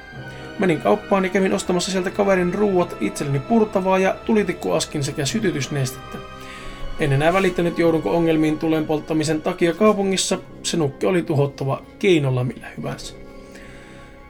Menin 0.59 0.81
kauppaan 0.81 1.23
ja 1.23 1.29
kävin 1.29 1.53
ostamassa 1.53 1.91
sieltä 1.91 2.11
kaverin 2.11 2.53
ruuat 2.53 2.97
itselleni 2.99 3.39
purtavaa 3.39 3.97
ja 3.97 4.15
tulitikkuaskin 4.25 5.03
sekä 5.03 5.25
sytytysnestettä. 5.25 6.17
En 6.99 7.13
enää 7.13 7.33
välittänyt 7.33 7.79
joudunko 7.79 8.11
ongelmiin 8.11 8.59
tulen 8.59 8.85
polttamisen 8.85 9.41
takia 9.41 9.73
kaupungissa, 9.73 10.39
se 10.63 10.77
nukke 10.77 11.07
oli 11.07 11.21
tuhottava 11.23 11.81
keinolla 11.99 12.43
millä 12.43 12.67
hyvänsä. 12.77 13.15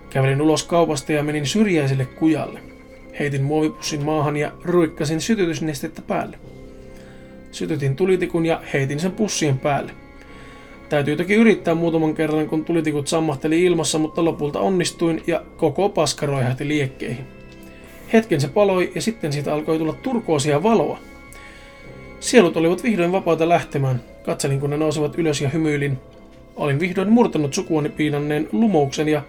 Kävelin 0.09 0.41
ulos 0.41 0.63
kaupasta 0.63 1.11
ja 1.11 1.23
menin 1.23 1.45
syrjäiselle 1.45 2.05
kujalle. 2.05 2.59
Heitin 3.19 3.43
muovipussin 3.43 4.05
maahan 4.05 4.37
ja 4.37 4.51
ruikkasin 4.63 5.21
sytytysnestettä 5.21 6.01
päälle. 6.01 6.39
Sytytin 7.51 7.95
tulitikun 7.95 8.45
ja 8.45 8.61
heitin 8.73 8.99
sen 8.99 9.11
pussien 9.11 9.59
päälle. 9.59 9.91
Täytyy 10.89 11.15
toki 11.15 11.33
yrittää 11.33 11.75
muutaman 11.75 12.13
kerran, 12.13 12.49
kun 12.49 12.65
tulitikut 12.65 13.07
sammahteli 13.07 13.63
ilmassa, 13.63 13.99
mutta 13.99 14.25
lopulta 14.25 14.59
onnistuin 14.59 15.23
ja 15.27 15.43
koko 15.57 15.89
paska 15.89 16.25
roihahti 16.25 16.67
liekkeihin. 16.67 17.25
Hetken 18.13 18.41
se 18.41 18.47
paloi 18.47 18.91
ja 18.95 19.01
sitten 19.01 19.33
siitä 19.33 19.53
alkoi 19.53 19.77
tulla 19.77 19.93
turkoosia 19.93 20.63
valoa. 20.63 20.99
Sielut 22.19 22.57
olivat 22.57 22.83
vihdoin 22.83 23.11
vapaita 23.11 23.49
lähtemään. 23.49 24.01
Katselin, 24.25 24.59
kun 24.59 24.69
ne 24.69 24.77
nousivat 24.77 25.19
ylös 25.19 25.41
ja 25.41 25.49
hymyilin. 25.49 25.97
Olin 26.55 26.79
vihdoin 26.79 27.09
murtanut 27.09 27.53
sukuani 27.53 27.89
piinanneen 27.89 28.49
lumouksen 28.51 29.07
ja 29.07 29.21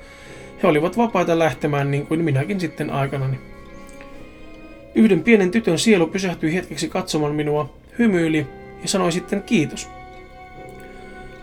he 0.63 0.69
olivat 0.69 0.97
vapaita 0.97 1.39
lähtemään 1.39 1.91
niin 1.91 2.07
kuin 2.07 2.25
minäkin 2.25 2.61
sitten 2.61 2.91
aikanani. 2.91 3.39
Yhden 4.95 5.23
pienen 5.23 5.51
tytön 5.51 5.79
sielu 5.79 6.07
pysähtyi 6.07 6.55
hetkeksi 6.55 6.89
katsomaan 6.89 7.35
minua, 7.35 7.75
hymyili 7.99 8.47
ja 8.83 8.89
sanoi 8.89 9.13
sitten 9.13 9.43
kiitos. 9.43 9.89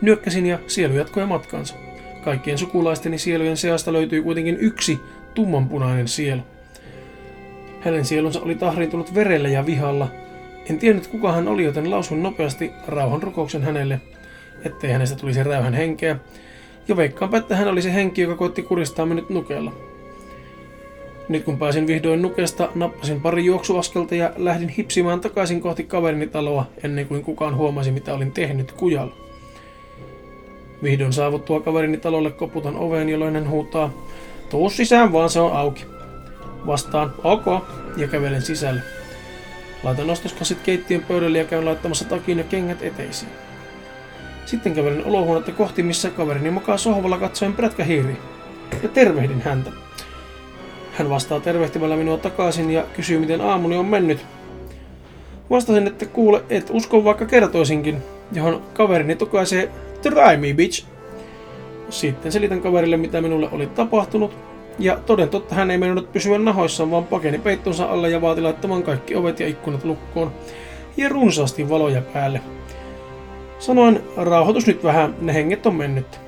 Nyökkäsin 0.02 0.46
ja 0.46 0.60
sielu 0.68 0.94
jatkoi 0.94 1.26
matkaansa. 1.26 1.76
Kaikkien 2.24 2.58
sukulaisteni 2.58 3.18
sielujen 3.18 3.58
seasta 3.58 3.94
löytyi 3.94 4.22
kuitenkin 4.22 4.58
yksi 4.60 5.00
tummanpunainen 5.34 6.08
sielu. 6.08 6.42
Hänen 7.82 8.06
sielunsa 8.06 8.42
oli 8.42 8.56
tahriintunut 8.56 9.16
verellä 9.16 9.50
ja 9.50 9.66
vihalla. 9.66 10.08
En 10.70 10.80
tiennyt 10.80 11.08
kuka 11.08 11.32
hän 11.32 11.48
oli, 11.48 11.64
joten 11.64 11.92
lausuin 11.92 12.24
nopeasti 12.24 12.72
rauhan 12.88 13.24
rukouksen 13.24 13.62
hänelle, 13.62 14.02
ettei 14.66 14.92
hänestä 14.92 15.16
tulisi 15.16 15.44
räyhän 15.44 15.74
henkeä, 15.74 16.18
ja 16.88 16.98
veikkaanpa, 16.98 17.38
että 17.38 17.56
hän 17.56 17.68
oli 17.68 17.82
se 17.82 17.94
henki, 17.94 18.22
joka 18.22 18.36
koitti 18.36 18.62
kuristaa 18.62 19.06
minut 19.06 19.30
nukella. 19.30 19.72
Nyt 21.30 21.44
kun 21.44 21.60
pääsin 21.60 21.88
vihdoin 21.88 22.22
nukesta, 22.22 22.70
nappasin 22.76 23.22
pari 23.22 23.46
juoksuaskelta 23.46 24.16
ja 24.16 24.34
lähdin 24.38 24.70
hipsimään 24.70 25.22
takaisin 25.22 25.62
kohti 25.62 25.84
kaverini 25.84 26.28
taloa 26.28 26.66
ennen 26.84 27.08
kuin 27.08 27.24
kukaan 27.24 27.56
huomasi 27.56 27.92
mitä 27.92 28.14
olin 28.14 28.32
tehnyt 28.32 28.72
kujalla. 28.72 29.25
Vihdoin 30.86 31.14
saavuttua 31.14 31.60
kaverini 31.60 31.98
talolle 31.98 32.32
koputan 32.32 32.76
oveen, 32.76 33.10
jolloin 33.10 33.34
hän 33.34 33.50
huutaa, 33.50 33.94
tuu 34.50 34.70
sisään 34.70 35.14
vaan 35.14 35.30
se 35.30 35.40
on 35.40 35.54
auki. 35.54 35.86
Vastaan, 36.68 37.14
ok, 37.24 37.46
ja 37.98 38.08
kävelen 38.08 38.42
sisälle. 38.42 38.82
Laitan 39.84 40.10
ostoskassit 40.10 40.58
keittiön 40.64 41.04
pöydälle 41.08 41.38
ja 41.38 41.46
käyn 41.46 41.66
laittamassa 41.66 42.06
takin 42.06 42.38
ja 42.38 42.44
kengät 42.44 42.84
eteisiin. 42.84 43.32
Sitten 44.46 44.74
kävelen 44.74 45.06
olohuonetta 45.06 45.52
kohti, 45.52 45.84
missä 45.84 46.10
kaverini 46.10 46.52
makaa 46.52 46.78
sohvalla 46.78 47.18
katsoen 47.18 47.54
prätkähiiri. 47.54 48.18
Ja 48.84 48.90
tervehdin 48.90 49.42
häntä. 49.42 49.72
Hän 50.94 51.10
vastaa 51.10 51.40
tervehtimällä 51.40 51.96
minua 51.96 52.18
takaisin 52.18 52.72
ja 52.72 52.84
kysyy, 52.96 53.20
miten 53.20 53.42
aamuni 53.42 53.78
on 53.78 53.86
mennyt. 53.86 54.26
Vastasin, 55.50 55.88
että 55.88 56.06
kuule, 56.06 56.44
et 56.50 56.70
usko 56.70 57.04
vaikka 57.04 57.26
kertoisinkin, 57.26 58.04
johon 58.32 58.62
kaverini 58.74 59.16
tokaisee, 59.16 59.72
try 60.10 60.38
me 60.38 60.54
bitch. 60.54 60.86
Sitten 61.90 62.32
selitän 62.32 62.62
kaverille, 62.62 62.98
mitä 62.98 63.22
minulle 63.22 63.50
oli 63.52 63.68
tapahtunut. 63.68 64.32
ja 64.80 64.98
toden 65.06 65.30
totta 65.30 65.56
hän 65.56 65.72
ei 65.72 65.78
mennyt 65.78 66.12
pysyä 66.12 66.38
nahoissaan, 66.38 66.92
vaan 66.92 67.04
pakeni 67.04 67.38
peittonsa 67.40 67.86
alle 67.86 68.10
ja 68.10 68.22
vaati 68.22 68.42
laittamaan 68.42 68.84
kaikki 68.84 69.16
ovet 69.16 69.40
ja 69.40 69.48
ikkunat 69.48 69.84
lukkoon 69.84 70.32
ja 70.98 71.10
runsaasti 71.10 71.70
valoja 71.70 72.02
päälle. 72.02 72.42
Sanoin, 73.60 74.00
rauhoitus 74.18 74.68
nyt 74.68 74.84
vähän, 74.84 75.16
ne 75.22 75.34
henget 75.34 75.66
on 75.66 75.76
mennyt. 75.76 76.20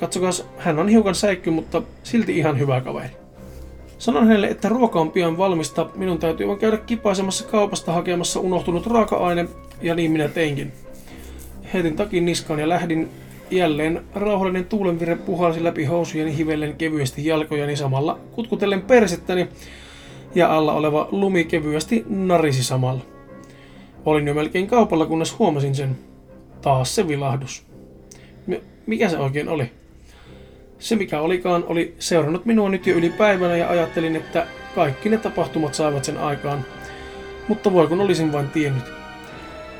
Katsokas, 0.00 0.46
hän 0.58 0.78
on 0.78 0.88
hiukan 0.88 1.14
säikky, 1.14 1.50
mutta 1.50 1.82
silti 2.02 2.38
ihan 2.38 2.58
hyvä 2.58 2.80
kaveri. 2.80 3.08
Sanon 3.98 4.26
hänelle, 4.26 4.46
että 4.46 4.68
ruoka 4.68 5.00
on 5.00 5.10
pian 5.10 5.38
valmista, 5.38 5.90
minun 5.94 6.18
täytyy 6.18 6.48
vain 6.48 6.58
käydä 6.58 6.76
kipaisemassa 6.76 7.46
kaupasta 7.46 7.92
hakemassa 7.92 8.40
unohtunut 8.40 8.86
raaka-aine, 8.86 9.48
ja 9.82 9.94
niin 9.94 10.10
minä 10.10 10.28
teinkin. 10.28 10.72
Heitin 11.74 11.96
takin 11.96 12.24
niskaan 12.24 12.60
ja 12.60 12.68
lähdin 12.68 13.08
jälleen 13.50 14.04
rauhallinen 14.14 14.64
tuulenvire 14.64 15.16
puhalsi 15.16 15.64
läpi 15.64 15.84
housujeni 15.84 16.36
hivellen 16.36 16.76
kevyesti 16.76 17.26
jalkojani 17.26 17.76
samalla 17.76 18.18
kutkutellen 18.32 18.82
persettäni, 18.82 19.48
ja 20.34 20.56
alla 20.56 20.72
oleva 20.72 21.08
lumi 21.10 21.44
kevyesti 21.44 22.04
narisi 22.08 22.64
samalla. 22.64 23.02
Olin 24.04 24.26
jo 24.26 24.34
melkein 24.34 24.66
kaupalla, 24.66 25.06
kunnes 25.06 25.38
huomasin 25.38 25.74
sen. 25.74 25.98
Taas 26.62 26.94
se 26.94 27.08
vilahdus. 27.08 27.66
Mikä 28.86 29.08
se 29.08 29.18
oikein 29.18 29.48
oli? 29.48 29.70
Se 30.78 30.96
mikä 30.96 31.20
olikaan 31.20 31.64
oli 31.66 31.94
seurannut 31.98 32.44
minua 32.44 32.68
nyt 32.68 32.86
jo 32.86 32.94
yli 32.94 33.10
päivänä 33.10 33.56
ja 33.56 33.68
ajattelin, 33.68 34.16
että 34.16 34.46
kaikki 34.74 35.08
ne 35.08 35.18
tapahtumat 35.18 35.74
saivat 35.74 36.04
sen 36.04 36.18
aikaan. 36.18 36.64
Mutta 37.48 37.72
voi 37.72 37.86
kun 37.86 38.00
olisin 38.00 38.32
vain 38.32 38.48
tiennyt. 38.48 38.97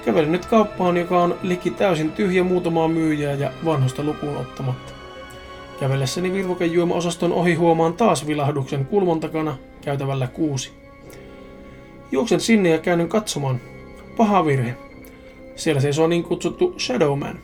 Kävelin 0.04 0.32
nyt 0.32 0.46
kauppaan, 0.46 0.96
joka 0.96 1.22
on 1.22 1.38
liki 1.42 1.70
täysin 1.70 2.12
tyhjä 2.12 2.44
muutamaa 2.44 2.88
myyjää 2.88 3.34
ja 3.34 3.52
vanhosta 3.64 4.02
lukuun 4.02 4.36
ottamatta. 4.36 4.92
Kävellessäni 5.80 6.32
virvokejuoma-osaston 6.32 7.32
ohi 7.32 7.54
huomaan 7.54 7.94
taas 7.94 8.26
vilahduksen 8.26 8.86
kulman 8.86 9.20
takana 9.20 9.56
käytävällä 9.80 10.26
kuusi. 10.26 10.72
Juoksen 12.12 12.40
sinne 12.40 12.68
ja 12.68 12.78
käännyn 12.78 13.08
katsomaan. 13.08 13.60
Paha 14.16 14.46
virhe. 14.46 14.74
Siellä 15.56 15.80
seisoo 15.80 16.06
niin 16.06 16.24
kutsuttu 16.24 16.74
Shadowman. 16.78 17.38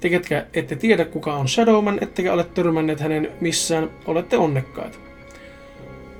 Te 0.00 0.08
ketkä 0.08 0.46
ette 0.54 0.76
tiedä 0.76 1.04
kuka 1.04 1.34
on 1.34 1.48
Shadowman, 1.48 1.98
ettekä 2.00 2.32
ole 2.32 2.44
törmänneet 2.44 3.00
hänen 3.00 3.32
missään, 3.40 3.90
olette 4.06 4.36
onnekkaita. 4.36 5.05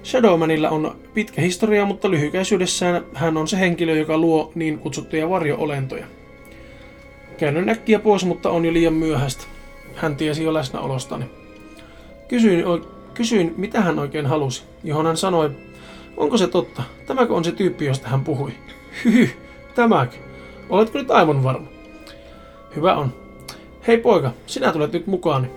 Shadowmanilla 0.07 0.71
on 0.71 0.97
pitkä 1.15 1.43
historia, 1.43 1.87
mutta 1.87 2.11
lyhykäisyydessään 2.11 3.05
hän 3.15 3.37
on 3.37 3.49
se 3.49 3.59
henkilö, 3.59 3.97
joka 3.97 4.19
luo 4.19 4.53
niin 4.55 4.79
kutsuttuja 4.79 5.29
varjo-olentoja. 5.29 6.07
Käännön 7.39 7.69
äkkiä 7.69 7.99
pois, 7.99 8.25
mutta 8.25 8.51
on 8.51 8.65
jo 8.65 8.73
liian 8.73 8.93
myöhäistä. 8.93 9.45
Hän 9.95 10.17
tiesi 10.17 10.45
jo 10.45 10.55
läsnäolostani. 10.55 11.25
Kysyin, 12.29 12.65
kysyin, 13.15 13.55
mitä 13.57 13.81
hän 13.81 13.99
oikein 13.99 14.27
halusi, 14.27 14.63
johon 14.85 15.07
hän 15.07 15.17
sanoi, 15.17 15.51
onko 16.17 16.37
se 16.37 16.47
totta, 16.47 16.83
tämäkö 17.07 17.35
on 17.35 17.45
se 17.45 17.53
tyyppi, 17.53 17.85
josta 17.85 18.09
hän 18.09 18.25
puhui. 18.25 18.53
Hyhy, 19.05 19.31
tämäkö? 19.75 20.17
Oletko 20.69 20.99
nyt 20.99 21.11
aivan 21.11 21.45
varma? 21.45 21.67
Hyvä 22.77 22.97
on. 22.97 23.13
Hei 23.87 23.99
poika, 23.99 24.33
sinä 24.47 24.73
tulet 24.73 24.93
nyt 24.93 25.07
mukaan. 25.07 25.51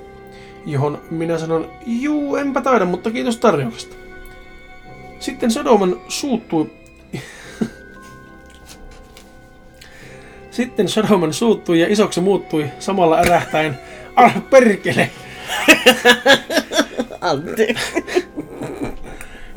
Johon 0.65 0.97
minä 1.11 1.37
sanon, 1.37 1.67
juu, 1.85 2.35
enpä 2.35 2.61
taida, 2.61 2.85
mutta 2.85 3.11
kiitos 3.11 3.37
tarjouksesta. 3.37 3.98
Sitten 5.19 5.51
Sodoman 5.51 6.01
suuttui... 6.07 6.71
Sitten 10.51 10.89
Sodoman 10.89 11.33
suuttui 11.33 11.79
ja 11.79 11.87
isoksi 11.89 12.21
muuttui 12.21 12.65
samalla 12.79 13.17
ärähtäen. 13.17 13.77
Ah, 14.15 14.49
perkele! 14.49 15.09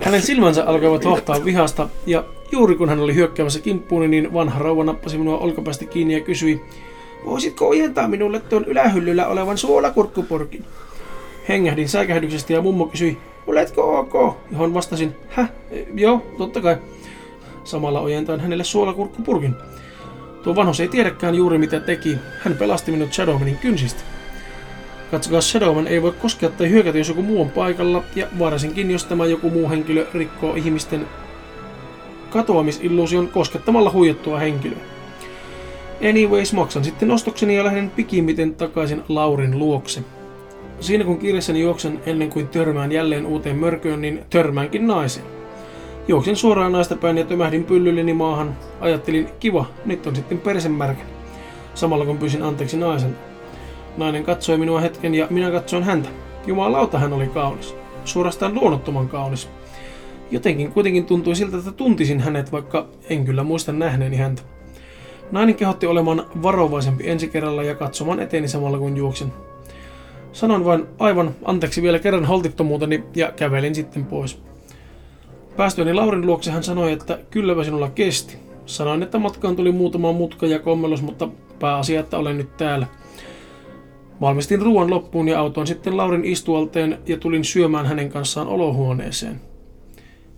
Hänen 0.01 0.23
silmänsä 0.23 0.65
alkoivat 0.65 1.05
hohtaa 1.05 1.45
vihasta, 1.45 1.89
ja 2.07 2.25
juuri 2.53 2.75
kun 2.75 2.89
hän 2.89 3.01
oli 3.01 3.15
hyökkäämässä 3.15 3.61
kimppuuni, 3.61 4.09
niin 4.09 4.33
vanha 4.33 4.59
rouva 4.59 4.85
nappasi 4.85 5.19
minua 5.19 5.39
olkapäästä 5.39 5.85
kiinni 5.85 6.15
ja 6.15 6.21
kysyi, 6.21 6.61
voisitko 7.25 7.69
ojentaa 7.69 8.09
minulle 8.09 8.41
tuon 8.41 8.65
ylähyllyllä 8.65 9.27
olevan 9.27 9.59
suolakurkkupurkin? 9.59 10.65
Hengähdin 11.49 11.89
säikähdyksestä 11.89 12.53
ja 12.53 12.63
mummo 12.63 12.87
kysyi, 12.87 13.19
oletko 13.53 13.99
ok? 13.99 14.37
Johon 14.53 14.75
vastasin, 14.75 15.15
häh, 15.29 15.51
joo, 15.95 16.23
totta 16.39 16.61
kai. 16.61 16.77
Samalla 17.65 18.01
ojentaen 18.01 18.41
hänelle 18.41 18.65
suolakurkkupurkin. 18.65 19.55
Tuo 20.43 20.57
vanhus 20.57 20.81
ei 20.81 20.89
tiedäkään 20.89 21.35
juuri 21.35 21.59
mitä 21.59 21.81
teki. 21.81 22.17
Hän 22.41 22.55
pelasti 22.55 22.91
minut 22.91 23.13
Shadowmanin 23.13 23.59
kynsistä. 23.59 24.01
Katsokaa, 25.11 25.41
Shadowman 25.41 25.87
ei 25.87 26.03
voi 26.03 26.13
koskea 26.13 26.51
tai 26.51 26.71
hyökätä, 26.71 26.99
jos 26.99 27.09
joku 27.09 27.23
muu 27.23 27.41
on 27.41 27.51
paikalla, 27.51 28.03
ja 28.17 28.27
varsinkin 28.39 28.91
jos 28.91 29.05
tämä 29.05 29.27
joku 29.27 29.51
muu 29.51 29.71
henkilö 29.71 30.07
rikkoo 30.15 30.55
ihmisten 30.55 31.07
katoamisilluusion 32.31 33.29
koskettamalla 33.29 33.93
huijattua 33.93 34.39
henkilöä. 34.39 34.79
Anyways, 36.09 36.53
maksan 36.53 36.85
sitten 36.85 37.11
ostokseni 37.11 37.57
ja 37.57 37.65
lähden 37.65 37.91
pikimmiten 37.91 38.55
takaisin 38.55 39.03
Laurin 39.09 39.59
luokse. 39.59 40.03
Siinä 40.83 41.05
kun 41.05 41.19
kiireessäni 41.19 41.61
juoksen 41.61 42.01
ennen 42.07 42.31
kuin 42.31 42.49
törmään 42.49 42.93
jälleen 42.93 43.27
uuteen 43.27 43.57
mörköön, 43.57 44.01
niin 44.01 44.25
törmäänkin 44.31 44.87
naisen. 44.87 45.25
Juoksin 46.09 46.37
suoraan 46.37 46.73
naista 46.73 46.97
päin 46.97 47.19
ja 47.19 47.25
tömähdin 47.25 47.65
pyllylleni 47.65 48.13
maahan. 48.13 48.57
Ajattelin, 48.81 49.29
kiva, 49.41 49.67
nyt 49.85 50.07
on 50.07 50.17
sitten 50.17 50.39
persemärkä. 50.39 51.03
Samalla 51.75 52.05
kun 52.05 52.19
pyysin 52.19 52.43
anteeksi 52.43 52.77
naisen. 52.77 53.17
Nainen 53.97 54.25
katsoi 54.25 54.59
minua 54.59 54.81
hetken 54.81 55.15
ja 55.15 55.27
minä 55.31 55.51
katsoin 55.51 55.83
häntä. 55.83 56.09
Jumalauta 56.47 56.99
hän 56.99 57.13
oli 57.13 57.27
kaunis. 57.27 57.75
Suorastaan 58.05 58.55
luonnottoman 58.55 59.09
kaunis. 59.09 59.49
Jotenkin 60.31 60.73
kuitenkin 60.73 61.07
tuntui 61.07 61.37
siltä, 61.37 61.57
että 61.57 61.73
tuntisin 61.73 62.21
hänet, 62.21 62.53
vaikka 62.53 62.87
en 63.11 63.25
kyllä 63.25 63.43
muista 63.43 63.73
nähneeni 63.73 64.17
häntä. 64.17 64.43
Nainen 65.33 65.55
kehotti 65.55 65.87
olemaan 65.87 66.27
varovaisempi 66.43 67.11
ensi 67.11 67.29
kerralla 67.29 67.63
ja 67.63 67.75
katsomaan 67.75 68.21
eteeni 68.21 68.49
samalla 68.49 68.79
kun 68.79 68.97
juoksin. 68.97 69.33
Sanoin 70.33 70.65
vain 70.65 70.87
aivan 70.99 71.35
anteeksi 71.45 71.83
vielä 71.83 71.99
kerran 71.99 72.25
holtittomuuteni 72.25 73.05
ja 73.15 73.33
kävelin 73.33 73.75
sitten 73.75 74.05
pois. 74.05 74.43
Päästöni 75.57 75.95
Laurin 75.95 76.27
luokse 76.27 76.51
hän 76.51 76.63
sanoi, 76.63 76.93
että 76.93 77.19
kylläpä 77.31 77.65
sinulla 77.65 77.91
kesti. 77.91 78.37
Sanoin, 78.67 79.03
että 79.03 79.19
matkaan 79.19 79.57
tuli 79.57 79.73
muutama 79.73 80.13
mutka 80.13 80.47
ja 80.47 80.59
kommelus, 80.59 81.03
mutta 81.03 81.29
pääasia, 81.59 82.01
että 82.01 82.19
olen 82.19 82.37
nyt 82.39 82.57
täällä. 82.57 82.87
Valmistin 84.21 84.63
ruoan 84.63 84.91
loppuun 84.91 85.29
ja 85.29 85.41
autoin 85.41 85.67
sitten 85.67 85.97
Laurin 85.97 86.25
istualteen 86.25 86.99
ja 87.07 87.17
tulin 87.17 87.45
syömään 87.45 87.87
hänen 87.87 88.09
kanssaan 88.09 88.49
olohuoneeseen. 88.49 89.41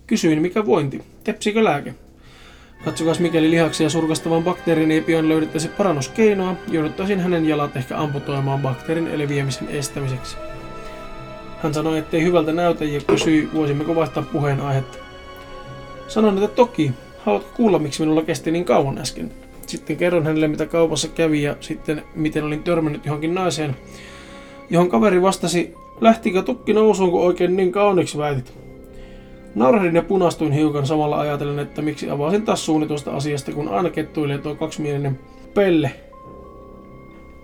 Kysyin, 0.07 0.43
mikä 0.43 0.67
vointi, 0.67 1.03
tepsikö 1.25 1.65
lääke. 1.65 1.95
Katsokas 2.85 3.21
mikäli 3.21 3.51
lihaksia 3.51 3.91
surkastavan 3.91 4.45
bakteerin 4.45 4.91
ei 4.91 5.01
pian 5.01 5.29
löydettäisi 5.29 5.69
parannuskeinoa, 5.69 6.57
jouduttaisin 6.69 7.21
hänen 7.21 7.49
jalat 7.49 7.77
ehkä 7.77 7.99
amputoimaan 7.99 8.61
bakteerin 8.61 9.19
leviämisen 9.19 9.69
estämiseksi. 9.69 10.37
Hän 11.63 11.75
sanoi, 11.75 11.99
ettei 11.99 12.23
hyvältä 12.23 12.53
näytä 12.53 12.85
ja 12.85 13.01
kysyi, 13.07 13.49
voisimmeko 13.55 13.95
vaihtaa 13.95 14.23
puheenaihetta. 14.23 14.99
Sanoin, 16.09 16.39
että 16.39 16.57
toki, 16.57 16.93
haluatko 17.19 17.51
kuulla, 17.57 17.79
miksi 17.79 18.03
minulla 18.03 18.23
kesti 18.23 18.51
niin 18.51 18.65
kauan 18.65 18.99
äsken? 18.99 19.33
Sitten 19.67 19.97
kerron 19.97 20.25
hänelle, 20.25 20.49
mitä 20.49 20.67
kaupassa 20.67 21.09
kävi 21.09 21.43
ja 21.43 21.57
sitten 21.61 22.03
miten 22.15 22.45
olin 22.45 22.63
törmännyt 22.63 23.07
johonkin 23.07 23.35
naiseen, 23.35 23.77
johon 24.71 24.91
kaveri 24.91 25.23
vastasi, 25.23 25.75
lähtikö 26.01 26.43
tukki 26.43 26.73
nousuun, 26.73 27.11
kun 27.11 27.23
oikein 27.23 27.57
niin 27.57 27.73
kauniksi 27.73 28.19
väitit. 28.19 28.64
Naurahdin 29.55 29.95
ja 29.95 30.03
punastuin 30.03 30.53
hiukan 30.53 30.87
samalla 30.87 31.21
ajatellen, 31.21 31.59
että 31.59 31.83
miksi 31.83 32.11
avasin 32.11 32.43
taas 32.43 32.67
suunnitusta 32.67 33.11
asiasta, 33.11 33.53
kun 33.53 33.69
aina 33.69 33.91
kettuilee 33.91 34.39
tuo 34.39 34.55
kaksimielinen 34.55 35.19
pelle. 35.55 35.91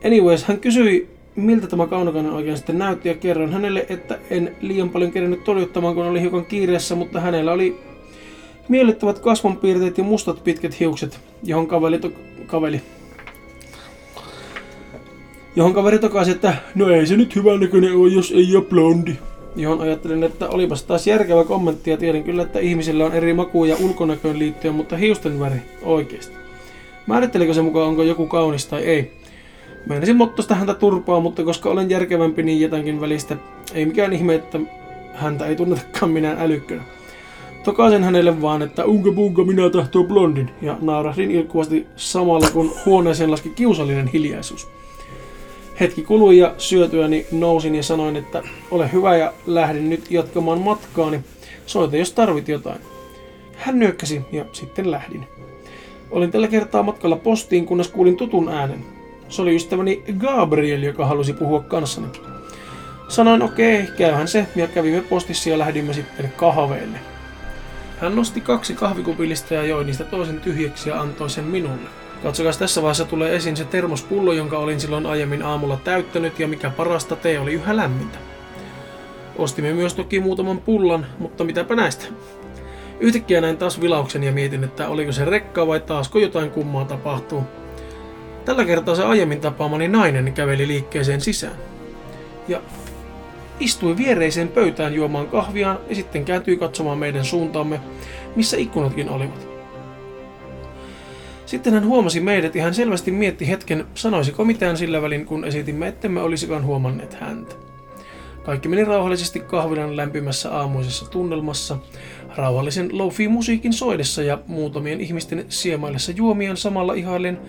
Anyways, 0.06 0.44
hän 0.44 0.60
kysyi, 0.60 1.08
miltä 1.36 1.66
tämä 1.66 1.86
kaunokainen 1.86 2.32
oikein 2.32 2.56
sitten 2.56 2.78
näytti 2.78 3.08
ja 3.08 3.14
kerroin 3.14 3.52
hänelle, 3.52 3.86
että 3.88 4.18
en 4.30 4.56
liian 4.60 4.90
paljon 4.90 5.12
kerännyt 5.12 5.44
toljuttamaan, 5.44 5.94
kun 5.94 6.06
oli 6.06 6.20
hiukan 6.20 6.44
kiireessä, 6.44 6.94
mutta 6.94 7.20
hänellä 7.20 7.52
oli 7.52 7.76
miellyttävät 8.68 9.18
kasvonpiirteet 9.18 9.98
ja 9.98 10.04
mustat 10.04 10.44
pitkät 10.44 10.80
hiukset, 10.80 11.20
johon 11.42 11.66
kaveli, 11.66 11.98
to- 11.98 12.12
kaveli 12.46 12.80
johon 15.56 15.74
kaveri 15.74 15.98
tokasi, 15.98 16.30
että 16.30 16.54
no 16.74 16.88
ei 16.88 17.06
se 17.06 17.16
nyt 17.16 17.36
hyvän 17.36 17.60
näköinen 17.60 17.96
ole, 17.96 18.12
jos 18.12 18.32
ei 18.36 18.56
ole 18.56 18.64
blondi 18.64 19.16
johon 19.56 19.80
ajattelin, 19.80 20.24
että 20.24 20.48
olipas 20.48 20.82
taas 20.82 21.06
järkevä 21.06 21.44
kommentti 21.44 21.90
ja 21.90 21.96
tiedän 21.96 22.24
kyllä, 22.24 22.42
että 22.42 22.58
ihmisillä 22.58 23.06
on 23.06 23.12
eri 23.12 23.34
makuja 23.34 23.76
ulkonäköön 23.84 24.38
liittyen, 24.38 24.74
mutta 24.74 24.96
hiusten 24.96 25.40
väri 25.40 25.62
oikeasti. 25.82 26.36
Määrittelikö 27.06 27.54
se 27.54 27.62
mukaan, 27.62 27.88
onko 27.88 28.02
joku 28.02 28.26
kaunis 28.26 28.66
tai 28.66 28.82
ei? 28.82 29.12
Meinasin 29.86 30.16
mottosta 30.16 30.54
häntä 30.54 30.74
turpaa, 30.74 31.20
mutta 31.20 31.44
koska 31.44 31.70
olen 31.70 31.90
järkevämpi, 31.90 32.42
niin 32.42 32.60
jätänkin 32.60 33.00
välistä. 33.00 33.36
Ei 33.74 33.86
mikään 33.86 34.12
ihme, 34.12 34.34
että 34.34 34.60
häntä 35.14 35.46
ei 35.46 35.56
tunnetakaan 35.56 36.12
minä 36.12 36.36
älykkönä. 36.38 36.82
Tokaisen 37.64 38.04
hänelle 38.04 38.42
vaan, 38.42 38.62
että 38.62 38.84
unka 38.84 39.12
bunka 39.12 39.44
minä 39.44 39.70
tahtoo 39.70 40.04
blondin, 40.04 40.50
ja 40.62 40.78
naurahdin 40.80 41.30
ilkkuvasti 41.30 41.86
samalla 41.96 42.46
kun 42.52 42.72
huoneeseen 42.86 43.30
laski 43.30 43.48
kiusallinen 43.48 44.06
hiljaisuus. 44.06 44.68
Hetki 45.80 46.02
kului 46.02 46.38
ja 46.38 46.54
syötyäni 46.58 47.26
nousin 47.32 47.74
ja 47.74 47.82
sanoin, 47.82 48.16
että 48.16 48.42
ole 48.70 48.92
hyvä 48.92 49.16
ja 49.16 49.32
lähden 49.46 49.90
nyt 49.90 50.10
jatkamaan 50.10 50.60
matkaani. 50.60 51.20
Soita, 51.66 51.96
jos 51.96 52.12
tarvit 52.12 52.48
jotain. 52.48 52.80
Hän 53.56 53.78
nyökkäsi 53.78 54.22
ja 54.32 54.44
sitten 54.52 54.90
lähdin. 54.90 55.26
Olin 56.10 56.30
tällä 56.30 56.48
kertaa 56.48 56.82
matkalla 56.82 57.16
postiin, 57.16 57.66
kunnes 57.66 57.88
kuulin 57.88 58.16
tutun 58.16 58.48
äänen. 58.48 58.84
Se 59.28 59.42
oli 59.42 59.56
ystäväni 59.56 60.02
Gabriel, 60.18 60.82
joka 60.82 61.06
halusi 61.06 61.32
puhua 61.32 61.60
kanssani. 61.60 62.06
Sanoin 63.08 63.42
okei, 63.42 63.82
okay, 63.82 63.96
käyhän 63.96 64.28
se, 64.28 64.46
ja 64.56 64.66
kävimme 64.66 65.00
postissa 65.00 65.50
ja 65.50 65.58
lähdimme 65.58 65.92
sitten 65.92 66.32
kahveille. 66.36 66.98
Hän 68.00 68.16
nosti 68.16 68.40
kaksi 68.40 68.74
kahvikupillista 68.74 69.54
ja 69.54 69.64
joi 69.64 69.84
niistä 69.84 70.04
toisen 70.04 70.40
tyhjäksi 70.40 70.88
ja 70.88 71.00
antoi 71.00 71.30
sen 71.30 71.44
minulle. 71.44 71.99
Katsokaa, 72.22 72.52
tässä 72.52 72.82
vaiheessa 72.82 73.04
tulee 73.04 73.36
esiin 73.36 73.56
se 73.56 73.64
termospullo, 73.64 74.32
jonka 74.32 74.58
olin 74.58 74.80
silloin 74.80 75.06
aiemmin 75.06 75.42
aamulla 75.42 75.80
täyttänyt 75.84 76.40
ja 76.40 76.48
mikä 76.48 76.70
parasta, 76.70 77.16
tee 77.16 77.38
oli 77.38 77.52
yhä 77.52 77.76
lämmintä. 77.76 78.18
Ostimme 79.38 79.72
myös 79.72 79.94
toki 79.94 80.20
muutaman 80.20 80.58
pullan, 80.58 81.06
mutta 81.18 81.44
mitäpä 81.44 81.76
näistä. 81.76 82.06
Yhtäkkiä 83.00 83.40
näin 83.40 83.56
taas 83.56 83.80
vilauksen 83.80 84.22
ja 84.22 84.32
mietin, 84.32 84.64
että 84.64 84.88
oliko 84.88 85.12
se 85.12 85.24
rekka 85.24 85.66
vai 85.66 85.80
taasko 85.80 86.18
jotain 86.18 86.50
kummaa 86.50 86.84
tapahtuu. 86.84 87.42
Tällä 88.44 88.64
kertaa 88.64 88.94
se 88.94 89.04
aiemmin 89.04 89.40
tapaamani 89.40 89.88
nainen 89.88 90.32
käveli 90.32 90.68
liikkeeseen 90.68 91.20
sisään. 91.20 91.56
Ja 92.48 92.60
istui 93.60 93.96
viereiseen 93.96 94.48
pöytään 94.48 94.94
juomaan 94.94 95.28
kahviaan 95.28 95.78
ja 95.88 95.94
sitten 95.94 96.24
kääntyi 96.24 96.56
katsomaan 96.56 96.98
meidän 96.98 97.24
suuntaamme, 97.24 97.80
missä 98.36 98.56
ikkunatkin 98.56 99.08
olivat. 99.08 99.49
Sitten 101.50 101.74
hän 101.74 101.86
huomasi 101.86 102.20
meidät 102.20 102.54
ja 102.54 102.62
hän 102.62 102.74
selvästi 102.74 103.10
mietti 103.10 103.48
hetken, 103.48 103.86
sanoisiko 103.94 104.44
mitään 104.44 104.76
sillä 104.76 105.02
välin, 105.02 105.26
kun 105.26 105.44
esitimme, 105.44 105.88
ettemme 105.88 106.22
olisikaan 106.22 106.64
huomanneet 106.64 107.14
häntä. 107.14 107.54
Kaikki 108.44 108.68
meni 108.68 108.84
rauhallisesti 108.84 109.40
kahvilan 109.40 109.96
lämpimässä 109.96 110.50
aamuisessa 110.50 111.10
tunnelmassa, 111.10 111.78
rauhallisen 112.36 112.98
lofi-musiikin 112.98 113.72
soidessa 113.72 114.22
ja 114.22 114.38
muutamien 114.46 115.00
ihmisten 115.00 115.44
siemaillessa 115.48 116.12
juomien 116.12 116.56
samalla 116.56 116.94
ihailen 116.94 117.40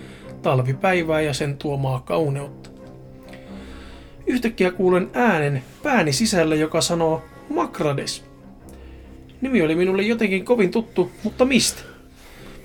talvipäivää 0.42 1.22
ja 1.22 1.34
sen 1.34 1.58
tuomaa 1.58 2.00
kauneutta. 2.00 2.70
Yhtäkkiä 4.28 4.72
kuulen 4.72 5.10
äänen 5.14 5.64
pääni 5.84 6.14
sisällä, 6.14 6.56
joka 6.56 6.82
sanoo 6.82 7.24
Makrades. 7.50 8.26
Nimi 9.42 9.62
oli 9.62 9.76
minulle 9.76 10.02
jotenkin 10.02 10.46
kovin 10.46 10.72
tuttu, 10.72 11.12
mutta 11.24 11.46
mistä? 11.46 11.91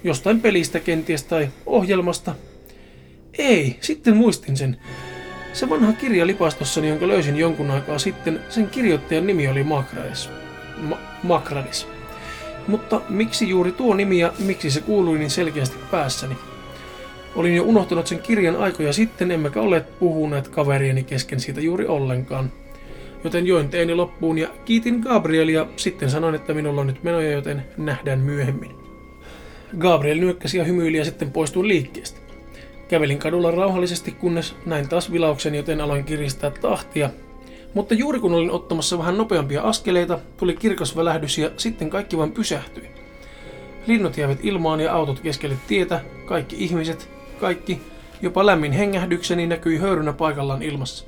Jostain 0.06 0.40
pelistä 0.40 0.80
kenties 0.80 1.22
tai 1.22 1.48
ohjelmasta? 1.66 2.34
Ei, 3.38 3.76
sitten 3.80 4.16
muistin 4.16 4.56
sen. 4.56 4.76
Se 5.52 5.70
vanha 5.70 5.92
kirja 5.92 6.26
lipastossani, 6.26 6.88
jonka 6.88 7.08
löysin 7.08 7.36
jonkun 7.36 7.70
aikaa 7.70 7.98
sitten, 7.98 8.40
sen 8.48 8.68
kirjoittajan 8.68 9.26
nimi 9.26 9.48
oli 9.48 9.64
Makrades. 9.64 10.30
Ma- 10.82 10.98
Makrades. 11.22 11.88
Mutta 12.66 13.00
miksi 13.08 13.48
juuri 13.48 13.72
tuo 13.72 13.94
nimi 13.94 14.18
ja 14.18 14.32
miksi 14.38 14.70
se 14.70 14.80
kuului 14.80 15.18
niin 15.18 15.30
selkeästi 15.30 15.76
päässäni? 15.90 16.36
Olin 17.36 17.56
jo 17.56 17.62
unohtanut 17.62 18.06
sen 18.06 18.18
kirjan 18.18 18.56
aikoja 18.56 18.92
sitten, 18.92 19.30
emmekä 19.30 19.60
ole 19.60 19.80
puhuneet 19.80 20.48
kaverieni 20.48 21.04
kesken 21.04 21.40
siitä 21.40 21.60
juuri 21.60 21.86
ollenkaan. 21.86 22.52
Joten 23.24 23.46
join 23.46 23.68
teeni 23.68 23.94
loppuun 23.94 24.38
ja 24.38 24.48
kiitin 24.64 25.00
Gabrielia, 25.00 25.66
sitten 25.76 26.10
sanoin, 26.10 26.34
että 26.34 26.54
minulla 26.54 26.80
on 26.80 26.86
nyt 26.86 27.02
menoja, 27.02 27.32
joten 27.32 27.62
nähdään 27.76 28.18
myöhemmin. 28.18 28.85
Gabriel 29.78 30.18
nyökkäsi 30.18 30.59
ja 30.59 30.64
hymyili 30.64 30.97
ja 30.97 31.05
sitten 31.05 31.30
poistui 31.30 31.68
liikkeestä. 31.68 32.20
Kävelin 32.88 33.18
kadulla 33.18 33.51
rauhallisesti, 33.51 34.10
kunnes 34.10 34.55
näin 34.66 34.88
taas 34.88 35.12
vilauksen, 35.12 35.55
joten 35.55 35.80
aloin 35.80 36.05
kiristää 36.05 36.51
tahtia. 36.51 37.10
Mutta 37.74 37.94
juuri 37.94 38.20
kun 38.20 38.34
olin 38.34 38.51
ottamassa 38.51 38.98
vähän 38.98 39.16
nopeampia 39.16 39.62
askeleita, 39.62 40.18
tuli 40.36 40.56
kirkas 40.56 40.97
välähdys 40.97 41.38
ja 41.38 41.51
sitten 41.56 41.90
kaikki 41.90 42.16
vain 42.16 42.32
pysähtyi. 42.32 42.88
Linnut 43.86 44.16
jäivät 44.16 44.38
ilmaan 44.43 44.80
ja 44.80 44.93
autot 44.93 45.20
keskelle 45.20 45.56
tietä, 45.68 46.01
kaikki 46.24 46.56
ihmiset, 46.59 47.09
kaikki, 47.40 47.80
jopa 48.22 48.47
lämmin 48.47 48.72
hengähdykseni 48.72 49.47
näkyi 49.47 49.78
höyrynä 49.78 50.12
paikallaan 50.12 50.62
ilmassa. 50.62 51.05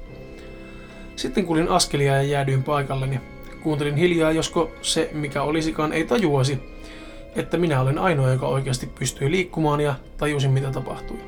Sitten 1.16 1.47
kuulin 1.47 1.68
askelia 1.68 2.14
ja 2.14 2.22
jäädyin 2.22 2.62
paikalleni. 2.62 3.20
Kuuntelin 3.62 3.97
hiljaa, 3.97 4.32
josko 4.32 4.70
se, 4.82 5.10
mikä 5.12 5.43
olisikaan, 5.43 5.93
ei 5.93 6.05
tajuasi, 6.05 6.59
että 7.36 7.56
minä 7.56 7.80
olen 7.80 7.98
ainoa, 7.98 8.30
joka 8.30 8.46
oikeasti 8.46 8.86
pystyi 8.86 9.30
liikkumaan 9.30 9.80
ja 9.80 9.94
tajusin, 10.16 10.50
mitä 10.50 10.70
tapahtui. 10.70 11.18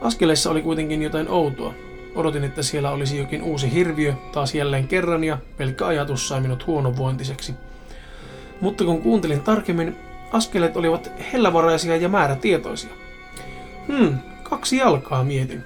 Askeleissa 0.00 0.50
oli 0.50 0.62
kuitenkin 0.62 1.02
jotain 1.02 1.28
outoa. 1.28 1.74
Odotin, 2.14 2.44
että 2.44 2.62
siellä 2.62 2.90
olisi 2.90 3.18
jokin 3.18 3.42
uusi 3.42 3.72
hirviö 3.72 4.14
taas 4.32 4.54
jälleen 4.54 4.88
kerran 4.88 5.24
ja 5.24 5.38
pelkkä 5.56 5.86
ajatus 5.86 6.28
sai 6.28 6.40
minut 6.40 6.66
huonovointiseksi. 6.66 7.54
Mutta 8.60 8.84
kun 8.84 9.02
kuuntelin 9.02 9.40
tarkemmin, 9.40 9.96
askeleet 10.32 10.76
olivat 10.76 11.12
hellävaraisia 11.32 11.96
ja 11.96 12.08
määrätietoisia. 12.08 12.90
Hmm, 13.88 14.18
kaksi 14.42 14.76
jalkaa 14.76 15.24
mietin. 15.24 15.64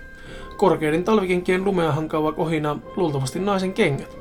Korkeiden 0.57 1.05
talvikenkien 1.05 1.65
lumea 1.65 1.93
hankaava 1.93 2.33
kohina, 2.33 2.79
luultavasti 2.97 3.39
naisen 3.39 3.73
kengät. 3.73 4.18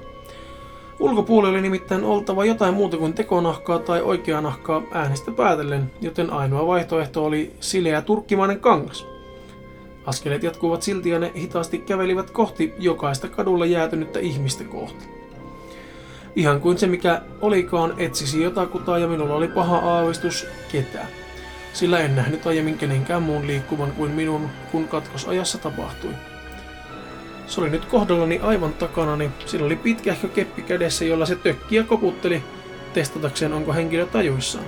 Ulkopuolella 1.07 1.53
oli 1.53 1.61
nimittäin 1.61 2.03
oltava 2.03 2.45
jotain 2.45 2.73
muuta 2.73 2.97
kuin 2.97 3.13
tekonahkaa 3.13 3.79
tai 3.79 4.01
oikeaa 4.01 4.41
nahkaa 4.41 4.83
äänestä 4.91 5.31
päätellen, 5.31 5.91
joten 6.01 6.33
ainoa 6.33 6.67
vaihtoehto 6.67 7.25
oli 7.25 7.53
sileä 7.59 8.01
turkkimainen 8.01 8.59
kangas. 8.59 9.07
Askeleet 10.05 10.43
jatkuvat 10.43 10.81
silti 10.81 11.09
ja 11.09 11.19
ne 11.19 11.31
hitaasti 11.35 11.77
kävelivät 11.77 12.31
kohti 12.31 12.73
jokaista 12.79 13.27
kadulla 13.27 13.65
jäätynyttä 13.65 14.19
ihmistä 14.19 14.63
kohti. 14.63 15.05
Ihan 16.35 16.61
kuin 16.61 16.77
se 16.77 16.87
mikä 16.87 17.21
olikaan 17.41 17.93
etsisi 17.97 18.43
jotakuta 18.43 18.97
ja 18.97 19.07
minulla 19.07 19.35
oli 19.35 19.47
paha 19.47 19.77
aavistus 19.77 20.47
ketään 20.71 21.07
sillä 21.77 21.99
en 21.99 22.15
nähnyt 22.15 22.47
aiemmin 22.47 22.77
kenenkään 22.77 23.23
muun 23.23 23.47
liikkuvan 23.47 23.91
kuin 23.91 24.11
minun, 24.11 24.49
kun 24.71 24.87
katkosajassa 24.87 25.57
tapahtui. 25.57 26.11
Se 27.47 27.61
oli 27.61 27.69
nyt 27.69 27.85
kohdallani 27.85 28.39
aivan 28.43 28.73
takanani, 28.73 29.29
sillä 29.45 29.65
oli 29.65 29.75
pitkähkö 29.75 30.27
keppi 30.27 30.61
kädessä, 30.61 31.05
jolla 31.05 31.25
se 31.25 31.35
tökki 31.35 31.75
ja 31.75 31.83
koputteli, 31.83 32.43
testatakseen 32.93 33.53
onko 33.53 33.73
henkilö 33.73 34.05
tajuissaan. 34.05 34.65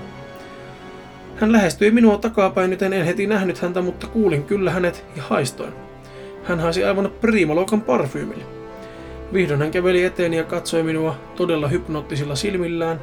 Hän 1.36 1.52
lähestyi 1.52 1.92
minua 1.92 2.18
takapäin, 2.18 2.72
joten 2.72 2.94
en 2.94 3.06
heti 3.06 3.28
nähnyt 3.28 3.60
häntä, 3.60 3.82
mutta 3.82 4.08
kuulin 4.08 4.44
kyllä 4.44 4.72
hänet 4.72 5.06
ja 5.16 5.24
haistoin. 5.24 5.74
Hän 6.44 6.60
haisi 6.60 6.84
aivan 6.84 7.12
priimaloukan 7.22 7.82
parfyymille. 7.82 8.44
Vihdoin 9.34 9.60
hän 9.60 9.72
käveli 9.72 10.04
eteen 10.04 10.34
ja 10.34 10.44
katsoi 10.44 10.84
minua 10.84 11.16
todella 11.36 11.68
hypnoottisilla 11.68 12.36
silmillään, 12.36 13.02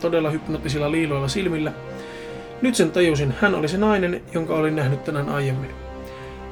todella 0.00 0.30
hypnoottisilla 0.30 0.92
liiloilla 0.92 1.28
silmillä, 1.28 1.72
nyt 2.62 2.74
sen 2.74 2.90
tajusin, 2.90 3.34
hän 3.40 3.54
oli 3.54 3.68
se 3.68 3.78
nainen, 3.78 4.22
jonka 4.32 4.54
olin 4.54 4.76
nähnyt 4.76 5.04
tänään 5.04 5.28
aiemmin. 5.28 5.87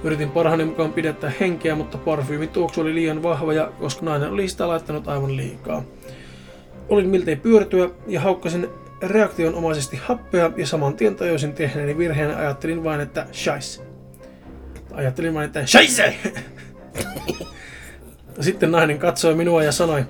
Yritin 0.05 0.31
parhaani 0.31 0.65
mukaan 0.65 0.93
pidettää 0.93 1.33
henkeä, 1.41 1.75
mutta 1.75 1.99
parfyymin 1.99 2.49
tuoksu 2.49 2.81
oli 2.81 2.95
liian 2.95 3.23
vahva 3.23 3.53
ja 3.53 3.73
koska 3.81 4.07
nainen 4.07 4.31
oli 4.31 4.49
sitä 4.49 4.69
laittanut 4.69 5.09
aivan 5.09 5.37
liikaa. 5.37 5.83
Olin 6.89 7.09
miltei 7.09 7.37
pyörtyä 7.37 7.91
ja 8.07 8.21
haukkasin 8.21 8.69
reaktionomaisesti 9.03 9.97
happea 9.97 10.53
ja 10.57 10.67
saman 10.67 10.97
tien 10.97 11.17
tajusin 11.17 11.53
tehneeni 11.53 11.99
virheen 11.99 12.31
ja 12.31 12.39
ajattelin 12.39 12.85
vain, 12.85 13.01
että 13.01 13.27
shais. 13.33 13.83
Ajattelin 14.93 15.35
vain, 15.35 15.47
että 15.47 15.67
scheisse! 15.67 16.15
Sitten 18.41 18.71
nainen 18.71 18.99
katsoi 18.99 19.35
minua 19.35 19.63
ja 19.63 19.73
sanoi, 19.73 20.05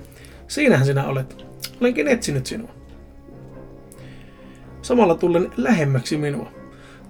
siinähän 0.48 0.86
sinä 0.86 1.04
olet. 1.04 1.46
Olenkin 1.80 2.08
etsinyt 2.08 2.46
sinua 2.46 2.70
samalla 4.86 5.14
tullen 5.14 5.50
lähemmäksi 5.56 6.16
minua. 6.16 6.50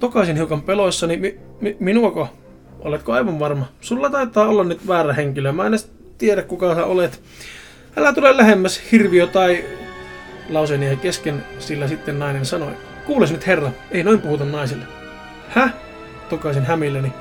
Tokaisin 0.01 0.37
hiukan 0.37 0.63
peloissani, 0.63 1.17
mi- 1.17 1.39
mi- 1.61 1.77
minuako? 1.81 2.29
Oletko 2.87 3.13
aivan 3.13 3.39
varma? 3.39 3.67
Sulla 3.81 4.11
taitaa 4.11 4.49
olla 4.49 4.65
nyt 4.65 4.89
väärä 4.89 5.13
henkilö. 5.13 5.53
Mä 5.53 5.67
en 5.67 5.69
edes 5.69 5.91
tiedä 6.19 6.43
kuka 6.43 6.75
sä 6.75 6.85
olet. 6.85 7.23
Älä 7.97 8.13
tule 8.13 8.37
lähemmäs, 8.37 8.83
hirviö 8.93 9.27
tai... 9.27 9.65
Lauseeni 10.49 10.87
jäi 10.87 10.97
kesken, 10.97 11.45
sillä 11.59 11.89
sitten 11.89 12.19
nainen 12.19 12.47
sanoi. 12.47 12.73
Kuules 13.07 13.33
nyt 13.33 13.47
herra, 13.47 13.71
ei 13.91 14.03
noin 14.03 14.21
puhuta 14.21 14.45
naisille. 14.45 14.85
Häh? 15.49 15.75
Tokaisin 16.29 16.65
hämilleni. 16.65 17.13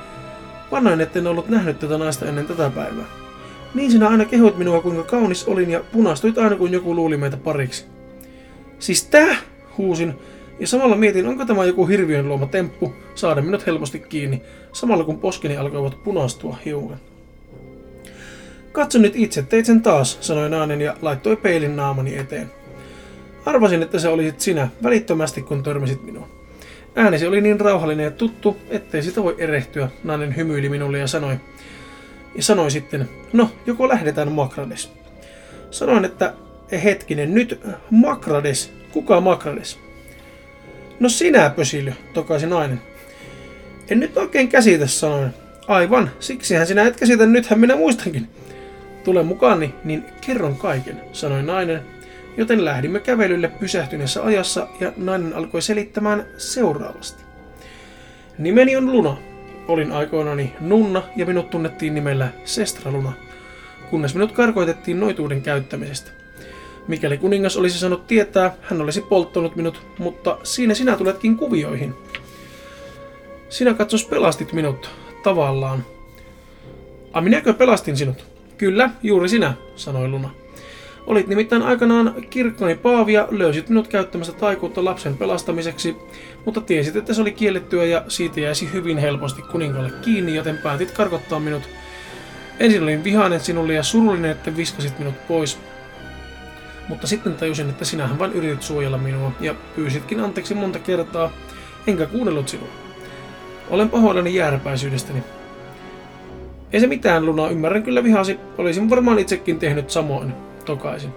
Vannoin, 0.70 1.00
etten 1.00 1.26
ollut 1.26 1.48
nähnyt 1.48 1.78
tätä 1.78 1.98
naista 1.98 2.26
ennen 2.26 2.46
tätä 2.46 2.70
päivää. 2.70 3.04
Niin 3.74 3.90
sinä 3.90 4.08
aina 4.08 4.24
kehoit 4.24 4.56
minua, 4.56 4.80
kuinka 4.80 5.02
kaunis 5.02 5.44
olin 5.44 5.70
ja 5.70 5.80
punastuit 5.92 6.38
aina, 6.38 6.56
kun 6.56 6.72
joku 6.72 6.94
luuli 6.94 7.16
meitä 7.16 7.36
pariksi. 7.36 7.84
Siis 8.78 9.04
tää? 9.04 9.36
Huusin, 9.78 10.14
ja 10.60 10.66
samalla 10.66 10.96
mietin, 10.96 11.26
onko 11.26 11.44
tämä 11.44 11.64
joku 11.64 11.86
hirviön 11.86 12.28
luoma 12.28 12.46
temppu 12.46 12.94
saada 13.14 13.42
minut 13.42 13.66
helposti 13.66 13.98
kiinni, 13.98 14.42
samalla 14.72 15.04
kun 15.04 15.20
poskeni 15.20 15.56
alkoivat 15.56 16.04
punastua 16.04 16.58
hiukan. 16.64 16.98
Katso 18.72 18.98
nyt 18.98 19.12
itse, 19.16 19.42
teit 19.42 19.66
sen 19.66 19.82
taas, 19.82 20.18
sanoi 20.20 20.50
nainen 20.50 20.80
ja 20.80 20.96
laittoi 21.02 21.36
peilin 21.36 21.76
naamani 21.76 22.18
eteen. 22.18 22.50
Arvasin, 23.46 23.82
että 23.82 23.98
se 23.98 24.08
olisit 24.08 24.40
sinä, 24.40 24.68
välittömästi 24.82 25.42
kun 25.42 25.62
törmäsit 25.62 26.02
minua. 26.04 26.28
Äänesi 26.96 27.26
oli 27.26 27.40
niin 27.40 27.60
rauhallinen 27.60 28.04
ja 28.04 28.10
tuttu, 28.10 28.56
ettei 28.70 29.02
sitä 29.02 29.22
voi 29.22 29.34
erehtyä, 29.38 29.88
nainen 30.04 30.36
hymyili 30.36 30.68
minulle 30.68 30.98
ja 30.98 31.06
sanoi. 31.06 31.36
ja 32.34 32.42
sanoi 32.42 32.70
sitten, 32.70 33.08
no, 33.32 33.50
joko 33.66 33.88
lähdetään 33.88 34.32
Makrades. 34.32 34.92
Sanoin, 35.70 36.04
että 36.04 36.34
hetkinen, 36.84 37.34
nyt 37.34 37.60
Makrades, 37.90 38.72
kuka 38.92 39.20
Makrades? 39.20 39.85
No 41.00 41.08
sinä, 41.08 41.50
pösily, 41.50 41.92
tokaisi 42.14 42.46
nainen. 42.46 42.80
En 43.88 44.00
nyt 44.00 44.16
oikein 44.16 44.48
käsitä, 44.48 44.86
sanoin. 44.86 45.30
Aivan, 45.68 46.10
siksihän 46.20 46.66
sinä 46.66 46.86
et 46.86 46.96
käsitä, 46.96 47.26
nythän 47.26 47.60
minä 47.60 47.76
muistankin. 47.76 48.28
Tule 49.04 49.22
mukaani, 49.22 49.74
niin 49.84 50.04
kerron 50.20 50.56
kaiken, 50.56 51.00
sanoi 51.12 51.42
nainen, 51.42 51.80
joten 52.36 52.64
lähdimme 52.64 53.00
kävelylle 53.00 53.48
pysähtyneessä 53.48 54.24
ajassa 54.24 54.68
ja 54.80 54.92
nainen 54.96 55.34
alkoi 55.34 55.62
selittämään 55.62 56.26
seuraavasti. 56.36 57.22
Nimeni 58.38 58.76
on 58.76 58.92
Luna. 58.92 59.16
Olin 59.68 59.92
aikoinani 59.92 60.52
Nunna 60.60 61.02
ja 61.16 61.26
minut 61.26 61.50
tunnettiin 61.50 61.94
nimellä 61.94 62.28
Sestra 62.44 62.92
Luna, 62.92 63.12
kunnes 63.90 64.14
minut 64.14 64.32
karkoitettiin 64.32 65.00
noituuden 65.00 65.42
käyttämisestä. 65.42 66.10
Mikäli 66.88 67.18
kuningas 67.18 67.56
olisi 67.56 67.78
saanut 67.78 68.06
tietää, 68.06 68.54
hän 68.62 68.80
olisi 68.80 69.00
polttanut 69.00 69.56
minut, 69.56 69.82
mutta 69.98 70.38
siinä 70.42 70.74
sinä 70.74 70.96
tuletkin 70.96 71.36
kuvioihin. 71.36 71.94
Sinä 73.48 73.74
katsos 73.74 74.04
pelastit 74.04 74.52
minut, 74.52 74.90
tavallaan. 75.22 75.84
A 77.12 77.20
minäkö 77.20 77.52
pelastin 77.54 77.96
sinut? 77.96 78.24
Kyllä, 78.58 78.90
juuri 79.02 79.28
sinä, 79.28 79.54
sanoi 79.76 80.08
Luna. 80.08 80.30
Olit 81.06 81.26
nimittäin 81.26 81.62
aikanaan 81.62 82.14
kirkkoni 82.30 82.74
Paavi 82.74 83.12
ja 83.12 83.28
löysit 83.30 83.68
minut 83.68 83.88
käyttämästä 83.88 84.32
taikuutta 84.32 84.84
lapsen 84.84 85.16
pelastamiseksi, 85.16 85.96
mutta 86.44 86.60
tiesit, 86.60 86.96
että 86.96 87.14
se 87.14 87.20
oli 87.20 87.32
kiellettyä 87.32 87.84
ja 87.84 88.04
siitä 88.08 88.40
jäisi 88.40 88.72
hyvin 88.72 88.98
helposti 88.98 89.42
kuninkalle 89.42 89.90
kiinni, 90.02 90.34
joten 90.34 90.58
päätit 90.58 90.90
karkottaa 90.90 91.40
minut. 91.40 91.62
Ensin 92.60 92.82
olin 92.82 93.04
vihainen 93.04 93.40
sinulle 93.40 93.74
ja 93.74 93.82
surullinen, 93.82 94.30
että 94.30 94.56
viskasit 94.56 94.98
minut 94.98 95.28
pois. 95.28 95.58
Mutta 96.88 97.06
sitten 97.06 97.34
tajusin, 97.34 97.68
että 97.68 97.84
sinähän 97.84 98.18
vain 98.18 98.32
yritit 98.32 98.62
suojella 98.62 98.98
minua 98.98 99.32
ja 99.40 99.54
pyysitkin 99.76 100.20
anteeksi 100.20 100.54
monta 100.54 100.78
kertaa, 100.78 101.30
enkä 101.86 102.06
kuunnellut 102.06 102.48
sinua. 102.48 102.68
Olen 103.70 103.88
pahoillani 103.88 104.34
jääräpäisyydestäni. 104.34 105.22
Ei 106.72 106.80
se 106.80 106.86
mitään, 106.86 107.26
Luna, 107.26 107.48
ymmärrän 107.48 107.82
kyllä 107.82 108.04
vihasi. 108.04 108.38
Olisin 108.58 108.90
varmaan 108.90 109.18
itsekin 109.18 109.58
tehnyt 109.58 109.90
samoin, 109.90 110.32
tokaisin. 110.64 111.12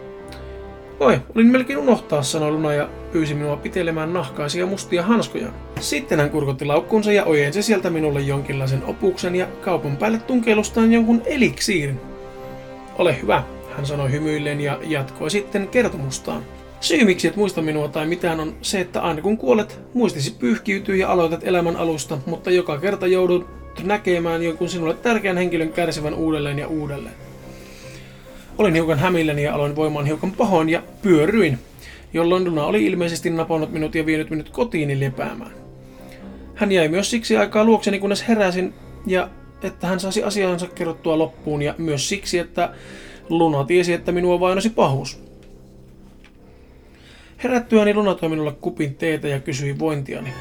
Oi, 0.99 1.21
olin 1.35 1.47
melkein 1.47 1.79
unohtaa, 1.79 2.23
sanoi 2.23 2.51
Luna 2.51 2.73
ja 2.73 2.89
pyysi 3.11 3.33
minua 3.33 3.57
pitelemään 3.57 4.13
nahkaisia 4.13 4.65
mustia 4.65 5.03
hanskoja. 5.03 5.47
Sitten 5.79 6.19
hän 6.19 6.29
kurkotti 6.29 6.65
laukkuunsa 6.65 7.11
ja 7.11 7.25
ojensi 7.25 7.63
sieltä 7.63 7.89
minulle 7.89 8.21
jonkinlaisen 8.21 8.83
opuksen 8.85 9.35
ja 9.35 9.47
kaupan 9.61 9.97
päälle 9.97 10.17
tunkeilustaan 10.17 10.93
jonkun 10.93 11.21
eliksiirin. 11.25 11.99
Ole 12.97 13.21
hyvä, 13.21 13.43
hän 13.79 13.85
sanoi 13.85 14.11
hymyillen 14.11 14.61
ja 14.61 14.79
jatkoi 14.87 15.31
sitten 15.31 15.67
kertomustaan. 15.67 16.43
Syy 16.79 17.05
miksi 17.05 17.27
et 17.27 17.35
muista 17.35 17.61
minua 17.61 17.87
tai 17.87 18.05
mitään 18.05 18.39
on 18.39 18.55
se, 18.61 18.79
että 18.79 19.01
aina 19.01 19.21
kun 19.21 19.37
kuolet, 19.37 19.79
muistisi 19.93 20.35
pyyhkiytyy 20.39 20.95
ja 20.95 21.11
aloitat 21.11 21.43
elämän 21.43 21.75
alusta, 21.75 22.17
mutta 22.25 22.51
joka 22.51 22.77
kerta 22.77 23.07
joudut 23.07 23.47
näkemään 23.83 24.43
jonkun 24.43 24.69
sinulle 24.69 24.93
tärkeän 24.93 25.37
henkilön 25.37 25.71
kärsivän 25.71 26.13
uudelleen 26.13 26.59
ja 26.59 26.67
uudelleen. 26.67 27.15
Olin 28.57 28.73
hiukan 28.73 28.99
hämilläni 28.99 29.43
ja 29.43 29.53
aloin 29.53 29.75
voimaan 29.75 30.05
hiukan 30.05 30.31
pahoin 30.31 30.69
ja 30.69 30.83
pyörryin, 31.01 31.59
jolloin 32.13 32.43
Luna 32.43 32.65
oli 32.65 32.85
ilmeisesti 32.85 33.29
napannut 33.29 33.71
minut 33.71 33.95
ja 33.95 34.05
vienyt 34.05 34.29
minut 34.29 34.49
kotiini 34.49 34.99
lepäämään. 34.99 35.51
Hän 36.55 36.71
jäi 36.71 36.87
myös 36.87 37.09
siksi 37.09 37.37
aikaa 37.37 37.63
luokseni, 37.63 37.99
kunnes 37.99 38.27
heräsin 38.27 38.73
ja 39.07 39.29
että 39.63 39.87
hän 39.87 39.99
saisi 39.99 40.23
asiansa 40.23 40.67
kerrottua 40.67 41.17
loppuun 41.17 41.61
ja 41.61 41.75
myös 41.77 42.09
siksi, 42.09 42.37
että 42.37 42.73
Luna 43.29 43.63
tiesi, 43.63 43.93
että 43.93 44.11
minua 44.11 44.39
vainosi 44.39 44.69
pahuus. 44.69 45.23
Herättyäni 47.43 47.93
Luna 47.93 48.15
toi 48.15 48.29
minulle 48.29 48.51
kupin 48.51 48.95
teetä 48.95 49.27
ja 49.27 49.39
kysyi 49.39 49.79
vointiani. 49.79 50.33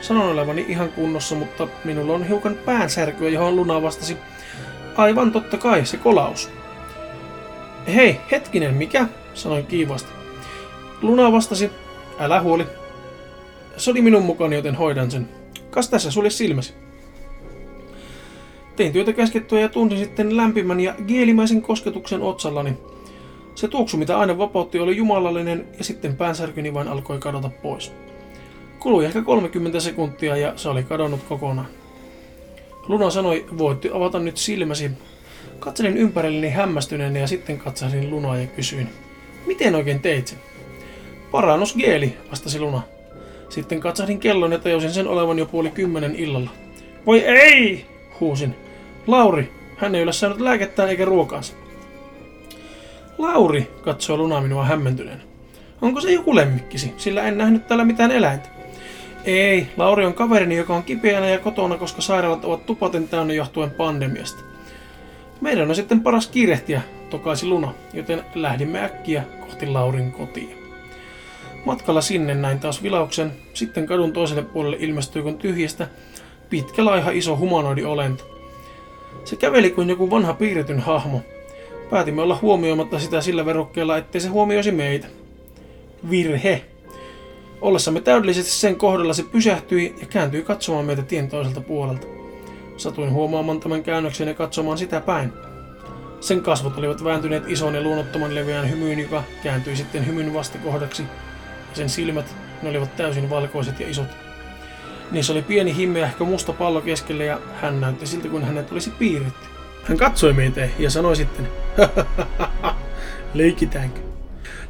Sanoin 0.00 0.30
olevani 0.30 0.64
ihan 0.68 0.92
kunnossa, 0.92 1.34
mutta 1.34 1.68
minulla 1.84 2.12
on 2.12 2.28
hiukan 2.28 2.54
päänsärkyä, 2.54 3.28
johon 3.28 3.56
Luna 3.56 3.82
vastasi, 3.82 4.16
aivan 4.96 5.32
totta 5.32 5.56
kai, 5.56 5.86
se 5.86 5.96
kolaus. 5.96 6.50
Hei, 7.94 8.20
hetkinen, 8.30 8.74
mikä? 8.74 9.06
Sanoin 9.34 9.66
kiivasti. 9.66 10.08
Luna 11.02 11.32
vastasi, 11.32 11.70
älä 12.18 12.40
huoli. 12.40 12.66
Se 13.76 13.90
oli 13.90 14.02
minun 14.02 14.22
mukani, 14.22 14.56
joten 14.56 14.74
hoidan 14.74 15.10
sen. 15.10 15.28
Kas 15.70 15.88
tässä 15.88 16.10
sulje 16.10 16.30
silmäsi. 16.30 16.74
Tein 18.76 18.92
työtä 18.92 19.12
käskettyä 19.12 19.60
ja 19.60 19.68
tunsin 19.68 19.98
sitten 19.98 20.36
lämpimän 20.36 20.80
ja 20.80 20.94
geelimäisen 21.06 21.62
kosketuksen 21.62 22.22
otsallani. 22.22 22.72
Se 23.54 23.68
tuoksu, 23.68 23.96
mitä 23.96 24.18
aina 24.18 24.38
vapautti, 24.38 24.78
oli 24.78 24.96
jumalallinen 24.96 25.66
ja 25.78 25.84
sitten 25.84 26.16
päänsärkyni 26.16 26.74
vain 26.74 26.88
alkoi 26.88 27.18
kadota 27.18 27.50
pois. 27.62 27.92
Kului 28.78 29.04
ehkä 29.04 29.22
30 29.22 29.80
sekuntia 29.80 30.36
ja 30.36 30.52
se 30.56 30.68
oli 30.68 30.82
kadonnut 30.82 31.20
kokonaan. 31.28 31.66
Luna 32.88 33.10
sanoi, 33.10 33.46
voitti 33.58 33.90
avata 33.92 34.18
nyt 34.18 34.36
silmäsi. 34.36 34.90
Katselin 35.58 35.96
ympärilleni 35.96 36.50
hämmästyneenä 36.50 37.18
ja 37.18 37.26
sitten 37.26 37.58
katsasin 37.58 38.10
Lunaa 38.10 38.38
ja 38.38 38.46
kysyin, 38.46 38.88
miten 39.46 39.74
oikein 39.74 40.00
teit 40.00 40.26
sen? 40.26 40.38
Parannusgeeli, 41.30 42.16
vastasi 42.30 42.60
Luna. 42.60 42.82
Sitten 43.48 43.80
katsahdin 43.80 44.20
kellon 44.20 44.52
ja 44.52 44.58
tajusin 44.58 44.90
sen 44.90 45.08
olevan 45.08 45.38
jo 45.38 45.46
puoli 45.46 45.70
kymmenen 45.70 46.16
illalla. 46.16 46.50
Voi 47.06 47.20
ei, 47.20 47.86
huusin. 48.20 48.65
Lauri, 49.06 49.52
hän 49.76 49.94
ei 49.94 50.02
ole 50.02 50.12
saanut 50.12 50.40
lääkettään 50.40 50.88
eikä 50.88 51.04
ruokaansa. 51.04 51.54
Lauri, 53.18 53.70
katsoi 53.82 54.16
Luna 54.16 54.40
minua 54.40 54.64
hämmentyneen. 54.64 55.22
Onko 55.82 56.00
se 56.00 56.12
joku 56.12 56.34
lemmikkisi, 56.34 56.94
sillä 56.96 57.22
en 57.22 57.38
nähnyt 57.38 57.66
täällä 57.66 57.84
mitään 57.84 58.10
eläintä. 58.10 58.48
Ei, 59.24 59.66
Lauri 59.76 60.04
on 60.04 60.14
kaverini, 60.14 60.56
joka 60.56 60.76
on 60.76 60.82
kipeänä 60.82 61.28
ja 61.28 61.38
kotona, 61.38 61.76
koska 61.76 62.02
sairaalat 62.02 62.44
ovat 62.44 62.66
tupaten 62.66 63.08
täynnä 63.08 63.34
johtuen 63.34 63.70
pandemiasta. 63.70 64.42
Meidän 65.40 65.68
on 65.68 65.74
sitten 65.76 66.00
paras 66.00 66.26
kiirehtiä, 66.26 66.82
tokaisi 67.10 67.46
Luna, 67.46 67.74
joten 67.92 68.22
lähdimme 68.34 68.84
äkkiä 68.84 69.24
kohti 69.40 69.66
Laurin 69.66 70.12
kotia. 70.12 70.56
Matkalla 71.64 72.00
sinne 72.00 72.34
näin 72.34 72.60
taas 72.60 72.82
vilauksen, 72.82 73.32
sitten 73.54 73.86
kadun 73.86 74.12
toiselle 74.12 74.42
puolelle 74.42 74.76
ilmestyi 74.80 75.22
kun 75.22 75.38
tyhjästä 75.38 75.88
pitkä 76.50 76.84
laiha 76.84 77.10
iso 77.10 77.36
humanoidi 77.36 77.84
olento. 77.84 78.35
Se 79.24 79.36
käveli 79.36 79.70
kuin 79.70 79.88
joku 79.88 80.10
vanha 80.10 80.34
piirretyn 80.34 80.80
hahmo. 80.80 81.20
Päätimme 81.90 82.22
olla 82.22 82.38
huomioimatta 82.42 82.98
sitä 82.98 83.20
sillä 83.20 83.46
verukkeella, 83.46 83.96
ettei 83.96 84.20
se 84.20 84.28
huomioisi 84.28 84.72
meitä. 84.72 85.06
Virhe. 86.10 86.64
Ollessamme 87.60 88.00
täydellisesti 88.00 88.50
sen 88.50 88.76
kohdalla 88.76 89.12
se 89.14 89.22
pysähtyi 89.22 89.94
ja 90.00 90.06
kääntyi 90.06 90.42
katsomaan 90.42 90.84
meitä 90.84 91.02
tien 91.02 91.28
toiselta 91.28 91.60
puolelta. 91.60 92.06
Satuin 92.76 93.12
huomaamaan 93.12 93.60
tämän 93.60 93.82
käännöksen 93.82 94.28
ja 94.28 94.34
katsomaan 94.34 94.78
sitä 94.78 95.00
päin. 95.00 95.32
Sen 96.20 96.40
kasvot 96.40 96.78
olivat 96.78 97.04
vääntyneet 97.04 97.42
ison 97.46 97.74
ja 97.74 97.82
luonnottoman 97.82 98.34
leveän 98.34 98.70
hymyyn, 98.70 98.98
joka 98.98 99.22
kääntyi 99.42 99.76
sitten 99.76 100.06
hymyn 100.06 100.34
vastakohdaksi. 100.34 101.02
Ja 101.70 101.76
sen 101.76 101.88
silmät, 101.88 102.36
ne 102.62 102.68
olivat 102.68 102.96
täysin 102.96 103.30
valkoiset 103.30 103.80
ja 103.80 103.88
isot. 103.88 104.25
Niissä 105.10 105.32
oli 105.32 105.42
pieni 105.42 105.76
himmeähkö 105.76 106.24
musta 106.24 106.52
pallo 106.52 106.80
keskellä 106.80 107.24
ja 107.24 107.40
hän 107.60 107.80
näytti 107.80 108.06
siltä 108.06 108.28
kuin 108.28 108.44
hänet 108.44 108.72
olisi 108.72 108.90
piirretty. 108.90 109.46
Hän 109.84 109.96
katsoi 109.96 110.32
meitä 110.32 110.68
ja 110.78 110.90
sanoi 110.90 111.16
sitten, 111.16 111.48
leikitäänkö? 113.34 114.00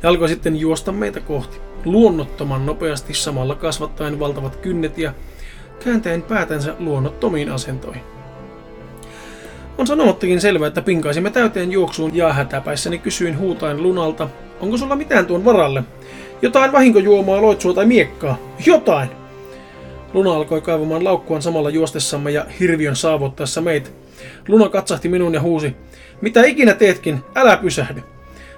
Ja 0.03 0.09
alkoi 0.09 0.29
sitten 0.29 0.57
juosta 0.57 0.93
meitä 0.93 1.21
kohti, 1.21 1.61
luonnottoman 1.85 2.67
nopeasti 2.67 3.15
samalla 3.15 3.55
kasvattaen 3.55 4.19
valtavat 4.19 4.57
kynnet 4.57 4.99
ja 4.99 5.13
kääntäen 5.85 6.23
päätänsä 6.23 6.75
luonnottomiin 6.79 7.51
asentoihin. 7.51 8.03
On 9.79 9.87
sanomattakin 9.87 10.41
selvää, 10.41 10.69
että 10.69 10.83
pinkaisimme 10.83 11.31
täyteen 11.31 11.73
juoksuun 11.73 12.17
ja 12.17 12.33
hätäpäissäni 12.33 12.99
kysyin 12.99 13.39
huutain 13.39 13.83
Lunalta, 13.83 14.29
onko 14.61 14.77
sulla 14.77 14.97
mitään 14.97 15.27
tuon 15.27 15.45
varalle? 15.45 15.85
Jotain 16.43 16.73
vahinkojuomaa, 16.73 17.43
loitsua 17.43 17.75
tai 17.75 17.87
miekkaa? 17.87 18.39
Jotain! 18.67 19.26
Luna 20.17 20.33
alkoi 20.35 20.61
kaivamaan 20.61 21.05
laukkuaan 21.05 21.43
samalla 21.43 21.71
juostessamme 21.71 22.31
ja 22.31 22.47
hirviön 22.61 22.97
saavuttaessa 22.97 23.61
meitä. 23.61 23.91
Luna 24.49 24.69
katsahti 24.69 25.09
minun 25.09 25.35
ja 25.35 25.41
huusi, 25.41 25.77
mitä 26.21 26.45
ikinä 26.45 26.75
teetkin, 26.75 27.23
älä 27.35 27.57
pysähdy. 27.57 28.03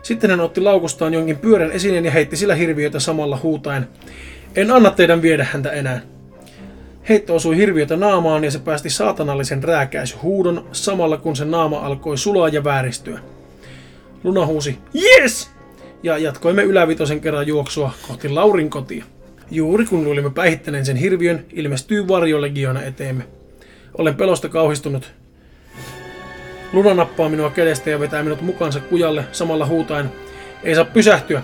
Sitten 0.03 0.31
hän 0.31 0.41
otti 0.41 0.61
laukustaan 0.61 1.15
jonkin 1.15 1.37
pyörän 1.37 1.73
esineen 1.73 2.05
ja 2.05 2.11
heitti 2.11 2.37
sillä 2.37 2.55
hirviötä 2.55 3.01
samalla 3.01 3.39
huutaen, 3.43 3.89
en 4.57 4.71
anna 4.71 4.91
teidän 4.91 5.23
viedä 5.23 5.47
häntä 5.53 5.71
enää. 5.71 6.01
Heitto 7.09 7.35
osui 7.35 7.57
hirviötä 7.57 7.97
naamaan 7.97 8.45
ja 8.45 8.51
se 8.51 8.59
päästi 8.59 8.91
saatanallisen 8.91 9.63
rääkäishuudon 9.63 10.67
samalla 10.73 11.17
kun 11.17 11.37
sen 11.37 11.51
naama 11.51 11.79
alkoi 11.79 12.19
sulaa 12.19 12.49
ja 12.49 12.65
vääristyä. 12.65 13.19
Luna 14.25 14.47
huusi, 14.47 14.79
yes! 14.95 15.51
Ja 16.03 16.19
jatkoimme 16.19 16.63
ylävitosen 16.63 17.21
kerran 17.21 17.47
juoksua 17.47 17.93
kohti 18.09 18.29
Laurin 18.29 18.71
kotia. 18.71 19.05
Juuri 19.51 19.87
kun 19.87 20.05
luulimme 20.05 20.31
päihittäneen 20.31 20.87
sen 20.87 20.97
hirviön, 20.97 21.45
ilmestyy 21.53 22.09
varjolegiona 22.09 22.83
eteemme. 22.83 23.25
Olen 23.99 24.15
pelosta 24.15 24.49
kauhistunut. 24.49 25.13
Luna 26.73 26.95
nappaa 26.95 27.29
minua 27.29 27.51
kädestä 27.51 27.91
ja 27.91 28.01
vetää 28.01 28.23
minut 28.23 28.41
mukaansa 28.41 28.81
kujalle 28.81 29.25
samalla 29.33 29.67
huutaen. 29.67 30.13
Ei 30.65 30.75
saa 30.75 30.85
pysähtyä. 30.85 31.43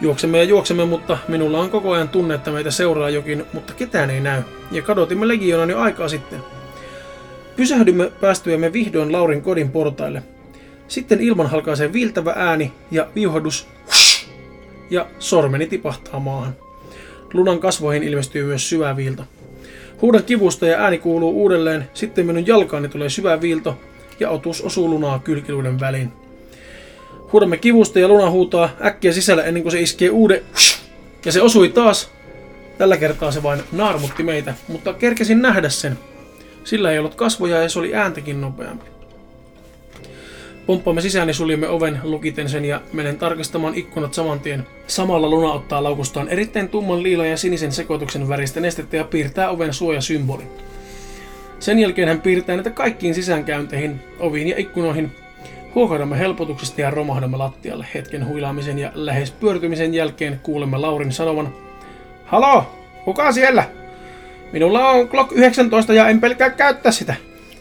Juoksemme 0.00 0.38
ja 0.38 0.44
juoksemme, 0.44 0.84
mutta 0.84 1.18
minulla 1.28 1.60
on 1.60 1.70
koko 1.70 1.92
ajan 1.92 2.08
tunne, 2.08 2.34
että 2.34 2.50
meitä 2.50 2.70
seuraa 2.70 3.10
jokin, 3.10 3.44
mutta 3.52 3.74
ketään 3.74 4.10
ei 4.10 4.20
näy. 4.20 4.42
Ja 4.72 4.82
kadotimme 4.82 5.28
legionan 5.28 5.70
jo 5.70 5.78
aikaa 5.78 6.08
sitten. 6.08 6.40
Pysähdymme 7.56 8.12
päästyämme 8.20 8.72
vihdoin 8.72 9.12
Laurin 9.12 9.42
kodin 9.42 9.70
portaille. 9.70 10.22
Sitten 10.88 11.20
ilman 11.20 11.50
halkaisee 11.50 11.92
viiltävä 11.92 12.32
ääni 12.36 12.72
ja 12.90 13.08
viuhadus 13.14 13.68
ja 14.90 15.06
sormeni 15.18 15.66
tipahtaa 15.66 16.20
maahan. 16.20 16.69
Lunan 17.34 17.60
kasvoihin 17.60 18.02
ilmestyy 18.02 18.44
myös 18.44 18.68
syvä 18.68 18.96
viilto. 18.96 19.24
Huudan 20.02 20.24
kivusta 20.24 20.66
ja 20.66 20.78
ääni 20.78 20.98
kuuluu 20.98 21.42
uudelleen, 21.42 21.90
sitten 21.94 22.26
minun 22.26 22.46
jalkaani 22.46 22.88
tulee 22.88 23.08
syvä 23.08 23.40
viilto 23.40 23.78
ja 24.20 24.30
otus 24.30 24.62
osuu 24.62 24.90
lunaa 24.90 25.18
kylkiluiden 25.18 25.80
väliin. 25.80 26.12
Huudamme 27.32 27.56
kivusta 27.56 27.98
ja 27.98 28.08
luna 28.08 28.30
huutaa 28.30 28.70
äkkiä 28.84 29.12
sisällä 29.12 29.42
ennen 29.42 29.62
kuin 29.62 29.72
se 29.72 29.80
iskee 29.80 30.10
uuden 30.10 30.40
ja 31.24 31.32
se 31.32 31.42
osui 31.42 31.68
taas. 31.68 32.10
Tällä 32.78 32.96
kertaa 32.96 33.32
se 33.32 33.42
vain 33.42 33.62
naarmutti 33.72 34.22
meitä, 34.22 34.54
mutta 34.68 34.92
kerkesin 34.92 35.42
nähdä 35.42 35.68
sen. 35.68 35.98
Sillä 36.64 36.92
ei 36.92 36.98
ollut 36.98 37.14
kasvoja 37.14 37.62
ja 37.62 37.68
se 37.68 37.78
oli 37.78 37.94
ääntäkin 37.94 38.40
nopeampi. 38.40 38.99
Pomppaamme 40.70 41.00
sisään 41.00 41.28
ja 41.28 41.34
suljemme 41.34 41.68
oven, 41.68 42.00
lukiten 42.02 42.48
sen 42.48 42.64
ja 42.64 42.80
menen 42.92 43.18
tarkistamaan 43.18 43.74
ikkunat 43.74 44.14
saman 44.14 44.40
tien. 44.40 44.66
Samalla 44.86 45.28
Luna 45.28 45.52
ottaa 45.52 45.82
laukustaan 45.82 46.28
erittäin 46.28 46.68
tumman 46.68 47.02
liila 47.02 47.26
ja 47.26 47.36
sinisen 47.36 47.72
sekoituksen 47.72 48.28
väristä 48.28 48.60
nestettä 48.60 48.96
ja 48.96 49.04
piirtää 49.04 49.50
oven 49.50 49.74
suojasymbolin. 49.74 50.48
Sen 51.58 51.78
jälkeen 51.78 52.08
hän 52.08 52.20
piirtää 52.20 52.56
näitä 52.56 52.70
kaikkiin 52.70 53.14
sisäänkäynteihin, 53.14 54.00
oviin 54.18 54.48
ja 54.48 54.54
ikkunoihin. 54.58 55.12
Huokaudamme 55.74 56.18
helpotuksesta 56.18 56.80
ja 56.80 56.90
romahdamme 56.90 57.36
lattialle 57.36 57.86
hetken 57.94 58.26
huilaamisen 58.26 58.78
ja 58.78 58.92
lähes 58.94 59.30
pyörtymisen 59.30 59.94
jälkeen 59.94 60.40
kuulemme 60.42 60.78
Laurin 60.78 61.12
sanovan 61.12 61.54
Halo, 62.24 62.66
kuka 63.04 63.32
siellä? 63.32 63.64
Minulla 64.52 64.88
on 64.88 65.06
Glock 65.06 65.32
19 65.32 65.94
ja 65.94 66.08
en 66.08 66.20
pelkää 66.20 66.50
käyttää 66.50 66.92
sitä. 66.92 67.14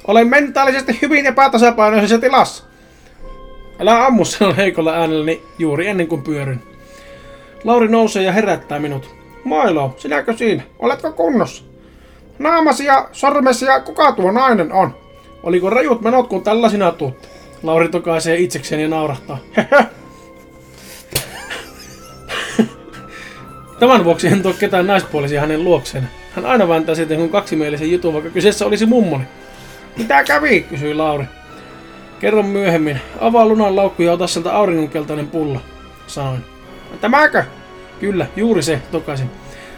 Olen 0.08 0.28
mentaalisesti 0.28 1.00
hyvin 1.02 1.26
epätasapainoisessa 1.26 2.20
tilassa. 2.20 2.69
Älä 3.80 4.06
ammu, 4.06 4.26
sanon 4.26 4.56
heikolla 4.56 4.94
äänelläni 4.94 5.42
juuri 5.60 5.88
ennen 5.88 6.08
kuin 6.08 6.22
pyöryn. 6.22 6.64
Lauri 7.64 7.88
nousee 7.88 8.24
ja 8.24 8.32
herättää 8.32 8.80
minut. 8.80 9.16
Moilo, 9.44 9.96
sinäkö 9.98 10.38
siinä? 10.38 10.64
Oletko 10.80 11.12
kunnossa? 11.12 11.64
Naamasi 12.40 12.86
ja 12.86 13.10
sormesi 13.12 13.66
ja 13.66 13.80
kuka 13.80 14.12
tuo 14.12 14.32
nainen 14.32 14.72
on? 14.72 14.96
Oliko 15.44 15.70
rajut 15.70 16.02
menot, 16.02 16.28
kun 16.28 16.44
tällaisina 16.44 16.92
tuutte? 16.92 17.28
Lauri 17.64 17.90
tokaisee 17.90 18.38
itsekseen 18.38 18.82
ja 18.82 18.88
naurahtaa. 18.88 19.38
Tämän 23.80 24.06
vuoksi 24.06 24.28
en 24.28 24.42
tuo 24.42 24.54
ketään 24.54 24.88
naispuolisia 24.88 25.42
hänen 25.42 25.64
luokseen. 25.64 26.10
Hän 26.36 26.46
aina 26.46 26.68
vääntää 26.68 26.96
sitten 26.96 27.18
kun 27.18 27.30
kaksimielisen 27.30 27.92
jutun, 27.92 28.14
vaikka 28.14 28.30
kyseessä 28.30 28.66
olisi 28.66 28.86
mummoni. 28.86 29.24
Mitä 29.98 30.24
kävi, 30.24 30.62
kysyi 30.62 30.94
Lauri. 30.94 31.26
Kerron 32.20 32.46
myöhemmin. 32.46 33.02
Avaa 33.20 33.46
lunan 33.46 33.76
laukku 33.76 34.02
ja 34.02 34.14
ota 34.14 34.28
sieltä 34.28 34.54
auringonkeltainen 34.54 35.28
pulla, 35.28 35.60
sanoin. 36.08 36.40
Tämäkö? 37.02 37.44
Kyllä, 38.00 38.26
juuri 38.36 38.64
se, 38.64 38.82
tokasin. 38.92 39.30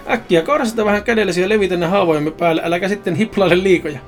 Äkkiä 0.10 0.42
kaada 0.42 0.66
sitä 0.66 0.86
vähän 0.86 1.04
kädellesi 1.04 1.42
ja 1.42 1.50
levitä 1.50 1.78
ne 1.78 1.86
haavojemme 1.86 2.32
päälle, 2.32 2.62
äläkä 2.66 2.88
sitten 2.88 3.16
hiplaile 3.16 3.64
liikoja. 3.64 4.00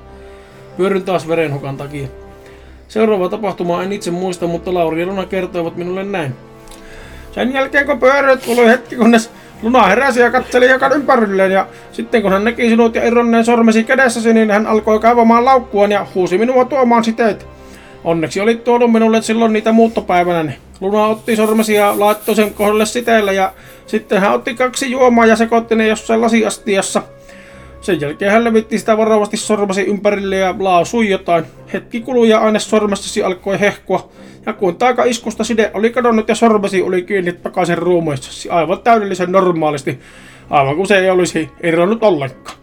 Pyöryn 0.77 1.03
taas 1.03 1.27
verenhukan 1.27 1.77
takia. 1.77 2.07
Seuraava 2.87 3.29
tapahtuma 3.29 3.83
en 3.83 3.93
itse 3.93 4.11
muista, 4.11 4.47
mutta 4.47 4.73
Lauri 4.73 5.01
ja 5.01 5.07
Luna 5.07 5.25
kertoivat 5.25 5.75
minulle 5.75 6.03
näin. 6.03 6.35
Sen 7.31 7.53
jälkeen 7.53 7.85
kun 7.85 7.99
pyöryt 7.99 8.41
tuli 8.41 8.67
hetki, 8.67 8.95
kunnes 8.95 9.31
Luna 9.61 9.83
heräsi 9.83 10.19
ja 10.19 10.31
katseli 10.31 10.69
joka 10.69 10.87
ympärilleen 10.87 11.51
ja 11.51 11.67
sitten 11.91 12.21
kun 12.21 12.31
hän 12.31 12.43
näki 12.43 12.69
sinut 12.69 12.95
ja 12.95 13.07
irronneen 13.07 13.45
sormesi 13.45 13.83
kädessäsi, 13.83 14.33
niin 14.33 14.51
hän 14.51 14.67
alkoi 14.67 14.99
kaivamaan 14.99 15.45
laukkuaan 15.45 15.91
ja 15.91 16.07
huusi 16.15 16.37
minua 16.37 16.65
tuomaan 16.65 17.03
siteitä. 17.03 17.45
Onneksi 18.03 18.41
oli 18.41 18.55
tuonut 18.55 18.91
minulle 18.91 19.21
silloin 19.21 19.53
niitä 19.53 19.71
muuttopäivänä. 19.71 20.43
Niin 20.43 20.57
Luna 20.81 21.05
otti 21.05 21.35
sormesi 21.35 21.73
ja 21.73 21.99
laittoi 21.99 22.35
sen 22.35 22.53
kohdalle 22.53 22.85
siteellä 22.85 23.31
ja 23.31 23.53
sitten 23.87 24.21
hän 24.21 24.33
otti 24.33 24.53
kaksi 24.53 24.91
juomaa 24.91 25.25
ja 25.25 25.35
sekoitti 25.35 25.75
ne 25.75 25.87
jossain 25.87 26.21
lasiastiassa. 26.21 27.01
Sen 27.81 28.01
jälkeen 28.01 28.31
hän 28.31 28.43
levitti 28.43 28.79
sitä 28.79 28.97
varovasti 28.97 29.37
sormasi 29.37 29.81
ympärille 29.81 30.35
ja 30.35 30.55
lausui 30.59 31.09
jotain. 31.09 31.45
Hetki 31.73 32.01
kului 32.01 32.29
ja 32.29 32.39
aine 32.39 32.59
sormestasi 32.59 33.23
alkoi 33.23 33.59
hehkua. 33.59 34.09
Ja 34.45 34.53
kun 34.53 34.75
taikaiskusta 34.75 35.43
side 35.43 35.71
oli 35.73 35.89
kadonnut 35.89 36.29
ja 36.29 36.35
sormesi 36.35 36.81
oli 36.81 37.01
kiinni 37.01 37.33
takaisin 37.33 37.77
ruumiissasi 37.77 38.49
aivan 38.49 38.79
täydellisen 38.79 39.31
normaalisti, 39.31 39.99
aivan 40.49 40.75
kuin 40.75 40.87
se 40.87 40.97
ei 40.97 41.09
olisi 41.09 41.49
eronnut 41.61 42.03
ollenkaan. 42.03 42.62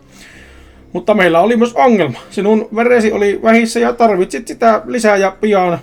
Mutta 0.92 1.14
meillä 1.14 1.40
oli 1.40 1.56
myös 1.56 1.72
ongelma. 1.74 2.18
Sinun 2.30 2.68
veresi 2.76 3.12
oli 3.12 3.40
vähissä 3.42 3.80
ja 3.80 3.92
tarvitsit 3.92 4.48
sitä 4.48 4.82
lisää 4.86 5.16
ja 5.16 5.36
pian. 5.40 5.78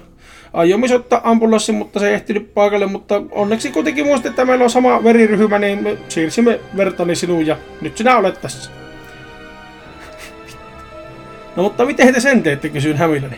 Aiomme 0.54 0.96
ottaa 0.96 1.22
ambulanssi, 1.24 1.72
mutta 1.72 2.00
se 2.00 2.08
ei 2.08 2.14
ehtinyt 2.14 2.54
paikalle, 2.54 2.86
mutta 2.86 3.22
onneksi 3.32 3.72
kuitenkin 3.72 4.06
muistin, 4.06 4.30
että 4.30 4.46
meillä 4.46 4.64
on 4.64 4.70
sama 4.70 5.04
veriryhmä, 5.04 5.60
niin 5.60 5.84
me 5.84 5.98
siirsimme 6.10 6.60
vertani 6.78 7.16
sinuun 7.16 7.48
ja 7.48 7.58
nyt 7.82 7.98
sinä 7.98 8.18
olet 8.18 8.42
tässä. 8.42 8.72
No 11.56 11.64
mutta 11.64 11.86
miten 11.86 12.14
te 12.14 12.20
sen 12.20 12.44
teette, 12.44 12.70
kysyin 12.70 12.98
hämilläni. 12.98 13.36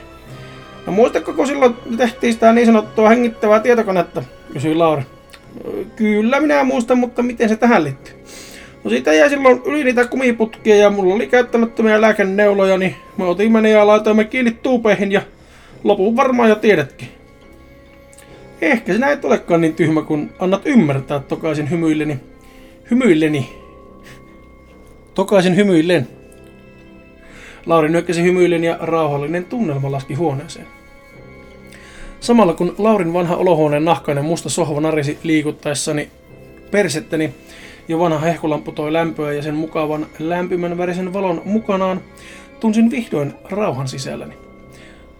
No 0.85 0.93
muistatko, 0.93 1.33
kun 1.33 1.47
silloin 1.47 1.75
tehtiin 1.97 2.33
sitä 2.33 2.53
niin 2.53 2.65
sanottua 2.65 3.09
hengittävää 3.09 3.59
tietokonetta, 3.59 4.23
kysyi 4.53 4.75
Lauri. 4.75 5.03
Kyllä 5.95 6.39
minä 6.39 6.63
muistan, 6.63 6.97
mutta 6.97 7.23
miten 7.23 7.49
se 7.49 7.55
tähän 7.55 7.83
liittyy? 7.83 8.13
No 8.83 8.89
siitä 8.89 9.13
jäi 9.13 9.29
silloin 9.29 9.61
yli 9.65 9.83
niitä 9.83 10.05
kumiputkia 10.05 10.75
ja 10.75 10.89
mulla 10.89 11.15
oli 11.15 11.27
käyttämättömiä 11.27 12.01
lääkenneuloja, 12.01 12.77
niin 12.77 12.95
me 13.17 13.25
otimme 13.25 13.61
ne 13.61 13.69
ja 13.69 13.87
laitoimme 13.87 14.23
kiinni 14.23 14.51
tuupeihin 14.51 15.11
ja 15.11 15.21
lopun 15.83 16.15
varmaan 16.15 16.49
jo 16.49 16.55
tiedätkin. 16.55 17.07
Ehkä 18.61 18.93
sinä 18.93 19.11
et 19.11 19.25
olekaan 19.25 19.61
niin 19.61 19.75
tyhmä, 19.75 20.01
kun 20.01 20.29
annat 20.39 20.61
ymmärtää 20.65 21.19
tokaisin 21.19 21.69
hymyilleni. 21.69 22.19
Hymyilleni. 22.91 23.49
Tokaisin 25.13 25.55
hymyillen. 25.55 26.07
Lauri 27.65 27.89
nyökkäsi 27.89 28.23
hymyillen 28.23 28.63
ja 28.63 28.77
rauhallinen 28.81 29.45
tunnelma 29.45 29.91
laski 29.91 30.13
huoneeseen. 30.13 30.67
Samalla 32.19 32.53
kun 32.53 32.75
Laurin 32.77 33.13
vanha 33.13 33.35
olohuoneen 33.35 33.85
nahkainen 33.85 34.25
musta 34.25 34.49
sohva 34.49 34.81
narisi 34.81 35.17
liikuttaessani 35.23 36.09
persettäni, 36.71 37.33
jo 37.89 37.99
vanha 37.99 38.19
hehkulamppu 38.19 38.71
toi 38.71 38.93
lämpöä 38.93 39.33
ja 39.33 39.41
sen 39.41 39.55
mukavan 39.55 40.07
lämpimän 40.19 40.77
värisen 40.77 41.13
valon 41.13 41.41
mukanaan, 41.45 42.01
tunsin 42.59 42.91
vihdoin 42.91 43.33
rauhan 43.49 43.87
sisälläni. 43.87 44.33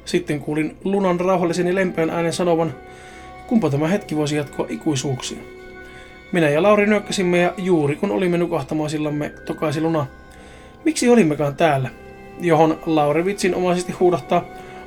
Sitten 0.06 0.40
kuulin 0.40 0.78
lunan 0.84 1.20
rauhallisen 1.20 1.68
ja 1.68 1.76
lempeän 1.76 2.10
äänen 2.10 2.34
sanovan, 2.34 2.74
kumpa 3.48 3.70
tämä 3.70 3.88
hetki 3.88 4.16
voisi 4.16 4.36
jatkoa 4.36 4.66
ikuisuuksia. 4.70 5.38
Minä 6.32 6.50
ja 6.50 6.64
Lauri 6.64 6.86
nyökkäsimme 6.86 7.38
ja 7.38 7.54
juuri 7.58 7.96
kun 7.96 8.12
olimme 8.12 8.38
nukahtamasillamme, 8.38 9.32
tokaisi 9.46 9.82
luna. 9.82 10.06
Miksi 10.86 11.10
olimmekaan 11.10 11.56
täällä? 11.56 11.90
Johon 12.42 12.80
Lauri 12.86 13.26
vitsin 13.26 13.56
omaisesti 13.56 13.92
huudahtaa, 13.92 14.46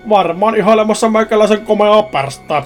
varmaan 0.09 0.57
ihailemassa 0.57 1.09
meikäläisen 1.09 1.61
komeaa 1.61 2.03
pärstää. 2.03 2.63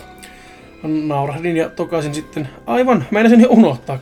Naurahdin 0.82 1.56
ja 1.56 1.68
tokaisin 1.68 2.14
sitten, 2.14 2.48
aivan, 2.66 3.04
meinasin 3.10 3.40
jo 3.40 3.48
unohtaa. 3.50 3.98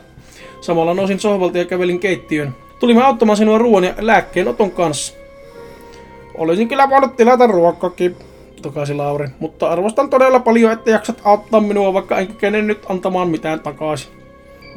Samalla 0.65 0.93
nousin 0.93 1.19
sohvalta 1.19 1.57
ja 1.57 1.65
kävelin 1.65 1.99
keittiön. 1.99 2.55
Tulimme 2.79 3.03
auttamaan 3.03 3.37
sinua 3.37 3.57
ruoan 3.57 3.83
ja 3.83 3.93
lääkkeen 3.97 4.47
oton 4.47 4.71
kanssa. 4.71 5.13
Olisin 6.35 6.67
kyllä 6.67 6.89
voinut 6.89 7.15
tilata 7.15 7.47
ruokakin, 7.47 8.15
tokaisi 8.61 8.93
Lauri, 8.93 9.27
mutta 9.39 9.69
arvostan 9.69 10.09
todella 10.09 10.39
paljon, 10.39 10.71
että 10.71 10.91
jaksat 10.91 11.21
auttaa 11.23 11.59
minua, 11.59 11.93
vaikka 11.93 12.17
en 12.17 12.27
kykene 12.27 12.61
nyt 12.61 12.85
antamaan 12.89 13.29
mitään 13.29 13.59
takaisin. 13.59 14.11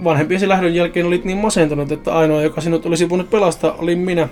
Vanhempiesi 0.04 0.48
lähdön 0.48 0.74
jälkeen 0.74 1.06
olit 1.06 1.24
niin 1.24 1.38
masentunut, 1.38 1.92
että 1.92 2.14
ainoa, 2.14 2.42
joka 2.42 2.60
sinut 2.60 2.86
olisi 2.86 3.08
voinut 3.08 3.30
pelastaa, 3.30 3.76
oli 3.78 3.96
minä. 3.96 4.28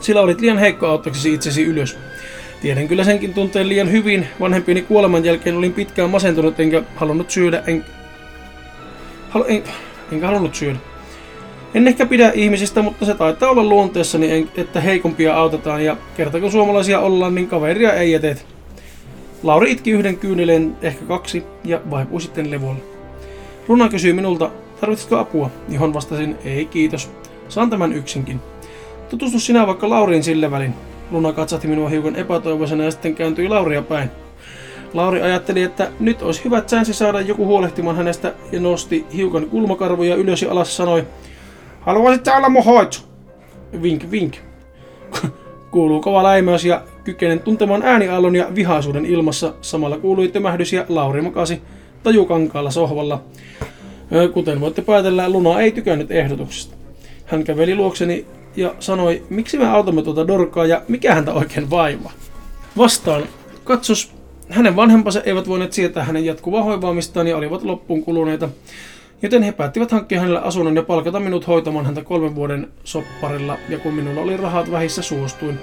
Sillä 0.00 0.20
olit 0.20 0.40
liian 0.40 0.58
heikko 0.58 0.86
auttaksesi 0.86 1.34
itsesi 1.34 1.62
ylös. 1.62 1.98
Tiedän 2.62 2.88
kyllä 2.88 3.04
senkin 3.04 3.34
tunteen 3.34 3.68
liian 3.68 3.92
hyvin. 3.92 4.26
Vanhempieni 4.40 4.82
kuoleman 4.82 5.24
jälkeen 5.24 5.56
olin 5.56 5.72
pitkään 5.72 6.10
masentunut, 6.10 6.60
enkä 6.60 6.82
halunnut 6.96 7.30
syödä, 7.30 7.62
en... 7.66 7.84
Halu... 9.30 9.44
en 9.48 9.62
enkä 10.12 10.26
halunnut 10.26 10.54
syödä. 10.54 10.78
En 11.74 11.88
ehkä 11.88 12.06
pidä 12.06 12.32
ihmisistä, 12.34 12.82
mutta 12.82 13.06
se 13.06 13.14
taitaa 13.14 13.50
olla 13.50 13.64
luonteessani, 13.64 14.48
että 14.56 14.80
heikompia 14.80 15.36
autetaan 15.36 15.84
ja 15.84 15.96
kerta 16.16 16.40
kun 16.40 16.52
suomalaisia 16.52 17.00
ollaan, 17.00 17.34
niin 17.34 17.48
kaveria 17.48 17.92
ei 17.92 18.12
jätetä. 18.12 18.40
Lauri 19.42 19.72
itki 19.72 19.90
yhden 19.90 20.16
kyyneleen, 20.16 20.76
ehkä 20.82 21.04
kaksi, 21.04 21.44
ja 21.64 21.80
vaipui 21.90 22.20
sitten 22.20 22.50
levolle. 22.50 22.80
Luna 23.68 23.88
kysyi 23.88 24.12
minulta, 24.12 24.50
tarvitsitko 24.80 25.16
apua, 25.16 25.50
johon 25.68 25.94
vastasin, 25.94 26.36
ei 26.44 26.64
kiitos, 26.64 27.10
saan 27.48 27.70
tämän 27.70 27.92
yksinkin. 27.92 28.40
Tutustu 29.08 29.40
sinä 29.40 29.66
vaikka 29.66 29.90
Lauriin 29.90 30.24
sille 30.24 30.50
välin. 30.50 30.74
Luna 31.10 31.32
katsahti 31.32 31.68
minua 31.68 31.88
hiukan 31.88 32.16
epätoivoisena 32.16 32.84
ja 32.84 32.90
sitten 32.90 33.14
kääntyi 33.14 33.48
Lauria 33.48 33.82
päin. 33.82 34.10
Lauri 34.94 35.22
ajatteli, 35.22 35.62
että 35.62 35.90
nyt 36.00 36.22
olisi 36.22 36.44
hyvä 36.44 36.60
chanssi 36.60 36.94
saada 36.94 37.20
joku 37.20 37.46
huolehtimaan 37.46 37.96
hänestä 37.96 38.34
ja 38.52 38.60
nosti 38.60 39.06
hiukan 39.16 39.46
kulmakarvoja 39.46 40.14
ylös 40.14 40.42
ja 40.42 40.50
alas 40.50 40.76
sanoi, 40.76 41.06
Haluaisit 41.86 42.28
olla 42.28 42.48
mun 42.48 42.64
hoitsu? 42.64 43.02
Vink, 43.82 44.10
vink. 44.10 44.34
Kuuluu 45.70 46.00
kova 46.00 46.22
läimäys 46.22 46.64
ja 46.64 46.82
kykenen 47.04 47.40
tuntemaan 47.40 47.82
ääniaallon 47.82 48.36
ja 48.36 48.46
vihaisuuden 48.54 49.06
ilmassa. 49.06 49.54
Samalla 49.60 49.98
kuului 49.98 50.28
tömähdys 50.28 50.72
ja 50.72 50.84
Lauri 50.88 51.22
makasi 51.22 51.62
tajukankaalla 52.02 52.70
sohvalla. 52.70 53.24
Kuten 54.32 54.60
voitte 54.60 54.82
päätellä, 54.82 55.28
Luna 55.28 55.60
ei 55.60 55.72
tykännyt 55.72 56.10
ehdotuksesta. 56.10 56.76
Hän 57.24 57.44
käveli 57.44 57.74
luokseni 57.74 58.26
ja 58.56 58.74
sanoi, 58.78 59.22
miksi 59.30 59.58
me 59.58 59.68
autamme 59.68 60.02
tuota 60.02 60.26
Dorkaa 60.26 60.66
ja 60.66 60.82
mikä 60.88 61.14
häntä 61.14 61.32
oikein 61.32 61.70
vaivaa. 61.70 62.12
Vastaan, 62.76 63.22
katsos, 63.64 64.15
hänen 64.50 64.76
vanhempansa 64.76 65.20
eivät 65.20 65.48
voineet 65.48 65.72
sietää 65.72 66.04
hänen 66.04 66.24
jatkuvaa 66.24 66.62
hoivaamistaan 66.62 67.26
ja 67.26 67.36
olivat 67.36 67.62
loppuun 67.62 68.02
kuluneita, 68.02 68.48
joten 69.22 69.42
he 69.42 69.52
päättivät 69.52 69.92
hankkia 69.92 70.20
hänelle 70.20 70.40
asunnon 70.40 70.76
ja 70.76 70.82
palkata 70.82 71.20
minut 71.20 71.46
hoitamaan 71.46 71.86
häntä 71.86 72.04
kolmen 72.04 72.34
vuoden 72.34 72.68
sopparilla, 72.84 73.58
ja 73.68 73.78
kun 73.78 73.94
minulla 73.94 74.20
oli 74.20 74.36
rahat 74.36 74.70
vähissä, 74.70 75.02
suostuin. 75.02 75.58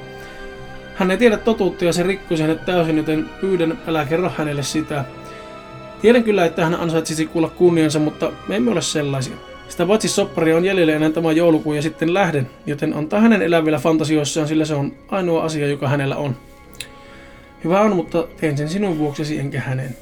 Hän 0.96 1.12
ei 1.12 1.18
tiedä 1.18 1.38
totuutta 1.38 1.86
ja 1.86 1.94
se 1.94 2.04
rikkoi 2.04 2.40
hänet 2.40 2.66
täysin, 2.66 2.98
joten 2.98 3.30
pyydän 3.42 3.80
älä 3.88 4.06
kerro 4.06 4.32
hänelle 4.38 4.64
sitä. 4.64 5.06
Tiedän 6.02 6.24
kyllä, 6.24 6.46
että 6.46 6.64
hän 6.64 6.76
ansaitsisi 6.76 7.26
kuulla 7.26 7.50
kunniansa, 7.50 8.00
mutta 8.00 8.32
me 8.48 8.56
emme 8.56 8.72
ole 8.72 8.82
sellaisia. 8.82 9.36
Sitä 9.68 9.86
paitsi 9.86 10.08
soppari 10.08 10.54
on 10.54 10.66
jäljellä 10.66 10.94
ennen 10.94 11.14
tämä 11.14 11.32
joulukuu 11.32 11.74
ja 11.74 11.82
sitten 11.82 12.14
lähden, 12.14 12.50
joten 12.66 12.94
antaa 12.94 13.20
hänen 13.20 13.42
elävillä 13.42 13.80
fantasioissaan, 13.80 14.48
sillä 14.48 14.66
se 14.66 14.76
on 14.76 14.92
ainoa 15.08 15.44
asia, 15.44 15.68
joka 15.68 15.88
hänellä 15.88 16.16
on. 16.16 16.36
Hyvä 17.64 17.82
on, 17.82 17.96
mutta 17.96 18.28
teen 18.40 18.58
sen 18.58 18.70
sinun 18.70 18.98
vuoksesi 19.00 19.40
enkä 19.40 19.60
hänen. 19.60 19.98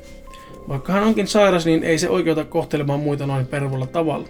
Vaikka 0.70 0.94
hän 0.94 1.04
onkin 1.04 1.28
sairas, 1.28 1.66
niin 1.66 1.84
ei 1.84 1.98
se 1.98 2.10
oikeuta 2.10 2.46
kohtelemaan 2.46 3.00
muita 3.00 3.26
noin 3.26 3.48
pervolla 3.48 3.88
tavalla. 3.88 4.28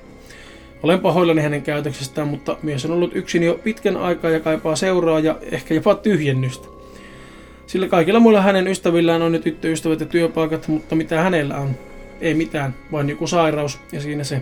Olen 0.83 0.99
pahoillani 0.99 1.41
hänen 1.41 1.61
käytöksestään, 1.61 2.27
mutta 2.27 2.57
mies 2.63 2.85
on 2.85 2.91
ollut 2.91 3.15
yksin 3.15 3.43
jo 3.43 3.59
pitkän 3.63 3.97
aikaa 3.97 4.31
ja 4.31 4.39
kaipaa 4.39 4.75
seuraa 4.75 5.19
ja 5.19 5.37
ehkä 5.51 5.73
jopa 5.73 5.95
tyhjennystä. 5.95 6.67
Sillä 7.67 7.87
kaikilla 7.87 8.19
muilla 8.19 8.41
hänen 8.41 8.67
ystävillään 8.67 9.21
on 9.21 9.31
nyt 9.31 9.43
tyttöystävät 9.43 9.99
ja 9.99 10.05
työpaikat, 10.05 10.67
mutta 10.67 10.95
mitä 10.95 11.21
hänellä 11.21 11.57
on? 11.57 11.75
Ei 12.21 12.33
mitään, 12.33 12.75
vain 12.91 13.09
joku 13.09 13.27
sairaus 13.27 13.79
ja 13.91 14.01
siinä 14.01 14.23
se. 14.23 14.41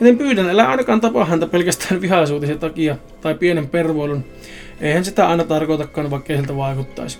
Joten 0.00 0.18
pyydän, 0.18 0.50
älä 0.50 0.68
ainakaan 0.68 1.00
tapa 1.00 1.24
häntä 1.24 1.46
pelkästään 1.46 2.00
vihaisuutisen 2.00 2.58
takia 2.58 2.96
tai 3.20 3.34
pienen 3.34 3.68
pervoilun. 3.68 4.24
Eihän 4.80 5.04
sitä 5.04 5.28
aina 5.28 5.44
tarkoitakaan, 5.44 6.10
vaikka 6.10 6.36
siltä 6.36 6.56
vaikuttaisi. 6.56 7.18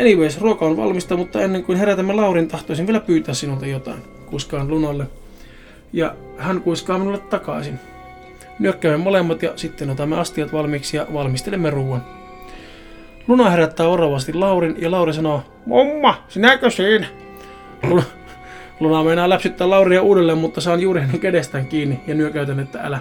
Anyways, 0.00 0.40
ruoka 0.40 0.64
on 0.66 0.76
valmista, 0.76 1.16
mutta 1.16 1.40
ennen 1.40 1.64
kuin 1.64 1.78
herätämme 1.78 2.12
Laurin, 2.12 2.48
tahtoisin 2.48 2.86
vielä 2.86 3.00
pyytää 3.00 3.34
sinulta 3.34 3.66
jotain. 3.66 4.02
Kuskaan 4.26 4.68
Lunalle. 4.68 5.06
Ja 5.92 6.14
hän 6.36 6.60
kuiskaa 6.60 6.98
minulle 6.98 7.18
takaisin. 7.18 7.78
Nyökkäämme 8.58 9.04
molemmat 9.04 9.42
ja 9.42 9.52
sitten 9.56 9.90
otamme 9.90 10.18
astiat 10.18 10.52
valmiiksi 10.52 10.96
ja 10.96 11.06
valmistelemme 11.12 11.70
ruoan. 11.70 12.02
Luna 13.28 13.50
herättää 13.50 13.88
oravasti 13.88 14.34
Laurin 14.34 14.76
ja 14.78 14.90
Lauri 14.90 15.12
sanoo, 15.12 15.42
Mumma, 15.66 16.24
sinäkö 16.28 16.70
siinä? 16.70 17.06
Luna, 17.88 18.02
Luna 18.80 19.04
meinaa 19.04 19.28
läpsyttää 19.28 19.70
Lauria 19.70 20.02
uudelleen, 20.02 20.38
mutta 20.38 20.60
saan 20.60 20.80
juuri 20.80 21.00
hänen 21.00 21.20
kädestään 21.20 21.66
kiinni 21.66 22.00
ja 22.06 22.14
nyökäytän, 22.14 22.60
että 22.60 22.80
älä. 22.82 22.98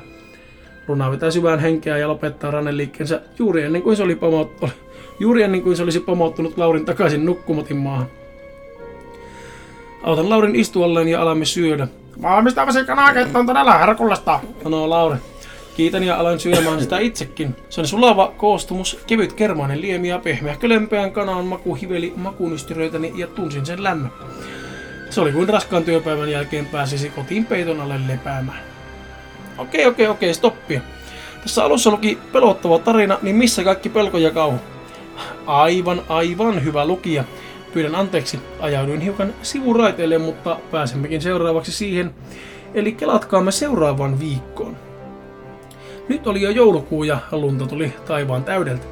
Luna 0.88 1.12
vetää 1.12 1.32
syvään 1.32 1.60
henkeä 1.60 1.98
ja 1.98 2.08
lopettaa 2.08 2.52
ranneliikkeensä 2.52 3.22
juuri 3.40 3.64
ennen 3.64 3.82
kuin 3.82 3.98
se 3.98 4.04
oli 4.04 4.16
pamauttanut, 4.16 4.76
juuri 5.20 5.44
ennen 5.44 5.62
kuin 5.62 5.78
se 5.78 5.84
olisi 5.84 6.00
pamauttunut 6.00 6.58
Laurin 6.58 6.86
takaisin 6.86 7.26
nukkumatin 7.26 7.78
maahan. 7.78 8.08
Autan 10.04 10.30
Laurin 10.30 10.56
istualleen 10.56 11.08
ja 11.08 11.22
alamme 11.22 11.46
syödä. 11.46 11.88
Valmistavasi 12.22 12.86
kanaketta 12.86 13.40
on 13.40 13.46
todella 13.46 13.78
herkullista, 13.78 14.40
sanoo 14.64 14.90
Lauri. 14.90 15.18
Kiitän 15.76 16.04
ja 16.04 16.16
aloin 16.16 16.40
syömään 16.40 16.82
sitä 16.82 17.00
itsekin. 17.00 17.56
Se 17.70 17.82
on 17.82 17.88
sulava 17.88 18.34
koostumus, 18.38 19.00
kevyt 19.08 19.34
kermainen 19.34 19.82
liemi 19.82 20.10
ja 20.10 20.20
pehmeähkö 20.20 20.70
lempeän 20.70 21.12
kanan 21.12 21.46
maku 21.46 21.76
hiveli 21.76 22.14
makunystyröitäni 22.16 23.14
ja 23.16 23.28
tunsin 23.28 23.66
sen 23.66 23.84
lämmön. 23.84 24.12
Se 25.10 25.22
oli 25.22 25.32
kuin 25.32 25.50
raskaan 25.50 25.84
työpäivän 25.84 26.32
jälkeen 26.32 26.66
pääsisi 26.66 27.10
kotiin 27.10 27.46
peiton 27.46 27.82
alle 27.82 28.00
lepäämään. 28.08 28.77
Okei, 29.58 29.86
okei, 29.86 30.08
okei, 30.08 30.34
stoppia. 30.34 30.82
Tässä 31.42 31.64
alussa 31.64 31.92
luki 31.92 32.18
pelottava 32.32 32.80
tarina, 32.80 33.18
niin 33.22 33.36
missä 33.36 33.64
kaikki 33.64 33.90
pelko 33.90 34.18
ja 34.18 34.32
kauhu? 34.32 34.58
Aivan, 35.46 36.02
aivan 36.10 36.64
hyvä 36.64 36.86
lukija. 36.86 37.24
Pyydän 37.74 37.96
anteeksi, 37.96 38.40
ajauduin 38.60 39.02
hiukan 39.02 39.34
sivuraiteille, 39.42 40.18
mutta 40.18 40.58
pääsemmekin 40.72 41.22
seuraavaksi 41.22 41.72
siihen. 41.72 42.12
Eli 42.74 42.92
kelatkaamme 42.92 43.52
seuraavaan 43.52 44.20
viikkoon. 44.20 44.78
Nyt 46.10 46.28
oli 46.28 46.42
jo 46.42 46.50
joulukuu 46.50 47.04
ja 47.04 47.20
lunta 47.32 47.66
tuli 47.66 47.94
taivaan 48.08 48.44
täydeltä. 48.44 48.86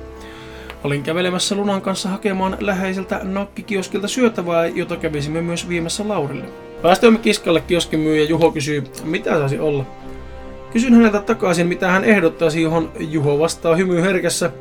Olin 0.84 1.04
kävelemässä 1.04 1.56
Lunan 1.56 1.82
kanssa 1.82 2.10
hakemaan 2.10 2.58
läheiseltä 2.60 3.20
nakkikioskilta 3.24 4.08
syötävää, 4.08 4.66
jota 4.66 4.98
kävisimme 4.98 5.42
myös 5.42 5.70
viemässä 5.70 6.08
Laurille. 6.08 6.46
Päästöimme 6.82 7.20
kiskalle 7.20 7.62
kioskin 7.62 8.00
myyjä 8.00 8.24
Juho 8.24 8.52
kysyy, 8.52 8.84
mitä 9.04 9.32
saisi 9.32 9.60
olla. 9.60 9.86
Kysyn 10.74 10.94
häneltä 10.94 11.20
takaisin, 11.20 11.68
mitä 11.68 11.92
hän 11.92 12.04
ehdottaisi, 12.04 12.62
johon 12.62 12.92
Juho 13.00 13.40
vastaa 13.40 13.76
hymy 13.76 14.02
herkässä. 14.02 14.52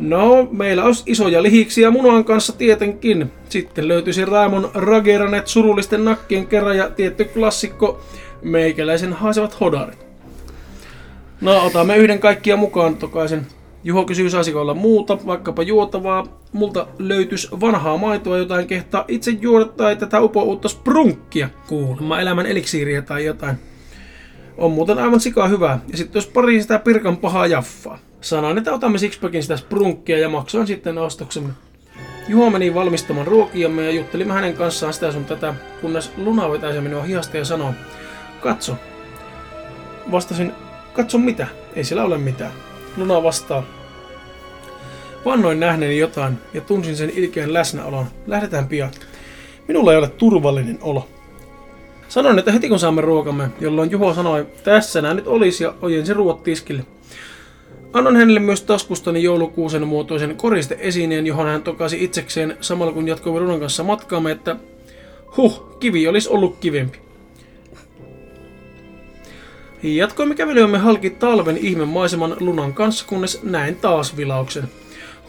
No, 0.00 0.48
meillä 0.50 0.84
olisi 0.84 1.02
isoja 1.06 1.42
lihiksiä 1.42 1.90
munan 1.90 2.24
kanssa 2.24 2.52
tietenkin. 2.52 3.32
Sitten 3.48 3.88
löytyisi 3.88 4.24
Raimon 4.24 4.70
Rageranet 4.74 5.46
surullisten 5.46 6.04
nakkien 6.04 6.46
kerran 6.46 6.76
ja 6.76 6.90
tietty 6.90 7.24
klassikko, 7.24 8.00
meikäläisen 8.42 9.12
haisevat 9.12 9.60
hodarit. 9.60 10.06
No, 11.40 11.66
otamme 11.66 11.96
yhden 11.96 12.18
kaikkia 12.18 12.56
mukaan 12.56 12.96
tokaisen. 12.96 13.46
Juho 13.84 14.04
kysyy, 14.04 14.30
saisiko 14.30 14.60
olla 14.60 14.74
muuta, 14.74 15.18
vaikkapa 15.26 15.62
juotavaa. 15.62 16.26
Multa 16.52 16.86
löytyisi 16.98 17.48
vanhaa 17.60 17.96
maitoa, 17.96 18.38
jotain 18.38 18.66
kehtaa 18.66 19.04
itse 19.08 19.30
juoda 19.30 19.64
tai 19.64 19.96
tätä 19.96 20.20
uutta 20.20 20.68
sprunkkia. 20.68 21.48
Kuulemma 21.66 22.20
elämän 22.20 22.46
eliksiiriä 22.46 23.02
tai 23.02 23.24
jotain. 23.24 23.56
On 24.58 24.72
muuten 24.72 24.98
aivan 24.98 25.20
sikaa 25.20 25.48
hyvää. 25.48 25.78
Ja 25.88 25.96
sitten 25.96 26.20
jos 26.20 26.26
pari 26.26 26.62
sitä 26.62 26.78
pirkan 26.78 27.16
pahaa 27.16 27.46
jaffaa. 27.46 27.98
Sanoin, 28.20 28.58
että 28.58 28.72
otamme 28.72 28.98
sixpackin 28.98 29.42
sitä 29.42 29.56
sprunkkia 29.56 30.18
ja 30.18 30.28
maksoin 30.28 30.66
sitten 30.66 30.98
ostoksemme. 30.98 31.52
Juho 32.28 32.50
meni 32.50 32.74
valmistamaan 32.74 33.26
ruokiamme 33.26 33.84
ja 33.84 33.90
juttelimme 33.90 34.34
hänen 34.34 34.54
kanssaan 34.54 34.92
sitä 34.92 35.12
sun 35.12 35.24
tätä, 35.24 35.54
kunnes 35.80 36.12
Luna 36.16 36.50
vetäisi 36.50 36.80
minua 36.80 37.02
hihasta 37.02 37.36
ja 37.36 37.44
sanoi, 37.44 37.72
katso. 38.40 38.76
Vastasin, 40.12 40.52
katso 40.92 41.18
mitä, 41.18 41.46
ei 41.76 41.84
siellä 41.84 42.04
ole 42.04 42.18
mitään. 42.18 42.52
Luna 42.96 43.22
vastaa, 43.22 43.62
vannoin 45.24 45.60
nähneeni 45.60 45.98
jotain 45.98 46.38
ja 46.54 46.60
tunsin 46.60 46.96
sen 46.96 47.10
ilkeän 47.14 47.52
läsnäolon. 47.52 48.06
Lähdetään 48.26 48.68
pian. 48.68 48.90
Minulla 49.68 49.92
ei 49.92 49.98
ole 49.98 50.08
turvallinen 50.08 50.78
olo. 50.80 51.08
Sanoin, 52.12 52.38
että 52.38 52.52
heti 52.52 52.68
kun 52.68 52.78
saamme 52.78 53.00
ruokamme, 53.00 53.48
jolloin 53.60 53.90
Juho 53.90 54.14
sanoi, 54.14 54.46
tässä 54.64 55.02
nää 55.02 55.14
nyt 55.14 55.26
olisi 55.26 55.64
ja 55.64 55.74
ojensi 55.82 56.14
ruoat 56.14 56.42
tiskille. 56.42 56.84
Annan 57.92 58.16
hänelle 58.16 58.40
myös 58.40 58.62
taskustani 58.62 59.22
joulukuusen 59.22 59.86
muotoisen 59.86 60.36
koriste-esineen, 60.36 61.26
johon 61.26 61.46
hän 61.46 61.62
tokasi 61.62 62.04
itsekseen 62.04 62.56
samalla 62.60 62.92
kun 62.92 63.08
jatkoimme 63.08 63.40
Runan 63.40 63.60
kanssa 63.60 63.84
matkaamme, 63.84 64.30
että 64.30 64.56
huh, 65.36 65.78
kivi 65.80 66.08
olisi 66.08 66.28
ollut 66.28 66.56
kivempi. 66.60 66.98
Jatkoimme 69.82 70.34
kävelyämme 70.34 70.78
halki 70.78 71.10
talven 71.10 71.56
ihmemaiseman 71.56 72.36
lunan 72.40 72.74
kanssa, 72.74 73.04
kunnes 73.08 73.42
näin 73.42 73.76
taas 73.76 74.16
vilauksen. 74.16 74.64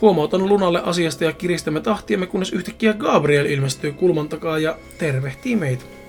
Huomautan 0.01 0.49
lunalle 0.49 0.81
asiasta 0.85 1.23
ja 1.23 1.33
kiristämme 1.33 1.81
tahtiamme, 1.81 2.27
kunnes 2.27 2.53
yhtäkkiä 2.53 2.93
Gabriel 2.93 3.45
ilmestyy 3.45 3.91
kulman 3.91 4.29
takaa 4.29 4.59
ja 4.59 4.77
tervehtii 4.97 5.55
meitä. 5.55 6.02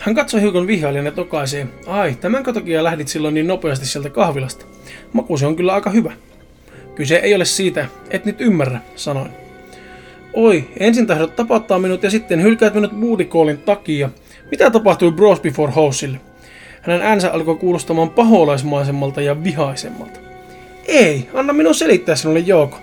Hän 0.00 0.14
katsoi 0.14 0.40
hiukan 0.40 0.66
vihailijana 0.66 1.08
ja 1.08 1.12
tokaisee, 1.12 1.66
ai, 1.86 2.14
tämän 2.20 2.42
takia 2.42 2.84
lähdit 2.84 3.08
silloin 3.08 3.34
niin 3.34 3.46
nopeasti 3.46 3.86
sieltä 3.86 4.10
kahvilasta. 4.10 4.64
Makuusi 5.12 5.46
on 5.46 5.56
kyllä 5.56 5.74
aika 5.74 5.90
hyvä. 5.90 6.12
Kyse 6.94 7.16
ei 7.16 7.34
ole 7.34 7.44
siitä, 7.44 7.86
et 8.10 8.24
nyt 8.24 8.40
ymmärrä, 8.40 8.80
sanoin. 8.96 9.30
Oi, 10.32 10.64
ensin 10.80 11.06
tahdot 11.06 11.36
tapattaa 11.36 11.78
minut 11.78 12.02
ja 12.02 12.10
sitten 12.10 12.42
hylkäät 12.42 12.74
minut 12.74 12.92
booty 13.00 13.28
takia. 13.64 14.10
Mitä 14.50 14.70
tapahtui 14.70 15.12
Bros 15.12 15.40
Before 15.40 15.72
Houselle? 15.72 16.20
Hänen 16.82 17.02
äänsä 17.02 17.32
alkoi 17.32 17.56
kuulostamaan 17.56 18.10
paholaismaisemmalta 18.10 19.20
ja 19.20 19.44
vihaisemmalta. 19.44 20.20
Ei, 20.86 21.28
anna 21.34 21.52
minun 21.52 21.74
selittää 21.74 22.16
sinulle 22.16 22.40
Jouko. 22.40 22.78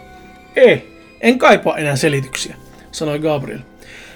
Ei, 0.56 0.88
en 1.22 1.40
kaipaa 1.40 1.78
enää 1.78 1.96
selityksiä, 1.96 2.56
sanoi 2.92 3.20
Gabriel. 3.20 3.60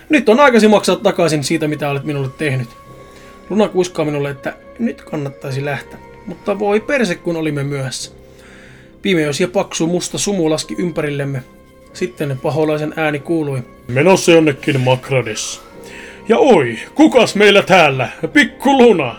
Nyt 0.10 0.30
on 0.30 0.40
aikasi 0.40 0.68
maksaa 0.68 0.96
takaisin 0.96 1.44
siitä, 1.44 1.68
mitä 1.68 1.90
olet 1.90 2.04
minulle 2.04 2.30
tehnyt. 2.38 2.81
Luna 3.50 3.68
kuiskaa 3.68 4.06
minulle, 4.06 4.30
että 4.30 4.54
nyt 4.80 5.02
kannattaisi 5.02 5.66
lähteä, 5.66 6.00
mutta 6.26 6.60
voi 6.60 6.80
perse, 6.80 7.16
kun 7.16 7.36
olimme 7.36 7.64
myöhässä. 7.64 8.12
Pimeys 9.02 9.42
ja 9.42 9.48
paksu 9.48 9.88
musta 9.88 10.18
sumu 10.18 10.50
laski 10.50 10.76
ympärillemme. 10.78 11.44
Sitten 11.94 12.40
paholaisen 12.42 12.94
ääni 12.96 13.20
kuului. 13.20 13.64
Menossa 13.88 14.32
jonnekin 14.32 14.80
Makrades. 14.80 15.62
Ja 16.30 16.38
oi, 16.38 16.80
kukas 16.96 17.36
meillä 17.36 17.62
täällä? 17.62 18.10
Pikku 18.34 18.78
Luna. 18.78 19.16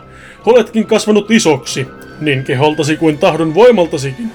Oletkin 0.47 0.87
kasvanut 0.87 1.31
isoksi, 1.31 1.87
niin 2.21 2.45
keholtasi 2.45 2.97
kuin 2.97 3.19
tahdon 3.19 3.55
voimaltasikin. 3.55 4.31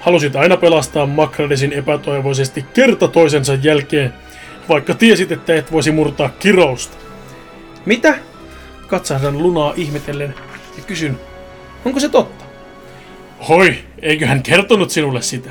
Halusit 0.00 0.36
aina 0.36 0.56
pelastaa 0.56 1.06
Makradesin 1.06 1.72
epätoivoisesti 1.72 2.64
kerta 2.74 3.08
toisensa 3.08 3.54
jälkeen, 3.62 4.12
vaikka 4.68 4.94
tiesit, 4.94 5.32
että 5.32 5.54
et 5.54 5.72
voisi 5.72 5.90
murtaa 5.90 6.30
kirousta. 6.38 6.96
Mitä? 7.86 8.14
Katsahdan 8.90 9.38
lunaa 9.38 9.72
ihmetellen 9.76 10.34
ja 10.76 10.82
kysyn, 10.86 11.20
onko 11.84 12.00
se 12.00 12.08
totta? 12.08 12.44
Hoi, 13.48 13.74
eikö 14.02 14.26
hän 14.26 14.42
kertonut 14.42 14.90
sinulle 14.90 15.22
sitä? 15.22 15.50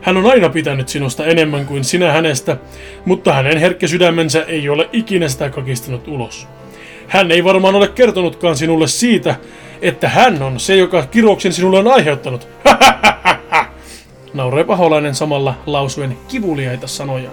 Hän 0.00 0.16
on 0.16 0.26
aina 0.26 0.48
pitänyt 0.48 0.88
sinusta 0.88 1.26
enemmän 1.26 1.66
kuin 1.66 1.84
sinä 1.84 2.12
hänestä, 2.12 2.56
mutta 3.04 3.32
hänen 3.32 3.58
herkkä 3.58 3.88
sydämensä 3.88 4.42
ei 4.42 4.68
ole 4.68 4.88
ikinä 4.92 5.28
sitä 5.28 5.50
kakistanut 5.50 6.08
ulos. 6.08 6.48
Hän 7.08 7.30
ei 7.30 7.44
varmaan 7.44 7.74
ole 7.74 7.88
kertonutkaan 7.88 8.56
sinulle 8.56 8.88
siitä, 8.88 9.34
että 9.82 10.08
hän 10.08 10.42
on 10.42 10.60
se, 10.60 10.76
joka 10.76 11.06
kirouksen 11.06 11.52
sinulle 11.52 11.78
on 11.78 11.88
aiheuttanut. 11.88 12.48
Naurai 14.34 14.64
paholainen 14.64 15.14
samalla 15.14 15.54
lausuen 15.66 16.16
kivuliaita 16.28 16.86
sanoja. 16.86 17.30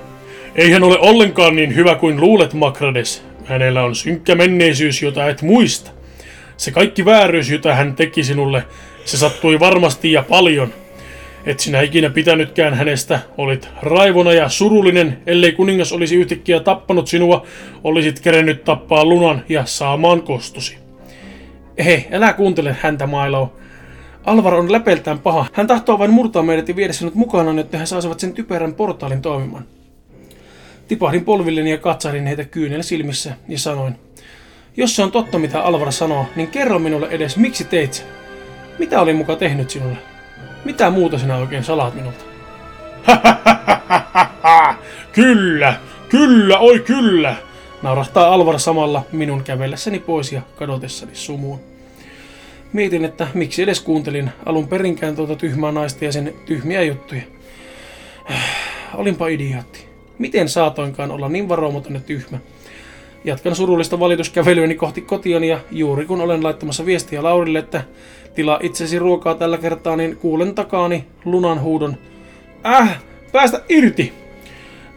Ei 0.55 0.71
hän 0.71 0.83
ole 0.83 0.99
ollenkaan 0.99 1.55
niin 1.55 1.75
hyvä 1.75 1.95
kuin 1.95 2.21
luulet, 2.21 2.53
Makrades. 2.53 3.23
Hänellä 3.47 3.83
on 3.83 3.95
synkkä 3.95 4.35
menneisyys, 4.35 5.01
jota 5.01 5.29
et 5.29 5.41
muista. 5.41 5.91
Se 6.57 6.71
kaikki 6.71 7.05
vääryys, 7.05 7.49
jota 7.49 7.75
hän 7.75 7.95
teki 7.95 8.23
sinulle, 8.23 8.63
se 9.05 9.17
sattui 9.17 9.59
varmasti 9.59 10.11
ja 10.11 10.23
paljon. 10.29 10.73
Et 11.45 11.59
sinä 11.59 11.81
ikinä 11.81 12.09
pitänytkään 12.09 12.73
hänestä, 12.73 13.19
olit 13.37 13.69
raivona 13.81 14.33
ja 14.33 14.49
surullinen, 14.49 15.17
ellei 15.25 15.51
kuningas 15.51 15.93
olisi 15.93 16.15
yhtäkkiä 16.15 16.59
tappanut 16.59 17.07
sinua, 17.07 17.45
olisit 17.83 18.19
kerennyt 18.19 18.63
tappaa 18.63 19.05
lunan 19.05 19.43
ja 19.49 19.65
saamaan 19.65 20.21
kostusi. 20.21 20.77
Hei, 21.85 22.07
älä 22.11 22.33
kuuntele 22.33 22.75
häntä, 22.81 23.07
Milo. 23.07 23.53
Alvar 24.25 24.53
on 24.53 24.71
läpeltään 24.71 25.19
paha. 25.19 25.45
Hän 25.53 25.67
tahtoo 25.67 25.99
vain 25.99 26.11
murtaa 26.11 26.43
meidät 26.43 26.69
ja 26.69 26.75
viedä 26.75 26.93
sinut 26.93 27.15
mukanaan, 27.15 27.57
jotta 27.57 27.77
he 27.77 27.85
saisivat 27.85 28.19
sen 28.19 28.33
typerän 28.33 28.73
portaalin 28.73 29.21
toimimaan. 29.21 29.76
Tipahdin 30.87 31.25
polvilleni 31.25 31.71
ja 31.71 31.77
katsahdin 31.77 32.27
heitä 32.27 32.43
kyynel 32.43 32.81
silmissä 32.81 33.33
ja 33.47 33.59
sanoin, 33.59 33.95
jos 34.77 34.95
se 34.95 35.03
on 35.03 35.11
totta 35.11 35.39
mitä 35.39 35.61
Alvar 35.61 35.91
sanoo, 35.91 36.25
niin 36.35 36.47
kerro 36.47 36.79
minulle 36.79 37.07
edes 37.09 37.37
miksi 37.37 37.63
teit 37.63 37.93
sen. 37.93 38.07
Mitä 38.79 39.01
olin 39.01 39.15
muka 39.15 39.35
tehnyt 39.35 39.69
sinulle? 39.69 39.97
Mitä 40.65 40.89
muuta 40.89 41.17
sinä 41.17 41.37
oikein 41.37 41.63
salaat 41.63 41.95
minulta? 41.95 42.25
Kyllä, 45.11 45.75
kyllä, 46.09 46.59
oi 46.59 46.79
kyllä. 46.79 47.35
Naurahtaa 47.81 48.33
Alvar 48.33 48.59
samalla 48.59 49.05
minun 49.11 49.43
kävellessäni 49.43 49.99
pois 49.99 50.31
ja 50.31 50.41
kadotessani 50.55 51.15
sumuun. 51.15 51.59
Mietin, 52.73 53.05
että 53.05 53.27
miksi 53.33 53.63
edes 53.63 53.81
kuuntelin 53.81 54.31
alun 54.45 54.67
perinkään 54.67 55.15
tuota 55.15 55.35
tyhmää 55.35 55.71
naista 55.71 56.05
ja 56.05 56.11
sen 56.11 56.33
tyhmiä 56.45 56.81
juttuja. 56.81 57.21
Olinpa 58.93 59.27
idiootti. 59.27 59.86
Miten 60.19 60.49
saatoinkaan 60.49 61.11
olla 61.11 61.29
niin 61.29 61.49
varomaton 61.49 61.93
ja 61.93 61.99
tyhmä? 61.99 62.39
Jatkan 63.23 63.55
surullista 63.55 63.99
valituskävelyäni 63.99 64.75
kohti 64.75 65.01
kotiani 65.01 65.47
ja 65.47 65.59
juuri 65.71 66.05
kun 66.05 66.21
olen 66.21 66.43
laittamassa 66.43 66.85
viestiä 66.85 67.23
Laurille, 67.23 67.59
että 67.59 67.83
tilaa 68.35 68.59
itsesi 68.63 68.99
ruokaa 68.99 69.35
tällä 69.35 69.57
kertaa, 69.57 69.95
niin 69.95 70.17
kuulen 70.17 70.55
takaani 70.55 71.05
lunan 71.25 71.61
huudon. 71.61 71.97
Äh, 72.65 72.99
päästä 73.31 73.61
irti! 73.69 74.13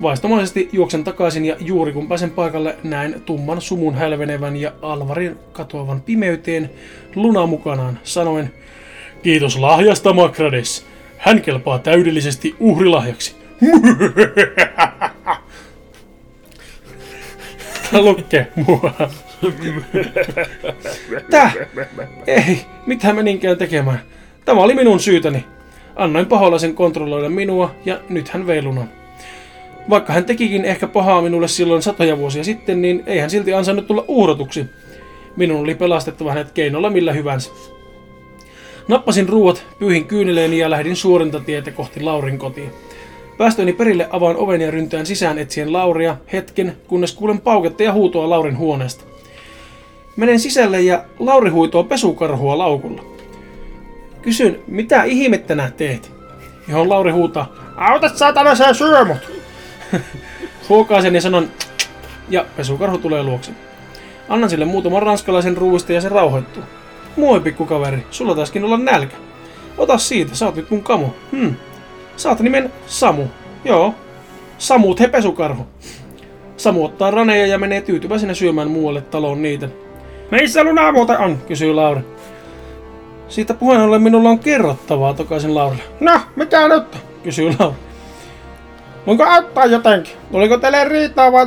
Vaistomaisesti 0.03 0.69
juoksen 0.73 1.05
takaisin 1.05 1.45
ja 1.45 1.57
juuri 1.61 1.93
kun 1.93 2.09
pääsen 2.09 2.31
paikalle 2.31 2.77
näen 2.85 3.23
tumman 3.27 3.61
sumun 3.61 3.95
hälvenevän 3.95 4.57
ja 4.57 4.73
Alvarin 4.83 5.37
katoavan 5.53 6.01
pimeyteen 6.01 6.71
luna 7.15 7.47
mukanaan, 7.47 7.99
sanoen 8.03 8.53
Kiitos 9.23 9.59
lahjasta, 9.59 10.13
Makrades. 10.13 10.87
Hän 11.17 11.43
kelpaa 11.43 11.79
täydellisesti 11.79 12.55
uhrilahjaksi. 12.61 13.40
Lukke 17.93 18.47
mua. 18.57 18.93
Tää? 21.31 21.53
Ei, 22.27 22.61
mitä 22.87 23.13
meninkään 23.13 23.59
tekemään. 23.59 24.01
Tämä 24.45 24.61
oli 24.61 24.75
minun 24.75 25.01
syytäni. 25.01 25.45
Annoin 25.97 26.27
paholaisen 26.27 26.75
kontrolloida 26.75 27.29
minua 27.29 27.75
ja 27.85 28.01
nyt 28.09 28.29
hän 28.29 28.47
vei 28.47 28.63
lunan. 28.63 28.91
Vaikka 29.91 30.13
hän 30.13 30.25
tekikin 30.25 30.65
ehkä 30.65 30.87
pahaa 30.87 31.23
minulle 31.23 31.49
silloin 31.49 31.83
satoja 31.83 32.19
vuosia 32.19 32.45
sitten, 32.45 32.83
niin 32.83 33.03
ei 33.07 33.19
hän 33.19 33.31
silti 33.31 33.55
ansainnut 33.55 33.87
tulla 33.87 34.05
uhrotuksi. 34.09 34.67
Minun 35.37 35.61
oli 35.61 35.75
pelastettava 35.75 36.31
hänet 36.31 36.53
keinolla 36.53 36.91
millä 36.91 37.13
hyvänsä. 37.13 37.51
Nappasin 38.89 39.29
ruuat, 39.29 39.67
pyyhin 39.79 40.07
kyyneleeni 40.07 40.59
ja 40.59 40.71
lähdin 40.71 40.97
suorinta 40.97 41.41
tietä 41.41 41.71
kohti 41.71 42.01
Laurin 42.01 42.39
kotiin. 42.39 42.71
Päästöni 43.41 43.73
perille 43.73 44.09
avaan 44.11 44.37
oven 44.37 44.61
ja 44.61 44.71
ryntään 44.71 45.07
sisään 45.07 45.39
etsien 45.39 45.73
Lauria 45.73 46.17
hetken, 46.33 46.77
kunnes 46.87 47.15
kuulen 47.15 47.41
pauketta 47.41 47.83
ja 47.83 47.93
huutoa 47.93 48.31
Laurin 48.31 48.59
huoneesta. 48.59 49.05
Menen 50.17 50.41
sisälle 50.41 50.81
ja 50.81 51.05
Lauri 51.19 51.51
huitoo 51.51 51.85
pesukarhua 51.85 52.59
laukulla. 52.59 53.03
Kysyn, 54.23 54.61
mitä 54.67 55.05
ihmettä 55.05 55.55
nää 55.55 55.71
teet? 55.71 56.13
Johon 56.69 56.89
Lauri 56.89 57.11
huutaa, 57.11 57.53
Auta 57.77 58.09
saatana 58.09 58.55
se 58.55 58.65
syö 58.75 59.05
mut! 59.05 59.31
huokaisen 60.69 61.15
ja 61.15 61.21
sanon, 61.21 61.51
ja 62.29 62.47
pesukarhu 62.57 62.99
tulee 62.99 63.23
luokse. 63.23 63.53
Annan 64.29 64.51
sille 64.51 64.65
muutaman 64.65 65.03
ranskalaisen 65.03 65.57
ruuista 65.57 65.93
ja 65.93 66.01
se 66.01 66.09
rauhoittuu. 66.09 66.63
Moi 67.17 67.41
pikkukaveri, 67.41 68.07
sulla 68.11 68.35
taiskin 68.35 68.65
olla 68.65 68.79
nälkä. 68.79 69.17
Ota 69.79 69.99
siitä, 69.99 70.35
sä 70.35 70.47
oot 70.47 70.57
nyt 70.57 70.71
mun 70.71 70.83
kamu. 70.83 71.07
Hmm. 71.33 71.55
Saat 72.21 72.41
nimen 72.41 72.73
Samu. 72.87 73.25
Joo. 73.65 73.95
Samut 74.59 75.01
he 75.01 75.09
pesukarhu. 75.09 75.67
Samu 76.57 76.85
ottaa 76.85 77.11
raneja 77.11 77.47
ja 77.47 77.59
menee 77.59 77.81
tyytyväisenä 77.81 78.35
syömään 78.35 78.71
muualle 78.71 79.01
taloon 79.01 79.43
niitä. 79.43 79.69
Missä 80.31 80.65
lunaa 80.65 80.93
muuten 80.93 81.19
on? 81.19 81.39
Kysyy 81.49 81.75
Lauri. 81.75 82.01
Siitä 83.29 83.55
puheen 83.55 83.81
ollen 83.81 84.03
minulla 84.03 84.29
on 84.29 84.39
kerrottavaa, 84.39 85.15
tokaisin 85.15 85.55
Laurille. 85.55 85.83
No, 86.01 86.21
mitä 86.37 86.69
nyt? 86.69 86.97
Kysyy 87.23 87.55
Lauri. 87.59 87.77
Voinko 89.07 89.25
auttaa 89.25 89.67
jotenkin? 89.67 90.13
Oliko 90.33 90.59
teille 90.59 90.85
riitaa 90.85 91.33
vai 91.33 91.47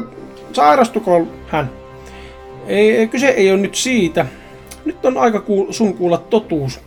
sairastuko 0.54 1.28
hän? 1.48 1.70
Ei, 2.68 3.08
kyse 3.08 3.28
ei 3.28 3.52
ole 3.52 3.60
nyt 3.60 3.76
siitä. 3.76 4.26
Nyt 4.86 5.06
on 5.06 5.18
aika 5.18 5.40
kuul- 5.40 5.72
sun 5.74 5.94
kuulla 5.94 6.18
totuus. 6.18 6.80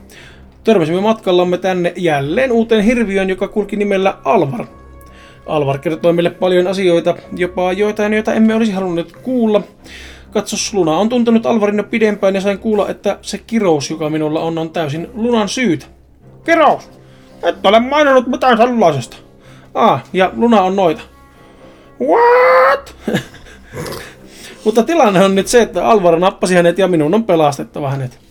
Törmäsimme 0.66 1.00
matkallamme 1.00 1.58
tänne 1.58 1.92
jälleen 1.96 2.52
uuteen 2.52 2.84
hirviön, 2.84 3.28
joka 3.28 3.48
kulki 3.48 3.76
nimellä 3.76 4.18
Alvar. 4.24 4.66
Alvar 5.46 5.78
kertoi 5.78 6.12
meille 6.12 6.30
paljon 6.30 6.66
asioita, 6.66 7.16
jopa 7.36 7.72
joitain, 7.72 8.12
joita 8.12 8.34
emme 8.34 8.54
olisi 8.54 8.72
halunneet 8.72 9.12
kuulla. 9.12 9.62
Katsos, 10.30 10.74
Luna 10.74 10.98
on 10.98 11.08
tuntenut 11.08 11.46
Alvarin 11.46 11.76
jo 11.76 11.84
pidempään 11.84 12.34
ja 12.34 12.40
sain 12.40 12.58
kuulla, 12.58 12.88
että 12.88 13.18
se 13.22 13.38
kirous, 13.38 13.90
joka 13.90 14.10
minulla 14.10 14.40
on, 14.40 14.58
on 14.58 14.70
täysin 14.70 15.08
Lunan 15.14 15.48
syytä. 15.48 15.86
Kirous! 16.44 16.90
Et 17.42 17.66
ole 17.66 17.80
maininnut 17.80 18.26
mitään 18.26 18.56
sellaisesta. 18.56 19.16
Ah, 19.74 20.04
ja 20.12 20.32
Luna 20.36 20.62
on 20.62 20.76
noita. 20.76 21.02
What? 22.00 22.96
Mutta 24.64 24.82
tilanne 24.82 25.24
on 25.24 25.34
nyt 25.34 25.48
se, 25.48 25.62
että 25.62 25.88
Alvar 25.88 26.18
nappasi 26.18 26.54
hänet 26.54 26.78
ja 26.78 26.88
minun 26.88 27.14
on 27.14 27.24
pelastettava 27.24 27.90
hänet. 27.90 28.25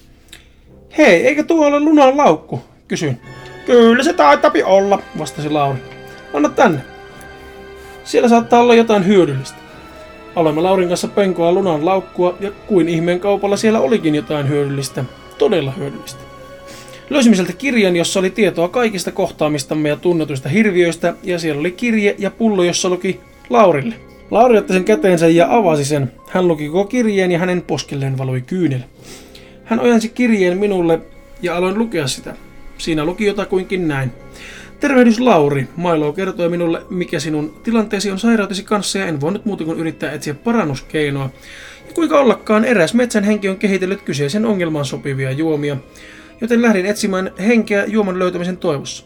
Hei, 0.98 1.28
eikö 1.28 1.44
tuo 1.44 1.66
ole 1.66 1.80
Lunan 1.80 2.18
laukku? 2.18 2.62
Kysyin. 2.88 3.20
Kyllä 3.66 4.04
se 4.04 4.14
taitapi 4.14 4.64
olla. 4.64 5.02
Vastasi 5.20 5.50
Lauri. 5.50 5.80
Anna 6.34 6.50
tänne. 6.50 6.80
Siellä 8.04 8.30
saattaa 8.30 8.60
olla 8.60 8.76
jotain 8.76 9.08
hyödyllistä. 9.08 9.58
Aloimme 10.36 10.62
Laurin 10.62 10.88
kanssa 10.88 11.08
penkoa 11.08 11.52
Lunan 11.52 11.86
laukkua 11.86 12.38
ja 12.40 12.52
kuin 12.68 12.90
ihmeen 12.90 13.20
kaupalla 13.20 13.58
siellä 13.58 13.80
olikin 13.80 14.16
jotain 14.16 14.50
hyödyllistä. 14.50 15.06
Todella 15.38 15.72
hyödyllistä. 15.72 16.22
Löysimme 17.10 17.36
sieltä 17.36 17.54
kirjan, 17.54 17.96
jossa 17.96 18.20
oli 18.20 18.30
tietoa 18.30 18.68
kaikista 18.68 19.12
kohtaamistamme 19.12 19.90
ja 19.90 19.96
tunnetuista 19.96 20.50
hirviöistä, 20.50 21.14
ja 21.24 21.40
siellä 21.40 21.60
oli 21.60 21.72
kirje 21.72 22.16
ja 22.18 22.32
pullo, 22.32 22.64
jossa 22.64 22.90
luki 22.90 23.20
Laurille. 23.50 23.96
Lauri 24.32 24.58
otti 24.58 24.74
sen 24.74 24.86
käteensä 24.86 25.28
ja 25.28 25.56
avasi 25.56 25.86
sen. 25.86 26.12
Hän 26.30 26.48
luki 26.48 26.68
koko 26.68 26.86
kirjeen 26.86 27.32
ja 27.32 27.40
hänen 27.40 27.62
poskelleen 27.62 28.18
valui 28.18 28.42
kyynel. 28.42 28.80
Hän 29.66 29.80
ojensi 29.80 30.10
kirjeen 30.10 30.58
minulle 30.58 31.02
ja 31.42 31.58
aloin 31.58 31.78
lukea 31.78 32.08
sitä. 32.08 32.36
Siinä 32.78 33.06
luki 33.06 33.26
jotakuinkin 33.26 33.88
näin. 33.88 34.12
Tervehdys 34.80 35.20
Lauri. 35.20 35.68
Milo 35.78 36.14
kertoi 36.14 36.50
minulle, 36.50 36.82
mikä 36.90 37.20
sinun 37.20 37.62
tilanteesi 37.64 38.12
on 38.12 38.20
sairautesi 38.20 38.64
kanssa 38.64 39.00
ja 39.00 39.06
en 39.06 39.22
voinut 39.22 39.46
muuta 39.46 39.64
kuin 39.64 39.80
yrittää 39.80 40.12
etsiä 40.12 40.34
parannuskeinoa. 40.34 41.30
Ja 41.88 41.94
kuinka 41.94 42.20
ollakaan 42.20 42.66
eräs 42.66 42.94
metsän 42.94 43.24
henki 43.24 43.50
on 43.50 43.58
kehitellyt 43.58 44.02
kyseisen 44.02 44.46
ongelmaan 44.46 44.86
sopivia 44.86 45.32
juomia, 45.32 45.78
joten 46.42 46.62
lähdin 46.62 46.86
etsimään 46.86 47.32
henkeä 47.40 47.86
juoman 47.86 48.20
löytämisen 48.20 48.58
toivossa. 48.58 49.06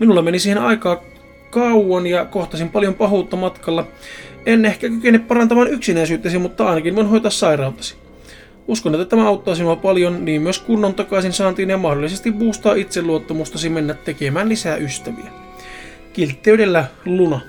Minulla 0.00 0.22
meni 0.22 0.38
siihen 0.38 0.58
aikaa 0.58 1.02
kauan 1.50 2.06
ja 2.06 2.24
kohtasin 2.24 2.68
paljon 2.68 2.94
pahuutta 2.94 3.36
matkalla. 3.36 3.86
En 4.46 4.64
ehkä 4.64 4.88
kykene 4.88 5.18
parantamaan 5.18 5.70
yksinäisyyttäsi, 5.70 6.38
mutta 6.38 6.68
ainakin 6.68 6.96
voin 6.96 7.06
hoitaa 7.06 7.30
sairautasi. 7.30 8.05
Uskon, 8.68 8.94
että 8.94 9.04
tämä 9.04 9.28
auttaa 9.28 9.54
sinua 9.54 9.76
paljon, 9.76 10.24
niin 10.24 10.42
myös 10.42 10.58
kunnon 10.58 10.94
takaisin 10.94 11.32
saantiin 11.32 11.70
ja 11.70 11.78
mahdollisesti 11.78 12.32
boostaa 12.32 12.74
itseluottamustasi 12.74 13.68
mennä 13.68 13.94
tekemään 13.94 14.48
lisää 14.48 14.76
ystäviä. 14.76 15.30
Kiltteydellä 16.12 16.84
Luna. 17.04 17.40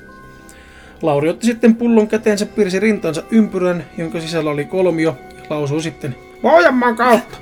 Lauri 1.02 1.30
otti 1.30 1.46
sitten 1.46 1.76
pullon 1.76 2.08
käteensä, 2.08 2.46
piirsi 2.46 2.80
rintansa 2.80 3.24
ympyrän, 3.32 3.86
jonka 3.98 4.20
sisällä 4.20 4.50
oli 4.50 4.66
kolmio, 4.66 5.18
ja 5.38 5.44
lausui 5.50 5.82
sitten 5.82 6.16
Pohjanmaan 6.42 6.96
kautta. 6.96 7.38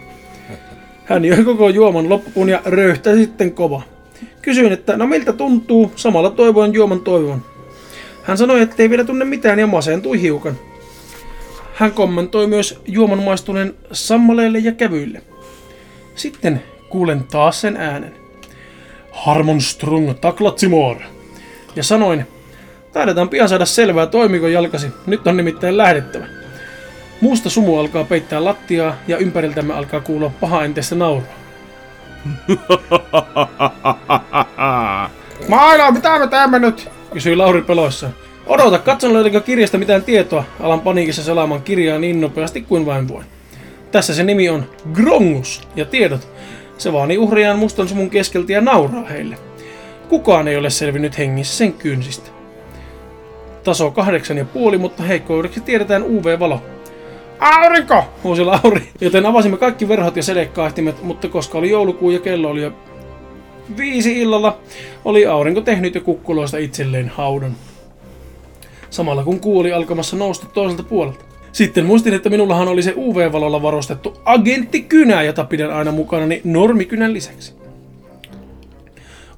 hän 1.06 1.26
joi 1.26 1.44
koko 1.44 1.70
juoman 1.70 2.10
loppuun 2.10 2.50
ja 2.50 2.62
röyhtäsi 2.66 3.20
sitten 3.20 3.52
kova. 3.52 3.82
Kysyin, 4.42 4.72
että 4.72 4.98
no 4.98 5.08
miltä 5.08 5.34
tuntuu, 5.34 5.92
samalla 5.96 6.30
toivoin 6.30 6.74
juoman 6.74 7.02
toivon. 7.02 7.42
Hän 8.24 8.38
sanoi, 8.38 8.62
että 8.62 8.76
ei 8.80 8.90
vielä 8.90 9.04
tunne 9.04 9.26
mitään 9.26 9.60
ja 9.60 9.68
masentui 9.68 10.22
hiukan. 10.22 10.56
Hän 11.76 11.92
kommentoi 11.92 12.48
myös 12.48 12.82
juoman 12.86 13.24
maistuneen 13.24 13.76
sammaleille 13.92 14.60
ja 14.60 14.72
kävyille. 14.72 15.22
Sitten 16.16 16.64
kuulen 16.90 17.24
taas 17.24 17.62
sen 17.62 17.78
äänen. 17.78 18.16
Harmonstrung 19.12 20.14
taklatsimor. 20.22 20.98
Ja 21.76 21.84
sanoin, 21.84 22.28
taidetaan 22.94 23.30
pian 23.30 23.50
saada 23.50 23.66
selvää 23.66 24.08
toimiko 24.08 24.48
jalkasi, 24.48 24.88
nyt 25.06 25.28
on 25.28 25.38
nimittäin 25.38 25.78
lähdettävä. 25.78 26.26
Muusta 27.22 27.50
sumu 27.50 27.80
alkaa 27.80 28.04
peittää 28.04 28.44
lattiaa 28.44 28.96
ja 29.08 29.18
ympäriltämme 29.18 29.74
alkaa 29.74 30.02
kuulua 30.02 30.32
paha 30.40 30.64
enteistä 30.64 30.96
naurua. 30.96 31.28
Maila, 35.48 35.92
mitä 35.92 36.20
me 36.20 36.28
teemme 36.28 36.60
nyt? 36.60 36.90
Kysyi 37.14 37.36
Lauri 37.36 37.62
peloissaan. 37.62 38.14
Odota, 38.48 38.80
katson 38.80 39.14
löydänkö 39.14 39.42
kirjasta 39.42 39.78
mitään 39.78 40.04
tietoa. 40.04 40.44
Alan 40.60 40.82
paniikissa 40.82 41.24
selaamaan 41.24 41.62
kirjaa 41.62 42.00
niin 42.00 42.22
nopeasti 42.22 42.62
kuin 42.62 42.86
vain 42.86 43.08
voin. 43.08 43.26
Tässä 43.92 44.14
se 44.14 44.24
nimi 44.24 44.50
on 44.50 44.66
Grongus 44.94 45.68
ja 45.76 45.86
tiedot. 45.86 46.28
Se 46.78 46.94
vaani 46.94 47.18
uhriaan 47.18 47.60
mustan 47.60 47.88
sumun 47.88 48.10
keskeltä 48.10 48.54
ja 48.54 48.62
nauraa 48.62 49.06
heille. 49.06 49.38
Kukaan 50.10 50.48
ei 50.48 50.58
ole 50.58 50.70
selvinnyt 50.70 51.18
hengissä 51.18 51.58
sen 51.58 51.74
kynsistä. 51.74 52.30
Taso 53.64 53.92
kahdeksan 53.92 54.38
ja 54.38 54.46
puoli, 54.46 54.78
mutta 54.78 55.04
heikkoudeksi 55.04 55.62
tiedetään 55.62 56.04
UV-valo. 56.04 56.62
Aurinko! 57.40 58.04
Huusi 58.24 58.44
Lauri, 58.44 58.90
joten 59.02 59.26
avasimme 59.26 59.58
kaikki 59.58 59.88
verhot 59.88 60.16
ja 60.16 60.24
selekkaahtimet, 60.24 61.04
mutta 61.04 61.28
koska 61.28 61.58
oli 61.58 61.70
joulukuu 61.70 62.12
ja 62.12 62.20
kello 62.20 62.50
oli 62.50 62.62
jo 62.62 62.72
viisi 63.78 64.22
illalla, 64.22 64.58
oli 65.06 65.26
aurinko 65.26 65.62
tehnyt 65.62 65.96
jo 65.96 66.02
kukkuloista 66.02 66.58
itselleen 66.58 67.10
haudan. 67.10 67.56
Samalla 68.90 69.24
kun 69.24 69.40
kuu 69.40 69.60
oli 69.60 69.74
alkamassa 69.74 70.18
nousta 70.18 70.48
toiselta 70.54 70.84
puolelta. 70.84 71.26
Sitten 71.52 71.86
muistin, 71.86 72.14
että 72.14 72.30
minullahan 72.30 72.68
oli 72.68 72.84
se 72.84 72.94
UV-valolla 72.98 73.62
varustettu 73.62 74.22
agenttikynä, 74.26 75.24
jota 75.24 75.44
pidän 75.44 75.74
aina 75.74 75.92
mukanani 75.92 76.42
normikynän 76.44 77.14
lisäksi. 77.14 77.54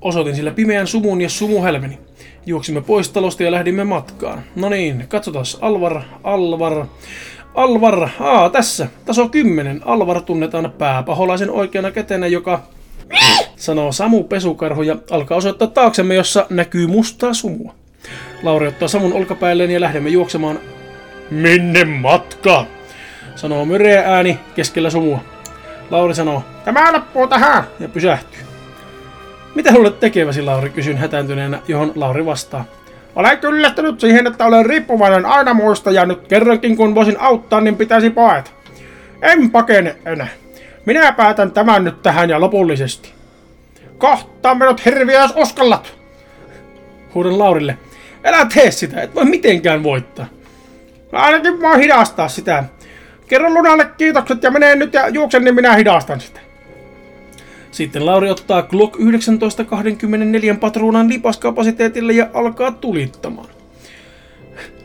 Osoitin 0.01 0.35
sillä 0.35 0.51
pimeän 0.51 0.87
sumun 0.87 1.21
ja 1.21 1.29
sumuhelmeni. 1.29 1.99
Juoksimme 2.45 2.81
pois 2.81 3.09
talosta 3.09 3.43
ja 3.43 3.51
lähdimme 3.51 3.83
matkaan. 3.83 4.43
No 4.55 4.69
niin, 4.69 5.05
katsotaan. 5.07 5.45
Alvar, 5.61 6.01
Alvar, 6.23 6.85
Alvar, 7.55 8.09
aa 8.19 8.49
tässä, 8.49 8.87
taso 9.05 9.29
10. 9.29 9.81
Alvar 9.85 10.21
tunnetaan 10.21 10.73
pääpaholaisen 10.77 11.51
oikeana 11.51 11.91
kätenä, 11.91 12.27
joka 12.27 12.63
sanoo 13.55 13.91
Samu 13.91 14.23
pesukarhu 14.23 14.81
ja 14.81 14.95
alkaa 15.11 15.37
osoittaa 15.37 15.67
taaksemme, 15.67 16.15
jossa 16.15 16.45
näkyy 16.49 16.87
mustaa 16.87 17.33
sumua. 17.33 17.73
Lauri 18.43 18.67
ottaa 18.67 18.87
Samun 18.87 19.13
olkapäilleen 19.13 19.71
ja 19.71 19.81
lähdemme 19.81 20.09
juoksemaan, 20.09 20.59
Minne 21.29 21.85
matka? 21.85 22.65
sanoo 23.35 23.65
myreä 23.65 24.03
ääni 24.05 24.39
keskellä 24.55 24.89
sumua. 24.89 25.19
Lauri 25.89 26.15
sanoo 26.15 26.43
Tämä 26.65 26.93
loppuu 26.93 27.27
tähän. 27.27 27.63
ja 27.79 27.89
pysähtyy. 27.89 28.39
Mitä 29.55 29.73
luulet 29.73 29.99
tekeväsi, 29.99 30.41
Lauri, 30.41 30.69
kysyn 30.69 30.97
hätääntyneenä, 30.97 31.59
johon 31.67 31.91
Lauri 31.95 32.25
vastaa. 32.25 32.65
Olen 33.15 33.37
kyllästynyt 33.37 33.99
siihen, 33.99 34.27
että 34.27 34.45
olen 34.45 34.65
riippuvainen 34.65 35.25
aina 35.25 35.53
muista 35.53 35.91
ja 35.91 36.05
nyt 36.05 36.27
kerrankin 36.27 36.77
kun 36.77 36.95
voisin 36.95 37.19
auttaa, 37.19 37.61
niin 37.61 37.75
pitäisi 37.75 38.09
paeta. 38.09 38.51
En 39.21 39.51
pakene 39.51 39.95
enää. 40.05 40.27
Minä 40.85 41.11
päätän 41.11 41.51
tämän 41.51 41.83
nyt 41.83 42.01
tähän 42.01 42.29
ja 42.29 42.39
lopullisesti. 42.41 43.13
Kohtaan 43.97 44.57
minut 44.57 44.85
hirviö, 44.85 45.21
jos 45.21 45.33
uskallat. 45.35 45.93
Huudan 47.13 47.39
Laurille. 47.39 47.77
Älä 48.23 48.47
tee 48.53 48.71
sitä, 48.71 49.01
et 49.01 49.15
voi 49.15 49.25
mitenkään 49.25 49.83
voittaa. 49.83 50.25
Ainakin 51.11 51.61
voin 51.61 51.79
hidastaa 51.79 52.27
sitä. 52.27 52.63
Kerro 53.27 53.49
Lunalle 53.49 53.85
kiitokset 53.97 54.43
ja 54.43 54.51
menee 54.51 54.75
nyt 54.75 54.93
ja 54.93 55.09
juoksen, 55.09 55.43
niin 55.43 55.55
minä 55.55 55.75
hidastan 55.75 56.21
sitä. 56.21 56.39
Sitten 57.71 58.05
Lauri 58.05 58.29
ottaa 58.29 58.61
Glock 58.63 58.95
19 58.99 59.63
24 59.63 60.55
patruunan 60.55 61.09
lipaskapasiteetille 61.09 62.13
ja 62.13 62.27
alkaa 62.33 62.71
tulittamaan. 62.71 63.49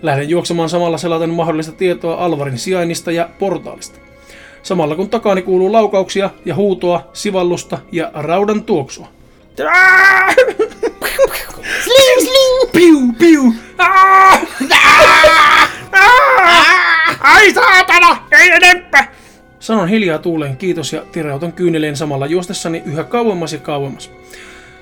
Lähden 0.02 0.28
juoksemaan 0.28 0.68
samalla 0.68 0.98
selaten 0.98 1.30
mahdollista 1.30 1.72
tietoa 1.72 2.24
Alvarin 2.24 2.58
sijainnista 2.58 3.12
ja 3.12 3.28
portaalista. 3.38 3.98
Samalla 4.62 4.94
kun 4.94 5.10
takaani 5.10 5.42
kuuluu 5.42 5.72
laukauksia 5.72 6.30
ja 6.44 6.54
huutoa, 6.54 7.10
sivallusta 7.12 7.78
ja 7.92 8.10
raudan 8.14 8.62
tuoksua. 8.62 9.08
Sling, 11.84 12.20
sling! 12.20 12.72
Piu, 12.72 13.12
piu! 13.18 13.54
Ää! 13.78 14.40
Ää! 15.92 17.16
Ai 17.20 17.52
saatana! 17.52 18.26
Ei 18.30 18.48
enempää! 18.48 19.12
Sanon 19.60 19.88
hiljaa 19.88 20.18
tuuleen 20.18 20.56
kiitos 20.56 20.92
ja 20.92 21.02
tirautan 21.12 21.52
kyyneleen 21.52 21.96
samalla 21.96 22.26
juostessani 22.26 22.82
yhä 22.86 23.04
kauemmas 23.04 23.52
ja 23.52 23.58
kauemmas. 23.58 24.10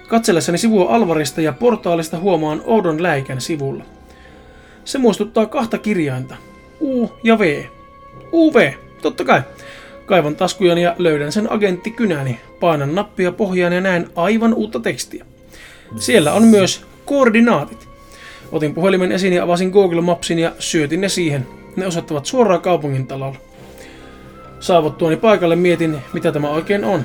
Katsellessani 0.08 0.58
sivua 0.58 0.94
Alvarista 0.94 1.40
ja 1.40 1.52
portaalista 1.52 2.18
huomaan 2.18 2.62
oudon 2.64 3.02
läikän 3.02 3.40
sivulla. 3.40 3.84
Se 4.84 4.98
muistuttaa 4.98 5.46
kahta 5.46 5.78
kirjainta. 5.78 6.36
U 6.80 7.12
ja 7.22 7.38
V. 7.38 7.64
UV, 8.32 8.72
totta 9.02 9.24
kai. 9.24 9.42
Kaivan 10.06 10.36
taskujani 10.36 10.82
ja 10.82 10.94
löydän 10.98 11.32
sen 11.32 11.52
agenttikynäni. 11.52 12.40
Painan 12.60 12.94
nappia 12.94 13.32
pohjaan 13.32 13.72
ja 13.72 13.80
näen 13.80 14.08
aivan 14.16 14.54
uutta 14.54 14.80
tekstiä. 14.80 15.24
Siellä 15.96 16.32
on 16.32 16.44
myös 16.44 16.86
koordinaatit. 17.04 17.88
Otin 18.52 18.74
puhelimen 18.74 19.12
esiin 19.12 19.32
ja 19.32 19.44
avasin 19.44 19.70
Google 19.70 20.00
Mapsin 20.00 20.38
ja 20.38 20.52
syötin 20.58 21.00
ne 21.00 21.08
siihen. 21.08 21.46
Ne 21.76 21.86
osoittavat 21.86 22.26
suoraan 22.26 22.60
kaupungin 22.60 23.06
talolla. 23.06 23.36
Saavuttuani 24.60 25.16
paikalle 25.16 25.56
mietin, 25.56 25.98
mitä 26.12 26.32
tämä 26.32 26.48
oikein 26.48 26.84
on. 26.84 27.04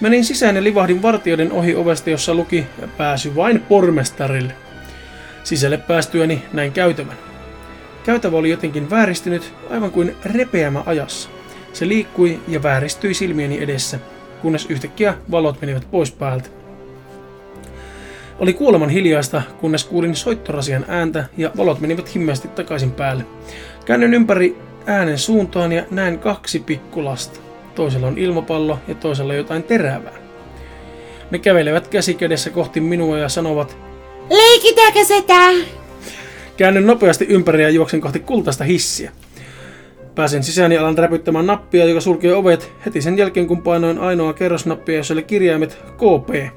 Menin 0.00 0.24
sisään 0.24 0.56
ja 0.56 0.64
livahdin 0.64 1.02
vartijoiden 1.02 1.52
ohi 1.52 1.74
ovesta, 1.74 2.10
jossa 2.10 2.34
luki 2.34 2.66
pääsy 2.96 3.36
vain 3.36 3.60
pormestarille. 3.60 4.52
Sisälle 5.44 5.76
päästyäni 5.76 6.42
näin 6.52 6.72
käytävän. 6.72 7.16
Käytävä 8.04 8.36
oli 8.36 8.50
jotenkin 8.50 8.90
vääristynyt, 8.90 9.54
aivan 9.70 9.90
kuin 9.90 10.16
repeämä 10.24 10.82
ajassa. 10.86 11.28
Se 11.72 11.88
liikkui 11.88 12.40
ja 12.48 12.62
vääristyi 12.62 13.14
silmieni 13.14 13.62
edessä, 13.62 13.98
kunnes 14.42 14.66
yhtäkkiä 14.68 15.14
valot 15.30 15.60
menivät 15.60 15.90
pois 15.90 16.12
päältä. 16.12 16.57
Oli 18.38 18.52
kuoleman 18.52 18.90
hiljaista, 18.90 19.42
kunnes 19.60 19.84
kuulin 19.84 20.16
soittorasian 20.16 20.84
ääntä 20.88 21.24
ja 21.36 21.50
valot 21.56 21.80
menivät 21.80 22.14
himmeästi 22.14 22.48
takaisin 22.48 22.90
päälle. 22.90 23.24
Käännyn 23.84 24.14
ympäri 24.14 24.56
äänen 24.86 25.18
suuntaan 25.18 25.72
ja 25.72 25.84
näen 25.90 26.18
kaksi 26.18 26.60
pikkulasta. 26.60 27.40
Toisella 27.74 28.06
on 28.06 28.18
ilmapallo 28.18 28.78
ja 28.88 28.94
toisella 28.94 29.34
jotain 29.34 29.62
terävää. 29.62 30.18
Ne 31.30 31.38
kävelevät 31.38 31.88
käsi 31.88 32.14
kädessä 32.14 32.50
kohti 32.50 32.80
minua 32.80 33.18
ja 33.18 33.28
sanovat, 33.28 33.76
Leikitäänkö 34.30 35.04
sitä? 35.04 35.50
Käännyn 36.56 36.86
nopeasti 36.86 37.26
ympäri 37.28 37.62
ja 37.62 37.70
juoksen 37.70 38.00
kohti 38.00 38.20
kultaista 38.20 38.64
hissiä. 38.64 39.12
Pääsen 40.14 40.42
sisään 40.42 40.72
ja 40.72 40.80
alan 40.80 40.98
räpyttämään 40.98 41.46
nappia, 41.46 41.84
joka 41.84 42.00
sulkee 42.00 42.34
ovet 42.34 42.72
heti 42.86 43.00
sen 43.00 43.18
jälkeen, 43.18 43.46
kun 43.46 43.62
painoin 43.62 43.98
ainoa 43.98 44.32
kerrosnappia, 44.32 44.96
jossa 44.96 45.14
oli 45.14 45.22
kirjaimet 45.22 45.78
KP. 45.96 46.52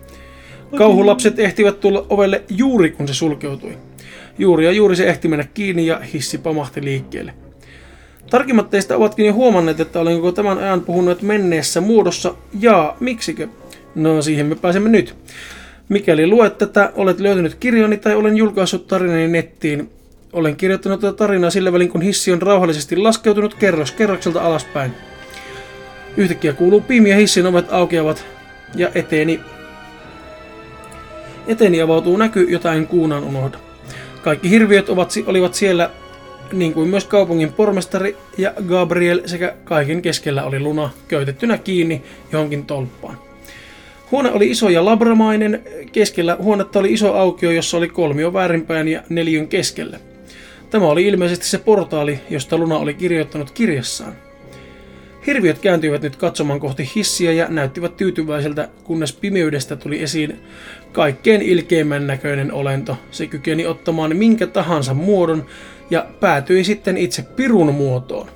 Kauhulapset 0.76 1.40
ehtivät 1.40 1.80
tulla 1.80 2.06
ovelle 2.10 2.44
juuri 2.50 2.92
kun 2.92 3.08
se 3.08 3.14
sulkeutui. 3.14 3.78
Juuri 4.38 4.66
ja 4.66 4.72
juuri 4.72 4.96
se 4.96 5.08
ehti 5.08 5.28
mennä 5.28 5.46
kiinni 5.54 5.86
ja 5.86 6.00
hissi 6.00 6.38
pamahti 6.38 6.84
liikkeelle. 6.84 7.34
Tarkimmat 8.30 8.70
teistä 8.70 8.98
ovatkin 8.98 9.26
jo 9.26 9.34
huomanneet, 9.34 9.80
että 9.80 10.00
olen 10.00 10.16
koko 10.16 10.32
tämän 10.32 10.58
ajan 10.58 10.82
puhunut 10.82 11.22
menneessä 11.22 11.82
muodossa. 11.82 12.36
Ja 12.60 12.96
miksikö? 13.00 13.48
No 13.96 14.22
siihen 14.22 14.46
me 14.46 14.56
pääsemme 14.56 14.90
nyt. 14.90 15.16
Mikäli 15.90 16.28
luet 16.28 16.58
tätä, 16.58 16.92
olet 16.96 17.20
löytänyt 17.20 17.56
kirjani 17.56 17.98
tai 17.98 18.16
olen 18.16 18.38
julkaissut 18.38 18.88
tarinani 18.88 19.28
nettiin. 19.28 19.90
Olen 20.34 20.56
kirjoittanut 20.56 21.00
tätä 21.00 21.14
tarinaa 21.14 21.50
sillä 21.50 21.74
välin, 21.74 21.90
kun 21.90 22.02
hissi 22.02 22.32
on 22.32 22.42
rauhallisesti 22.42 22.96
laskeutunut 22.96 23.54
kerros 23.54 23.92
kerrokselta 23.92 24.42
alaspäin. 24.42 24.92
Yhtäkkiä 26.18 26.54
kuuluu 26.54 26.82
piimi 26.82 27.10
ja 27.10 27.16
hissin 27.16 27.46
ovet 27.46 27.66
aukeavat 27.70 28.26
ja 28.76 28.90
eteeni 28.96 29.40
Eteeni 31.48 31.82
avautuu 31.82 32.18
näky, 32.18 32.48
jota 32.50 32.74
en 32.74 32.88
kuunan 32.88 33.24
unohda. 33.24 33.58
Kaikki 34.24 34.50
hirviöt 34.50 34.90
ovat, 34.90 35.14
olivat 35.26 35.54
siellä, 35.54 35.90
niin 36.54 36.74
kuin 36.74 36.90
myös 36.90 37.06
kaupungin 37.06 37.54
pormestari 37.54 38.18
ja 38.38 38.54
Gabriel 38.68 39.22
sekä 39.26 39.56
kaiken 39.64 40.02
keskellä 40.02 40.44
oli 40.44 40.60
luna 40.60 40.90
köytettynä 41.08 41.58
kiinni 41.58 42.02
johonkin 42.32 42.66
tolppaan. 42.66 43.18
Huone 44.12 44.32
oli 44.32 44.50
iso 44.50 44.70
ja 44.70 44.86
labramainen. 44.86 45.64
Keskellä 45.92 46.38
huonetta 46.42 46.80
oli 46.80 46.94
iso 46.94 47.14
aukio, 47.14 47.52
jossa 47.52 47.78
oli 47.78 47.88
kolmio 47.88 48.34
väärinpäin 48.34 48.88
ja 48.88 49.04
neljön 49.10 49.48
keskellä. 49.48 50.00
Tämä 50.70 50.86
oli 50.86 51.08
ilmeisesti 51.08 51.46
se 51.46 51.58
portaali, 51.58 52.20
josta 52.30 52.58
Luna 52.58 52.78
oli 52.78 52.94
kirjoittanut 52.94 53.52
kirjassaan. 53.52 54.14
Hirviöt 55.28 55.60
kääntyivät 55.60 56.02
nyt 56.02 56.16
katsomaan 56.16 56.60
kohti 56.60 56.92
hissiä 56.96 57.32
ja 57.32 57.48
näyttivät 57.50 57.98
tyytyväiseltä, 57.98 58.70
kunnes 58.84 59.14
pimeydestä 59.14 59.76
tuli 59.76 60.04
esiin 60.04 60.40
kaikkein 60.92 61.42
ilkeimmän 61.42 62.08
näköinen 62.08 62.54
olento. 62.54 62.98
Se 63.12 63.28
kykeni 63.28 63.66
ottamaan 63.66 64.16
minkä 64.16 64.48
tahansa 64.48 64.94
muodon 64.94 65.46
ja 65.90 66.06
päätyi 66.20 66.64
sitten 66.64 66.98
itse 66.98 67.22
pirun 67.22 67.74
muotoon. 67.76 68.28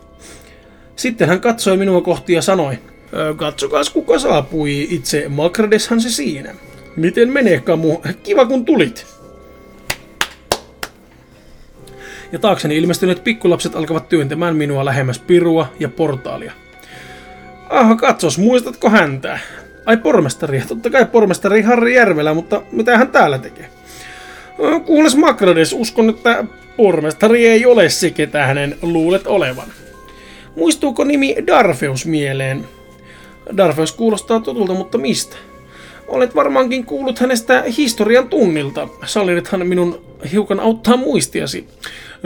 Sitten 0.95 1.27
hän 1.27 1.41
katsoi 1.41 1.77
minua 1.77 2.01
kohti 2.01 2.33
ja 2.33 2.41
sanoi, 2.41 2.77
"Ö, 3.13 3.33
katsokaas 3.35 3.89
kuka 3.89 4.19
saapui, 4.19 4.87
itse 4.89 5.29
Makradeshan 5.29 6.01
se 6.01 6.09
siinä. 6.09 6.55
Miten 6.95 7.29
menee 7.29 7.59
Kamu? 7.59 7.97
Kiva 8.23 8.45
kun 8.45 8.65
tulit. 8.65 9.05
Ja 12.31 12.39
taakseni 12.39 12.77
ilmestyneet 12.77 13.23
pikkulapset 13.23 13.75
alkavat 13.75 14.09
työntämään 14.09 14.55
minua 14.55 14.85
lähemmäs 14.85 15.19
pirua 15.19 15.73
ja 15.79 15.89
portaalia. 15.89 16.51
Aha, 17.69 17.95
katsos, 17.95 18.37
muistatko 18.37 18.89
häntä? 18.89 19.39
Ai 19.85 19.97
pormestari, 19.97 20.63
totta 20.67 20.89
kai 20.89 21.05
pormestari 21.05 21.61
Harri 21.61 21.95
Järvelä, 21.95 22.33
mutta 22.33 22.61
mitä 22.71 22.97
hän 22.97 23.07
täällä 23.07 23.37
tekee? 23.37 23.69
Ö, 24.63 24.79
Kuules 24.79 25.15
Makrades, 25.15 25.73
uskon, 25.73 26.09
että 26.09 26.45
pormestari 26.77 27.47
ei 27.47 27.65
ole 27.65 27.89
se, 27.89 28.09
ketä 28.09 28.45
hänen 28.45 28.77
luulet 28.81 29.27
olevan. 29.27 29.67
Muistuuko 30.55 31.03
nimi 31.03 31.35
Darfeus 31.47 32.05
mieleen? 32.05 32.65
Darfeus 33.57 33.91
kuulostaa 33.91 34.39
tutulta, 34.39 34.73
mutta 34.73 34.97
mistä? 34.97 35.35
Olet 36.07 36.35
varmaankin 36.35 36.85
kuullut 36.85 37.19
hänestä 37.19 37.63
historian 37.77 38.29
tunnilta. 38.29 38.87
Sallithan 39.05 39.67
minun 39.67 40.05
hiukan 40.31 40.59
auttaa 40.59 40.97
muistiasi. 40.97 41.67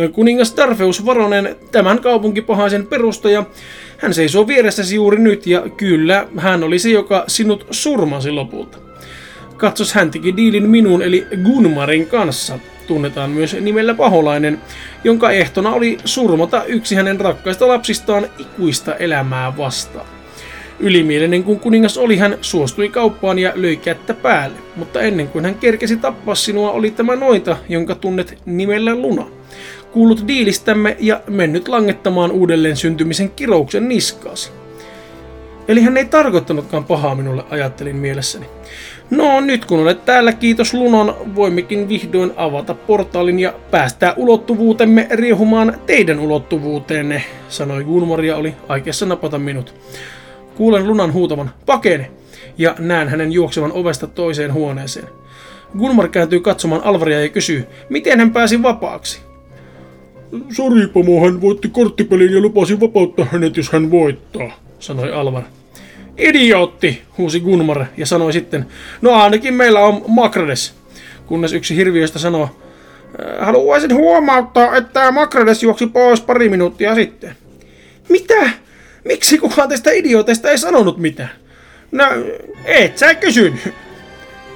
Kuningas 0.07 0.53
Darfeus 0.57 1.05
Varonen, 1.05 1.55
tämän 1.71 1.99
kaupunkipahaisen 1.99 2.87
perustaja, 2.87 3.43
hän 3.97 4.13
seisoo 4.13 4.47
vieressäsi 4.47 4.95
juuri 4.95 5.19
nyt 5.19 5.47
ja 5.47 5.61
kyllä, 5.77 6.27
hän 6.37 6.63
oli 6.63 6.79
se, 6.79 6.89
joka 6.89 7.23
sinut 7.27 7.67
surmasi 7.71 8.31
lopulta. 8.31 8.77
Katsos, 9.57 9.93
hän 9.93 10.11
teki 10.11 10.37
diilin 10.37 10.69
minun 10.69 11.01
eli 11.01 11.27
Gunmarin 11.43 12.07
kanssa. 12.07 12.59
Tunnetaan 12.87 13.29
myös 13.29 13.53
nimellä 13.61 13.93
paholainen, 13.93 14.61
jonka 15.03 15.31
ehtona 15.31 15.73
oli 15.73 15.97
surmata 16.05 16.63
yksi 16.63 16.95
hänen 16.95 17.19
rakkaista 17.19 17.67
lapsistaan 17.67 18.29
ikuista 18.37 18.95
elämää 18.95 19.57
vastaan. 19.57 20.05
Ylimielinen 20.79 21.43
kun 21.43 21.59
kuningas 21.59 21.97
oli, 21.97 22.17
hän 22.17 22.37
suostui 22.41 22.89
kauppaan 22.89 23.39
ja 23.39 23.51
löi 23.55 23.77
kättä 23.77 24.13
päälle, 24.13 24.57
mutta 24.75 25.01
ennen 25.01 25.27
kuin 25.27 25.45
hän 25.45 25.55
kerkesi 25.55 25.97
tappaa 25.97 26.35
sinua, 26.35 26.71
oli 26.71 26.91
tämä 26.91 27.15
noita, 27.15 27.57
jonka 27.69 27.95
tunnet 27.95 28.37
nimellä 28.45 28.95
Luna. 28.95 29.25
Kuullut 29.91 30.27
diilistämme 30.27 30.97
ja 30.99 31.21
mennyt 31.27 31.67
langettamaan 31.67 32.31
uudelleen 32.31 32.75
syntymisen 32.75 33.29
kirouksen 33.29 33.89
niskaasi. 33.89 34.51
Eli 35.67 35.81
hän 35.81 35.97
ei 35.97 36.05
tarkoittanutkaan 36.05 36.83
pahaa 36.85 37.15
minulle, 37.15 37.43
ajattelin 37.49 37.95
mielessäni. 37.95 38.45
No 39.09 39.41
nyt 39.41 39.65
kun 39.65 39.79
olet 39.79 40.05
täällä, 40.05 40.33
kiitos 40.33 40.73
Lunon, 40.73 41.15
voimmekin 41.35 41.89
vihdoin 41.89 42.31
avata 42.35 42.73
portaalin 42.73 43.39
ja 43.39 43.53
päästää 43.71 44.13
ulottuvuutemme 44.17 45.07
riehumaan 45.11 45.79
teidän 45.85 46.19
ulottuvuuteenne, 46.19 47.23
sanoi 47.49 47.83
Gunmar 47.83 48.21
ja 48.21 48.37
oli 48.37 48.55
aikeessa 48.67 49.05
napata 49.05 49.39
minut. 49.39 49.73
Kuulen 50.55 50.87
Lunan 50.87 51.13
huutavan, 51.13 51.51
pakene, 51.65 52.11
ja 52.57 52.75
näen 52.79 53.07
hänen 53.07 53.31
juoksevan 53.31 53.71
ovesta 53.71 54.07
toiseen 54.07 54.53
huoneeseen. 54.53 55.07
Gunmar 55.77 56.07
kääntyy 56.07 56.39
katsomaan 56.39 56.83
Alvaria 56.83 57.21
ja 57.21 57.29
kysyy, 57.29 57.67
miten 57.89 58.19
hän 58.19 58.31
pääsi 58.31 58.63
vapaaksi. 58.63 59.28
Sori, 60.55 60.87
pomo, 60.87 61.25
hän 61.25 61.41
voitti 61.41 61.67
korttipelin 61.69 62.33
ja 62.33 62.41
lupasi 62.41 62.79
vapauttaa 62.79 63.25
hänet, 63.31 63.57
jos 63.57 63.69
hän 63.71 63.91
voittaa. 63.91 64.51
sanoi 64.79 65.13
Alvar. 65.13 65.43
Idiootti, 66.17 67.01
huusi 67.17 67.39
Gunmar 67.39 67.85
ja 67.97 68.05
sanoi 68.05 68.33
sitten, 68.33 68.65
no 69.01 69.11
ainakin 69.13 69.53
meillä 69.53 69.79
on 69.79 70.01
Makrades, 70.07 70.73
kunnes 71.25 71.53
yksi 71.53 71.75
hirviöistä 71.75 72.19
sanoi, 72.19 72.43
"Äh, 72.43 72.49
haluaisin 73.45 73.93
huomauttaa, 73.93 74.75
että 74.75 75.11
Makrades 75.11 75.63
juoksi 75.63 75.87
pois 75.87 76.21
pari 76.21 76.49
minuuttia 76.49 76.95
sitten. 76.95 77.35
Mitä? 78.09 78.49
Miksi 79.05 79.37
kukaan 79.37 79.69
tästä 79.69 79.91
idiooteista 79.91 80.49
ei 80.51 80.57
sanonut 80.57 80.97
mitään? 80.97 81.29
No, 81.91 82.05
et 82.65 82.97
sä 82.97 83.15
kysynyt. 83.15 83.73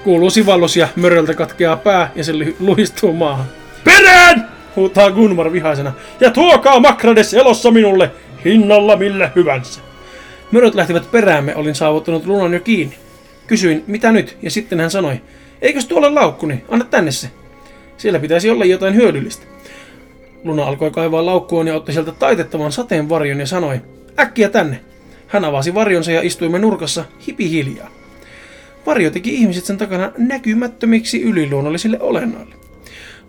Kuuluu 0.03 0.29
sivallus 0.29 0.77
ja 0.77 0.87
möröltä 0.95 1.33
katkeaa 1.33 1.77
pää 1.77 2.11
ja 2.15 2.23
se 2.23 2.33
luhistuu 2.59 3.13
maahan. 3.13 3.45
Perään! 3.83 4.52
Huutaa 4.75 5.11
Gunmar 5.11 5.51
vihaisena. 5.51 5.93
Ja 6.19 6.31
tuokaa 6.31 6.79
Makrades 6.79 7.33
elossa 7.33 7.71
minulle, 7.71 8.11
hinnalla 8.45 8.97
millä 8.97 9.31
hyvänsä. 9.35 9.81
Möröt 10.51 10.75
lähtivät 10.75 11.11
peräämme, 11.11 11.55
olin 11.55 11.75
saavuttanut 11.75 12.25
lunan 12.25 12.53
jo 12.53 12.59
kiinni. 12.59 12.95
Kysyin, 13.47 13.83
mitä 13.87 14.11
nyt, 14.11 14.37
ja 14.41 14.51
sitten 14.51 14.79
hän 14.79 14.91
sanoi, 14.91 15.21
eikös 15.61 15.85
tuolle 15.85 16.09
laukkuni, 16.09 16.63
anna 16.69 16.85
tänne 16.85 17.11
se. 17.11 17.29
Siellä 17.97 18.19
pitäisi 18.19 18.49
olla 18.49 18.65
jotain 18.65 18.95
hyödyllistä. 18.95 19.45
Luna 20.43 20.63
alkoi 20.63 20.91
kaivaa 20.91 21.25
laukkuaan 21.25 21.67
ja 21.67 21.75
otti 21.75 21.93
sieltä 21.93 22.11
taitettavan 22.11 22.71
sateenvarjon 22.71 23.39
ja 23.39 23.47
sanoi, 23.47 23.81
äkkiä 24.19 24.49
tänne. 24.49 24.79
Hän 25.27 25.45
avasi 25.45 25.73
varjonsa 25.73 26.11
ja 26.11 26.21
istuimme 26.21 26.59
nurkassa 26.59 27.05
hipi 27.27 27.49
hiljaa. 27.49 27.89
Varjo 28.85 29.09
teki 29.09 29.35
ihmiset 29.35 29.65
sen 29.65 29.77
takana 29.77 30.11
näkymättömiksi 30.17 31.21
yliluonnollisille 31.21 31.97
olennoille. 31.99 32.55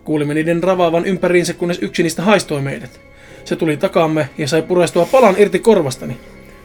Kuulimme 0.04 0.34
niiden 0.34 0.62
ravaavan 0.62 1.06
ympäriinsä, 1.06 1.54
kunnes 1.54 1.78
yksi 1.82 2.02
niistä 2.02 2.22
haistoi 2.22 2.62
meidät. 2.62 3.00
Se 3.44 3.56
tuli 3.56 3.76
takaamme 3.76 4.28
ja 4.38 4.48
sai 4.48 4.62
purestua 4.62 5.08
palan 5.12 5.34
irti 5.38 5.58
korvastani. 5.58 6.16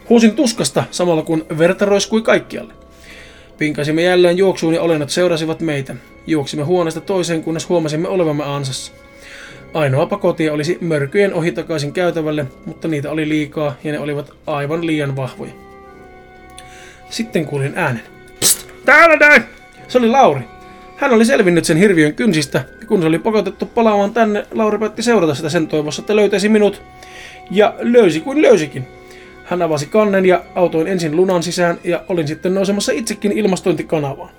Huusin 0.09 0.31
tuskasta 0.31 0.83
samalla 0.91 1.21
kun 1.21 1.45
verta 1.57 1.85
roiskui 1.85 2.21
kaikkialle. 2.21 2.73
Pinkasimme 3.57 4.01
jälleen 4.01 4.37
juoksuun 4.37 4.73
ja 4.73 4.81
olennot 4.81 5.09
seurasivat 5.09 5.59
meitä. 5.59 5.95
Juoksimme 6.27 6.65
huoneesta 6.65 7.01
toiseen, 7.01 7.43
kunnes 7.43 7.69
huomasimme 7.69 8.07
olevamme 8.07 8.43
ansassa. 8.43 8.91
Ainoa 9.73 10.05
pakotie 10.05 10.51
olisi 10.51 10.77
mörkyjen 10.81 11.33
ohi 11.33 11.51
takaisin 11.51 11.93
käytävälle, 11.93 12.45
mutta 12.65 12.87
niitä 12.87 13.11
oli 13.11 13.29
liikaa 13.29 13.75
ja 13.83 13.91
ne 13.91 13.99
olivat 13.99 14.31
aivan 14.47 14.85
liian 14.85 15.15
vahvoja. 15.15 15.51
Sitten 17.09 17.45
kuulin 17.45 17.73
äänen. 17.75 18.03
Psst, 18.39 18.67
täällä 18.85 19.15
näin! 19.15 19.43
Se 19.87 19.97
oli 19.97 20.07
Lauri. 20.07 20.41
Hän 20.99 21.13
oli 21.13 21.25
selvinnyt 21.25 21.65
sen 21.65 21.77
hirviön 21.77 22.13
kynsistä, 22.13 22.63
ja 22.81 22.87
kun 22.87 23.01
se 23.01 23.07
oli 23.07 23.19
pakotettu 23.19 23.65
palaamaan 23.65 24.13
tänne, 24.13 24.45
Lauri 24.51 24.79
päätti 24.79 25.03
seurata 25.03 25.35
sitä 25.35 25.49
sen 25.49 25.67
toivossa, 25.67 26.01
että 26.01 26.15
löytäisi 26.15 26.49
minut. 26.49 26.81
Ja 27.51 27.75
löysi 27.79 28.19
kuin 28.19 28.41
löysikin. 28.41 28.87
Hän 29.45 29.61
avasi 29.61 29.85
kannen 29.85 30.25
ja 30.25 30.43
autoin 30.55 30.87
ensin 30.87 31.15
lunan 31.15 31.43
sisään 31.43 31.79
ja 31.83 32.03
olin 32.09 32.27
sitten 32.27 32.53
nousemassa 32.53 32.91
itsekin 32.91 33.31
ilmastointikanavaan. 33.31 34.29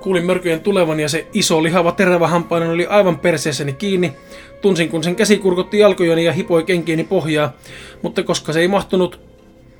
Kuulin 0.00 0.26
mörköjen 0.26 0.60
tulevan 0.60 1.00
ja 1.00 1.08
se 1.08 1.26
iso 1.32 1.62
lihava 1.62 1.92
terävä 1.92 2.28
hampainen 2.28 2.70
oli 2.70 2.86
aivan 2.86 3.18
perseessäni 3.18 3.72
kiinni. 3.72 4.12
Tunsin 4.60 4.88
kun 4.88 5.04
sen 5.04 5.16
käsi 5.16 5.38
kurkotti 5.38 5.78
jalkojani 5.78 6.24
ja 6.24 6.32
hipoi 6.32 6.64
kenkieni 6.64 7.04
pohjaa, 7.04 7.52
mutta 8.02 8.22
koska 8.22 8.52
se 8.52 8.60
ei 8.60 8.68
mahtunut, 8.68 9.20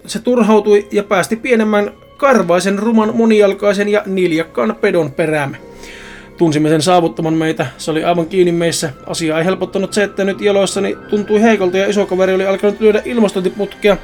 se 0.06 0.18
turhautui 0.18 0.88
ja 0.92 1.02
päästi 1.02 1.36
pienemmän 1.36 1.92
karvaisen, 2.16 2.78
ruman, 2.78 3.16
monijalkaisen 3.16 3.88
ja 3.88 4.02
niljakkaan 4.06 4.76
pedon 4.80 5.12
peräämme. 5.12 5.56
Tunsimme 6.36 6.68
sen 6.68 6.82
saavuttaman 6.82 7.34
meitä, 7.34 7.66
se 7.78 7.90
oli 7.90 8.04
aivan 8.04 8.26
kiinni 8.26 8.52
meissä. 8.52 8.90
Asia 9.06 9.38
ei 9.38 9.44
helpottanut 9.44 9.92
se, 9.92 10.02
että 10.02 10.24
nyt 10.24 10.40
jaloissani 10.40 10.96
tuntui 11.08 11.42
heikolta 11.42 11.78
ja 11.78 11.86
iso 11.86 12.06
kaveri 12.06 12.34
oli 12.34 12.46
alkanut 12.46 12.80
lyödä 12.80 13.02
ilmastointiputkea 13.04 13.96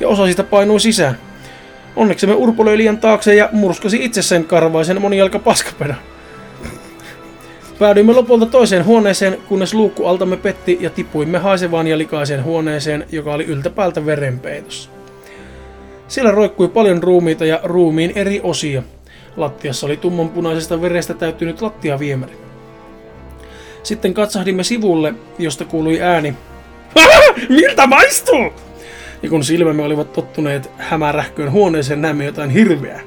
ja 0.00 0.08
osa 0.08 0.24
siitä 0.24 0.44
painui 0.44 0.80
sisään. 0.80 1.18
Onneksi 1.96 2.26
me 2.26 2.34
Urpo 2.34 2.64
löi 2.64 2.78
liian 2.78 2.98
taakse 2.98 3.34
ja 3.34 3.48
murskasi 3.52 4.04
itse 4.04 4.22
sen 4.22 4.44
karvaisen 4.44 5.00
monijalka 5.00 5.38
paskapedon. 5.38 5.96
Päädyimme 7.78 8.12
lopulta 8.12 8.46
toiseen 8.46 8.84
huoneeseen, 8.84 9.38
kunnes 9.48 9.74
luukku 9.74 10.06
altamme 10.06 10.36
petti 10.36 10.78
ja 10.80 10.90
tipuimme 10.90 11.38
haisevaan 11.38 11.86
ja 11.86 11.98
likaiseen 11.98 12.44
huoneeseen, 12.44 13.06
joka 13.12 13.34
oli 13.34 13.44
yltäpäältä 13.44 14.06
verenpeitossa. 14.06 14.95
Siellä 16.08 16.30
roikkui 16.30 16.68
paljon 16.68 17.02
ruumiita 17.02 17.44
ja 17.44 17.60
ruumiin 17.62 18.12
eri 18.14 18.40
osia. 18.42 18.82
Lattiassa 19.36 19.86
oli 19.86 19.96
tummanpunaisesta 19.96 20.82
verestä 20.82 21.14
täyttynyt 21.14 21.62
lattiaviemäri. 21.62 22.36
Sitten 23.82 24.14
katsahdimme 24.14 24.64
sivulle, 24.64 25.14
josta 25.38 25.64
kuului 25.64 26.02
ääni. 26.02 26.34
Miltä 27.48 27.86
maistuu? 27.86 28.52
Ja 29.22 29.30
kun 29.30 29.44
silmämme 29.44 29.82
olivat 29.82 30.12
tottuneet 30.12 30.70
hämärähköön 30.78 31.52
huoneeseen, 31.52 32.02
näemme 32.02 32.24
jotain 32.24 32.50
hirveää. 32.50 33.00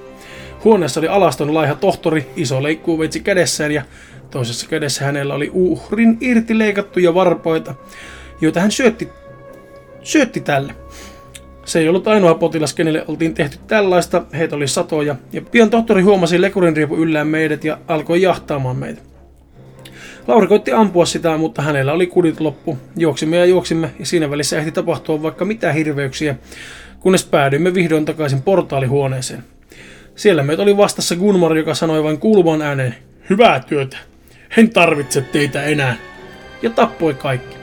Huoneessa 0.64 1.00
oli 1.00 1.08
alaston 1.08 1.54
laiha 1.54 1.76
tohtori, 1.76 2.30
iso 2.36 2.64
leikkuuveitsi 2.64 3.20
kädessään 3.20 3.72
ja 3.72 3.84
toisessa 4.32 4.68
kädessä 4.70 5.06
hänellä 5.06 5.34
oli 5.34 5.50
uhrin 5.54 6.18
irti 6.22 6.58
leikattuja 6.58 7.14
varpoita, 7.14 7.76
joita 8.42 8.60
hän 8.60 8.72
syötti, 8.72 9.10
syötti 10.04 10.40
tälle. 10.40 10.76
Se 11.70 11.80
ei 11.80 11.90
ollut 11.90 12.08
ainoa 12.08 12.36
potilas, 12.36 12.74
kenelle 12.74 13.04
oltiin 13.08 13.34
tehty 13.34 13.58
tällaista, 13.68 14.24
heitä 14.34 14.56
oli 14.56 14.68
satoja, 14.68 15.16
ja 15.34 15.41
pian 15.41 15.70
tohtori 15.70 16.02
huomasi 16.02 16.41
lekurin 16.41 16.78
riipu 16.78 16.96
yllään 16.96 17.28
meidät 17.28 17.64
ja 17.64 17.78
alkoi 17.88 18.22
jahtaamaan 18.22 18.76
meitä. 18.76 19.02
Lauri 20.28 20.48
koitti 20.48 20.72
ampua 20.72 21.06
sitä, 21.06 21.38
mutta 21.38 21.62
hänellä 21.62 21.94
oli 21.94 22.08
kudit 22.08 22.40
loppu. 22.40 22.78
Juoksimme 22.98 23.38
ja 23.38 23.46
juoksimme, 23.46 23.91
ja 24.00 24.06
siinä 24.06 24.30
välissä 24.30 24.58
ehti 24.58 24.72
tapahtua 24.72 25.22
vaikka 25.22 25.46
mitä 25.46 25.74
hirveyksiä, 25.74 26.36
kunnes 27.00 27.26
päädyimme 27.26 27.74
vihdoin 27.74 28.06
takaisin 28.06 28.41
portaalihuoneeseen. 28.41 29.44
Siellä 30.16 30.44
meitä 30.44 30.62
oli 30.62 30.78
vastassa 30.78 31.16
Gunmar, 31.16 31.58
joka 31.58 31.74
sanoi 31.74 32.04
vain 32.04 32.20
kuuluvan 32.20 32.62
ääneen, 32.62 32.96
Hyvää 33.30 33.60
työtä. 33.60 33.98
En 34.58 34.70
tarvitse 34.70 35.22
teitä 35.22 35.64
enää. 35.64 35.96
ja 36.62 36.70
tappoi 36.70 37.14
kaikki. 37.14 37.56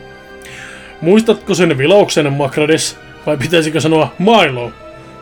Muistatko 1.01 1.55
sen 1.55 1.78
vilauksen, 1.78 2.33
Makrades? 2.33 3.06
Vai 3.27 3.36
pitäisikö 3.36 3.81
sanoa 3.81 4.12
Milo? 4.19 4.73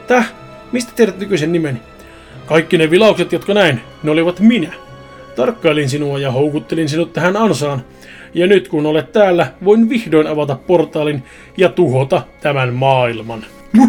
Täh? 0.07 0.33
Mistä 0.73 0.93
tiedät 0.97 1.19
nykyisen 1.19 1.53
nimeni? 1.53 1.79
Kaikki 2.47 2.79
ne 2.79 2.91
vilaukset, 2.91 3.33
jotka 3.33 3.55
näin, 3.55 3.81
ne 4.03 4.11
olivat 4.11 4.41
minä. 4.41 4.73
Tarkkailin 5.37 5.89
sinua 5.89 6.19
ja 6.19 6.31
houkuttelin 6.31 6.89
sinut 6.89 7.13
tähän 7.13 7.37
ansaan. 7.37 7.85
Ja 8.35 8.47
nyt 8.47 8.69
kun 8.69 8.87
olet 8.87 9.13
täällä, 9.13 9.47
voin 9.65 9.89
vihdoin 9.89 10.27
avata 10.27 10.55
portaalin 10.67 11.23
ja 11.57 11.69
tuhota 11.69 12.23
tämän 12.41 12.75
maailman. 12.75 13.45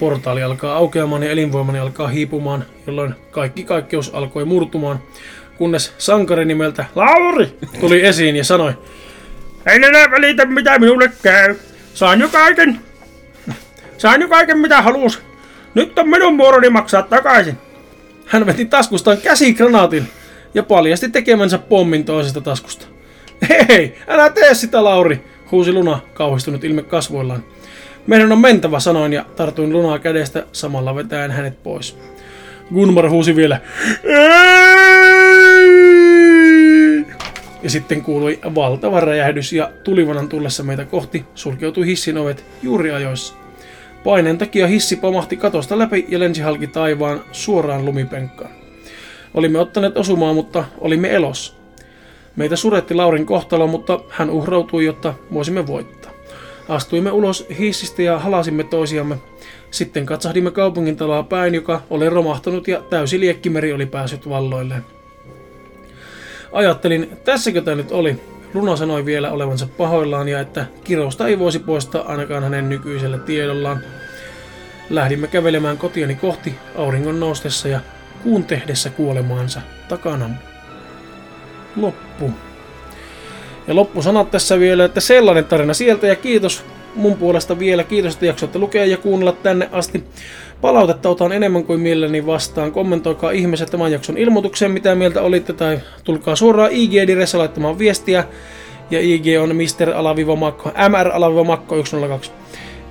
Portaali 0.00 0.42
alkaa 0.42 0.76
aukeamaan 0.76 1.22
ja 1.22 1.30
elinvoimani 1.30 1.78
alkaa 1.78 2.08
hiipumaan, 2.08 2.64
jolloin 2.86 3.14
kaikki 3.30 3.64
kaikkeus 3.64 4.14
alkoi 4.14 4.44
murtumaan, 4.44 4.98
kunnes 5.58 5.94
sankari 5.98 6.44
nimeltä 6.44 6.84
Lauri 6.94 7.58
tuli 7.80 8.06
esiin 8.06 8.36
ja 8.36 8.44
sanoi, 8.44 8.74
En 9.66 9.84
enää 9.84 10.10
välitä 10.10 10.44
mitä 10.44 10.78
minulle 10.78 11.12
käy. 11.22 11.56
Saan 11.94 12.20
jo 12.20 12.28
kaiken. 12.28 12.80
Saan 13.98 14.20
jo 14.20 14.28
kaiken 14.28 14.58
mitä 14.58 14.82
halus. 14.82 15.22
Nyt 15.74 15.98
on 15.98 16.08
minun 16.08 16.38
vuoroni 16.38 16.70
maksaa 16.70 17.02
takaisin. 17.02 17.58
hän 18.26 18.46
veti 18.46 18.64
taskustaan 18.64 19.18
käsikranaatin 19.18 20.08
ja 20.54 20.62
paljasti 20.62 21.08
tekemänsä 21.08 21.58
pommin 21.58 22.04
toisesta 22.04 22.40
taskusta. 22.40 22.86
Hei, 23.48 23.98
älä 24.08 24.30
tee 24.30 24.54
sitä, 24.54 24.84
Lauri, 24.84 25.24
huusi 25.50 25.72
Luna, 25.72 26.00
kauhistunut 26.14 26.64
ilme 26.64 26.82
kasvoillaan. 26.82 27.44
Meidän 28.06 28.32
on 28.32 28.40
mentävä, 28.40 28.80
sanoin 28.80 29.12
ja 29.12 29.24
tartuin 29.36 29.72
Lunaa 29.72 29.98
kädestä 29.98 30.46
samalla 30.52 30.94
vetäen 30.94 31.30
hänet 31.30 31.62
pois. 31.62 31.98
Gunmar 32.74 33.08
huusi 33.10 33.36
vielä, 33.36 33.60
"Ei!" 34.04 35.95
Ja 37.66 37.70
sitten 37.70 38.02
kuului 38.02 38.38
valtava 38.54 39.00
räjähdys 39.00 39.52
ja 39.52 39.70
tulivanan 39.84 40.28
tullessa 40.28 40.62
meitä 40.62 40.84
kohti 40.84 41.24
sulkeutui 41.34 41.86
hissin 41.86 42.18
ovet 42.18 42.44
juuri 42.62 42.90
ajoissa. 42.90 43.34
Paineen 44.04 44.38
takia 44.38 44.66
hissi 44.66 44.96
pamahti 44.96 45.36
katosta 45.36 45.78
läpi 45.78 46.06
ja 46.08 46.18
lensi 46.18 46.42
halki 46.42 46.66
taivaan 46.66 47.20
suoraan 47.32 47.84
lumipenkkaan. 47.84 48.50
Olimme 49.34 49.58
ottaneet 49.58 49.96
osumaa, 49.96 50.34
mutta 50.34 50.64
olimme 50.78 51.14
elossa. 51.14 51.54
Meitä 52.36 52.56
suretti 52.56 52.94
Laurin 52.94 53.26
kohtalo, 53.26 53.66
mutta 53.66 54.00
hän 54.08 54.30
uhrautui, 54.30 54.84
jotta 54.84 55.14
voisimme 55.32 55.66
voittaa. 55.66 56.12
Astuimme 56.68 57.10
ulos 57.10 57.46
hissistä 57.58 58.02
ja 58.02 58.18
halasimme 58.18 58.64
toisiamme. 58.64 59.16
Sitten 59.70 60.06
katsahdimme 60.06 60.50
kaupungin 60.50 60.96
taloa 60.96 61.22
päin, 61.22 61.54
joka 61.54 61.82
oli 61.90 62.10
romahtanut 62.10 62.68
ja 62.68 62.80
täysi 62.90 63.20
liekkimeri 63.20 63.72
oli 63.72 63.86
päässyt 63.86 64.28
valloilleen. 64.28 64.95
Ajattelin, 66.56 67.18
tässäkö 67.24 67.62
tämä 67.62 67.74
nyt 67.74 67.92
oli? 67.92 68.20
Luna 68.54 68.76
sanoi 68.76 69.04
vielä 69.04 69.30
olevansa 69.30 69.68
pahoillaan 69.78 70.28
ja 70.28 70.40
että 70.40 70.66
kirousta 70.84 71.26
ei 71.26 71.38
voisi 71.38 71.58
poistaa 71.58 72.02
ainakaan 72.02 72.42
hänen 72.42 72.68
nykyisellä 72.68 73.18
tiedollaan. 73.18 73.80
Lähdimme 74.90 75.26
kävelemään 75.26 75.78
kotiani 75.78 76.14
kohti 76.14 76.54
auringon 76.76 77.20
noustessa 77.20 77.68
ja 77.68 77.80
kuun 78.22 78.44
tehdessä 78.44 78.90
kuolemaansa 78.90 79.60
takana. 79.88 80.30
Loppu. 81.76 82.30
Ja 83.66 83.74
loppusanat 83.74 84.30
tässä 84.30 84.60
vielä, 84.60 84.84
että 84.84 85.00
sellainen 85.00 85.44
tarina 85.44 85.74
sieltä 85.74 86.06
ja 86.06 86.16
kiitos 86.16 86.64
mun 86.96 87.16
puolesta 87.16 87.58
vielä. 87.58 87.84
Kiitos, 87.84 88.14
että 88.14 88.26
jaksoitte 88.26 88.58
lukea 88.58 88.84
ja 88.84 88.96
kuunnella 88.96 89.32
tänne 89.32 89.68
asti. 89.72 90.04
Palautetta 90.60 91.08
otan 91.08 91.32
enemmän 91.32 91.64
kuin 91.64 91.80
mielelläni 91.80 92.26
vastaan. 92.26 92.72
Kommentoikaa 92.72 93.30
ihmeessä 93.30 93.66
tämän 93.66 93.92
jakson 93.92 94.18
ilmoitukseen, 94.18 94.70
mitä 94.70 94.94
mieltä 94.94 95.22
olitte, 95.22 95.52
tai 95.52 95.80
tulkaa 96.04 96.36
suoraan 96.36 96.70
IG-diressä 96.72 97.38
laittamaan 97.38 97.78
viestiä. 97.78 98.24
Ja 98.90 99.00
IG 99.00 99.26
on 99.42 99.56
Mr. 99.56 99.90
Mr. 99.90 101.44
Makko 101.44 101.84
102. 101.84 102.30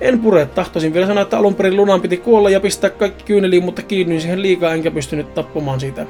En 0.00 0.18
pure, 0.18 0.46
tahtoisin 0.46 0.94
vielä 0.94 1.06
sanoa, 1.06 1.22
että 1.22 1.38
alun 1.38 1.54
perin 1.54 1.76
Lunan 1.76 2.00
piti 2.00 2.16
kuolla 2.16 2.50
ja 2.50 2.60
pistää 2.60 2.90
kaikki 2.90 3.24
kyyneliin, 3.24 3.64
mutta 3.64 3.82
kiinnyin 3.82 4.20
siihen 4.20 4.42
liikaa 4.42 4.74
enkä 4.74 4.90
pystynyt 4.90 5.34
tappamaan 5.34 5.80
sitä. 5.80 6.06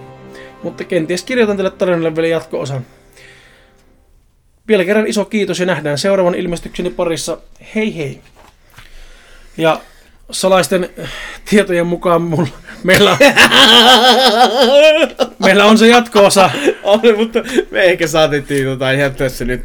Mutta 0.62 0.84
kenties 0.84 1.24
kirjoitan 1.24 1.56
tälle 1.56 1.70
tarinalle 1.70 2.16
vielä 2.16 2.28
jatko-osan. 2.28 2.82
Vielä 4.68 4.84
kerran 4.84 5.06
iso 5.06 5.24
kiitos 5.24 5.60
ja 5.60 5.66
nähdään 5.66 5.98
seuraavan 5.98 6.34
ilmestykseni 6.34 6.90
parissa. 6.90 7.38
Hei 7.74 7.96
hei! 7.96 8.20
Ja 9.56 9.80
salaisten 10.30 10.88
tietojen 11.50 11.86
mukaan 11.86 12.22
mulla, 12.22 12.48
meillä, 12.82 13.10
on, 13.10 13.18
meillä 15.44 15.64
on 15.64 15.78
se 15.78 15.88
jatko-osa. 15.88 16.50
Oli, 16.82 17.16
mutta 17.16 17.42
me 17.70 17.82
ehkä 17.82 18.06
saatettiin 18.06 18.66
tota 18.66 18.92
jättää 18.92 19.28
se 19.28 19.44
nyt 19.44 19.62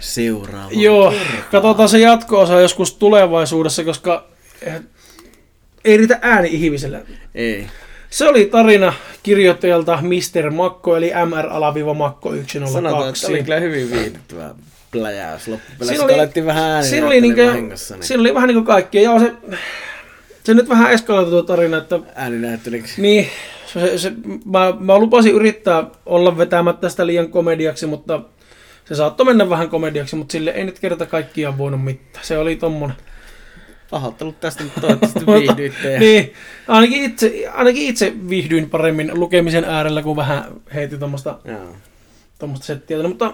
seuraavaan. 0.00 0.80
Joo, 0.80 1.14
katsotaan 1.50 1.88
se 1.88 1.98
jatko-osa 1.98 2.60
joskus 2.60 2.94
tulevaisuudessa, 2.94 3.84
koska 3.84 4.24
ei 5.84 5.96
riitä 5.96 6.18
ääni 6.22 6.48
ihmiselle. 6.52 7.06
Ei. 7.34 7.66
Se 8.12 8.28
oli 8.28 8.46
tarina 8.46 8.92
kirjoittajalta 9.22 9.98
Mr. 10.02 10.50
Makko, 10.50 10.96
eli 10.96 11.10
MR-Makko 11.10 12.30
102. 12.30 12.72
Sanotaan, 12.72 13.08
että 13.08 13.26
oli 13.28 13.42
kyllä 13.42 13.60
hyvin 13.60 13.90
viihdyttävää 13.90 14.54
pläjäys 14.90 15.48
loppupeleissä. 15.48 15.86
Siinä 15.86 16.04
oli- 16.04 16.14
alettiin 16.14 16.46
vähän 16.46 16.70
ääni 16.70 16.86
Siinä 16.86 17.06
oli, 17.06 17.20
niinkö, 17.20 17.46
vahingossa, 17.46 17.94
niin 17.96 18.04
siinä 18.04 18.20
oli 18.20 18.34
vähän 18.34 18.46
niin 18.46 18.56
kuin 18.56 18.66
kaikkea. 18.66 19.02
Ja 19.12 19.18
se, 19.20 19.32
se 20.44 20.54
nyt 20.54 20.68
vähän 20.68 20.92
eskaloitu 20.92 21.30
tuo 21.30 21.42
tarina, 21.42 21.76
että 21.76 22.00
ääninäyttelyksi. 22.14 23.02
niin, 23.02 23.28
se, 23.66 23.98
se, 23.98 24.12
mä, 24.44 24.72
mä 24.80 24.98
lupasin 24.98 25.34
yrittää 25.34 25.84
olla 26.06 26.38
vetämättä 26.38 26.88
sitä 26.88 27.06
liian 27.06 27.28
komediaksi, 27.28 27.86
mutta 27.86 28.20
se 28.84 28.94
saattoi 28.94 29.26
mennä 29.26 29.50
vähän 29.50 29.68
komediaksi, 29.68 30.16
mutta 30.16 30.32
sille 30.32 30.50
ei 30.50 30.64
nyt 30.64 30.78
kerta 30.78 31.06
kaikkiaan 31.06 31.58
voinut 31.58 31.84
mitään. 31.84 32.24
Se 32.24 32.38
oli 32.38 32.56
tommonen. 32.56 32.96
Pahoittelut 33.92 34.40
tästä 34.40 34.64
nyt 34.64 34.72
toivottavasti 34.80 35.26
viihdyitte. 35.26 35.92
Ja... 35.92 36.00
niin, 36.00 36.32
ainakin 36.68 37.04
itse, 37.04 37.48
ainakin 37.52 37.88
itse 37.88 38.12
viihdyin 38.28 38.70
paremmin 38.70 39.10
lukemisen 39.14 39.64
äärellä, 39.64 40.02
kun 40.02 40.16
vähän 40.16 40.44
heitin 40.74 40.98
tuommoista 40.98 41.38
settiä. 42.60 43.02
Mutta 43.08 43.32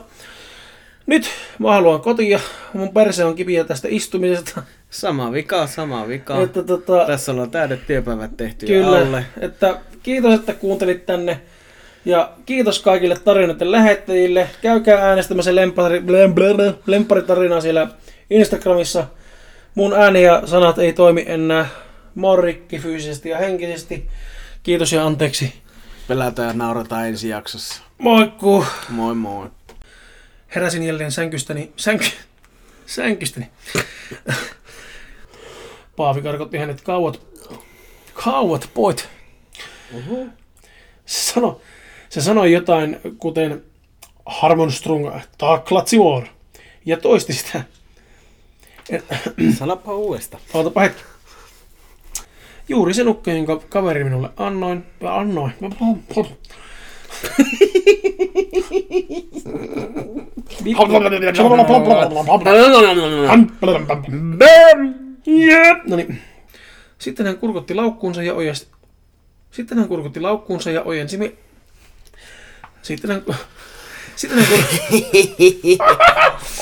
nyt 1.07 1.31
mä 1.59 1.73
haluan 1.73 2.01
kotiin. 2.01 2.41
Mun 2.73 2.95
perse 2.95 3.25
on 3.25 3.35
kipiä 3.35 3.65
tästä 3.65 3.89
istumisesta. 3.91 4.63
Sama 4.91 5.33
vika, 5.33 5.67
sama 5.67 6.09
vika. 6.09 6.43
Että 6.43 6.63
tota, 6.63 7.05
Tässä 7.07 7.33
ollaan 7.33 7.51
täydet 7.51 7.87
työpäivät 7.87 8.37
tehty 8.37 8.67
Kyllä, 8.67 8.99
alle. 8.99 9.25
että 9.41 9.81
kiitos, 10.03 10.35
että 10.35 10.55
kuuntelit 10.55 11.07
tänne. 11.07 11.41
Ja 12.05 12.33
kiitos 12.47 12.83
kaikille 12.83 13.17
tarinoiden 13.25 13.73
lähettäjille. 13.73 14.49
Käykää 14.63 15.09
äänestämässä 15.09 15.55
lempari, 15.55 16.03
lempparitarinaa 16.87 17.61
siellä 17.61 17.89
Instagramissa. 18.31 19.07
Mun 19.75 19.93
ääni 19.93 20.23
ja 20.23 20.43
sanat 20.47 20.79
ei 20.79 20.93
toimi 20.93 21.25
enää. 21.27 21.69
Morrikki 22.15 22.79
fyysisesti 22.79 23.29
ja 23.29 23.39
henkisesti. 23.39 24.11
Kiitos 24.63 24.93
ja 24.93 25.07
anteeksi. 25.07 25.55
Pelätään 26.09 26.49
ja 26.49 26.55
naurataan 26.55 27.07
ensi 27.09 27.29
jaksossa. 27.29 27.83
Moikku! 27.99 28.65
Moi 28.89 29.15
moi. 29.15 29.51
Heräsin 30.55 30.83
jälleen 30.83 31.13
sänkystäni. 31.13 31.73
Sänky, 31.77 32.07
sänkystäni. 32.87 33.51
Paavi 35.97 36.23
karkotti 36.23 36.59
hänet 36.59 36.81
kauat. 36.81 37.21
Kauat, 38.15 38.71
poit. 38.75 39.09
Se 41.07 41.33
sanoi, 41.33 41.61
se 42.09 42.21
sanoi 42.21 42.53
jotain, 42.53 43.01
kuten 43.19 43.65
Harmonstrung 44.27 45.11
taklatsimor. 45.39 46.25
Ja 46.85 46.97
toisti 46.97 47.33
sitä. 47.33 47.65
Sanoppa 49.59 49.95
uudesta. 49.95 50.39
Ootapa 50.55 50.81
hetki. 50.81 51.03
Juuri 52.69 52.95
se 52.95 53.05
nukke, 53.05 53.37
jonka 53.37 53.61
kaveri 53.69 54.05
minulle 54.05 54.31
annoin. 54.37 54.85
Annoin. 55.05 55.53
No 65.87 65.97
niin. 65.97 66.21
Sitten 66.99 67.27
hän 67.27 67.39
kurkotti 67.39 67.75
laukkuunsa 67.75 68.23
ja 68.23 68.35
ojensi... 68.35 68.67
Sitten 69.51 69.79
hän 69.79 69.89
kurkotti 69.89 70.21
laukkuunsa 70.21 70.71
ja 70.71 70.83
ojensi... 70.83 71.39
Sitten 72.83 73.11
hän... 73.11 73.23
Sitten 74.19 74.39
hän 74.39 74.49
kurkotti... 74.49 75.79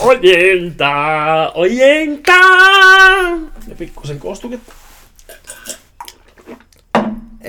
Ojentaa, 0.00 1.50
ojentaa. 1.52 3.30
Ja 3.68 3.74
pikkusen 3.78 4.18
kostuket. 4.18 4.60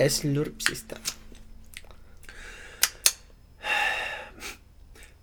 Slurpsista. 0.08 0.96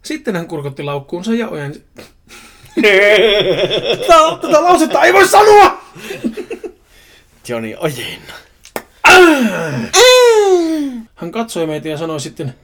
Sitten 0.03 0.37
hän 0.37 0.49
kurkotti 0.49 0.83
laukkuunsa 0.83 1.35
ja 1.35 1.49
ojensi... 1.49 1.85
Tätä, 2.75 4.39
tätä 4.41 4.65
lausetta 4.65 5.03
ei 5.03 5.13
voi 5.13 5.29
sanoa! 5.29 5.85
Johnny 7.49 7.75
ojenna. 7.79 8.35
Hän 11.15 11.33
katsoi 11.33 11.67
meitä 11.67 11.89
ja 11.89 11.99
sanoi 11.99 12.21
sitten... 12.21 12.55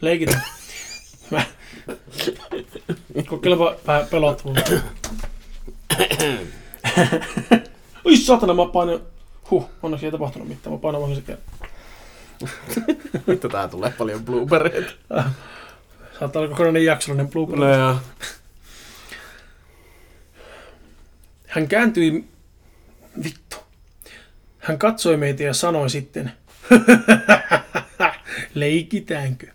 Leikitä. 0.00 0.40
Mä... 1.30 1.44
Kokeilepa 3.26 3.74
vähän 3.86 4.06
pelottelua. 4.06 4.56
Oi 8.04 8.16
satana, 8.16 8.54
mä 8.54 8.66
painoin... 8.66 9.00
Huh, 9.50 9.70
onneksi 9.82 10.06
ei 10.06 10.12
tapahtunut 10.12 10.48
mitään. 10.48 10.72
Mä 10.72 10.78
painoin 10.78 11.02
vaan 11.02 11.14
se 11.14 11.22
kerran. 11.22 11.44
Vittu 13.28 13.48
tää 13.48 13.68
tulee 13.68 13.90
paljon 13.98 14.24
bloopereita. 14.24 14.92
Saattaa 16.18 16.42
olla 16.42 16.50
kokonainen 16.50 16.84
jaksollinen 16.84 17.28
blooper. 17.28 17.58
No 17.58 17.74
joo. 17.74 17.96
Hän 21.46 21.68
kääntyi... 21.68 22.24
Vittu. 23.24 23.56
Hän 24.58 24.78
katsoi 24.78 25.16
meitä 25.16 25.42
ja 25.42 25.54
sanoi 25.54 25.90
sitten... 25.90 26.32
Leikitäänkö? 28.54 29.46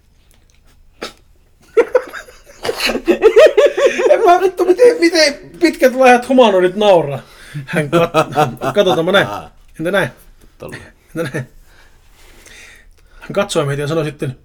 en 4.09 4.19
mä 4.25 4.41
vittu, 4.41 4.65
miten, 4.65 4.99
miten 4.99 5.33
pitkät 5.59 5.95
lähdet 5.95 6.29
humanoidit 6.29 6.75
nauraa. 6.75 7.19
Hän 7.65 7.89
kat... 7.89 8.11
Katsotaan, 8.73 9.05
mä 9.05 9.11
näin. 9.11 9.27
Entä 9.79 9.91
näin? 9.91 10.09
Tolle. 10.57 10.77
Entä 11.15 11.31
näin? 11.33 11.47
Hän 13.19 13.33
katsoi 13.33 13.65
meitä 13.65 13.81
ja 13.81 13.87
sanoi 13.87 14.05
sitten... 14.05 14.37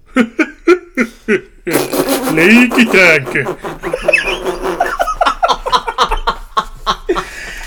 Leikitäänkö? 2.33 3.45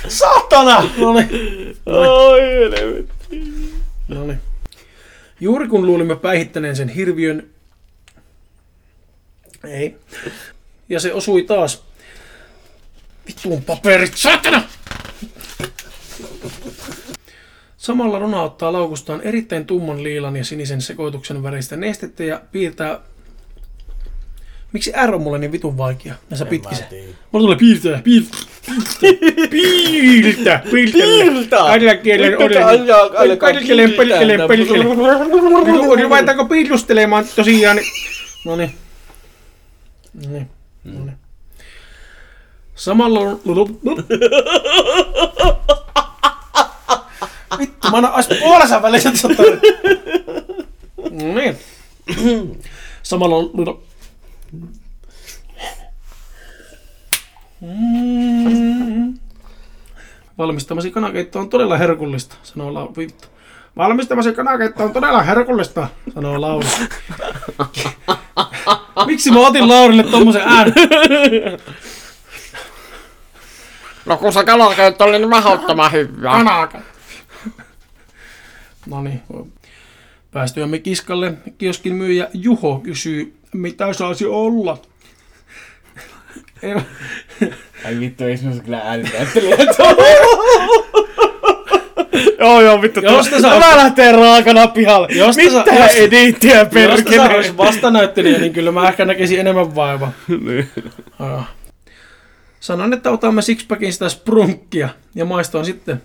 Saatana! 0.08 0.90
No 0.98 1.12
niin. 1.14 1.76
Oi 1.86 2.40
helvetti. 2.40 3.42
No 4.08 4.26
niin. 4.26 4.40
Juuri 5.42 5.68
kun 5.68 5.86
luulimme 5.86 6.16
päihittäneen 6.16 6.76
sen 6.76 6.88
hirviön... 6.88 7.50
Ei. 9.64 9.96
Ja 10.88 11.00
se 11.00 11.14
osui 11.14 11.42
taas. 11.42 11.84
Vittuun 13.26 13.64
paperit, 13.64 14.16
saatana! 14.16 14.62
Samalla 17.76 18.18
Rona 18.18 18.42
ottaa 18.42 18.72
laukustaan 18.72 19.20
erittäin 19.20 19.66
tumman 19.66 20.02
liilan 20.02 20.36
ja 20.36 20.44
sinisen 20.44 20.82
sekoituksen 20.82 21.42
väristä 21.42 21.76
nestettä 21.76 22.24
ja 22.24 22.42
piirtää... 22.52 23.00
Miksi 24.72 24.92
R 25.06 25.14
on 25.14 25.22
mulle 25.22 25.38
niin 25.38 25.52
vitun 25.52 25.76
vaikea 25.76 26.14
näissä 26.30 26.46
pitkissä? 26.46 26.84
Mulla 27.32 27.44
tulee 27.44 27.56
piirtää, 27.56 28.02
piirtää, 29.50 30.62
piirtää! 30.70 31.60
Kaikilla 31.66 31.94
kielen 31.94 32.38
olen. 32.38 32.48
kiiltää. 32.48 32.70
perkele. 34.48 34.84
Nyt 34.84 36.02
ruvetaanko 36.02 36.44
piilustelemaan 36.44 37.24
tosiaan? 37.36 37.78
No 38.44 38.56
niin. 38.56 38.74
No 40.14 40.30
niin. 40.30 40.50
No 40.84 41.04
niin. 41.04 41.16
Samalla... 42.74 43.20
Vittu, 47.58 47.90
mä 47.90 47.96
annan 47.96 48.14
ois 48.14 48.28
puolessa 48.40 48.82
välissä. 48.82 49.10
No 51.10 51.34
niin. 51.34 51.58
Samalla... 53.02 53.36
Mm. 57.60 59.18
Valmistamasi 60.38 60.90
kanakeitto 60.90 61.38
on 61.38 61.48
todella 61.48 61.76
herkullista, 61.76 62.36
sanoo 62.42 62.74
Lauri. 62.74 62.92
Vittu. 62.96 63.28
Valmistamasi 63.76 64.32
kanakeitto 64.32 64.84
on 64.84 64.92
todella 64.92 65.22
herkullista, 65.22 65.88
sanoo 66.14 66.40
Lauri. 66.40 66.68
Miksi 69.06 69.30
mä 69.30 69.46
otin 69.46 69.68
Laurille 69.68 70.02
tommosen 70.02 70.42
äänen? 70.42 70.74
No 74.06 74.16
kun 74.16 74.32
se 74.32 74.44
kalakeitto 74.44 75.04
oli 75.04 75.18
niin 75.18 75.28
mahdottoman 75.28 75.92
hyvää. 75.92 76.32
Kanaka. 76.32 76.80
No 78.86 79.02
niin. 79.02 79.22
Päästyämme 80.30 80.78
kiskalle, 80.78 81.34
kioskin 81.58 81.94
myyjä 81.94 82.28
Juho 82.34 82.78
kysyy, 82.78 83.41
mitä 83.54 83.92
saisi 83.92 84.26
olla? 84.26 84.82
Ei, 86.62 86.74
Ai 87.84 88.00
vittu, 88.00 88.24
ei 88.24 88.36
sinus 88.36 88.60
kyllä 88.60 88.78
äänitäyttelijä 88.84 89.56
Joo 92.38 92.60
joo 92.60 92.82
vittu, 92.82 93.00
Jos 93.00 93.28
tämä, 93.28 93.50
tämä 93.50 93.76
lähtee 93.76 94.12
raakana 94.12 94.66
pihalle. 94.68 95.08
Jos 95.10 95.36
Mitä 95.36 95.64
jos- 95.74 95.94
edittiä 95.96 96.56
Jos 96.58 96.68
tässä 96.68 97.04
perkele? 97.04 97.36
olisi 97.36 97.56
vastanäyttelijä, 97.56 98.38
niin 98.38 98.52
kyllä 98.52 98.72
mä 98.72 98.88
ehkä 98.88 99.04
näkisin 99.04 99.40
enemmän 99.40 99.74
vaivaa. 99.74 100.12
Niin. 100.28 100.70
Ah. 101.18 101.48
Sanon, 102.60 102.92
että 102.92 103.10
otamme 103.10 103.42
sixpackin 103.42 103.92
sitä 103.92 104.08
sprunkkia 104.08 104.88
ja 105.14 105.24
maistoin 105.24 105.64
sitten. 105.64 106.02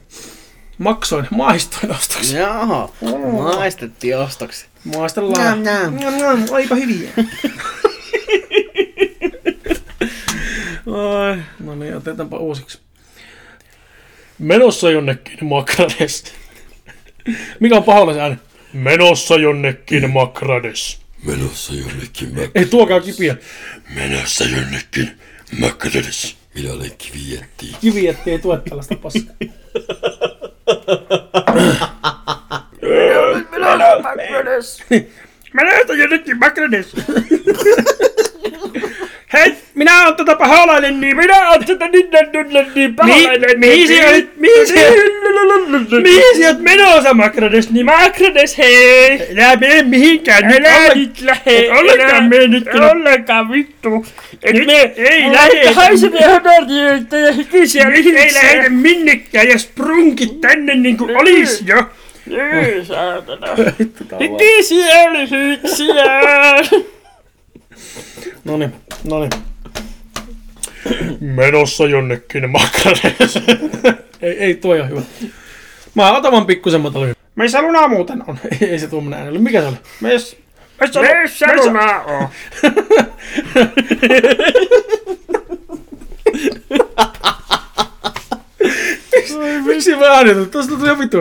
Maksoin, 0.77 1.27
maistoin 1.31 1.91
ostoksi. 1.91 2.37
Jaha, 2.37 2.89
maistettiin 3.55 4.17
ostoksi. 4.17 4.65
Maistellaan. 4.95 5.61
Njam, 5.61 5.61
njam. 5.61 5.95
Njam, 5.95 6.15
njam, 6.17 6.45
Olipa 6.51 6.75
hyviä. 6.75 7.09
Ai. 10.87 11.37
No 11.59 11.75
niin, 11.75 11.95
otetaanpa 11.97 12.37
uusiksi. 12.37 12.79
Menossa 14.39 14.89
jonnekin 14.91 15.45
Makrades. 15.45 16.23
Mikä 17.59 17.75
on 17.75 17.83
paholaisen 17.83 18.23
ääni? 18.23 18.37
Menossa 18.73 19.35
jonnekin 19.35 20.09
Makrades. 20.09 20.99
Menossa 21.23 21.73
jonnekin 21.73 22.35
mä... 22.35 22.41
Ei 22.55 22.65
tuokaa 22.65 23.01
kipiä. 23.01 23.35
Menossa 23.95 24.43
jonnekin 24.43 25.11
Makrades. 25.59 26.35
Minä 26.55 26.73
olen 26.73 26.91
kivietti. 26.97 27.75
Kivi, 27.81 28.07
ettei 28.07 28.39
tue 28.39 28.61
tällaista 28.69 28.95
paskaa. 28.95 29.35
Menosta 35.53 35.93
jonnekin 35.93 36.37
Makrades. 36.37 36.95
Hei, 39.33 39.53
minä 39.75 40.05
oon 40.05 40.15
tätä 40.15 40.35
paholainen, 40.35 41.01
niin 41.01 41.17
minä 41.17 41.49
oon 41.49 41.65
tätä 41.65 41.87
niin 41.87 42.95
paholainen. 42.95 43.59
Mihin 43.59 43.87
sä 43.87 44.09
olet, 44.09 44.37
mihin 44.37 44.67
sä 46.39 46.47
oot 46.47 46.59
menossa 46.59 47.13
Makrades, 47.13 47.69
niin 47.69 47.85
Makrades 47.85 48.57
hei. 48.57 49.27
Älä 49.37 49.55
mene 49.55 49.83
mihinkään 49.83 50.47
nyt. 50.47 50.65
Älä 50.65 50.93
nyt 50.95 51.21
lähe. 51.21 51.41
Et 51.45 51.69
ollenkaan 51.69 52.23
mene 52.23 52.47
nyt. 52.47 52.67
Ollenkaan 52.91 53.51
vittu. 53.51 54.05
Et 54.43 54.65
me 54.65 54.93
ei 54.95 55.31
lähe. 55.31 55.71
Haisemme 55.73 56.19
honoriöitä 56.21 57.17
ja 57.17 57.31
hykyisiä 57.31 57.89
Ei 57.95 58.33
lähde 58.33 58.69
minnekään 58.69 59.47
ja 59.47 59.59
sprunkit 59.59 60.41
tänne 60.41 60.75
niinku 60.75 61.07
olis 61.15 61.63
jo. 61.65 61.89
Ei 62.31 62.85
saatana. 62.85 63.47
Hykyisiä 64.19 65.13
lyhyyksiä. 65.13 66.05
No 68.43 68.57
niin, 68.57 68.73
no 69.03 69.19
niin. 69.19 69.31
Menossa 71.19 71.85
jonnekin 71.85 72.49
Makrades. 72.49 73.39
Ei, 74.21 74.39
ei 74.39 74.55
tuo 74.55 74.73
ole 74.73 74.89
hyvä. 74.89 75.01
Mä 75.95 76.17
otan 76.17 76.31
vaan 76.31 76.45
pikkusen 76.45 76.81
matalin. 76.81 77.15
Missä 77.35 77.61
luna 77.61 77.87
muuten 77.87 78.23
on? 78.27 78.37
Ei, 78.61 78.69
ei 78.69 78.79
se 78.79 78.87
tuommoinen 78.87 79.19
ääni 79.19 79.31
ole. 79.31 79.39
Mikä 79.39 79.61
se 79.61 79.67
oli? 79.67 79.77
Missä 80.01 80.37
Missä 80.81 81.55
luna 81.55 82.01
on? 82.01 82.27
Miksi 89.65 89.95
mä 89.95 90.05
äänitin? 90.05 90.49
Tuosta 90.49 90.75
tuli 90.77 90.99
vitu. 90.99 91.17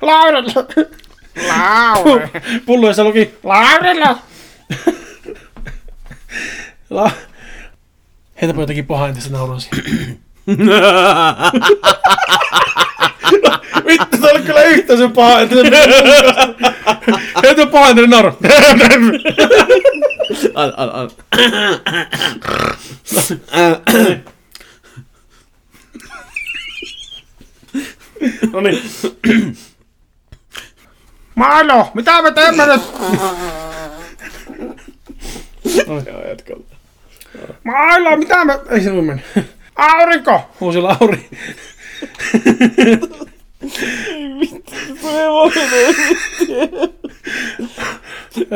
Laurella. 0.00 0.52
Laure. 1.48 2.30
Pulloissa 2.66 3.04
luki. 3.04 3.34
Laurella. 3.42 4.18
La... 6.90 7.10
Heitäpä 8.42 8.60
jotakin 8.60 8.86
pahaa 8.86 9.08
entistä 9.08 9.30
nauruasia. 9.32 9.70
Vittu, 13.86 14.16
se 14.20 14.30
oli 14.30 14.42
kyllä 14.42 14.62
yhtä 14.62 14.96
se 14.96 15.08
paha 15.08 15.40
entistä 15.40 15.70
Heitä 17.42 17.66
paha 17.66 17.88
entistä 17.88 18.10
nauru. 18.10 18.38
An, 20.54 20.72
an, 20.76 20.90
an. 20.94 21.10
No 28.52 28.60
niin. 28.60 28.82
Mailo, 31.34 31.90
mitä 31.94 32.22
me 32.22 32.32
teemme 32.32 32.66
nyt? 32.66 32.82
Joo, 35.86 36.28
jatka. 36.28 36.54
Mailo, 37.64 38.16
mitä 38.16 38.44
me... 38.44 38.58
Ei 38.70 38.80
se 38.80 38.92
voi 38.92 39.02
mennä. 39.02 39.22
Aurinko! 39.76 40.50
Uusi 40.60 40.78
Lauri. 40.78 41.28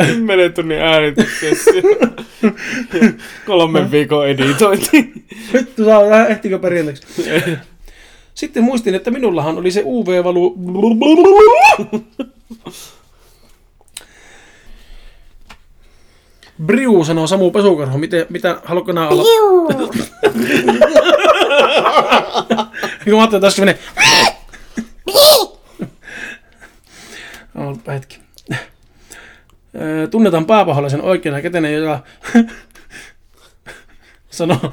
Kymmenen 0.06 0.52
tunnin 0.52 0.78
äänityksessä. 0.80 1.70
Kolmen 3.46 3.90
viikon 3.90 4.28
editointi. 4.28 5.12
Vittu, 5.52 5.84
saa 5.84 6.26
ehtikö 6.26 6.58
perjantaiksi? 6.58 7.06
Sitten 8.34 8.62
muistin, 8.64 8.94
että 8.94 9.10
minullahan 9.10 9.58
oli 9.58 9.70
se 9.70 9.82
UV-valu... 9.84 10.54
Briu 16.66 17.04
sanoo 17.04 17.26
Samu 17.26 17.50
Pesukarho. 17.50 17.98
Miten, 17.98 18.26
mitä, 18.30 18.60
haluatko 18.64 18.92
nää 18.92 19.08
olla? 19.08 19.22
Juu. 19.22 19.68
Kun 23.04 23.12
mä 23.12 23.18
ajattelin, 23.18 23.44
että 23.44 23.60
menee... 23.60 23.78
Olpa 27.54 27.92
hetki. 27.92 28.18
Öö, 29.80 30.06
Tunnetaan 30.06 30.46
pääpaholaisen 30.46 31.02
oikeana 31.02 31.42
kätenä, 31.42 31.70
joka 31.70 32.02
sanoo, 34.30 34.72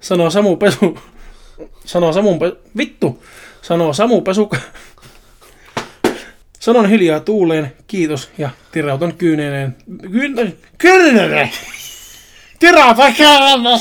sanoo 0.00 0.30
Samu 0.30 0.56
Pesu... 0.56 0.98
Sanoo 1.90 2.12
Samu 2.12 2.38
Pesu... 2.38 2.56
Vittu! 2.76 3.22
Sanoo 3.62 3.92
Samu 3.92 4.20
Pesu... 4.20 4.50
Sanon 6.60 6.88
hiljaa 6.88 7.20
tuuleen, 7.20 7.72
kiitos, 7.86 8.30
ja 8.38 8.50
tirautan 8.72 9.14
kyyneeneen... 9.14 9.76
Kyyn... 10.12 10.58
Kyyneeneen! 10.78 11.50
Tirautan 12.58 13.14
kyyneeneen! 13.14 13.80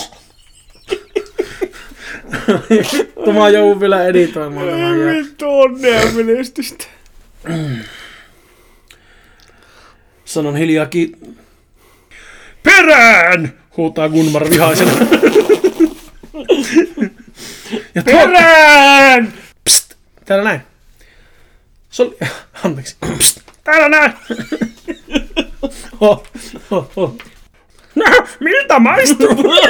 Vittu, 2.69 3.33
mä 3.33 3.49
joudun 3.49 3.79
vielä 3.79 4.03
editoimaan 4.03 4.67
tämän 4.67 4.99
jakson. 4.99 5.15
Vittu 5.15 5.59
onnea 5.59 6.11
menestystä. 6.11 6.85
Sanon 10.25 10.55
hiljaa 10.55 10.85
ki... 10.85 11.11
Perään! 12.63 13.53
Huutaa 13.77 14.09
Gunmar 14.09 14.49
vihaisena. 14.49 14.91
Ja 17.95 18.03
Perään! 18.03 19.33
Pst! 19.63 19.93
Täällä 20.25 20.43
näin. 20.43 20.61
Sol... 21.89 22.09
Anteeksi. 22.65 22.97
Pst! 23.17 23.39
Täällä 23.63 23.89
näin! 23.89 24.13
oh, 26.01 26.23
oh, 26.71 26.91
oh. 26.95 27.17
No, 27.95 28.05
miltä 28.39 28.79
maistuu? 28.79 29.27